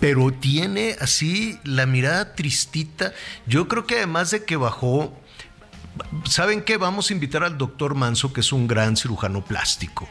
Pero 0.00 0.30
tiene 0.32 0.96
así 1.00 1.58
la 1.64 1.86
mirada 1.86 2.34
tristita. 2.34 3.12
Yo 3.46 3.68
creo 3.68 3.86
que 3.86 3.96
además 3.96 4.30
de 4.30 4.44
que 4.44 4.56
bajó, 4.56 5.16
¿saben 6.28 6.62
qué? 6.62 6.76
Vamos 6.76 7.10
a 7.10 7.14
invitar 7.14 7.44
al 7.44 7.56
doctor 7.56 7.94
Manso, 7.94 8.32
que 8.32 8.40
es 8.40 8.52
un 8.52 8.66
gran 8.66 8.96
cirujano 8.96 9.44
plástico 9.44 10.08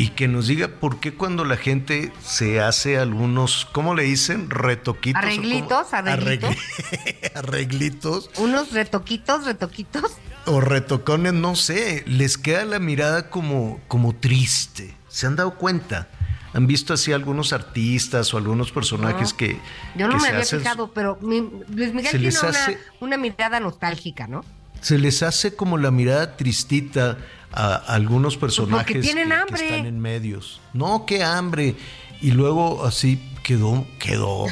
y 0.00 0.08
que 0.08 0.28
nos 0.28 0.46
diga 0.46 0.68
por 0.68 0.98
qué 0.98 1.12
cuando 1.12 1.44
la 1.44 1.58
gente 1.58 2.10
se 2.24 2.60
hace 2.60 2.98
algunos, 2.98 3.66
¿cómo 3.72 3.94
le 3.94 4.04
dicen? 4.04 4.48
Retoquitos. 4.48 5.22
Arreglitos, 5.22 5.92
arreglitos. 5.92 6.50
Arregli- 6.50 7.30
arreglitos 7.34 8.30
Unos 8.38 8.72
retoquitos, 8.72 9.44
retoquitos. 9.44 10.12
o 10.46 10.60
retocones, 10.62 11.34
no 11.34 11.54
sé, 11.54 12.02
les 12.06 12.38
queda 12.38 12.64
la 12.64 12.78
mirada 12.78 13.28
como, 13.28 13.78
como 13.88 14.14
triste. 14.14 14.94
¿Se 15.08 15.26
han 15.26 15.36
dado 15.36 15.54
cuenta? 15.56 16.08
¿Han 16.54 16.66
visto 16.66 16.94
así 16.94 17.12
algunos 17.12 17.52
artistas 17.52 18.32
o 18.32 18.38
algunos 18.38 18.72
personajes 18.72 19.32
No. 19.32 19.36
que... 19.36 19.60
Yo 19.96 20.06
no 20.08 20.14
que 20.14 20.16
me 20.16 20.20
se 20.22 20.28
había 20.28 20.40
hacen- 20.40 20.60
fijado, 20.60 20.92
pero 20.92 21.18
mi- 21.20 21.48
Luis 21.68 21.92
Miguel 21.92 22.10
Se 22.10 22.18
tiene 22.18 22.38
una, 22.40 22.48
hace- 22.48 22.78
una 23.00 23.16
mirada 23.18 23.60
nostálgica, 23.60 24.26
¿no? 24.26 24.44
Se 24.80 24.96
les 24.96 25.22
hace 25.22 25.54
como 25.54 25.76
la 25.76 25.90
mirada 25.90 26.38
tristita 26.38 27.18
a 27.52 27.74
algunos 27.74 28.36
personajes 28.36 28.96
Pues 28.96 29.06
tienen 29.06 29.32
que- 29.48 29.54
están 29.54 29.86
en 29.86 29.98
medios. 30.00 30.60
No, 30.72 31.04
qué 31.06 31.22
hambre. 31.24 31.74
Y 32.20 32.30
luego 32.32 32.84
así 32.84 33.20
quedó, 33.42 33.86
quedó. 33.98 34.46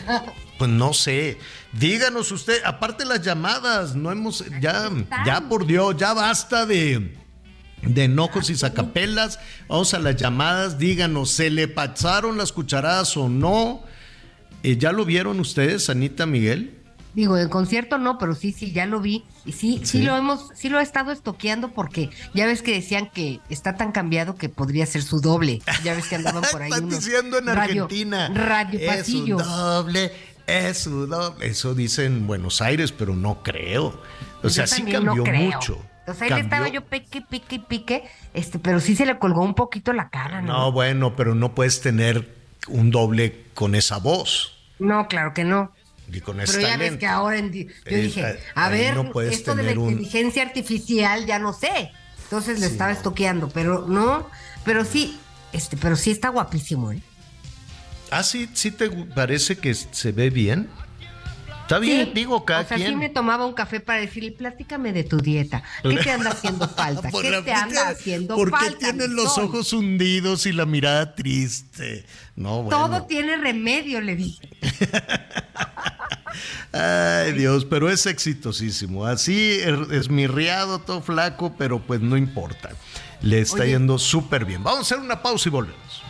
Pues 0.59 0.71
no 0.71 0.93
sé. 0.93 1.39
Díganos 1.73 2.33
usted, 2.33 2.61
aparte 2.65 3.05
las 3.05 3.23
llamadas, 3.23 3.95
no 3.95 4.11
hemos, 4.11 4.45
ya, 4.61 4.91
ya 5.25 5.41
por 5.49 5.67
Dios, 5.67 5.97
ya 5.97 6.15
basta 6.15 6.67
de, 6.67 7.15
de 7.83 8.05
enojos 8.05 8.51
y 8.51 8.57
sacapelas. 8.57 9.39
Vamos 9.69 9.95
a 9.95 9.99
las 10.01 10.17
llamadas, 10.17 10.79
díganos, 10.79 11.31
¿se 11.31 11.51
le 11.51 11.69
pasaron 11.69 12.39
las 12.39 12.53
cucharadas 12.53 13.17
o 13.17 13.29
no? 13.29 13.83
Eh, 14.65 14.77
¿Ya 14.77 14.91
lo 14.91 15.05
vieron 15.05 15.39
ustedes, 15.39 15.89
Anita 15.91 16.27
Miguel? 16.27 16.78
Digo, 17.19 17.37
en 17.37 17.49
concierto 17.49 17.99
no, 17.99 18.17
pero 18.17 18.37
sí, 18.37 18.53
sí, 18.53 18.71
ya 18.71 18.87
lo 18.87 19.01
vi. 19.01 19.25
Y 19.45 19.51
sí, 19.51 19.79
sí, 19.81 19.99
Sí. 19.99 20.03
lo 20.03 20.17
hemos, 20.17 20.51
sí 20.55 20.69
lo 20.69 20.79
he 20.79 20.85
estado 20.85 21.11
estoqueando 21.11 21.73
porque 21.73 22.11
ya 22.33 22.47
ves 22.47 22.63
que 22.63 22.73
decían 22.73 23.11
que 23.13 23.41
está 23.49 23.75
tan 23.75 23.91
cambiado 23.91 24.37
que 24.37 24.49
podría 24.49 24.87
ser 24.87 25.03
su 25.03 25.21
doble. 25.21 25.59
Ya 25.83 25.95
ves 25.95 26.07
que 26.07 26.15
andaban 26.15 26.45
por 26.53 26.63
ahí 26.63 26.71
Están 26.71 26.89
diciendo 26.89 27.39
en 27.39 27.47
radio- 27.47 27.83
Argentina. 27.87 28.29
Radio 28.33 28.79
es 28.79 28.87
pasillo. 28.99 29.37
un 29.39 29.43
doble, 29.43 30.13
es 30.47 30.87
un 30.87 31.11
doble. 31.11 31.45
Eso 31.49 31.75
dice 31.75 32.05
en 32.05 32.29
Buenos 32.29 32.63
Aires, 32.63 32.93
pero 32.93 33.17
no 33.17 33.43
creo. 33.43 34.01
O 34.45 34.49
sea, 34.49 34.67
Yo 34.67 34.75
sí 34.77 34.83
no 34.85 34.93
cambió 35.17 35.25
mucho. 35.25 35.85
O 36.07 36.15
sea, 36.15 36.29
ahí 36.29 36.35
le 36.35 36.41
estaba 36.43 36.67
Cambió. 36.67 36.83
yo 36.83 36.87
pique, 36.87 37.21
pique, 37.21 37.59
pique, 37.59 38.05
este, 38.33 38.61
pero 38.61 38.79
sí 38.79 38.95
se 38.95 39.07
le 39.07 39.19
colgó 39.19 39.43
un 39.43 39.55
poquito 39.55 39.93
la 39.93 40.09
cara, 40.09 40.41
¿no? 40.41 40.53
No, 40.53 40.73
bueno, 40.73 41.17
pero 41.17 41.35
no 41.35 41.53
puedes 41.57 41.81
tener 41.81 42.33
un 42.69 42.93
doble 42.93 43.45
con 43.55 43.75
esa 43.75 43.97
voz 43.99 44.55
No, 44.79 45.09
claro 45.09 45.35
que 45.35 45.43
no. 45.43 45.73
Y 46.13 46.21
con 46.21 46.41
ese 46.41 46.55
Pero 46.55 46.69
ya 46.69 46.77
ves 46.77 46.97
que 46.97 47.07
ahora 47.07 47.39
en 47.39 47.53
yo 47.53 47.69
dije, 47.85 48.39
a 48.55 48.69
ver, 48.69 48.95
no 48.97 49.21
esto 49.21 49.55
de 49.55 49.63
la 49.63 49.73
un- 49.79 49.91
inteligencia 49.91 50.43
artificial 50.43 51.27
ya 51.27 51.39
no 51.39 51.53
sé. 51.53 51.91
Entonces 52.25 52.61
le 52.61 52.67
estaba 52.67 52.93
estoqueando, 52.93 53.49
pero 53.49 53.87
no, 53.89 54.29
pero 54.65 54.85
sí, 54.85 55.19
este, 55.53 55.77
pero 55.77 55.97
sí 55.97 56.11
está 56.11 56.29
guapísimo, 56.29 56.93
¿eh? 56.93 57.01
Ah, 58.11 58.23
sí, 58.23 58.49
sí 58.55 58.71
te 58.71 58.91
parece 58.91 59.57
que 59.57 59.75
se 59.75 60.13
ve 60.13 60.31
bien. 60.31 60.69
Está 61.63 61.79
bien, 61.79 62.07
Sí, 62.07 62.13
digo, 62.15 62.47
cada 62.47 62.63
o 62.63 62.67
sea, 62.67 62.79
quien. 62.79 62.91
sí 62.93 62.97
me 62.97 63.11
tomaba 63.11 63.45
un 63.45 63.53
café 63.53 63.81
para 63.81 64.01
decirle, 64.01 64.33
platícame 64.33 64.95
de 64.95 65.05
tu 65.05 65.19
dieta. 65.19 65.63
¿Qué 65.83 65.97
te 65.99 66.11
anda 66.11 66.31
haciendo 66.31 66.67
falta? 66.77 67.11
Por 67.11 67.23
¿Qué 67.23 67.43
te 67.43 67.53
anda 67.53 67.89
haciendo 67.91 68.37
¿Por 68.37 68.51
qué 68.51 68.57
falta? 68.57 68.79
tienes 68.79 69.09
mi 69.11 69.15
los 69.15 69.35
sol? 69.35 69.45
ojos 69.45 69.75
hundidos 69.75 70.47
y 70.47 70.53
la 70.53 70.65
mirada 70.65 71.15
triste? 71.15 72.07
No, 72.37 72.63
bueno. 72.63 72.71
Todo 72.89 73.03
tiene 73.05 73.37
remedio, 73.37 74.01
le 74.01 74.17
dije. 74.17 74.49
Ay, 76.73 77.33
Dios, 77.33 77.65
pero 77.65 77.91
es 77.91 78.07
exitosísimo. 78.07 79.07
Así 79.07 79.59
es, 79.61 79.91
es 79.91 80.11
mi 80.11 80.27
riado, 80.27 80.79
todo 80.79 81.01
flaco, 81.01 81.55
pero 81.57 81.81
pues 81.81 82.01
no 82.01 82.17
importa. 82.17 82.71
Le 83.21 83.41
está 83.41 83.63
Oye. 83.63 83.71
yendo 83.71 83.99
súper 83.99 84.45
bien. 84.45 84.63
Vamos 84.63 84.79
a 84.79 84.83
hacer 84.83 84.99
una 84.99 85.21
pausa 85.23 85.49
y 85.49 85.53
volvemos. 85.53 86.03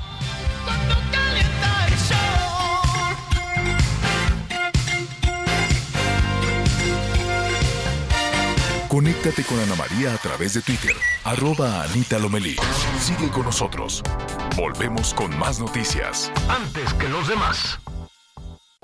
Conéctate 8.89 9.45
con 9.45 9.61
Ana 9.61 9.75
María 9.77 10.15
a 10.15 10.17
través 10.17 10.55
de 10.55 10.63
Twitter, 10.63 10.97
arroba 11.23 11.83
Anita 11.83 12.19
Lomelí. 12.19 12.57
Sigue 12.99 13.29
con 13.29 13.45
nosotros. 13.45 14.03
Volvemos 14.57 15.13
con 15.13 15.39
más 15.39 15.61
noticias. 15.61 16.33
Antes 16.49 16.95
que 16.95 17.09
los 17.09 17.29
demás. 17.29 17.79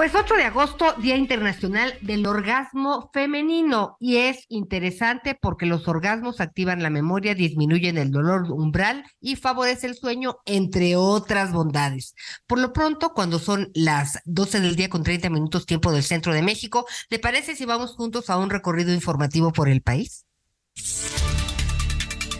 Pues 0.00 0.14
8 0.14 0.34
de 0.34 0.44
agosto, 0.44 0.94
Día 0.94 1.18
Internacional 1.18 1.92
del 2.00 2.26
Orgasmo 2.26 3.10
Femenino. 3.12 3.98
Y 4.00 4.16
es 4.16 4.46
interesante 4.48 5.34
porque 5.38 5.66
los 5.66 5.86
orgasmos 5.88 6.40
activan 6.40 6.82
la 6.82 6.88
memoria, 6.88 7.34
disminuyen 7.34 7.98
el 7.98 8.10
dolor 8.10 8.50
umbral 8.50 9.04
y 9.20 9.36
favorece 9.36 9.88
el 9.88 9.94
sueño, 9.94 10.38
entre 10.46 10.96
otras 10.96 11.52
bondades. 11.52 12.14
Por 12.46 12.60
lo 12.60 12.72
pronto, 12.72 13.12
cuando 13.12 13.38
son 13.38 13.70
las 13.74 14.22
12 14.24 14.60
del 14.60 14.74
día 14.74 14.88
con 14.88 15.02
30 15.02 15.28
minutos 15.28 15.66
tiempo 15.66 15.92
del 15.92 16.02
centro 16.02 16.32
de 16.32 16.40
México, 16.40 16.86
¿le 17.10 17.18
parece 17.18 17.54
si 17.54 17.66
vamos 17.66 17.94
juntos 17.94 18.30
a 18.30 18.38
un 18.38 18.48
recorrido 18.48 18.94
informativo 18.94 19.52
por 19.52 19.68
el 19.68 19.82
país? 19.82 20.24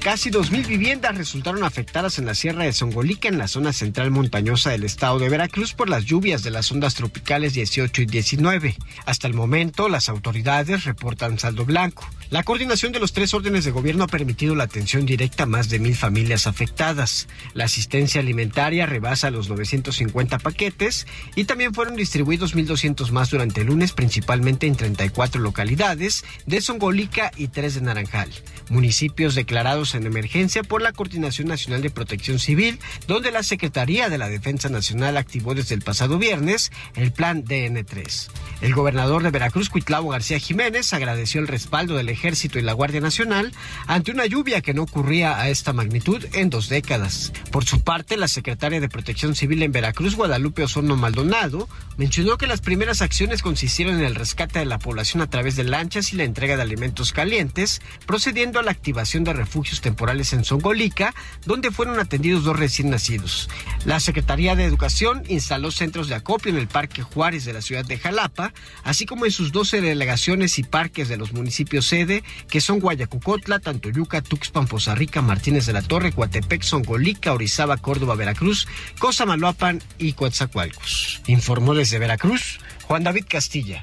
Casi 0.02 0.30
2.000 0.30 0.66
viviendas 0.66 1.14
resultaron 1.14 1.62
afectadas 1.62 2.18
en 2.18 2.24
la 2.24 2.34
Sierra 2.34 2.64
de 2.64 2.72
Songolica, 2.72 3.28
en 3.28 3.36
la 3.36 3.48
zona 3.48 3.74
central 3.74 4.10
montañosa 4.10 4.70
del 4.70 4.84
estado 4.84 5.18
de 5.18 5.28
Veracruz, 5.28 5.74
por 5.74 5.90
las 5.90 6.06
lluvias 6.06 6.42
de 6.42 6.50
las 6.50 6.72
ondas 6.72 6.94
tropicales 6.94 7.52
18 7.52 8.00
y 8.00 8.06
19. 8.06 8.76
Hasta 9.04 9.26
el 9.26 9.34
momento, 9.34 9.90
las 9.90 10.08
autoridades 10.08 10.84
reportan 10.84 11.38
saldo 11.38 11.66
blanco. 11.66 12.08
La 12.30 12.44
coordinación 12.44 12.92
de 12.92 13.00
los 13.00 13.12
tres 13.12 13.34
órdenes 13.34 13.66
de 13.66 13.72
gobierno 13.72 14.04
ha 14.04 14.06
permitido 14.06 14.54
la 14.54 14.64
atención 14.64 15.04
directa 15.04 15.42
a 15.42 15.46
más 15.46 15.68
de 15.68 15.80
mil 15.80 15.94
familias 15.94 16.46
afectadas. 16.46 17.28
La 17.52 17.64
asistencia 17.64 18.22
alimentaria 18.22 18.86
rebasa 18.86 19.30
los 19.30 19.50
950 19.50 20.38
paquetes 20.38 21.06
y 21.34 21.44
también 21.44 21.74
fueron 21.74 21.96
distribuidos 21.96 22.56
1.200 22.56 23.10
más 23.10 23.30
durante 23.30 23.60
el 23.62 23.66
lunes, 23.66 23.92
principalmente 23.92 24.66
en 24.66 24.76
34 24.76 25.42
localidades 25.42 26.24
de 26.46 26.62
Songolica 26.62 27.32
y 27.36 27.48
3 27.48 27.74
de 27.74 27.80
Naranjal, 27.82 28.30
municipios 28.70 29.34
declarados 29.34 29.89
en 29.94 30.06
emergencia 30.06 30.62
por 30.62 30.82
la 30.82 30.92
Coordinación 30.92 31.48
Nacional 31.48 31.82
de 31.82 31.90
Protección 31.90 32.38
Civil, 32.38 32.78
donde 33.06 33.30
la 33.30 33.42
Secretaría 33.42 34.08
de 34.08 34.18
la 34.18 34.28
Defensa 34.28 34.68
Nacional 34.68 35.16
activó 35.16 35.54
desde 35.54 35.74
el 35.74 35.82
pasado 35.82 36.18
viernes 36.18 36.70
el 36.94 37.12
plan 37.12 37.44
DN3. 37.44 38.28
El 38.60 38.74
gobernador 38.74 39.22
de 39.22 39.30
Veracruz, 39.30 39.68
Cuitlavo 39.70 40.10
García 40.10 40.38
Jiménez, 40.38 40.92
agradeció 40.92 41.40
el 41.40 41.48
respaldo 41.48 41.96
del 41.96 42.08
Ejército 42.08 42.58
y 42.58 42.62
la 42.62 42.72
Guardia 42.72 43.00
Nacional 43.00 43.52
ante 43.86 44.12
una 44.12 44.26
lluvia 44.26 44.60
que 44.60 44.74
no 44.74 44.82
ocurría 44.82 45.38
a 45.38 45.48
esta 45.48 45.72
magnitud 45.72 46.24
en 46.32 46.50
dos 46.50 46.68
décadas. 46.68 47.32
Por 47.50 47.64
su 47.64 47.82
parte, 47.82 48.16
la 48.16 48.28
secretaria 48.28 48.80
de 48.80 48.88
Protección 48.88 49.34
Civil 49.34 49.62
en 49.62 49.72
Veracruz, 49.72 50.14
Guadalupe 50.14 50.64
Osorno 50.64 50.96
Maldonado, 50.96 51.68
mencionó 51.96 52.38
que 52.38 52.46
las 52.46 52.60
primeras 52.60 53.02
acciones 53.02 53.42
consistieron 53.42 53.96
en 53.96 54.04
el 54.04 54.14
rescate 54.14 54.58
de 54.58 54.64
la 54.66 54.78
población 54.78 55.22
a 55.22 55.30
través 55.30 55.56
de 55.56 55.64
lanchas 55.64 56.12
y 56.12 56.16
la 56.16 56.24
entrega 56.24 56.56
de 56.56 56.62
alimentos 56.62 57.12
calientes, 57.12 57.80
procediendo 58.06 58.58
a 58.58 58.62
la 58.62 58.70
activación 58.70 59.24
de 59.24 59.32
refugios 59.32 59.79
temporales 59.80 60.32
en 60.32 60.44
Zongolica, 60.44 61.14
donde 61.46 61.70
fueron 61.70 61.98
atendidos 61.98 62.44
dos 62.44 62.58
recién 62.58 62.90
nacidos. 62.90 63.48
La 63.84 64.00
Secretaría 64.00 64.56
de 64.56 64.64
Educación 64.64 65.22
instaló 65.28 65.70
centros 65.70 66.08
de 66.08 66.14
acopio 66.14 66.50
en 66.50 66.58
el 66.58 66.68
Parque 66.68 67.02
Juárez 67.02 67.44
de 67.44 67.52
la 67.52 67.62
ciudad 67.62 67.84
de 67.84 67.98
Jalapa, 67.98 68.52
así 68.84 69.06
como 69.06 69.24
en 69.24 69.32
sus 69.32 69.52
12 69.52 69.80
delegaciones 69.80 70.58
y 70.58 70.62
parques 70.62 71.08
de 71.08 71.16
los 71.16 71.32
municipios 71.32 71.86
sede, 71.86 72.22
que 72.48 72.60
son 72.60 72.80
Guayacucotla, 72.80 73.58
Tantoyuca, 73.58 74.22
Tuxpan, 74.22 74.66
Poza 74.66 74.94
Rica, 74.94 75.22
Martínez 75.22 75.66
de 75.66 75.72
la 75.72 75.82
Torre, 75.82 76.12
Coatepec, 76.12 76.62
Zongolica, 76.62 77.32
Orizaba, 77.32 77.76
Córdoba, 77.76 78.14
Veracruz, 78.14 78.66
Cosamaloapan 78.98 79.82
y 79.98 80.12
Coatzacoalcos. 80.12 81.22
Informó 81.26 81.74
desde 81.74 81.98
Veracruz 81.98 82.60
Juan 82.90 83.04
David 83.04 83.26
Castilla. 83.28 83.82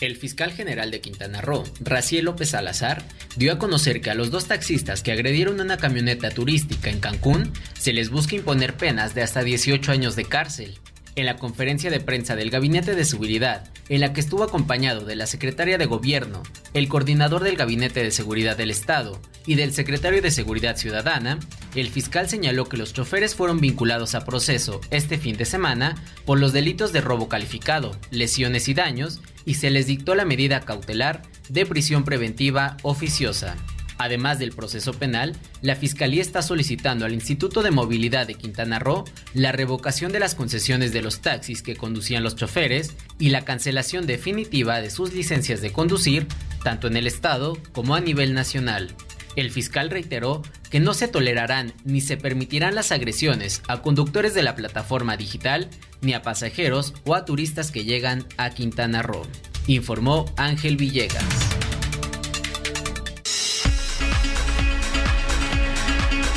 El 0.00 0.16
fiscal 0.16 0.52
general 0.52 0.90
de 0.90 1.00
Quintana 1.00 1.40
Roo, 1.40 1.64
Raciel 1.80 2.24
López 2.24 2.50
Salazar, 2.50 3.02
dio 3.36 3.52
a 3.52 3.58
conocer 3.58 4.00
que 4.00 4.10
a 4.10 4.14
los 4.14 4.30
dos 4.30 4.46
taxistas 4.46 5.02
que 5.02 5.12
agredieron 5.12 5.60
una 5.60 5.76
camioneta 5.76 6.30
turística 6.30 6.90
en 6.90 7.00
Cancún 7.00 7.52
se 7.78 7.92
les 7.92 8.10
busca 8.10 8.36
imponer 8.36 8.74
penas 8.74 9.14
de 9.14 9.22
hasta 9.22 9.42
18 9.42 9.92
años 9.92 10.16
de 10.16 10.24
cárcel. 10.24 10.78
En 11.16 11.26
la 11.26 11.36
conferencia 11.36 11.90
de 11.90 12.00
prensa 12.00 12.34
del 12.34 12.50
Gabinete 12.50 12.96
de 12.96 13.04
Seguridad, 13.04 13.70
en 13.88 14.00
la 14.00 14.12
que 14.12 14.20
estuvo 14.20 14.42
acompañado 14.42 15.04
de 15.04 15.14
la 15.14 15.26
secretaria 15.26 15.78
de 15.78 15.86
Gobierno, 15.86 16.42
el 16.72 16.88
coordinador 16.88 17.44
del 17.44 17.56
Gabinete 17.56 18.02
de 18.02 18.10
Seguridad 18.10 18.56
del 18.56 18.72
Estado 18.72 19.20
y 19.46 19.54
del 19.54 19.72
secretario 19.72 20.22
de 20.22 20.32
Seguridad 20.32 20.76
Ciudadana, 20.76 21.38
el 21.76 21.88
fiscal 21.88 22.28
señaló 22.28 22.64
que 22.64 22.76
los 22.76 22.92
choferes 22.92 23.36
fueron 23.36 23.60
vinculados 23.60 24.16
a 24.16 24.24
proceso 24.24 24.80
este 24.90 25.16
fin 25.16 25.36
de 25.36 25.44
semana 25.44 25.94
por 26.24 26.40
los 26.40 26.52
delitos 26.52 26.92
de 26.92 27.00
robo 27.00 27.28
calificado, 27.28 27.92
lesiones 28.10 28.68
y 28.68 28.74
daños 28.74 29.20
y 29.44 29.54
se 29.54 29.70
les 29.70 29.86
dictó 29.86 30.16
la 30.16 30.24
medida 30.24 30.62
cautelar 30.62 31.22
de 31.48 31.64
prisión 31.64 32.04
preventiva 32.04 32.76
oficiosa. 32.82 33.56
Además 33.98 34.38
del 34.38 34.52
proceso 34.52 34.92
penal, 34.92 35.36
la 35.62 35.76
Fiscalía 35.76 36.22
está 36.22 36.42
solicitando 36.42 37.04
al 37.04 37.12
Instituto 37.12 37.62
de 37.62 37.70
Movilidad 37.70 38.26
de 38.26 38.34
Quintana 38.34 38.78
Roo 38.78 39.04
la 39.34 39.52
revocación 39.52 40.12
de 40.12 40.20
las 40.20 40.34
concesiones 40.34 40.92
de 40.92 41.02
los 41.02 41.20
taxis 41.20 41.62
que 41.62 41.76
conducían 41.76 42.24
los 42.24 42.36
choferes 42.36 42.94
y 43.18 43.28
la 43.28 43.44
cancelación 43.44 44.06
definitiva 44.06 44.80
de 44.80 44.90
sus 44.90 45.14
licencias 45.14 45.60
de 45.60 45.72
conducir, 45.72 46.26
tanto 46.62 46.88
en 46.88 46.96
el 46.96 47.06
Estado 47.06 47.56
como 47.72 47.94
a 47.94 48.00
nivel 48.00 48.34
nacional. 48.34 48.94
El 49.36 49.50
fiscal 49.50 49.90
reiteró 49.90 50.42
que 50.70 50.80
no 50.80 50.94
se 50.94 51.08
tolerarán 51.08 51.72
ni 51.84 52.00
se 52.00 52.16
permitirán 52.16 52.74
las 52.74 52.92
agresiones 52.92 53.62
a 53.68 53.82
conductores 53.82 54.34
de 54.34 54.42
la 54.42 54.54
plataforma 54.54 55.16
digital 55.16 55.68
ni 56.02 56.14
a 56.14 56.22
pasajeros 56.22 56.94
o 57.04 57.14
a 57.14 57.24
turistas 57.24 57.70
que 57.70 57.84
llegan 57.84 58.26
a 58.36 58.50
Quintana 58.50 59.02
Roo, 59.02 59.22
informó 59.66 60.26
Ángel 60.36 60.76
Villegas. 60.76 61.24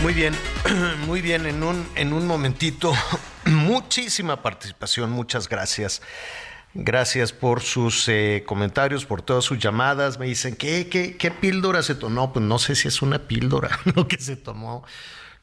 Muy 0.08 0.14
bien, 0.14 0.34
muy 1.06 1.22
bien, 1.22 1.46
en 1.48 1.64
un, 1.64 1.86
en 1.96 2.14
un 2.14 2.26
momentito, 2.26 2.94
muchísima 3.46 4.42
participación, 4.42 5.12
muchas 5.12 5.50
gracias. 5.50 6.02
Gracias 6.74 7.34
por 7.34 7.60
sus 7.60 8.08
eh, 8.08 8.46
comentarios, 8.48 9.04
por 9.04 9.22
todas 9.22 9.44
sus 9.44 9.60
llamadas. 9.60 10.18
Me 10.18 10.28
dicen, 10.28 10.56
¿qué, 10.56 10.88
qué, 10.88 11.18
qué 11.18 11.30
píldora 11.30 11.84
se 11.84 11.94
tomó? 11.94 12.16
No, 12.16 12.32
pues 12.32 12.46
no 12.46 12.58
sé 12.58 12.76
si 12.76 12.88
es 12.88 13.02
una 13.02 13.28
píldora 13.28 13.82
lo 13.96 14.08
que 14.08 14.18
se 14.18 14.38
tomó 14.38 14.86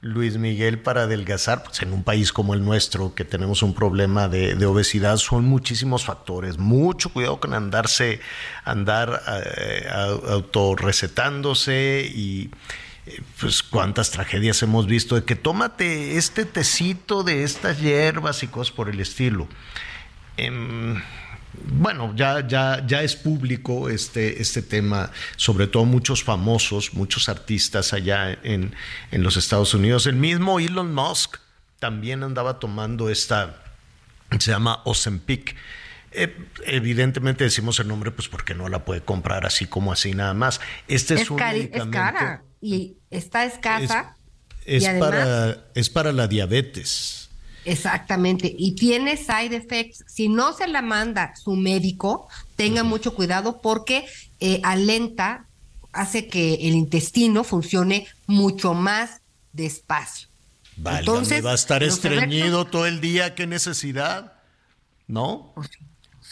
Luis 0.01 0.39
Miguel 0.39 0.79
para 0.79 1.03
adelgazar. 1.03 1.63
Pues 1.63 1.83
en 1.83 1.93
un 1.93 2.03
país 2.03 2.33
como 2.33 2.55
el 2.55 2.65
nuestro, 2.65 3.15
que 3.15 3.27
tenemos 3.27 3.63
un 3.63 3.75
problema 3.75 4.29
de, 4.29 4.65
obesidad, 4.65 5.19
son 5.19 5.45
muchísimos 5.45 6.07
factores. 6.07 6.57
Mucho 6.57 7.11
cuidado 7.11 7.39
con 7.39 7.53
andarse, 7.53 8.19
andar 8.65 9.21
eh, 9.59 9.87
autorrecetándose 9.91 12.11
y 12.15 12.49
pues 13.41 13.63
cuántas 13.63 14.11
tragedias 14.11 14.63
hemos 14.63 14.87
visto 14.87 15.15
de 15.15 15.25
que 15.25 15.37
tómate 15.37 16.17
este 16.17 16.45
tecito 16.45 17.23
de 17.23 17.45
estas 17.45 17.81
hierbas 17.81 18.43
y 18.43 18.49
cosas 18.49 18.75
por 18.75 18.89
el 18.89 19.01
estilo. 19.01 19.47
Em, 20.37 21.03
bueno, 21.53 22.15
ya, 22.17 22.47
ya, 22.47 22.85
ya 22.87 23.03
es 23.03 23.15
público 23.15 23.91
este, 23.91 24.41
este 24.41 24.63
tema, 24.63 25.11
sobre 25.37 25.67
todo 25.67 25.85
muchos 25.85 26.25
famosos, 26.25 26.95
muchos 26.95 27.29
artistas 27.29 27.93
allá 27.93 28.39
en, 28.43 28.75
en 29.11 29.23
los 29.23 29.37
Estados 29.37 29.75
Unidos. 29.75 30.07
El 30.07 30.17
mismo 30.17 30.59
Elon 30.59 30.95
Musk 30.95 31.37
también 31.79 32.23
andaba 32.23 32.59
tomando 32.59 33.11
esta, 33.11 33.63
se 34.39 34.51
llama 34.51 34.81
Ozempic. 34.85 35.55
Eh, 36.17 36.35
evidentemente 36.65 37.45
decimos 37.45 37.81
el 37.81 37.89
nombre 37.89 38.13
pues 38.13 38.29
porque 38.29 38.55
no 38.55 38.69
la 38.69 38.85
puede 38.85 39.01
comprar 39.01 39.47
así 39.47 39.67
como 39.67 39.93
así 39.93 40.15
nada 40.15 40.33
más. 40.33 40.61
Este 40.89 41.15
es, 41.15 41.23
es 41.23 41.31
un 41.31 41.41
Es 41.41 41.85
cara 41.91 42.45
y 42.65 42.97
está 43.11 43.45
escasa. 43.45 44.17
Es, 44.65 44.83
y 44.83 44.87
además, 44.87 45.11
para, 45.11 45.65
es 45.75 45.91
para 45.91 46.13
la 46.13 46.27
diabetes. 46.27 47.29
Exactamente, 47.67 48.55
y 48.59 48.75
tiene 48.75 49.17
side 49.19 49.55
effects. 49.55 50.05
Si 50.07 50.29
no 50.29 50.55
se 50.55 50.67
la 50.67 50.81
manda 50.81 51.37
su 51.37 51.57
médico, 51.57 52.29
tenga 52.57 52.83
uh 52.83 52.87
-huh. 52.87 52.89
mucho 52.89 53.15
cuidado 53.15 53.61
porque 53.61 54.07
eh, 54.41 54.61
alenta, 54.63 55.47
hace 55.93 56.27
que 56.27 56.55
el 56.55 56.75
intestino 56.75 57.45
funcione 57.45 58.07
mucho 58.27 58.73
más 58.73 59.21
despacio. 59.53 60.29
Vale, 60.77 61.01
Entonces, 61.01 61.45
va 61.45 61.53
a 61.53 61.55
estar 61.55 61.83
estreñido 61.83 62.65
todo 62.65 62.87
el 62.87 63.01
día, 63.01 63.35
qué 63.35 63.47
necesidad, 63.47 64.33
¿no? 65.07 65.53
Pues 65.55 65.71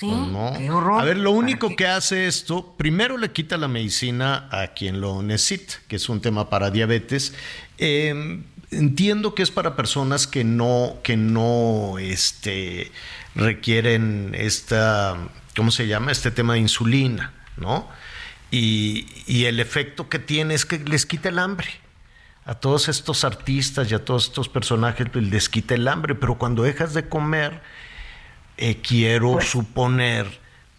sí, 0.03 0.11
no. 0.11 0.53
qué 0.57 0.71
horror. 0.71 1.01
A 1.01 1.05
ver, 1.05 1.17
lo 1.17 1.31
único 1.31 1.75
que 1.77 1.87
hace 1.87 2.27
esto, 2.27 2.75
primero 2.77 3.17
le 3.17 3.33
quita 3.33 3.57
la 3.57 3.69
medicina 3.69 4.49
a 4.51 4.69
quien 4.69 5.01
lo 5.01 5.23
necesita, 5.23 5.75
que 5.89 5.97
es 5.97 6.09
un 6.09 6.21
tema 6.21 6.51
para 6.51 6.71
diabetes. 6.71 7.35
Eh, 7.79 8.43
entiendo 8.73 9.35
que 9.35 9.43
es 9.43 9.51
para 9.51 9.77
personas 9.77 10.27
que 10.27 10.45
no, 10.45 10.97
que 11.03 11.17
no 11.17 11.99
este, 11.99 12.91
requieren 13.35 14.35
esta, 14.35 15.17
¿cómo 15.55 15.71
se 15.71 15.87
llama? 15.87 16.13
Este 16.13 16.31
tema 16.31 16.55
de 16.55 16.61
insulina, 16.61 17.33
¿no? 17.57 17.89
Y, 18.51 19.07
y, 19.27 19.47
el 19.47 19.61
efecto 19.61 20.11
que 20.11 20.19
tiene 20.19 20.53
es 20.55 20.67
que 20.67 20.79
les 20.79 21.07
quita 21.07 21.31
el 21.31 21.39
hambre. 21.39 21.69
A 22.45 22.55
todos 22.57 22.89
estos 22.89 23.25
artistas 23.25 23.91
y 23.91 23.95
a 23.95 24.05
todos 24.05 24.27
estos 24.27 24.49
personajes 24.49 25.07
pues, 25.11 25.25
les 25.25 25.49
quita 25.49 25.75
el 25.75 25.87
hambre, 25.89 26.15
pero 26.15 26.37
cuando 26.37 26.65
dejas 26.65 26.93
de 26.93 27.09
comer, 27.09 27.63
eh, 28.71 28.81
quiero 28.83 29.33
pues, 29.33 29.49
suponer, 29.49 30.27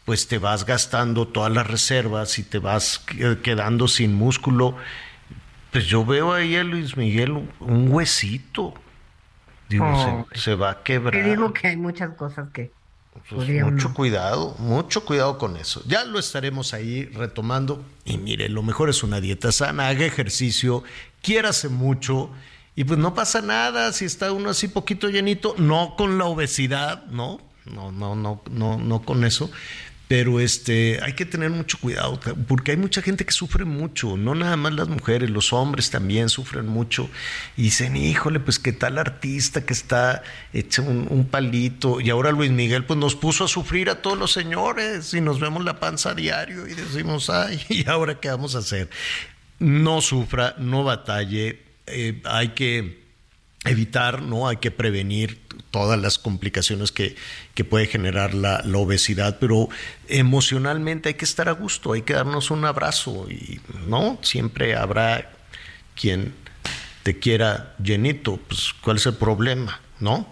pues 0.06 0.28
te 0.28 0.38
vas 0.38 0.66
gastando 0.66 1.28
todas 1.28 1.52
las 1.52 1.68
reservas 1.68 2.40
y 2.40 2.44
te 2.44 2.60
vas 2.60 3.04
quedando 3.44 3.88
sin 3.88 4.14
músculo 4.14 4.76
pues 5.74 5.88
yo 5.88 6.06
veo 6.06 6.32
ahí 6.32 6.56
a 6.56 6.64
Luis 6.64 6.96
Miguel 6.96 7.32
un 7.60 7.92
huesito. 7.92 8.76
Digo, 9.68 9.86
oh, 9.92 10.28
se, 10.32 10.40
se, 10.40 10.56
va 10.56 10.70
a 10.70 10.84
quebrar. 10.84 11.24
Te 11.24 11.28
digo 11.28 11.52
que 11.52 11.68
hay 11.68 11.78
muchas 11.78 12.16
cosas 12.16 12.50
que. 12.54 12.72
Pues 13.30 13.50
mucho 13.64 13.94
cuidado, 13.94 14.56
mucho 14.60 15.04
cuidado 15.04 15.40
con 15.40 15.58
eso. 15.58 15.82
Ya 15.88 16.04
lo 16.04 16.20
estaremos 16.20 16.76
ahí 16.76 17.06
retomando. 17.06 17.84
Y 18.06 18.20
mire, 18.20 18.50
lo 18.50 18.62
mejor 18.62 18.90
es 18.90 19.02
una 19.02 19.20
dieta 19.20 19.52
sana, 19.52 19.88
haga 19.88 20.06
ejercicio, 20.06 20.84
quiérase 21.24 21.70
mucho. 21.70 22.30
Y 22.76 22.84
pues 22.84 23.00
no 23.00 23.16
pasa 23.16 23.42
nada 23.42 23.94
si 23.94 24.06
está 24.06 24.32
uno 24.32 24.52
así 24.52 24.68
poquito 24.68 25.10
llenito, 25.10 25.56
no 25.58 25.96
con 25.96 26.20
la 26.20 26.26
obesidad, 26.26 27.06
no, 27.06 27.40
no, 27.66 27.92
no, 27.92 28.16
no, 28.16 28.42
no, 28.52 28.78
no 28.78 29.02
con 29.02 29.24
eso, 29.24 29.50
pero 30.08 30.40
este, 30.40 31.00
hay 31.02 31.14
que 31.14 31.26
tener 31.26 31.50
mucho 31.50 31.80
cuidado 31.80 32.20
porque 32.48 32.72
hay 32.72 32.78
mucha 32.78 33.02
gente 33.02 33.26
que 33.26 33.32
sufre 33.32 33.66
mucho, 33.66 34.16
no 34.16 34.36
nada 34.36 34.56
más 34.58 34.74
las 34.74 34.88
mujeres, 34.88 35.30
los 35.30 35.54
hombres 35.54 35.90
también 35.90 36.30
sufren 36.30 36.68
mucho. 36.68 37.10
Y 37.58 37.64
dicen, 37.64 37.96
híjole, 37.96 38.40
pues 38.40 38.60
qué 38.60 38.74
tal 38.74 39.00
artista 39.00 39.66
que 39.66 39.74
está 39.74 40.22
hecho 40.54 40.84
un, 40.84 41.28
palito 41.32 42.00
y 42.00 42.10
ahora 42.10 42.32
Luis 42.32 42.52
Miguel 42.52 42.86
pues 42.86 43.00
nos 43.00 43.16
puso 43.16 43.46
a 43.46 43.48
sufrir 43.48 43.90
a 43.90 44.04
todos 44.04 44.18
los 44.18 44.32
señores 44.32 45.16
y 45.16 45.22
nos 45.22 45.40
vemos 45.40 45.64
la 45.64 45.80
panza 45.80 46.12
a 46.12 46.14
diario 46.14 46.68
y 46.68 46.74
decimos, 46.74 47.32
ay, 47.32 47.60
¿y 47.70 47.90
ahora 47.90 48.20
qué 48.20 48.30
vamos 48.30 48.56
a 48.56 48.60
hacer? 48.60 48.90
No 49.58 50.02
sufra, 50.02 50.54
no 50.60 50.84
batalle, 50.84 51.64
eh, 51.88 52.22
hay 52.26 52.50
que 52.50 53.04
evitar, 53.66 54.22
¿no? 54.22 54.48
Hay 54.48 54.58
que 54.58 54.72
prevenir 54.72 55.40
todas 55.74 56.00
las 56.00 56.20
complicaciones 56.20 56.92
que, 56.92 57.16
que 57.56 57.64
puede 57.64 57.88
generar 57.88 58.36
la, 58.36 58.62
la, 58.64 58.78
obesidad, 58.78 59.40
pero 59.40 59.70
emocionalmente 60.08 61.10
hay 61.10 61.16
que 61.16 61.26
estar 61.26 61.50
a 61.50 61.54
gusto, 61.54 61.94
hay 61.94 62.04
que 62.04 62.14
darnos 62.14 62.52
un 62.52 62.64
abrazo 62.64 63.26
y 63.28 63.60
no 63.88 64.20
siempre 64.22 64.76
habrá 64.76 65.32
quien 65.96 66.36
te 67.02 67.18
quiera 67.18 67.74
llenito, 67.82 68.38
pues 68.38 68.72
cuál 68.84 68.98
es 68.98 69.08
el 69.08 69.16
problema, 69.16 69.82
¿no? 70.00 70.28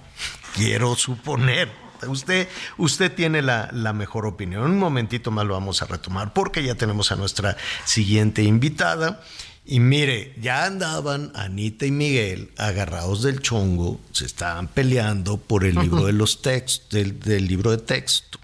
Quiero 0.53 0.95
suponer. 0.95 1.72
Usted, 2.07 2.47
usted 2.77 3.11
tiene 3.11 3.41
la, 3.41 3.69
la 3.73 3.93
mejor 3.93 4.27
opinión. 4.27 4.63
Un 4.63 4.77
momentito 4.77 5.31
más 5.31 5.47
lo 5.47 5.55
vamos 5.55 5.81
a 5.81 5.88
retomar 5.88 6.34
porque 6.34 6.63
ya 6.63 6.76
tenemos 6.76 7.11
a 7.11 7.15
nuestra 7.15 7.57
siguiente 7.85 8.43
invitada. 8.43 9.23
Y 9.72 9.80
mire, 9.80 10.34
ya 10.41 10.65
andaban 10.65 11.31
Anita 11.34 11.85
y 11.85 11.91
Miguel 11.91 12.52
agarrados 12.57 13.23
del 13.23 13.39
chongo, 13.39 14.02
se 14.11 14.26
estaban 14.26 14.68
peleando 14.68 15.38
por 15.38 15.64
el 15.64 15.76
libro 15.76 16.07
de 16.07 16.11
los 16.11 16.41
textos, 16.41 16.89
del, 16.89 17.18
del 17.22 17.48
libro 17.48 17.72
de 17.72 17.77
texto. 17.77 18.38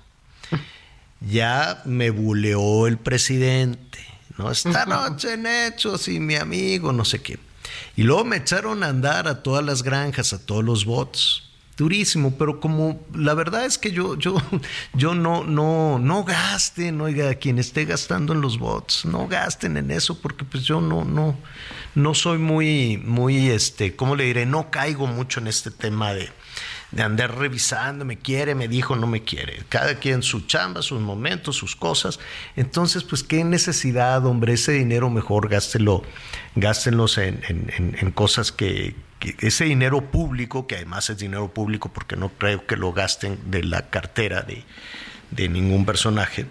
Ya 1.19 1.81
me 1.83 2.11
buleó 2.11 2.87
el 2.87 2.97
presidente, 2.97 3.99
¿no? 4.37 4.49
Esta 4.49 4.85
noche 4.85 5.33
en 5.33 5.47
hechos 5.47 6.07
y 6.07 6.21
mi 6.21 6.35
amigo, 6.35 6.93
no 6.93 7.03
sé 7.03 7.21
qué. 7.21 7.37
Y 7.97 8.03
luego 8.03 8.23
me 8.23 8.37
echaron 8.37 8.81
a 8.83 8.87
andar 8.87 9.27
a 9.27 9.43
todas 9.43 9.65
las 9.65 9.83
granjas, 9.83 10.31
a 10.31 10.39
todos 10.39 10.63
los 10.63 10.85
bots 10.85 11.46
durísimo, 11.77 12.35
pero 12.37 12.59
como 12.59 12.99
la 13.13 13.35
verdad 13.35 13.65
es 13.65 13.77
que 13.77 13.91
yo, 13.91 14.17
yo, 14.17 14.35
yo 14.93 15.13
no, 15.13 15.43
no, 15.43 15.99
no 15.99 16.23
gasten, 16.23 16.99
oiga, 16.99 17.35
quien 17.35 17.59
esté 17.59 17.85
gastando 17.85 18.33
en 18.33 18.41
los 18.41 18.57
bots, 18.57 19.05
no 19.05 19.27
gasten 19.27 19.77
en 19.77 19.91
eso, 19.91 20.19
porque 20.19 20.43
pues 20.43 20.63
yo 20.63 20.81
no, 20.81 21.05
no, 21.05 21.37
no 21.93 22.13
soy 22.15 22.39
muy, 22.39 22.97
muy, 22.97 23.49
este, 23.49 23.95
¿cómo 23.95 24.15
le 24.15 24.25
diré? 24.25 24.45
No 24.47 24.71
caigo 24.71 25.05
mucho 25.05 25.39
en 25.39 25.47
este 25.47 25.69
tema 25.69 26.15
de, 26.15 26.31
de 26.91 27.03
andar 27.03 27.37
revisando, 27.37 28.05
me 28.05 28.17
quiere, 28.17 28.55
me 28.55 28.67
dijo, 28.67 28.95
no 28.95 29.05
me 29.05 29.21
quiere. 29.23 29.63
Cada 29.69 29.99
quien 29.99 30.23
su 30.23 30.41
chamba, 30.47 30.81
sus 30.81 30.99
momentos, 30.99 31.57
sus 31.57 31.75
cosas. 31.75 32.19
Entonces, 32.55 33.03
pues, 33.03 33.21
qué 33.21 33.43
necesidad, 33.43 34.25
hombre, 34.25 34.53
ese 34.53 34.71
dinero 34.71 35.11
mejor 35.11 35.47
gástelo, 35.47 36.01
gástenlos 36.55 37.19
en, 37.19 37.39
en 37.47 38.11
cosas 38.11 38.51
que, 38.51 38.95
ese 39.39 39.65
dinero 39.65 40.01
público, 40.11 40.67
que 40.67 40.75
además 40.75 41.09
es 41.09 41.17
dinero 41.17 41.53
público 41.53 41.89
porque 41.89 42.15
no 42.15 42.29
creo 42.29 42.65
que 42.65 42.77
lo 42.77 42.93
gasten 42.93 43.39
de 43.49 43.63
la 43.63 43.89
cartera 43.89 44.41
de, 44.41 45.49
ningún 45.49 45.85
personaje, 45.85 46.45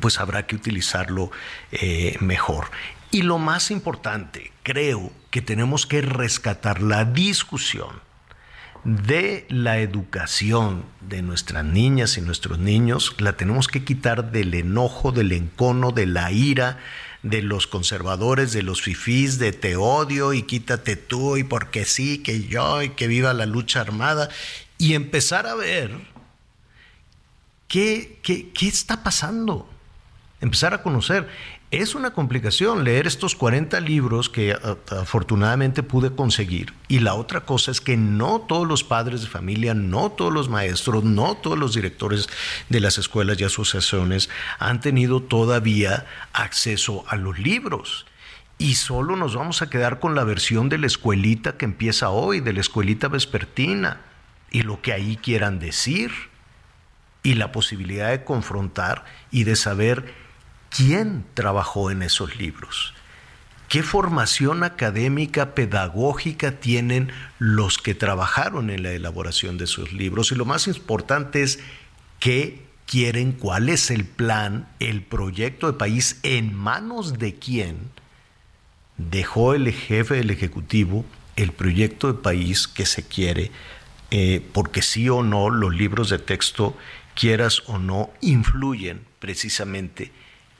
pues 0.00 0.20
habrá 0.20 0.46
que 0.46 0.56
utilizarlo 0.56 1.30
eh, 1.72 2.16
mejor. 2.20 2.70
Y 3.10 3.22
lo 3.22 3.38
más 3.38 3.70
importante, 3.70 4.52
creo 4.62 5.12
que 5.30 5.42
tenemos 5.42 5.86
que 5.86 6.00
rescatar 6.00 6.80
la 6.80 7.04
discusión 7.04 8.00
de 8.84 9.46
la 9.48 9.78
educación 9.78 10.84
de 11.00 11.22
nuestras 11.22 11.64
niñas 11.64 12.16
y 12.18 12.20
nuestros 12.20 12.58
niños, 12.58 13.14
la 13.18 13.34
tenemos 13.34 13.68
que 13.68 13.84
quitar 13.84 14.32
del 14.32 14.54
enojo, 14.54 15.12
del 15.12 15.32
encono, 15.32 15.92
de 15.92 16.06
la 16.06 16.32
ira, 16.32 16.78
de 17.22 17.42
los 17.42 17.66
conservadores, 17.66 18.52
de 18.52 18.62
los 18.62 18.82
fifís, 18.82 19.38
de 19.38 19.52
te 19.52 19.76
odio 19.76 20.32
y 20.32 20.42
quítate 20.42 20.96
tú 20.96 21.36
y 21.36 21.44
porque 21.44 21.84
sí, 21.84 22.18
que 22.18 22.42
yo 22.44 22.82
y 22.82 22.90
que 22.90 23.06
viva 23.06 23.32
la 23.32 23.46
lucha 23.46 23.80
armada 23.80 24.28
y 24.78 24.94
empezar 24.94 25.46
a 25.46 25.54
ver 25.54 25.92
qué, 27.68 28.18
qué, 28.22 28.50
qué 28.50 28.66
está 28.66 29.02
pasando, 29.04 29.68
empezar 30.40 30.74
a 30.74 30.82
conocer. 30.82 31.28
Es 31.72 31.94
una 31.94 32.10
complicación 32.10 32.84
leer 32.84 33.06
estos 33.06 33.34
40 33.34 33.80
libros 33.80 34.28
que 34.28 34.54
afortunadamente 34.90 35.82
pude 35.82 36.14
conseguir. 36.14 36.74
Y 36.86 36.98
la 36.98 37.14
otra 37.14 37.46
cosa 37.46 37.70
es 37.70 37.80
que 37.80 37.96
no 37.96 38.42
todos 38.42 38.68
los 38.68 38.84
padres 38.84 39.22
de 39.22 39.28
familia, 39.28 39.72
no 39.72 40.10
todos 40.12 40.34
los 40.34 40.50
maestros, 40.50 41.02
no 41.02 41.34
todos 41.34 41.58
los 41.58 41.74
directores 41.74 42.28
de 42.68 42.80
las 42.80 42.98
escuelas 42.98 43.40
y 43.40 43.44
asociaciones 43.44 44.28
han 44.58 44.82
tenido 44.82 45.22
todavía 45.22 46.04
acceso 46.34 47.06
a 47.08 47.16
los 47.16 47.38
libros. 47.38 48.04
Y 48.58 48.74
solo 48.74 49.16
nos 49.16 49.34
vamos 49.34 49.62
a 49.62 49.70
quedar 49.70 49.98
con 49.98 50.14
la 50.14 50.24
versión 50.24 50.68
de 50.68 50.76
la 50.76 50.86
escuelita 50.86 51.56
que 51.56 51.64
empieza 51.64 52.10
hoy, 52.10 52.40
de 52.40 52.52
la 52.52 52.60
escuelita 52.60 53.08
vespertina, 53.08 54.02
y 54.50 54.60
lo 54.60 54.82
que 54.82 54.92
ahí 54.92 55.16
quieran 55.16 55.58
decir, 55.58 56.12
y 57.22 57.32
la 57.32 57.50
posibilidad 57.50 58.10
de 58.10 58.24
confrontar 58.24 59.06
y 59.30 59.44
de 59.44 59.56
saber 59.56 60.21
¿Quién 60.76 61.24
trabajó 61.34 61.90
en 61.90 62.02
esos 62.02 62.36
libros? 62.36 62.94
¿Qué 63.68 63.82
formación 63.82 64.64
académica, 64.64 65.54
pedagógica 65.54 66.52
tienen 66.52 67.10
los 67.38 67.78
que 67.78 67.94
trabajaron 67.94 68.70
en 68.70 68.82
la 68.82 68.92
elaboración 68.92 69.58
de 69.58 69.64
esos 69.64 69.92
libros? 69.92 70.32
Y 70.32 70.34
lo 70.34 70.44
más 70.44 70.68
importante 70.68 71.42
es 71.42 71.58
qué 72.20 72.64
quieren, 72.86 73.32
cuál 73.32 73.68
es 73.68 73.90
el 73.90 74.04
plan, 74.04 74.68
el 74.78 75.02
proyecto 75.02 75.66
de 75.66 75.78
país, 75.78 76.20
en 76.22 76.54
manos 76.54 77.18
de 77.18 77.34
quién 77.34 77.90
dejó 78.96 79.54
el 79.54 79.70
jefe 79.72 80.16
del 80.16 80.30
Ejecutivo 80.30 81.04
el 81.36 81.52
proyecto 81.52 82.12
de 82.12 82.18
país 82.20 82.68
que 82.68 82.86
se 82.86 83.06
quiere, 83.06 83.50
eh, 84.10 84.46
porque 84.52 84.82
sí 84.82 85.08
o 85.08 85.22
no 85.22 85.50
los 85.50 85.74
libros 85.74 86.10
de 86.10 86.18
texto, 86.18 86.76
quieras 87.14 87.62
o 87.66 87.78
no, 87.78 88.10
influyen 88.20 89.04
precisamente 89.18 90.12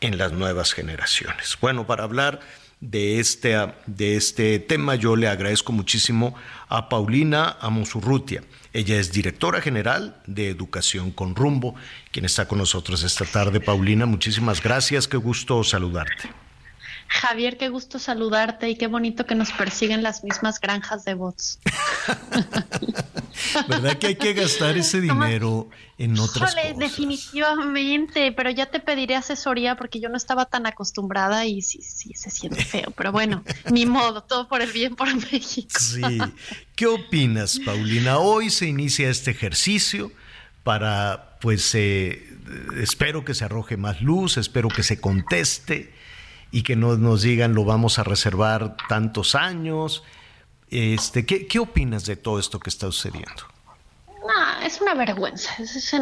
en 0.03 0.19
las 0.19 0.33
nuevas 0.33 0.75
generaciones. 0.75 1.57
Bueno, 1.61 1.87
para 1.87 2.05
hablar 2.05 2.41
de 2.81 3.21
este, 3.21 3.57
de 3.87 4.17
este 4.17 4.59
tema, 4.59 4.97
yo 4.97 5.15
le 5.15 5.29
agradezco 5.29 5.73
muchísimo 5.73 6.35
a 6.69 6.89
Paulina 6.89 7.57
Amosurrutia. 7.61 8.43
Ella 8.73 8.99
es 8.99 9.13
directora 9.13 9.61
general 9.61 10.21
de 10.27 10.49
Educación 10.49 11.13
con 11.13 11.37
Rumbo, 11.37 11.77
quien 12.11 12.25
está 12.25 12.47
con 12.49 12.59
nosotros 12.59 13.05
esta 13.05 13.25
tarde. 13.25 13.61
Paulina, 13.61 14.05
muchísimas 14.05 14.61
gracias, 14.61 15.07
qué 15.07 15.17
gusto 15.17 15.63
saludarte. 15.63 16.31
Javier, 17.13 17.59
qué 17.59 17.69
gusto 17.69 17.99
saludarte 17.99 18.71
y 18.71 18.77
qué 18.77 18.87
bonito 18.87 19.27
que 19.27 19.35
nos 19.35 19.53
persiguen 19.53 20.03
las 20.03 20.25
mismas 20.25 20.59
granjas 20.61 21.05
de 21.05 21.13
bots. 21.13 21.59
¿Verdad 23.69 23.99
que 23.99 24.07
hay 24.09 24.15
que 24.15 24.33
gastar 24.33 24.79
ese 24.79 25.03
dinero 25.03 25.69
en 25.99 26.19
otras 26.19 26.55
cosas? 26.55 26.79
Definitivamente, 26.79 28.33
pero 28.33 28.51
ya 28.51 28.67
te 28.67 28.81
pediré 28.81 29.15
asesoría 29.15 29.77
porque 29.77 30.01
yo 30.01 30.09
no 30.09 30.17
estaba 30.17 30.47
tan 30.47 30.67
acostumbrada 30.67 31.45
y 31.45 31.61
sí, 31.61 31.83
sí, 31.83 32.15
se 32.15 32.31
siente 32.31 32.65
feo. 32.65 32.91
Pero 32.97 33.13
bueno, 33.13 33.45
ni 33.71 33.85
modo, 33.87 34.23
todo 34.23 34.49
por 34.49 34.63
el 34.63 34.73
bien 34.73 34.97
por 34.97 35.15
México. 35.15 35.79
Sí. 35.79 36.19
¿Qué 36.75 36.87
opinas, 36.87 37.61
Paulina? 37.63 38.19
Hoy 38.19 38.49
se 38.49 38.67
inicia 38.67 39.11
este 39.11 39.33
ejercicio 39.33 40.11
para, 40.65 41.37
pues, 41.43 41.75
eh, 41.75 42.27
espero 42.81 43.25
que 43.25 43.35
se 43.35 43.45
arroje 43.45 43.77
más 43.77 44.01
luz, 44.01 44.39
espero 44.39 44.69
que 44.69 44.83
se 44.83 44.99
conteste 44.99 45.93
y 46.53 46.63
que 46.63 46.77
no 46.77 46.97
nos 46.97 47.23
digan 47.23 47.55
lo 47.55 47.65
vamos 47.65 47.99
a 47.99 48.05
reservar 48.05 48.77
tantos 48.89 49.35
años. 49.35 50.05
Este, 50.71 51.27
¿qué, 51.27 51.47
¿Qué 51.47 51.59
opinas 51.59 52.07
de 52.07 52.17
todo 52.17 52.39
esto 52.39 52.61
que 52.61 52.71
está 52.71 52.87
sucediendo? 52.87 53.52
Es 54.65 54.81
una 54.81 54.95
vergüenza. 54.95 55.51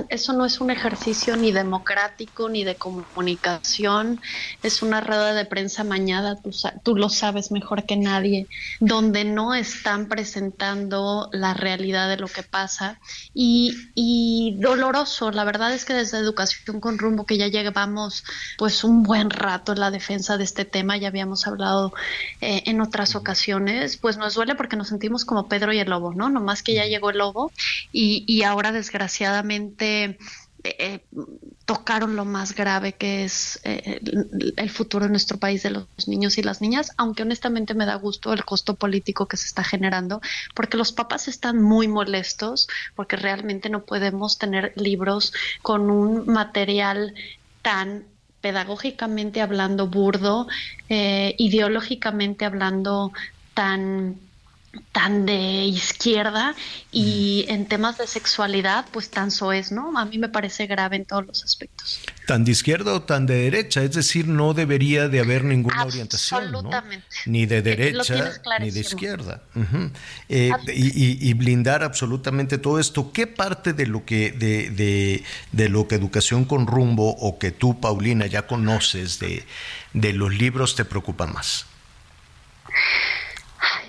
Eso 0.09 0.33
no 0.33 0.45
es 0.45 0.61
un 0.61 0.71
ejercicio 0.71 1.37
ni 1.37 1.53
democrático 1.53 2.49
ni 2.49 2.65
de 2.65 2.75
comunicación. 2.75 4.21
Es 4.63 4.83
una 4.83 5.01
rueda 5.01 5.35
de 5.35 5.45
prensa 5.45 5.85
mañana, 5.85 6.39
tú, 6.83 6.97
lo 6.97 7.09
sabes 7.09 7.51
mejor 7.51 7.87
que 7.87 7.97
nadie, 7.97 8.47
donde 8.81 9.25
no 9.25 9.55
están 9.55 10.07
presentando 10.07 11.29
la 11.33 11.55
realidad 11.55 12.09
de 12.09 12.17
lo 12.17 12.29
que 12.29 12.43
pasa. 12.43 13.01
Y, 13.35 14.57
doloroso, 14.59 15.31
la 15.31 15.45
verdad 15.45 15.73
es 15.73 15.85
que 15.85 15.95
desde 15.95 16.19
Educación 16.19 16.81
con 16.81 16.99
Rumbo, 16.99 17.25
que 17.25 17.39
ya 17.39 17.49
llevamos 17.49 18.25
pues 18.59 18.85
un 18.85 19.03
buen 19.03 19.31
rato 19.31 19.73
en 19.73 19.81
la 19.81 19.91
defensa 19.91 20.37
de 20.37 20.45
este 20.45 20.65
tema, 20.65 20.97
ya 20.97 21.09
habíamos 21.09 21.47
hablado 21.47 21.93
eh, 22.41 22.63
en 22.67 22.81
otras 22.81 23.15
ocasiones, 23.17 23.97
pues 23.97 24.17
nos 24.17 24.35
duele 24.35 24.55
porque 24.55 24.77
nos 24.77 24.89
sentimos 24.89 25.25
como 25.25 25.49
Pedro 25.49 25.73
y 25.73 25.79
el 25.79 25.89
lobo, 25.89 26.13
¿no? 26.13 26.29
Nomás 26.29 26.63
que 26.63 26.75
ya 26.75 26.85
llegó 26.85 27.11
el 27.11 27.19
lobo 27.19 27.53
y, 27.93 28.25
y 28.27 28.43
ahora 28.51 28.73
desgraciadamente 28.73 30.19
eh, 30.63 31.01
tocaron 31.65 32.17
lo 32.17 32.25
más 32.25 32.55
grave 32.55 32.93
que 32.93 33.25
es 33.25 33.61
eh, 33.65 34.01
el, 34.57 34.71
futuro 34.71 35.07
de 35.07 35.11
nuestro 35.11 35.39
país 35.39 35.63
de 35.63 35.71
los 35.71 35.87
niños 36.07 36.37
y 36.37 36.43
las 36.43 36.61
niñas, 36.61 36.91
aunque 36.99 37.23
honestamente 37.23 37.75
me 37.75 37.87
da 37.87 37.95
gusto 37.95 38.33
el 38.33 38.45
costo 38.45 38.75
político 38.75 39.27
que 39.27 39.37
se 39.39 39.47
está 39.47 39.65
generando, 39.65 40.21
porque 40.55 40.77
los 40.77 40.93
papás 40.93 41.29
están 41.29 41.63
muy 41.63 41.89
molestos, 41.89 42.69
porque 42.95 43.17
realmente 43.17 43.71
no 43.71 43.85
podemos 43.85 44.37
tener 44.37 44.73
libros 44.77 45.33
con 45.63 45.91
un 45.91 46.27
material 46.27 47.15
tan 47.63 48.05
pedagógicamente 48.41 49.41
hablando 49.41 49.87
burdo, 49.87 50.47
eh, 50.89 51.35
ideológicamente 51.39 52.45
hablando 52.45 53.13
tan 53.55 54.19
tan 54.93 55.27
de 55.27 55.65
izquierda 55.65 56.55
y 56.93 57.45
en 57.49 57.67
temas 57.67 57.99
de 57.99 58.07
sexualidad 58.07 58.87
pues 58.93 59.11
tan 59.11 59.31
soez, 59.31 59.73
¿no? 59.73 59.99
A 59.99 60.05
mí 60.05 60.19
me 60.19 60.29
parece 60.29 60.67
grave 60.67 60.97
en 60.97 61.05
todos 61.05 61.27
los 61.27 61.45
aspectos. 61.45 62.01
Tan 62.27 62.45
de 62.45 62.53
izquierda 62.53 62.95
o 62.95 63.03
tan 63.03 63.27
de 63.27 63.35
derecha, 63.35 63.83
es 63.83 63.93
decir, 63.93 64.29
no 64.29 64.55
debería 64.55 65.09
de 65.09 65.21
haber 65.21 65.43
ninguna 65.45 65.85
orientación, 65.85 66.53
¿no? 66.53 66.71
Ni 67.27 67.47
de 67.47 67.63
derecha 67.63 68.41
ni 68.61 68.71
de 68.71 68.81
izquierda. 68.81 69.43
Eh, 70.29 70.53
y, 70.73 71.35
blindar 71.35 71.83
absolutamente 71.83 72.59
todo 72.59 72.79
esto. 72.79 73.13
¿Qué 73.13 73.27
parte 73.27 73.73
de 73.73 73.87
lo 73.87 74.05
que 74.05 74.31
de, 74.31 74.71
de, 74.71 75.25
de, 75.53 75.69
lo 75.69 75.89
que 75.89 75.95
Educación 75.97 76.45
con 76.45 76.67
Rumbo 76.67 77.11
o 77.11 77.39
que 77.39 77.51
tú, 77.51 77.81
Paulina, 77.81 78.27
ya 78.27 78.47
conoces 78.47 79.19
de, 79.19 79.45
de 79.95 80.13
los 80.13 80.33
libros 80.35 80.77
te 80.77 80.85
preocupa 80.85 81.27
más? 81.27 81.67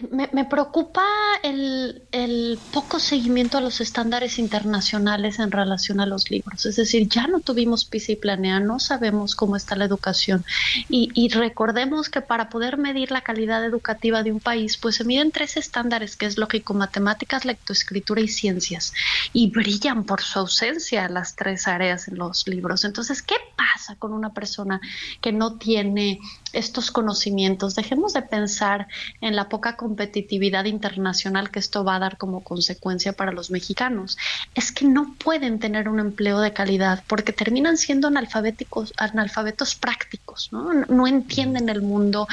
Me, 0.10 0.46
preocupa 0.46 1.04
el, 1.44 2.60
poco 2.74 3.00
seguimiento 3.00 3.58
a 3.58 3.62
los 3.62 3.82
estándares 3.82 4.40
internacionales 4.40 5.40
en 5.40 5.52
relación 5.52 6.00
a 6.00 6.06
los 6.06 6.30
libros. 6.30 6.66
Es 6.66 6.76
decir, 6.76 7.08
ya 7.08 7.28
no 7.28 7.40
tuvimos 7.40 7.86
PISA 7.86 8.14
y 8.14 8.16
Planea, 8.16 8.60
no 8.60 8.80
sabemos 8.80 9.36
cómo 9.36 9.56
está 9.56 9.76
la 9.76 9.86
educación. 9.86 10.44
Y, 10.90 11.30
recordemos 11.30 12.10
que 12.10 12.22
para 12.22 12.50
poder 12.50 12.78
medir 12.78 13.12
la 13.12 13.22
calidad 13.22 13.64
educativa 13.64 14.24
de 14.24 14.32
un 14.32 14.40
país, 14.40 14.78
pues 14.78 14.96
se 14.96 15.06
miden 15.06 15.32
tres 15.32 15.58
estándares, 15.58 16.16
que 16.16 16.26
es 16.26 16.38
lógico, 16.38 16.74
matemáticas, 16.74 17.46
lectoescritura 17.46 18.22
y 18.22 18.28
ciencias. 18.28 18.94
Y 19.34 19.50
brillan 19.50 20.04
por 20.04 20.22
su 20.22 20.40
ausencia 20.40 21.08
las 21.10 21.36
tres 21.36 21.68
áreas 21.68 22.08
en 22.08 22.18
los 22.18 22.48
libros. 22.48 22.86
Entonces, 22.86 23.22
¿qué 23.22 23.36
pasa 23.56 23.96
con 23.96 24.14
una 24.14 24.34
persona 24.34 24.82
que 25.22 25.32
no 25.32 25.58
tiene 25.58 26.20
estos 26.54 26.92
conocimientos, 26.92 27.76
dejemos 27.76 28.14
de 28.14 28.22
pensar 28.22 28.88
en 29.22 29.36
la 29.36 29.50
poca 29.50 29.76
competitividad 29.76 30.66
internacional 30.66 31.52
que 31.52 31.60
esto 31.60 31.84
va 31.84 31.96
a 31.96 32.00
dar 32.00 32.18
como 32.18 32.44
consecuencia 32.44 33.14
para 33.14 33.32
los 33.32 33.52
mexicanos. 33.52 34.18
Es 34.56 34.72
que 34.72 34.86
no 34.86 35.16
pueden 35.16 35.60
tener 35.60 35.88
un 35.88 36.00
empleo 36.00 36.40
de 36.40 36.54
calidad 36.54 37.04
porque 37.08 37.34
terminan 37.34 37.78
siendo 37.78 38.08
analfabéticos, 38.08 38.94
analfabetos 38.98 39.76
prácticos, 39.76 40.50
¿no? 40.52 40.74
no 40.74 41.08
entienden 41.08 41.70
el 41.70 41.82
mundo, 41.82 42.28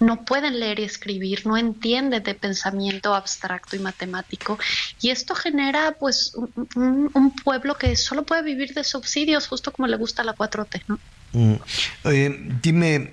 no 0.00 0.24
pueden 0.24 0.60
leer 0.60 0.80
y 0.80 0.84
escribir, 0.84 1.46
no 1.46 1.56
entienden 1.56 2.22
de 2.22 2.34
pensamiento 2.34 3.14
abstracto 3.14 3.76
y 3.76 3.78
matemático 3.78 4.58
y 5.00 5.10
esto 5.10 5.34
genera 5.34 5.96
pues 5.98 6.34
un, 6.74 7.32
pueblo 7.44 7.76
que 7.76 7.96
solo 7.96 8.24
puede 8.24 8.42
vivir 8.42 8.74
de 8.74 8.84
subsidios, 8.84 9.46
justo 9.46 9.72
como 9.72 9.86
le 9.88 9.96
gusta 9.96 10.24
la 10.24 10.34
4T. 10.34 10.82
¿no? 10.88 10.98
Mm. 11.32 12.60
dime, 12.62 13.12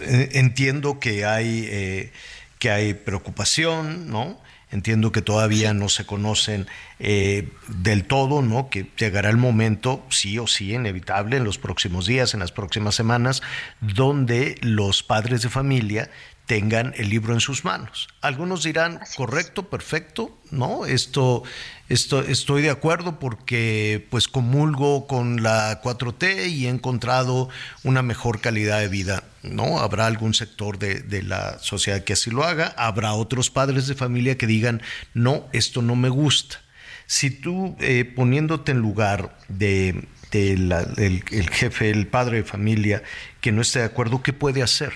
entiendo 0.00 0.98
que 1.00 1.24
hay, 1.24 1.66
eh, 1.68 2.12
que 2.58 2.70
hay 2.70 2.94
preocupación, 2.94 4.10
¿no? 4.10 4.40
Entiendo 4.70 5.12
que 5.12 5.22
todavía 5.22 5.72
no 5.72 5.88
se 5.88 6.04
conocen 6.04 6.66
eh, 6.98 7.48
del 7.68 8.04
todo, 8.04 8.42
¿no? 8.42 8.68
Que 8.68 8.86
llegará 8.98 9.30
el 9.30 9.38
momento, 9.38 10.04
sí 10.10 10.38
o 10.38 10.46
sí, 10.46 10.74
inevitable, 10.74 11.38
en 11.38 11.44
los 11.44 11.56
próximos 11.56 12.06
días, 12.06 12.34
en 12.34 12.40
las 12.40 12.52
próximas 12.52 12.94
semanas, 12.94 13.42
donde 13.80 14.56
los 14.60 15.02
padres 15.02 15.42
de 15.42 15.48
familia 15.48 16.10
tengan 16.44 16.94
el 16.96 17.10
libro 17.10 17.34
en 17.34 17.40
sus 17.40 17.64
manos. 17.64 18.08
Algunos 18.22 18.62
dirán, 18.62 19.00
correcto, 19.16 19.68
perfecto, 19.68 20.38
¿no? 20.50 20.86
Esto, 20.86 21.44
esto, 21.88 22.20
estoy 22.20 22.60
de 22.60 22.70
acuerdo 22.70 23.18
porque 23.18 24.06
pues 24.10 24.28
comulgo 24.28 25.06
con 25.06 25.42
la 25.42 25.80
4T 25.82 26.50
y 26.50 26.66
he 26.66 26.68
encontrado 26.68 27.48
una 27.82 28.02
mejor 28.02 28.40
calidad 28.40 28.80
de 28.80 28.88
vida, 28.88 29.24
¿no? 29.42 29.78
Habrá 29.78 30.06
algún 30.06 30.34
sector 30.34 30.78
de, 30.78 31.22
la 31.22 31.58
sociedad 31.60 32.04
que 32.04 32.12
así 32.12 32.30
lo 32.30 32.44
haga, 32.44 32.74
habrá 32.76 33.14
otros 33.14 33.50
padres 33.50 33.86
de 33.86 33.94
familia 33.94 34.36
que 34.36 34.46
digan, 34.46 34.82
no, 35.14 35.46
esto 35.52 35.80
no 35.80 35.96
me 35.96 36.10
gusta. 36.10 36.60
Si 37.06 37.30
tú, 37.30 37.74
eh, 37.80 38.04
poniéndote 38.04 38.72
en 38.72 38.78
lugar 38.80 39.38
de, 39.48 40.06
el 40.32 41.50
jefe, 41.50 41.88
el 41.88 42.06
padre 42.06 42.38
de 42.38 42.44
familia, 42.44 43.02
que 43.40 43.50
no 43.50 43.62
esté 43.62 43.78
de 43.78 43.86
acuerdo, 43.86 44.22
¿qué 44.22 44.34
puede 44.34 44.62
hacer? 44.62 44.92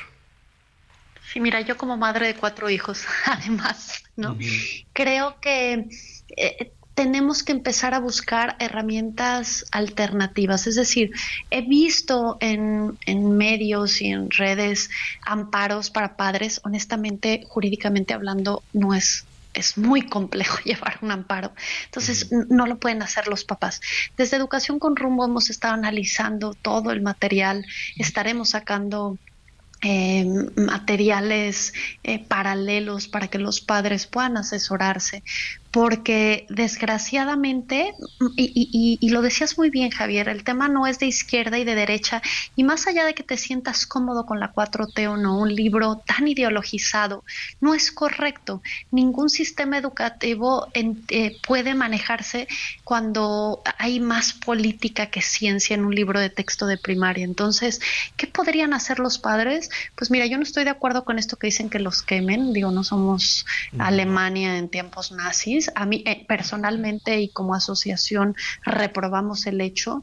Sí, 1.32 1.40
mira, 1.40 1.62
yo 1.62 1.78
como 1.78 1.96
madre 1.96 2.26
de 2.26 2.34
cuatro 2.34 2.68
hijos, 2.68 3.06
además, 3.24 4.02
¿no? 4.14 4.36
Creo 4.92 5.40
que 5.40 5.88
eh, 6.36 6.72
tenemos 7.02 7.42
que 7.42 7.50
empezar 7.50 7.94
a 7.94 7.98
buscar 7.98 8.54
herramientas 8.60 9.66
alternativas. 9.72 10.68
Es 10.68 10.76
decir, 10.76 11.10
he 11.50 11.62
visto 11.62 12.36
en, 12.38 12.96
en, 13.06 13.36
medios 13.36 14.00
y 14.00 14.06
en 14.06 14.30
redes 14.30 14.88
amparos 15.26 15.90
para 15.90 16.16
padres. 16.16 16.60
Honestamente, 16.62 17.44
jurídicamente 17.48 18.14
hablando, 18.14 18.62
no 18.72 18.94
es. 18.94 19.24
Es 19.52 19.76
muy 19.76 20.02
complejo 20.02 20.58
llevar 20.64 21.00
un 21.02 21.10
amparo. 21.10 21.50
Entonces, 21.86 22.30
no 22.30 22.68
lo 22.68 22.78
pueden 22.78 23.02
hacer 23.02 23.26
los 23.26 23.42
papás. 23.42 23.80
Desde 24.16 24.36
Educación 24.36 24.78
con 24.78 24.94
Rumbo 24.94 25.24
hemos 25.24 25.50
estado 25.50 25.74
analizando 25.74 26.54
todo 26.54 26.92
el 26.92 27.02
material. 27.02 27.66
Estaremos 27.98 28.50
sacando 28.50 29.18
eh, 29.84 30.24
materiales 30.54 31.72
eh, 32.04 32.24
paralelos 32.24 33.08
para 33.08 33.26
que 33.26 33.38
los 33.38 33.60
padres 33.60 34.06
puedan 34.06 34.36
asesorarse, 34.36 35.24
porque 35.72 36.46
desgraciadamente, 36.50 37.94
y, 38.36 39.08
lo 39.08 39.22
decías 39.22 39.56
muy 39.56 39.70
bien 39.70 39.90
Javier, 39.90 40.28
el 40.28 40.44
tema 40.44 40.68
no 40.68 40.86
es 40.86 40.98
de 40.98 41.06
izquierda 41.06 41.58
y 41.58 41.64
de 41.64 41.74
derecha, 41.74 42.20
y 42.54 42.62
más 42.62 42.86
allá 42.86 43.06
de 43.06 43.14
que 43.14 43.22
te 43.22 43.38
sientas 43.38 43.86
cómodo 43.86 44.26
con 44.26 44.38
la 44.38 44.52
4T 44.52 45.08
o 45.08 45.16
no, 45.16 45.38
un 45.38 45.54
libro 45.54 45.96
tan 46.06 46.28
ideologizado, 46.28 47.24
no 47.60 47.72
es 47.72 47.90
correcto. 47.90 48.60
Ningún 48.90 49.30
sistema 49.30 49.78
educativo 49.78 50.68
eh, 50.74 51.38
puede 51.46 51.74
manejarse 51.74 52.48
cuando 52.84 53.62
hay 53.78 53.98
más 53.98 54.34
política 54.34 55.06
que 55.06 55.22
ciencia 55.22 55.72
en 55.72 55.86
un 55.86 55.94
libro 55.94 56.20
de 56.20 56.28
texto 56.28 56.66
de 56.66 56.76
primaria. 56.76 57.24
Entonces, 57.24 57.80
¿qué 58.18 58.26
podrían 58.26 58.74
hacer 58.74 58.98
los 58.98 59.18
padres? 59.18 59.70
Pues 59.94 60.10
mira, 60.10 60.26
yo 60.26 60.36
no 60.36 60.42
estoy 60.42 60.64
de 60.64 60.70
acuerdo 60.70 61.06
con 61.06 61.18
esto 61.18 61.36
que 61.36 61.46
dicen 61.46 61.70
que 61.70 61.78
los 61.78 62.02
quemen, 62.02 62.52
digo, 62.52 62.70
no 62.70 62.84
somos 62.84 63.46
Alemania 63.78 64.58
en 64.58 64.68
tiempos 64.68 65.12
nazis 65.12 65.61
a 65.74 65.86
mí 65.86 66.02
eh, 66.06 66.24
personalmente 66.26 67.20
y 67.20 67.28
como 67.28 67.54
asociación 67.54 68.34
reprobamos 68.64 69.46
el 69.46 69.60
hecho, 69.60 70.02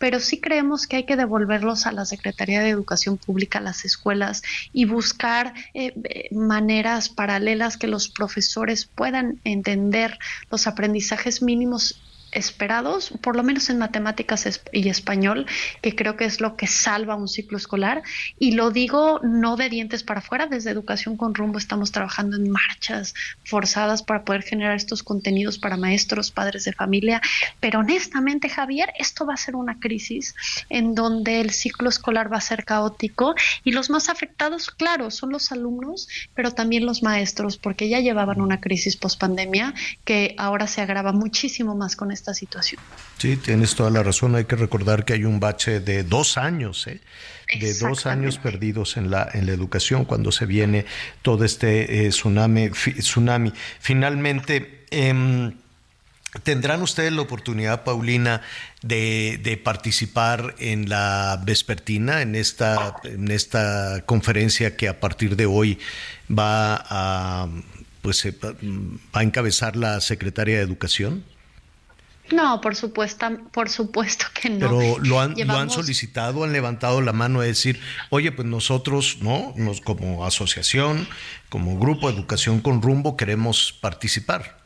pero 0.00 0.18
sí 0.18 0.40
creemos 0.40 0.86
que 0.86 0.96
hay 0.96 1.04
que 1.04 1.16
devolverlos 1.16 1.86
a 1.86 1.92
la 1.92 2.06
Secretaría 2.06 2.62
de 2.62 2.70
Educación 2.70 3.18
Pública, 3.18 3.58
a 3.58 3.62
las 3.62 3.84
escuelas 3.84 4.42
y 4.72 4.86
buscar 4.86 5.52
eh, 5.74 5.92
eh, 6.04 6.34
maneras 6.34 7.10
paralelas 7.10 7.76
que 7.76 7.86
los 7.86 8.08
profesores 8.08 8.86
puedan 8.86 9.40
entender 9.44 10.18
los 10.50 10.66
aprendizajes 10.66 11.42
mínimos 11.42 12.00
esperados, 12.32 13.12
por 13.20 13.36
lo 13.36 13.42
menos 13.42 13.70
en 13.70 13.78
matemáticas 13.78 14.60
y 14.72 14.88
español, 14.88 15.46
que 15.82 15.94
creo 15.94 16.16
que 16.16 16.24
es 16.24 16.40
lo 16.40 16.56
que 16.56 16.66
salva 16.66 17.16
un 17.16 17.28
ciclo 17.28 17.58
escolar. 17.58 18.02
Y 18.38 18.52
lo 18.52 18.70
digo 18.70 19.20
no 19.22 19.56
de 19.56 19.68
dientes 19.68 20.02
para 20.02 20.20
afuera, 20.20 20.46
desde 20.46 20.70
Educación 20.70 21.16
con 21.16 21.34
Rumbo 21.34 21.58
estamos 21.58 21.92
trabajando 21.92 22.36
en 22.36 22.50
marchas 22.50 23.14
forzadas 23.44 24.02
para 24.02 24.24
poder 24.24 24.42
generar 24.42 24.76
estos 24.76 25.02
contenidos 25.02 25.58
para 25.58 25.76
maestros, 25.76 26.30
padres 26.30 26.64
de 26.64 26.72
familia. 26.72 27.20
Pero 27.60 27.80
honestamente, 27.80 28.48
Javier, 28.48 28.92
esto 28.98 29.26
va 29.26 29.34
a 29.34 29.36
ser 29.36 29.56
una 29.56 29.78
crisis 29.78 30.34
en 30.68 30.94
donde 30.94 31.40
el 31.40 31.50
ciclo 31.50 31.88
escolar 31.88 32.32
va 32.32 32.38
a 32.38 32.40
ser 32.40 32.64
caótico 32.64 33.34
y 33.64 33.72
los 33.72 33.90
más 33.90 34.08
afectados, 34.08 34.70
claro, 34.70 35.10
son 35.10 35.30
los 35.30 35.52
alumnos, 35.52 36.08
pero 36.34 36.52
también 36.52 36.86
los 36.86 37.02
maestros, 37.02 37.56
porque 37.56 37.88
ya 37.88 38.00
llevaban 38.00 38.40
una 38.40 38.60
crisis 38.60 38.96
post 38.96 39.20
pandemia 39.20 39.74
que 40.04 40.34
ahora 40.38 40.66
se 40.66 40.80
agrava 40.80 41.12
muchísimo 41.12 41.74
más 41.74 41.96
con 41.96 42.12
situación. 42.34 42.80
Sí, 43.18 43.36
tienes 43.36 43.74
toda 43.74 43.90
la 43.90 44.02
razón. 44.02 44.34
Hay 44.34 44.44
que 44.44 44.56
recordar 44.56 45.04
que 45.04 45.12
hay 45.12 45.24
un 45.24 45.40
bache 45.40 45.80
de 45.80 46.04
dos 46.04 46.38
años, 46.38 46.86
¿eh? 46.86 47.00
de 47.58 47.74
dos 47.74 48.06
años 48.06 48.38
perdidos 48.38 48.96
en 48.96 49.10
la, 49.10 49.28
en 49.32 49.46
la 49.46 49.52
educación 49.52 50.04
cuando 50.04 50.32
se 50.32 50.46
viene 50.46 50.86
todo 51.22 51.44
este 51.44 52.06
eh, 52.06 52.08
tsunami, 52.10 52.70
tsunami. 52.70 53.52
Finalmente, 53.80 54.84
em, 54.90 55.54
¿tendrán 56.42 56.82
ustedes 56.82 57.12
la 57.12 57.22
oportunidad, 57.22 57.82
Paulina, 57.84 58.42
de, 58.82 59.60
participar 59.64 60.54
en 60.58 60.88
la 60.88 61.40
vespertina, 61.44 62.22
en 62.22 62.34
esta, 62.34 62.96
en 63.04 63.30
esta 63.30 64.02
conferencia 64.06 64.76
que 64.76 64.88
a 64.88 65.00
partir 65.00 65.36
de 65.36 65.46
hoy 65.46 65.78
va 66.30 66.84
a, 66.88 67.48
pues, 68.02 68.24
va 68.26 69.20
a 69.20 69.22
encabezar 69.22 69.76
la 69.76 70.00
secretaria 70.00 70.56
de 70.56 70.62
Educación? 70.62 71.24
No, 72.32 72.60
por 72.60 72.76
supuesto, 72.76 73.26
por 73.52 73.68
supuesto 73.68 74.26
que 74.34 74.50
no. 74.50 74.68
Pero 74.68 74.98
lo 74.98 75.20
han, 75.20 75.34
lo 75.36 75.56
han 75.56 75.70
solicitado, 75.70 76.44
han 76.44 76.52
levantado 76.52 77.00
la 77.00 77.12
mano 77.12 77.40
a 77.40 77.44
decir, 77.44 77.80
oye, 78.10 78.32
pues 78.32 78.46
nosotros, 78.46 79.18
¿no? 79.20 79.52
Nos, 79.56 79.80
como 79.80 80.24
asociación, 80.24 81.08
como 81.48 81.78
grupo 81.78 82.08
de 82.08 82.16
educación 82.16 82.60
con 82.60 82.82
rumbo, 82.82 83.16
queremos 83.16 83.72
participar. 83.80 84.59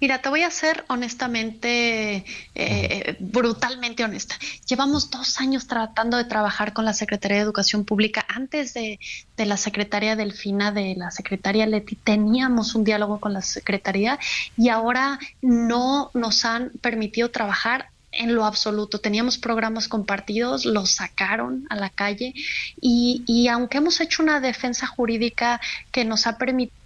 Mira, 0.00 0.20
te 0.20 0.28
voy 0.28 0.42
a 0.42 0.50
ser 0.50 0.84
honestamente, 0.88 2.24
eh, 2.54 3.16
brutalmente 3.20 4.04
honesta. 4.04 4.36
Llevamos 4.66 5.10
dos 5.10 5.40
años 5.40 5.66
tratando 5.66 6.16
de 6.16 6.24
trabajar 6.24 6.72
con 6.72 6.84
la 6.84 6.92
Secretaría 6.92 7.38
de 7.38 7.42
Educación 7.44 7.84
Pública. 7.84 8.24
Antes 8.28 8.74
de, 8.74 8.98
de 9.36 9.46
la 9.46 9.56
Secretaría 9.56 10.16
Delfina, 10.16 10.72
de 10.72 10.94
la 10.96 11.10
Secretaría 11.10 11.66
Leti, 11.66 11.96
teníamos 11.96 12.74
un 12.74 12.84
diálogo 12.84 13.20
con 13.20 13.32
la 13.32 13.42
Secretaría 13.42 14.18
y 14.56 14.68
ahora 14.68 15.18
no 15.42 16.10
nos 16.14 16.44
han 16.44 16.70
permitido 16.80 17.30
trabajar 17.30 17.90
en 18.12 18.34
lo 18.34 18.44
absoluto. 18.44 19.00
Teníamos 19.00 19.38
programas 19.38 19.88
compartidos, 19.88 20.64
los 20.64 20.90
sacaron 20.92 21.66
a 21.70 21.76
la 21.76 21.90
calle 21.90 22.34
y, 22.80 23.22
y 23.26 23.48
aunque 23.48 23.78
hemos 23.78 24.00
hecho 24.00 24.22
una 24.22 24.40
defensa 24.40 24.86
jurídica 24.86 25.60
que 25.92 26.04
nos 26.04 26.26
ha 26.26 26.38
permitido 26.38 26.76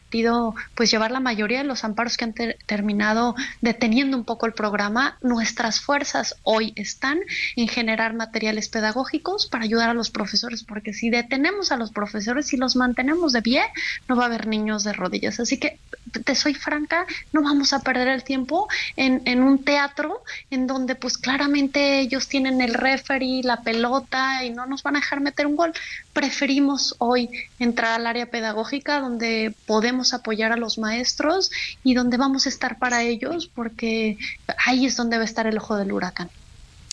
pues 0.75 0.91
llevar 0.91 1.11
la 1.11 1.21
mayoría 1.21 1.59
de 1.59 1.65
los 1.65 1.85
amparos 1.85 2.17
que 2.17 2.25
han 2.25 2.35
terminado 2.67 3.35
deteniendo 3.61 4.17
un 4.17 4.25
poco 4.25 4.47
el 4.47 4.53
programa, 4.53 5.17
nuestras 5.23 5.81
fuerzas 5.81 6.37
hoy 6.43 6.73
están 6.77 7.21
en 7.57 7.69
generar 7.69 8.15
materiales 8.15 8.69
pedagógicos 8.69 9.47
para 9.47 9.65
ayudar 9.65 9.91
a 9.91 9.95
los 9.95 10.11
profesores, 10.11 10.65
porque 10.65 10.93
si 10.93 11.11
detenemos 11.11 11.73
a 11.73 11.77
los 11.77 11.91
profesores 11.91 12.53
y 12.53 12.57
los 12.57 12.77
mantenemos 12.77 13.33
de 13.33 13.43
pie, 13.43 13.63
no 14.09 14.17
va 14.17 14.25
a 14.25 14.27
haber 14.27 14.47
niños 14.47 14.85
de 14.85 14.93
rodillas. 14.93 15.41
Así 15.41 15.59
que, 15.59 15.79
te 16.25 16.35
soy 16.35 16.55
franca, 16.55 17.07
no 17.33 17.43
vamos 17.43 17.73
a 17.73 17.81
perder 17.81 18.09
el 18.09 18.23
tiempo 18.23 18.69
en, 18.97 19.23
en 19.25 19.43
un 19.43 19.65
teatro 19.65 20.23
en 20.51 20.67
donde 20.67 20.95
pues 20.95 21.17
claramente 21.17 22.01
ellos 22.01 22.29
tienen 22.29 22.61
el 22.61 22.75
referee, 22.75 23.43
la 23.43 23.63
pelota 23.63 24.45
y 24.45 24.51
no 24.51 24.67
nos 24.67 24.83
van 24.83 24.97
a 24.97 25.01
dejar 25.01 25.21
meter 25.21 25.47
un 25.47 25.57
gol. 25.57 25.73
Preferimos 26.13 26.97
hoy 26.99 27.31
entrar 27.59 27.93
al 27.93 28.07
área 28.07 28.27
pedagógica 28.27 29.01
donde 29.01 29.55
podemos 29.67 30.02
apoyar 30.13 30.53
a 30.53 30.57
los 30.57 30.79
maestros 30.79 31.51
y 31.85 31.95
donde 31.95 32.17
vamos 32.17 32.47
a 32.47 32.49
estar 32.49 32.79
para 32.79 33.03
ellos, 33.03 33.47
porque 33.47 34.19
ahí 34.67 34.87
es 34.87 34.97
donde 34.97 35.17
va 35.17 35.23
a 35.23 35.27
estar 35.27 35.47
el 35.47 35.59
ojo 35.59 35.77
del 35.77 35.93
huracán. 35.93 36.31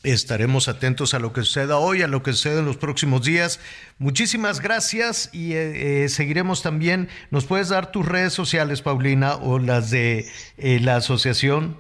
Estaremos 0.04 0.70
atentos 0.70 1.14
a 1.14 1.20
lo 1.20 1.34
que 1.34 1.42
suceda 1.42 1.78
hoy, 1.78 2.04
a 2.04 2.08
lo 2.08 2.24
que 2.24 2.32
suceda 2.32 2.60
en 2.60 2.66
los 2.66 2.78
próximos 2.78 3.24
días. 3.26 3.60
Muchísimas 3.98 4.62
gracias 4.62 5.30
y 5.34 5.54
eh, 5.54 6.06
eh, 6.06 6.10
seguiremos 6.10 6.62
también. 6.62 7.10
¿Nos 7.32 7.44
puedes 7.46 7.68
dar 7.68 7.92
tus 7.92 8.06
redes 8.06 8.32
sociales, 8.32 8.82
Paulina, 8.82 9.36
o 9.36 9.60
las 9.60 9.90
de 9.90 10.26
eh, 10.58 10.80
la 10.80 10.96
asociación? 10.96 11.76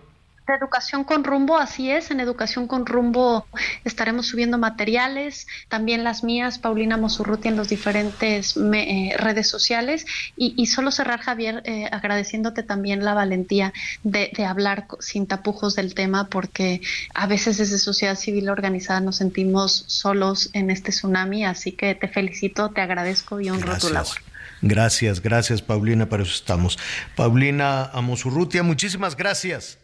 Educación 0.56 1.04
con 1.04 1.24
Rumbo, 1.24 1.58
así 1.58 1.92
es, 1.92 2.12
en 2.12 2.20
Educación 2.20 2.68
con 2.68 2.86
Rumbo 2.86 3.46
estaremos 3.84 4.28
subiendo 4.28 4.58
materiales, 4.58 5.48
también 5.68 6.04
las 6.04 6.24
mías, 6.24 6.60
Paulina 6.60 6.98
Mosurruti, 6.98 7.48
en 7.48 7.56
los 7.56 7.70
diferentes 7.70 8.56
eh, 8.58 9.16
redes 9.18 9.48
sociales. 9.48 10.06
Y, 10.36 10.66
solo 10.68 10.92
cerrar, 10.92 11.20
Javier, 11.20 11.62
eh, 11.66 11.88
agradeciéndote 11.92 12.64
también 12.64 13.04
la 13.04 13.14
valentía 13.14 13.74
de, 14.04 14.32
hablar 14.46 14.88
sin 15.00 15.28
tapujos 15.28 15.76
del 15.76 15.94
tema, 15.94 16.28
porque 16.28 16.82
a 17.14 17.28
veces 17.28 17.58
desde 17.58 17.78
sociedad 17.78 18.16
civil 18.16 18.50
organizada 18.50 19.00
nos 19.00 19.18
sentimos 19.18 19.84
solos 19.88 20.50
en 20.54 20.70
este 20.70 20.92
tsunami, 20.92 21.46
así 21.46 21.72
que 21.72 21.96
te 21.96 22.08
felicito, 22.08 22.70
te 22.70 22.82
agradezco 22.82 23.40
y 23.40 23.50
honro 23.50 23.78
tu 23.78 23.90
labor. 23.90 24.18
Gracias, 24.62 25.22
gracias 25.22 25.62
Paulina, 25.62 26.10
para 26.10 26.24
eso 26.24 26.34
estamos. 26.34 26.78
Paulina 27.16 27.86
Amosurrutia, 27.86 28.64
muchísimas 28.64 29.16
gracias. 29.16 29.78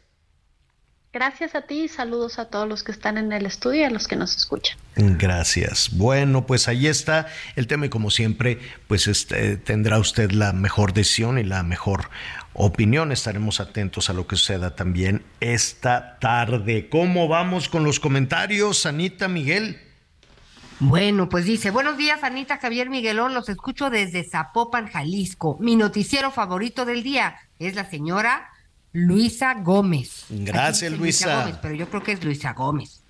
Gracias 1.16 1.56
a 1.56 1.62
ti 1.62 1.84
y 1.84 1.88
saludos 1.88 2.40
a 2.40 2.50
todos 2.50 2.68
los 2.68 2.84
que 2.84 2.92
están 2.92 3.18
en 3.18 3.32
el 3.32 3.46
estudio 3.46 3.80
y 3.80 3.84
a 3.86 3.90
los 3.90 4.06
que 4.06 4.18
nos 4.18 4.36
escuchan. 4.36 4.78
Gracias. 4.98 5.96
Bueno, 5.96 6.46
pues 6.46 6.68
ahí 6.68 6.88
está 6.88 7.28
el 7.56 7.68
tema 7.68 7.86
y 7.86 7.90
como 7.90 8.12
siempre, 8.12 8.60
pues 8.90 9.08
este, 9.08 9.56
tendrá 9.56 9.98
usted 9.98 10.32
la 10.32 10.52
mejor 10.52 10.92
decisión 10.92 11.40
y 11.40 11.46
la 11.46 11.64
mejor 11.64 12.10
opinión. 12.54 13.14
Estaremos 13.14 13.62
atentos 13.62 14.10
a 14.10 14.14
lo 14.14 14.28
que 14.28 14.36
suceda 14.36 14.76
también 14.76 15.24
esta 15.40 16.20
tarde. 16.20 16.90
¿Cómo 16.90 17.30
vamos 17.30 17.70
con 17.70 17.86
los 17.86 18.02
comentarios, 18.02 18.86
Anita 18.86 19.30
Miguel? 19.30 19.80
Bueno, 20.82 21.30
pues 21.30 21.46
dice, 21.46 21.72
buenos 21.72 21.98
días 21.98 22.26
Anita 22.26 22.58
Javier 22.58 22.90
Miguelón, 22.90 23.34
los 23.34 23.48
escucho 23.48 23.90
desde 23.90 24.26
Zapopan, 24.26 24.88
Jalisco. 24.88 25.56
Mi 25.62 25.78
noticiero 25.78 26.30
favorito 26.30 26.84
del 26.84 27.04
día 27.04 27.38
es 27.58 27.74
la 27.76 27.90
señora 27.90 28.50
Luisa 28.96 29.56
Gómez. 29.56 30.24
Gracias, 30.30 30.90
Luisa. 30.94 31.60
pero 31.62 31.76
yo 31.76 31.90
creo 31.90 32.02
que 32.02 32.14
es 32.14 32.24
Luisa 32.24 32.54
Gómez. 32.54 33.02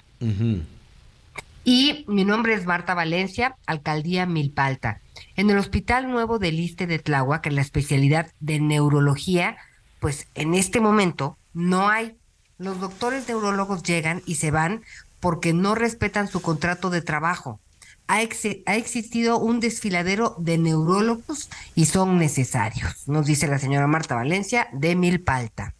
Y 1.64 2.06
mi 2.08 2.26
nombre 2.26 2.56
es 2.56 2.66
Marta 2.66 2.96
Valencia, 2.96 3.56
alcaldía 3.68 4.26
Milpalta. 4.26 5.00
En 5.36 5.52
el 5.52 5.60
Hospital 5.60 6.10
Nuevo 6.10 6.40
del 6.40 6.60
Iste 6.60 6.88
de 6.88 6.98
Tláhuac, 6.98 7.46
en 7.46 7.54
la 7.54 7.62
especialidad 7.62 8.32
de 8.40 8.60
neurología, 8.60 9.58
pues 10.00 10.26
en 10.34 10.56
este 10.56 10.80
momento 10.80 11.38
no 11.54 11.88
hay. 11.88 12.16
Los 12.58 12.80
doctores 12.80 13.28
neurólogos 13.28 13.84
llegan 13.84 14.24
y 14.26 14.36
se 14.36 14.50
van 14.50 14.82
porque 15.20 15.54
no 15.54 15.76
respetan 15.76 16.28
su 16.28 16.42
contrato 16.42 16.90
de 16.90 17.04
trabajo. 17.04 17.60
Ha, 18.08 18.18
ha, 18.18 18.76
existido 18.76 19.40
un 19.40 19.60
desfiladero 19.60 20.36
de 20.38 20.58
neurólogos 20.58 21.50
y 21.74 21.86
son 21.86 22.20
necesarios, 22.20 23.08
nos 23.08 23.26
dice 23.26 23.48
la 23.48 23.58
señora 23.58 23.88
Marta 23.88 24.16
Valencia 24.16 24.68
de 24.74 24.96
Milpalta. 24.96 25.74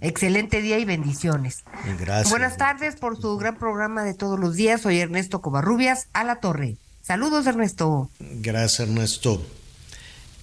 Excelente 0.00 0.60
día 0.60 0.78
y 0.78 0.84
bendiciones. 0.84 1.64
Gracias. 1.98 2.30
Buenas 2.30 2.56
tardes 2.56 2.96
por 2.96 3.20
su 3.20 3.36
gran 3.36 3.56
programa 3.56 4.04
de 4.04 4.14
todos 4.14 4.38
los 4.38 4.54
días. 4.54 4.82
Soy 4.82 4.98
Ernesto 4.98 5.40
Covarrubias, 5.40 6.08
a 6.12 6.24
la 6.24 6.36
torre. 6.36 6.76
Saludos, 7.02 7.46
Ernesto. 7.46 8.10
Gracias, 8.18 8.80
Ernesto. 8.80 9.44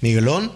Miguelón. 0.02 0.52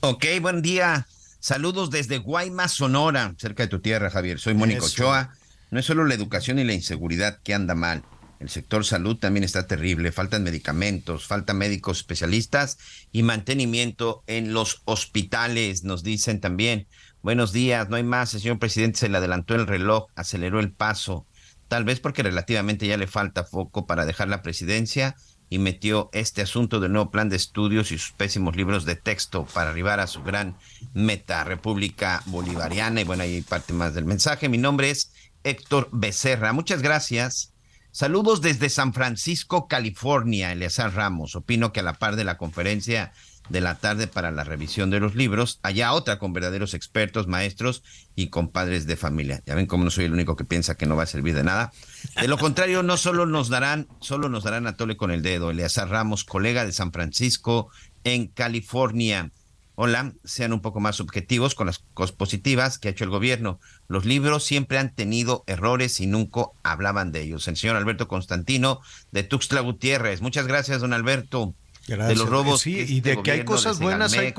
Ok, 0.00 0.24
buen 0.40 0.62
día. 0.62 1.06
Saludos 1.40 1.90
desde 1.90 2.18
Guaymas, 2.18 2.72
Sonora, 2.72 3.34
cerca 3.38 3.64
de 3.64 3.68
tu 3.68 3.80
tierra, 3.80 4.10
Javier. 4.10 4.38
Soy 4.38 4.54
Mónico 4.54 4.86
Ochoa. 4.86 5.34
No 5.70 5.80
es 5.80 5.86
solo 5.86 6.04
la 6.04 6.14
educación 6.14 6.58
y 6.58 6.64
la 6.64 6.72
inseguridad 6.72 7.38
que 7.42 7.54
anda 7.54 7.74
mal. 7.74 8.02
El 8.40 8.48
sector 8.48 8.84
salud 8.84 9.16
también 9.16 9.44
está 9.44 9.66
terrible. 9.66 10.12
Faltan 10.12 10.44
medicamentos, 10.44 11.26
faltan 11.26 11.58
médicos 11.58 11.98
especialistas 11.98 12.78
y 13.10 13.22
mantenimiento 13.22 14.22
en 14.26 14.52
los 14.52 14.82
hospitales, 14.84 15.82
nos 15.82 16.02
dicen 16.02 16.40
también. 16.40 16.86
Buenos 17.22 17.52
días, 17.52 17.88
no 17.88 17.96
hay 17.96 18.04
más. 18.04 18.34
El 18.34 18.40
señor 18.40 18.58
presidente 18.60 19.00
se 19.00 19.08
le 19.08 19.18
adelantó 19.18 19.56
el 19.56 19.66
reloj, 19.66 20.06
aceleró 20.14 20.60
el 20.60 20.70
paso, 20.70 21.26
tal 21.66 21.84
vez 21.84 21.98
porque 21.98 22.22
relativamente 22.22 22.86
ya 22.86 22.96
le 22.96 23.08
falta 23.08 23.44
foco 23.44 23.86
para 23.86 24.06
dejar 24.06 24.28
la 24.28 24.42
presidencia 24.42 25.16
y 25.50 25.58
metió 25.58 26.10
este 26.12 26.42
asunto 26.42 26.78
del 26.78 26.92
nuevo 26.92 27.10
plan 27.10 27.28
de 27.28 27.36
estudios 27.36 27.90
y 27.90 27.98
sus 27.98 28.12
pésimos 28.12 28.54
libros 28.54 28.84
de 28.84 28.96
texto 28.96 29.46
para 29.52 29.70
arribar 29.70 29.98
a 29.98 30.06
su 30.06 30.22
gran 30.22 30.56
meta, 30.94 31.42
República 31.42 32.22
Bolivariana. 32.26 33.00
Y 33.00 33.04
bueno, 33.04 33.24
ahí 33.24 33.40
parte 33.42 33.72
más 33.72 33.94
del 33.94 34.04
mensaje. 34.04 34.48
Mi 34.48 34.58
nombre 34.58 34.90
es 34.90 35.10
Héctor 35.42 35.88
Becerra. 35.90 36.52
Muchas 36.52 36.82
gracias. 36.82 37.52
Saludos 37.98 38.40
desde 38.40 38.68
San 38.68 38.94
Francisco, 38.94 39.66
California, 39.66 40.52
Eleazar 40.52 40.94
Ramos. 40.94 41.34
Opino 41.34 41.72
que 41.72 41.80
a 41.80 41.82
la 41.82 41.94
par 41.94 42.14
de 42.14 42.22
la 42.22 42.38
conferencia 42.38 43.10
de 43.48 43.60
la 43.60 43.74
tarde 43.74 44.06
para 44.06 44.30
la 44.30 44.44
revisión 44.44 44.88
de 44.90 45.00
los 45.00 45.16
libros, 45.16 45.58
allá 45.64 45.92
otra 45.92 46.20
con 46.20 46.32
verdaderos 46.32 46.74
expertos, 46.74 47.26
maestros 47.26 47.82
y 48.14 48.28
compadres 48.28 48.86
de 48.86 48.96
familia. 48.96 49.42
Ya 49.46 49.56
ven 49.56 49.66
cómo 49.66 49.82
no 49.82 49.90
soy 49.90 50.04
el 50.04 50.12
único 50.12 50.36
que 50.36 50.44
piensa 50.44 50.76
que 50.76 50.86
no 50.86 50.94
va 50.94 51.02
a 51.02 51.06
servir 51.06 51.34
de 51.34 51.42
nada. 51.42 51.72
De 52.20 52.28
lo 52.28 52.38
contrario, 52.38 52.84
no 52.84 52.96
solo 52.98 53.26
nos 53.26 53.48
darán, 53.48 53.88
solo 53.98 54.28
nos 54.28 54.44
darán 54.44 54.68
a 54.68 54.76
tole 54.76 54.96
con 54.96 55.10
el 55.10 55.22
dedo. 55.22 55.50
Eleazar 55.50 55.88
Ramos, 55.88 56.22
colega 56.22 56.64
de 56.64 56.70
San 56.70 56.92
Francisco 56.92 57.68
en 58.04 58.28
California. 58.28 59.32
Hola, 59.80 60.12
sean 60.24 60.52
un 60.52 60.60
poco 60.60 60.80
más 60.80 60.98
objetivos 60.98 61.54
con 61.54 61.68
las 61.68 61.78
cosas 61.94 62.10
positivas 62.10 62.80
que 62.80 62.88
ha 62.88 62.90
hecho 62.90 63.04
el 63.04 63.10
gobierno. 63.10 63.60
Los 63.86 64.06
libros 64.06 64.44
siempre 64.44 64.76
han 64.76 64.92
tenido 64.92 65.44
errores 65.46 66.00
y 66.00 66.08
nunca 66.08 66.46
hablaban 66.64 67.12
de 67.12 67.22
ellos. 67.22 67.46
El 67.46 67.56
señor 67.56 67.76
Alberto 67.76 68.08
Constantino 68.08 68.80
de 69.12 69.22
Tuxtla 69.22 69.60
Gutiérrez. 69.60 70.20
Muchas 70.20 70.48
gracias, 70.48 70.80
don 70.80 70.92
Alberto 70.92 71.54
de 71.86 72.16
los 72.16 72.28
robos. 72.28 72.62
Sí, 72.62 72.76
y 72.88 73.00
de 73.02 73.22
que 73.22 73.30
hay 73.30 73.44
cosas 73.44 73.78
buenas, 73.78 74.14
hay, 74.14 74.34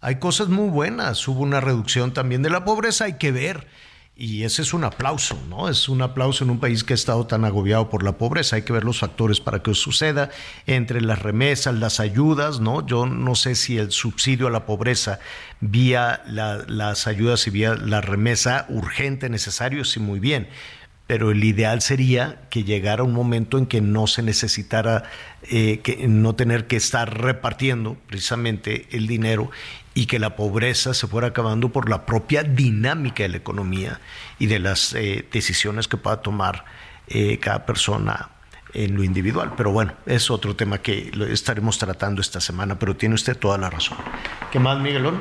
hay 0.00 0.18
cosas 0.18 0.48
muy 0.48 0.70
buenas. 0.70 1.28
Hubo 1.28 1.42
una 1.42 1.60
reducción 1.60 2.14
también 2.14 2.40
de 2.40 2.48
la 2.48 2.64
pobreza, 2.64 3.04
hay 3.04 3.18
que 3.18 3.30
ver. 3.30 3.66
Y 4.14 4.44
ese 4.44 4.60
es 4.60 4.74
un 4.74 4.84
aplauso, 4.84 5.38
¿no? 5.48 5.70
Es 5.70 5.88
un 5.88 6.02
aplauso 6.02 6.44
en 6.44 6.50
un 6.50 6.60
país 6.60 6.84
que 6.84 6.92
ha 6.92 6.94
estado 6.94 7.26
tan 7.26 7.46
agobiado 7.46 7.88
por 7.88 8.02
la 8.02 8.18
pobreza. 8.18 8.56
Hay 8.56 8.62
que 8.62 8.72
ver 8.74 8.84
los 8.84 8.98
factores 8.98 9.40
para 9.40 9.62
que 9.62 9.74
suceda, 9.74 10.28
entre 10.66 11.00
las 11.00 11.20
remesas, 11.20 11.74
las 11.74 11.98
ayudas, 11.98 12.60
¿no? 12.60 12.86
Yo 12.86 13.06
no 13.06 13.34
sé 13.34 13.54
si 13.54 13.78
el 13.78 13.90
subsidio 13.90 14.48
a 14.48 14.50
la 14.50 14.66
pobreza 14.66 15.18
vía 15.60 16.22
las 16.26 17.06
ayudas 17.06 17.46
y 17.46 17.50
vía 17.50 17.74
la 17.74 18.02
remesa 18.02 18.66
urgente, 18.68 19.30
necesario, 19.30 19.84
sí, 19.84 19.98
muy 19.98 20.20
bien 20.20 20.48
pero 21.06 21.30
el 21.30 21.44
ideal 21.44 21.82
sería 21.82 22.40
que 22.48 22.64
llegara 22.64 23.02
un 23.02 23.12
momento 23.12 23.58
en 23.58 23.66
que 23.66 23.82
no 23.82 24.06
se 24.06 24.22
necesitara, 24.22 25.02
eh, 25.42 25.80
que 25.82 26.08
no 26.08 26.34
tener 26.34 26.66
que 26.66 26.76
estar 26.76 27.20
repartiendo 27.20 27.98
precisamente 28.06 28.86
el 28.92 29.06
dinero 29.06 29.50
y 29.94 30.06
que 30.06 30.18
la 30.18 30.36
pobreza 30.36 30.94
se 30.94 31.06
fuera 31.06 31.28
acabando 31.28 31.70
por 31.70 31.88
la 31.88 32.06
propia 32.06 32.42
dinámica 32.42 33.22
de 33.22 33.28
la 33.30 33.36
economía 33.36 34.00
y 34.38 34.46
de 34.46 34.58
las 34.58 34.94
eh, 34.94 35.26
decisiones 35.30 35.88
que 35.88 35.96
pueda 35.96 36.22
tomar 36.22 36.64
eh, 37.08 37.38
cada 37.38 37.66
persona 37.66 38.30
en 38.72 38.96
lo 38.96 39.04
individual. 39.04 39.52
Pero 39.56 39.72
bueno, 39.72 39.92
es 40.06 40.30
otro 40.30 40.56
tema 40.56 40.78
que 40.78 41.12
estaremos 41.30 41.78
tratando 41.78 42.20
esta 42.20 42.40
semana, 42.40 42.78
pero 42.78 42.96
tiene 42.96 43.14
usted 43.14 43.36
toda 43.36 43.58
la 43.58 43.68
razón. 43.68 43.98
¿Qué 44.50 44.58
más, 44.58 44.80
Miguelón? 44.80 45.20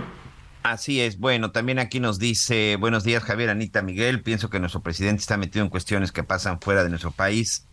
Así 0.64 1.02
es. 1.02 1.20
Bueno, 1.20 1.52
también 1.52 1.80
aquí 1.80 2.00
nos 2.00 2.20
dice, 2.20 2.78
buenos 2.78 3.04
días 3.04 3.24
Javier, 3.24 3.50
Anita, 3.50 3.82
Miguel. 3.82 4.22
Pienso 4.22 4.50
que 4.50 4.60
nuestro 4.60 4.82
presidente 4.82 5.22
está 5.22 5.36
metido 5.36 5.66
en 5.66 5.70
cuestiones 5.70 6.12
que 6.12 6.24
pasan 6.24 6.62
fuera 6.62 6.84
de 6.84 6.90
nuestro 6.90 7.12
país, 7.12 7.66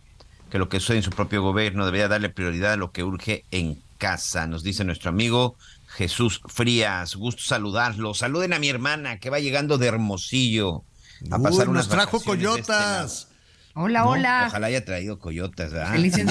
que 0.49 0.57
lo 0.57 0.69
que 0.69 0.79
sucede 0.79 0.97
en 0.97 1.03
su 1.03 1.11
propio 1.11 1.43
gobierno 1.43 1.85
debería 1.85 2.07
darle 2.07 2.29
prioridad 2.29 2.73
a 2.73 2.77
lo 2.77 2.91
que 2.91 3.03
urge 3.03 3.45
en 3.51 3.79
casa, 3.99 4.47
nos 4.47 4.63
dice 4.63 4.83
nuestro 4.85 5.09
amigo 5.09 5.55
Jesús 5.89 6.41
Frías. 6.47 7.15
Gusto 7.15 7.43
saludarlo. 7.43 8.13
Saluden 8.13 8.53
a 8.53 8.59
mi 8.59 8.69
hermana 8.69 9.19
que 9.19 9.29
va 9.29 9.39
llegando 9.39 9.77
de 9.77 9.87
Hermosillo 9.87 10.85
a 11.31 11.39
pasar 11.39 11.69
unas 11.69 11.87
nos 11.87 11.89
trajo 11.89 12.21
coyotas. 12.21 13.27
Hola, 13.75 14.05
hola. 14.05 14.45
Ojalá 14.47 14.67
haya 14.67 14.83
traído 14.83 15.19
coyotas, 15.19 15.71
¿verdad? 15.71 15.93
Felices 15.93 16.25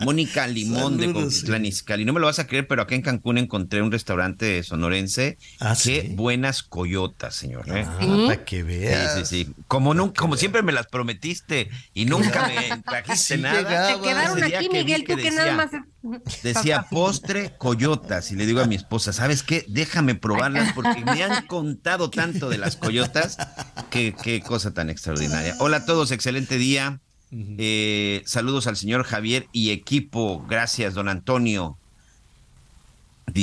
Mónica 0.00 0.46
Limón 0.46 0.98
de 0.98 1.12
Coquitlán 1.12 1.64
Izcalli. 1.64 2.04
No 2.04 2.12
me 2.12 2.20
lo 2.20 2.26
vas 2.26 2.38
a 2.38 2.46
creer, 2.46 2.68
pero 2.68 2.82
acá 2.82 2.94
en 2.94 3.02
Cancún 3.02 3.38
encontré 3.38 3.82
un 3.82 3.90
restaurante 3.90 4.62
sonorense. 4.62 5.38
¿Ah, 5.58 5.74
Qué 5.82 6.12
buenas 6.14 6.62
coyotas, 6.62 7.34
señor. 7.34 7.68
¿eh? 7.70 7.84
Ah, 7.86 8.24
para 8.26 8.44
que 8.44 8.62
veas. 8.62 9.14
Sí, 9.14 9.24
sí, 9.24 9.44
sí. 9.44 9.54
Como, 9.66 9.94
nunca, 9.94 10.20
como 10.20 10.36
siempre 10.36 10.62
me 10.62 10.72
las 10.72 10.86
prometiste 10.86 11.70
y 11.94 12.04
nunca 12.04 12.46
me 12.46 12.82
trajiste 12.82 13.38
nada. 13.38 13.94
Te 13.94 14.00
quedaron 14.00 14.44
aquí, 14.44 14.68
Miguel, 14.68 15.04
tú 15.04 15.16
que 15.16 15.30
nada 15.30 15.54
más... 15.54 15.70
Decía 16.42 16.86
postre 16.90 17.54
coyotas 17.58 18.30
y 18.30 18.36
le 18.36 18.46
digo 18.46 18.60
a 18.60 18.66
mi 18.66 18.74
esposa, 18.74 19.12
¿sabes 19.12 19.42
qué? 19.42 19.64
Déjame 19.68 20.14
probarlas 20.14 20.72
porque 20.72 21.04
me 21.04 21.22
han 21.22 21.46
contado 21.48 22.10
tanto 22.10 22.48
de 22.48 22.58
las 22.58 22.76
coyotas. 22.76 23.38
Qué, 23.90 24.14
qué 24.22 24.40
cosa 24.40 24.72
tan 24.72 24.90
extraordinaria. 24.90 25.56
Hola 25.58 25.78
a 25.78 25.84
todos, 25.86 26.10
excelente 26.10 26.58
día. 26.58 27.00
Eh, 27.32 28.22
saludos 28.24 28.66
al 28.66 28.76
señor 28.76 29.04
Javier 29.04 29.48
y 29.52 29.70
equipo. 29.70 30.44
Gracias, 30.48 30.94
don 30.94 31.08
Antonio. 31.08 31.76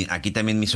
Aquí 0.09 0.31
también 0.31 0.59
mi 0.59 0.67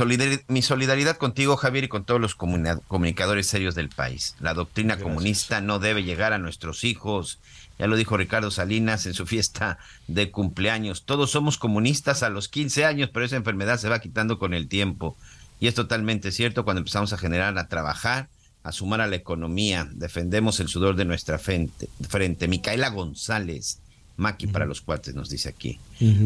solidaridad 0.62 1.16
contigo, 1.16 1.56
Javier, 1.56 1.84
y 1.84 1.88
con 1.88 2.04
todos 2.04 2.20
los 2.20 2.34
comunicadores 2.34 3.46
serios 3.46 3.74
del 3.74 3.88
país. 3.88 4.36
La 4.38 4.54
doctrina 4.54 4.98
comunista 4.98 5.60
no 5.60 5.78
debe 5.78 6.04
llegar 6.04 6.32
a 6.32 6.38
nuestros 6.38 6.84
hijos. 6.84 7.40
Ya 7.78 7.86
lo 7.86 7.96
dijo 7.96 8.16
Ricardo 8.16 8.50
Salinas 8.50 9.06
en 9.06 9.14
su 9.14 9.26
fiesta 9.26 9.78
de 10.06 10.30
cumpleaños. 10.30 11.04
Todos 11.04 11.30
somos 11.30 11.58
comunistas 11.58 12.22
a 12.22 12.30
los 12.30 12.48
15 12.48 12.84
años, 12.84 13.10
pero 13.12 13.24
esa 13.24 13.36
enfermedad 13.36 13.78
se 13.78 13.88
va 13.88 14.00
quitando 14.00 14.38
con 14.38 14.54
el 14.54 14.68
tiempo. 14.68 15.16
Y 15.60 15.68
es 15.68 15.74
totalmente 15.74 16.32
cierto 16.32 16.64
cuando 16.64 16.80
empezamos 16.80 17.12
a 17.12 17.18
generar, 17.18 17.56
a 17.58 17.68
trabajar, 17.68 18.28
a 18.62 18.72
sumar 18.72 19.00
a 19.00 19.06
la 19.06 19.16
economía. 19.16 19.88
Defendemos 19.92 20.60
el 20.60 20.68
sudor 20.68 20.96
de 20.96 21.04
nuestra 21.04 21.38
frente. 21.38 21.88
frente. 22.08 22.48
Micaela 22.48 22.90
González 22.90 23.80
Maki 24.18 24.48
para 24.48 24.66
los 24.66 24.80
cuates, 24.80 25.14
nos 25.14 25.30
dice 25.30 25.48
aquí. 25.48 25.78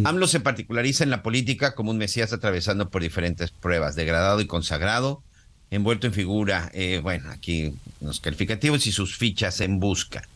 AMLO 0.04 0.26
se 0.26 0.40
particulariza 0.40 1.04
en 1.04 1.10
la 1.10 1.22
política 1.22 1.74
como 1.74 1.90
un 1.90 1.98
mesías 1.98 2.32
atravesando 2.32 2.88
por 2.88 3.02
diferentes 3.02 3.50
pruebas, 3.50 3.94
degradado 3.94 4.40
y 4.40 4.46
consagrado, 4.46 5.22
envuelto 5.70 6.06
en 6.06 6.14
figura, 6.14 6.70
eh, 6.72 7.00
bueno, 7.02 7.30
aquí 7.30 7.74
los 8.00 8.18
calificativos 8.20 8.86
y 8.86 8.92
sus 8.92 9.16
fichas 9.16 9.60
en 9.60 9.78
busca. 9.78 10.26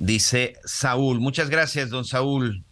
Dice 0.00 0.54
Saúl, 0.64 1.20
muchas 1.20 1.50
gracias, 1.50 1.90
don 1.90 2.06
Saúl. 2.06 2.64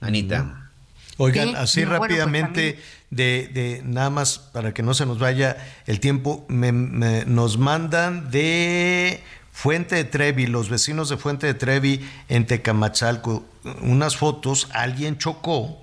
Anita. 0.00 0.70
Oigan, 1.16 1.54
así 1.54 1.86
pues, 1.86 2.00
rápidamente, 2.00 2.80
de, 3.10 3.48
de, 3.54 3.82
nada 3.84 4.10
más 4.10 4.38
para 4.38 4.74
que 4.74 4.82
no 4.82 4.92
se 4.92 5.06
nos 5.06 5.20
vaya 5.20 5.56
el 5.86 6.00
tiempo, 6.00 6.44
nos 6.48 7.58
mandan 7.58 8.28
de 8.32 9.22
Fuente 9.52 9.94
de 9.94 10.04
Trevi, 10.04 10.48
los 10.48 10.68
vecinos 10.68 11.08
de 11.08 11.16
Fuente 11.16 11.46
de 11.46 11.54
Trevi 11.54 12.04
en 12.28 12.44
Tecamachalco, 12.44 13.44
unas 13.82 14.16
fotos, 14.16 14.68
alguien 14.72 15.16
chocó 15.16 15.80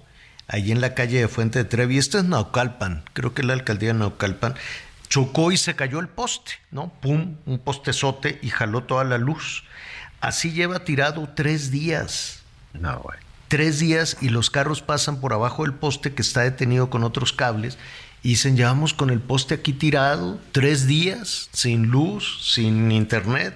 ahí 0.50 0.74
en 0.74 0.82
la 0.82 0.94
calle 0.94 1.22
de 1.22 1.30
Fuente 1.30 1.60
de 1.60 1.66
Trevi, 1.66 1.98
esto 1.98 2.18
es 2.18 2.26
Naucalpan, 2.26 3.06
creo 3.14 3.34
que 3.34 3.44
es 3.44 3.48
la 3.48 3.54
alcaldía 3.54 3.94
de 3.94 4.00
Naucalpan, 4.00 4.56
chocó 5.08 5.54
y 5.54 5.58
se 5.58 5.74
cayó 5.74 6.00
el 6.00 6.10
poste, 6.10 6.52
¿no? 6.70 6.92
Pum, 7.02 7.38
un 7.46 7.60
postezote 7.60 8.40
y 8.42 8.50
jaló 8.50 8.84
toda 8.84 9.06
la 9.06 9.18
luz. 9.18 9.64
Así 10.22 10.52
lleva 10.52 10.86
tirado 10.86 11.28
tres 11.36 11.72
días. 11.72 12.44
No, 12.74 13.00
güey. 13.00 13.18
Tres 13.48 13.80
días 13.80 14.18
y 14.22 14.30
los 14.30 14.50
carros 14.50 14.82
pasan 14.82 15.20
por 15.20 15.34
abajo 15.34 15.64
del 15.64 15.74
poste 15.74 16.14
que 16.14 16.22
está 16.22 16.42
detenido 16.42 16.90
con 16.90 17.04
otros 17.04 17.34
cables 17.34 17.78
y 18.24 18.30
dicen, 18.30 18.56
llevamos 18.56 18.94
con 18.94 19.10
el 19.10 19.20
poste 19.20 19.56
aquí 19.56 19.74
tirado 19.74 20.40
tres 20.52 20.86
días, 20.86 21.50
sin 21.52 21.88
luz, 21.88 22.54
sin 22.54 22.92
internet. 22.92 23.56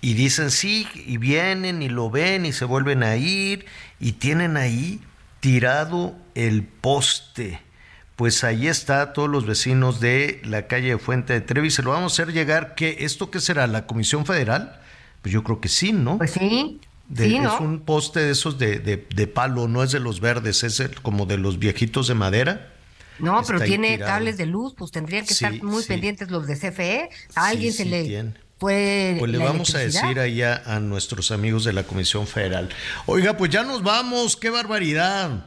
Y 0.00 0.14
dicen, 0.14 0.52
sí, 0.52 0.86
y 0.94 1.16
vienen 1.16 1.82
y 1.82 1.88
lo 1.88 2.08
ven 2.08 2.46
y 2.46 2.52
se 2.52 2.64
vuelven 2.64 3.02
a 3.02 3.16
ir 3.16 3.66
y 3.98 4.12
tienen 4.12 4.56
ahí 4.56 5.00
tirado 5.40 6.16
el 6.36 6.62
poste. 6.62 7.60
Pues 8.14 8.44
ahí 8.44 8.68
está, 8.68 9.12
todos 9.12 9.28
los 9.28 9.46
vecinos 9.46 9.98
de 10.00 10.40
la 10.44 10.68
calle 10.68 10.90
de 10.90 10.98
Fuente 10.98 11.32
de 11.32 11.40
Trevi. 11.40 11.70
Se 11.70 11.82
lo 11.82 11.90
vamos 11.90 12.12
a 12.12 12.22
hacer 12.22 12.32
llegar, 12.32 12.76
que 12.76 12.98
¿esto 13.00 13.30
qué 13.30 13.40
será? 13.40 13.66
¿La 13.66 13.86
Comisión 13.86 14.24
Federal? 14.24 14.80
Pues 15.22 15.32
yo 15.32 15.42
creo 15.42 15.60
que 15.60 15.68
sí, 15.68 15.92
¿no? 15.92 16.18
Pues 16.18 16.32
sí. 16.32 16.80
Es 17.16 17.60
un 17.60 17.80
poste 17.80 18.20
de 18.20 18.32
esos 18.32 18.58
de, 18.58 18.78
de, 18.78 19.26
palo, 19.26 19.66
no 19.66 19.82
es 19.82 19.92
de 19.92 20.00
los 20.00 20.20
verdes, 20.20 20.62
es 20.62 20.82
como 21.00 21.24
de 21.24 21.38
los 21.38 21.58
viejitos 21.58 22.06
de 22.06 22.14
madera. 22.14 22.74
No, 23.18 23.42
pero 23.46 23.60
tiene 23.60 23.98
cables 23.98 24.36
de 24.36 24.46
luz, 24.46 24.74
pues 24.76 24.90
tendrían 24.90 25.24
que 25.24 25.32
estar 25.32 25.62
muy 25.62 25.82
pendientes 25.84 26.30
los 26.30 26.46
de 26.46 26.56
CFE. 26.56 27.08
A 27.34 27.48
alguien 27.48 27.72
se 27.72 27.84
le 27.86 28.34
Pues 28.58 29.20
le 29.22 29.38
vamos 29.38 29.74
a 29.74 29.78
decir 29.78 30.20
allá 30.20 30.62
a 30.66 30.80
nuestros 30.80 31.30
amigos 31.30 31.64
de 31.64 31.72
la 31.72 31.84
Comisión 31.84 32.26
Federal. 32.26 32.68
Oiga, 33.06 33.36
pues 33.36 33.50
ya 33.50 33.64
nos 33.64 33.82
vamos, 33.82 34.36
qué 34.36 34.50
barbaridad. 34.50 35.46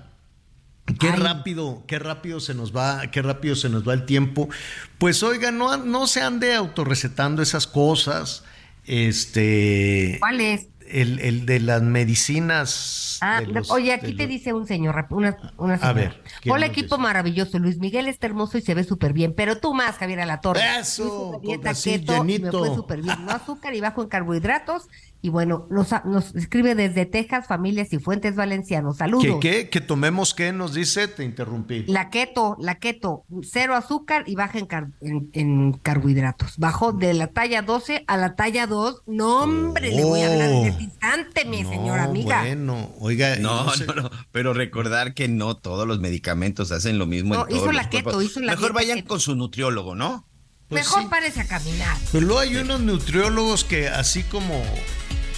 Qué 0.99 1.11
rápido, 1.11 1.83
qué 1.87 1.99
rápido 1.99 2.39
se 2.39 2.53
nos 2.53 2.75
va, 2.75 3.09
qué 3.11 3.21
rápido 3.21 3.55
se 3.55 3.69
nos 3.69 3.87
va 3.87 3.93
el 3.93 4.05
tiempo. 4.05 4.49
Pues 4.97 5.21
oiga, 5.23 5.51
no, 5.51 5.77
no 5.77 6.07
se 6.07 6.21
ande 6.21 6.55
autorrecetando 6.55 7.41
esas 7.41 7.67
cosas. 7.67 8.43
Este. 8.91 10.17
¿Cuál 10.19 10.41
es? 10.41 10.67
el, 10.91 11.19
el 11.19 11.45
de 11.45 11.59
las 11.59 11.81
medicinas. 11.81 13.17
Ah, 13.21 13.41
oye, 13.69 13.93
aquí 13.93 14.15
te 14.15 14.27
dice 14.27 14.53
un 14.53 14.67
señor, 14.67 15.07
una, 15.09 15.37
una 15.57 15.77
señora. 15.77 15.89
A 15.89 15.93
ver. 15.93 16.23
Hola, 16.49 16.65
equipo 16.65 16.97
maravilloso. 16.97 17.59
Luis 17.59 17.77
Miguel 17.77 18.07
está 18.07 18.27
hermoso 18.27 18.57
y 18.57 18.61
se 18.61 18.73
ve 18.73 18.83
súper 18.83 19.13
bien, 19.13 19.33
pero 19.35 19.57
tú 19.57 19.73
más, 19.73 19.97
Javier 19.97 20.21
Alatorre. 20.21 20.61
Eso, 20.79 21.39
dieta 21.41 21.73
keto, 21.73 22.23
me 22.23 22.39
fue 22.39 22.75
súper 22.75 23.01
bien. 23.01 23.25
No 23.25 23.31
azúcar 23.31 23.73
y 23.73 23.81
bajo 23.81 24.01
en 24.01 24.09
carbohidratos 24.09 24.87
y 25.23 25.29
bueno, 25.29 25.67
nos, 25.69 25.89
nos 26.05 26.33
escribe 26.35 26.73
desde 26.73 27.05
Texas, 27.05 27.45
Familias 27.45 27.93
y 27.93 27.99
Fuentes 27.99 28.35
Valencianos. 28.35 28.97
Saludos. 28.97 29.37
¿Qué, 29.39 29.51
qué? 29.51 29.69
¿Que 29.69 29.79
tomemos 29.79 30.33
qué? 30.33 30.51
Nos 30.51 30.73
dice, 30.73 31.07
te 31.07 31.23
interrumpí. 31.23 31.83
La 31.85 32.09
keto, 32.09 32.57
la 32.59 32.75
keto, 32.75 33.23
cero 33.43 33.75
azúcar 33.75 34.23
y 34.25 34.33
baja 34.33 34.57
en, 34.57 35.29
en, 35.33 35.73
carbohidratos. 35.73 36.57
Bajó 36.57 36.91
de 36.91 37.13
la 37.13 37.27
talla 37.27 37.61
12 37.61 38.03
a 38.07 38.17
la 38.17 38.35
talla 38.35 38.65
2. 38.65 39.03
No, 39.05 39.43
hombre, 39.43 39.91
le 39.91 40.03
voy 40.03 40.21
a 40.21 40.31
hablar 40.31 40.49
de 40.49 40.73
picante, 40.73 41.45
mi 41.45 41.63
señora 41.65 42.05
amiga. 42.05 42.41
Bueno, 42.41 42.89
oiga. 42.99 43.35
No, 43.35 43.65
no, 43.65 43.93
no, 43.93 44.09
pero 44.31 44.53
recordar 44.53 45.13
que 45.13 45.27
no 45.27 45.55
todos 45.55 45.87
los 45.87 45.99
medicamentos 45.99 46.71
hacen 46.71 46.97
lo 46.97 47.05
mismo. 47.05 47.35
No, 47.35 47.45
hizo 47.47 47.71
la 47.71 47.89
keto, 47.89 48.23
hizo 48.23 48.39
la 48.39 48.53
Mejor 48.53 48.73
vayan 48.73 49.03
con 49.03 49.19
su 49.19 49.35
nutriólogo, 49.35 49.93
¿no? 49.93 50.25
Pues 50.67 50.85
Mejor 50.85 51.09
parece 51.09 51.41
a 51.41 51.47
caminar. 51.47 51.97
Pero 52.11 52.25
luego 52.25 52.39
hay 52.39 52.55
unos 52.55 52.79
nutriólogos 52.79 53.65
que 53.65 53.89
así 53.89 54.23
como 54.23 54.63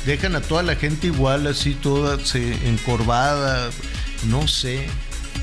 dejan 0.06 0.36
a 0.36 0.42
toda 0.42 0.64
la 0.64 0.76
gente 0.76 1.08
igual, 1.08 1.48
así 1.48 1.74
toda 1.74 2.18
encorvada, 2.66 3.70
no 4.28 4.48
sé. 4.48 4.88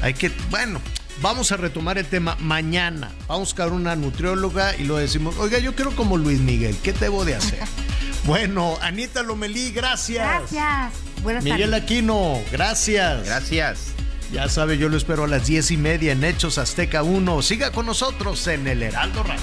Hay 0.03 0.15
que, 0.15 0.31
bueno, 0.51 0.81
vamos 1.21 1.53
a 1.53 1.57
retomar 1.57 1.99
el 1.99 2.07
tema 2.07 2.37
mañana. 2.41 3.11
Vamos 3.29 3.31
a 3.31 3.51
buscar 3.51 3.73
una 3.73 3.97
nutrióloga 3.97 4.77
y 4.77 4.85
lo 4.85 4.97
decimos, 4.97 5.37
oiga, 5.39 5.59
yo 5.59 5.75
quiero 5.75 5.95
como 5.95 6.17
Luis 6.17 6.41
Miguel, 6.41 6.77
¿qué 6.83 6.93
debo 6.93 7.25
de 7.25 7.37
hacer? 7.37 7.61
bueno, 8.25 8.79
Anita 8.83 9.23
Lomelí, 9.23 9.73
gracias. 9.73 10.27
Gracias. 10.27 10.93
Buenas 11.23 11.45
Miguel 11.45 11.75
Aquino, 11.75 12.41
gracias. 12.51 13.25
Gracias. 13.25 13.93
Ya 14.33 14.49
sabe, 14.49 14.79
yo 14.79 14.89
lo 14.89 14.97
espero 14.97 15.25
a 15.25 15.27
las 15.27 15.47
diez 15.47 15.73
y 15.73 15.77
media 15.77 16.13
en 16.13 16.23
Hechos 16.23 16.57
Azteca 16.57 17.03
1. 17.03 17.43
Siga 17.43 17.73
con 17.73 17.87
nosotros 17.87 18.47
en 18.47 18.69
el 18.69 18.83
Heraldo 18.83 19.25
Radio. 19.25 19.43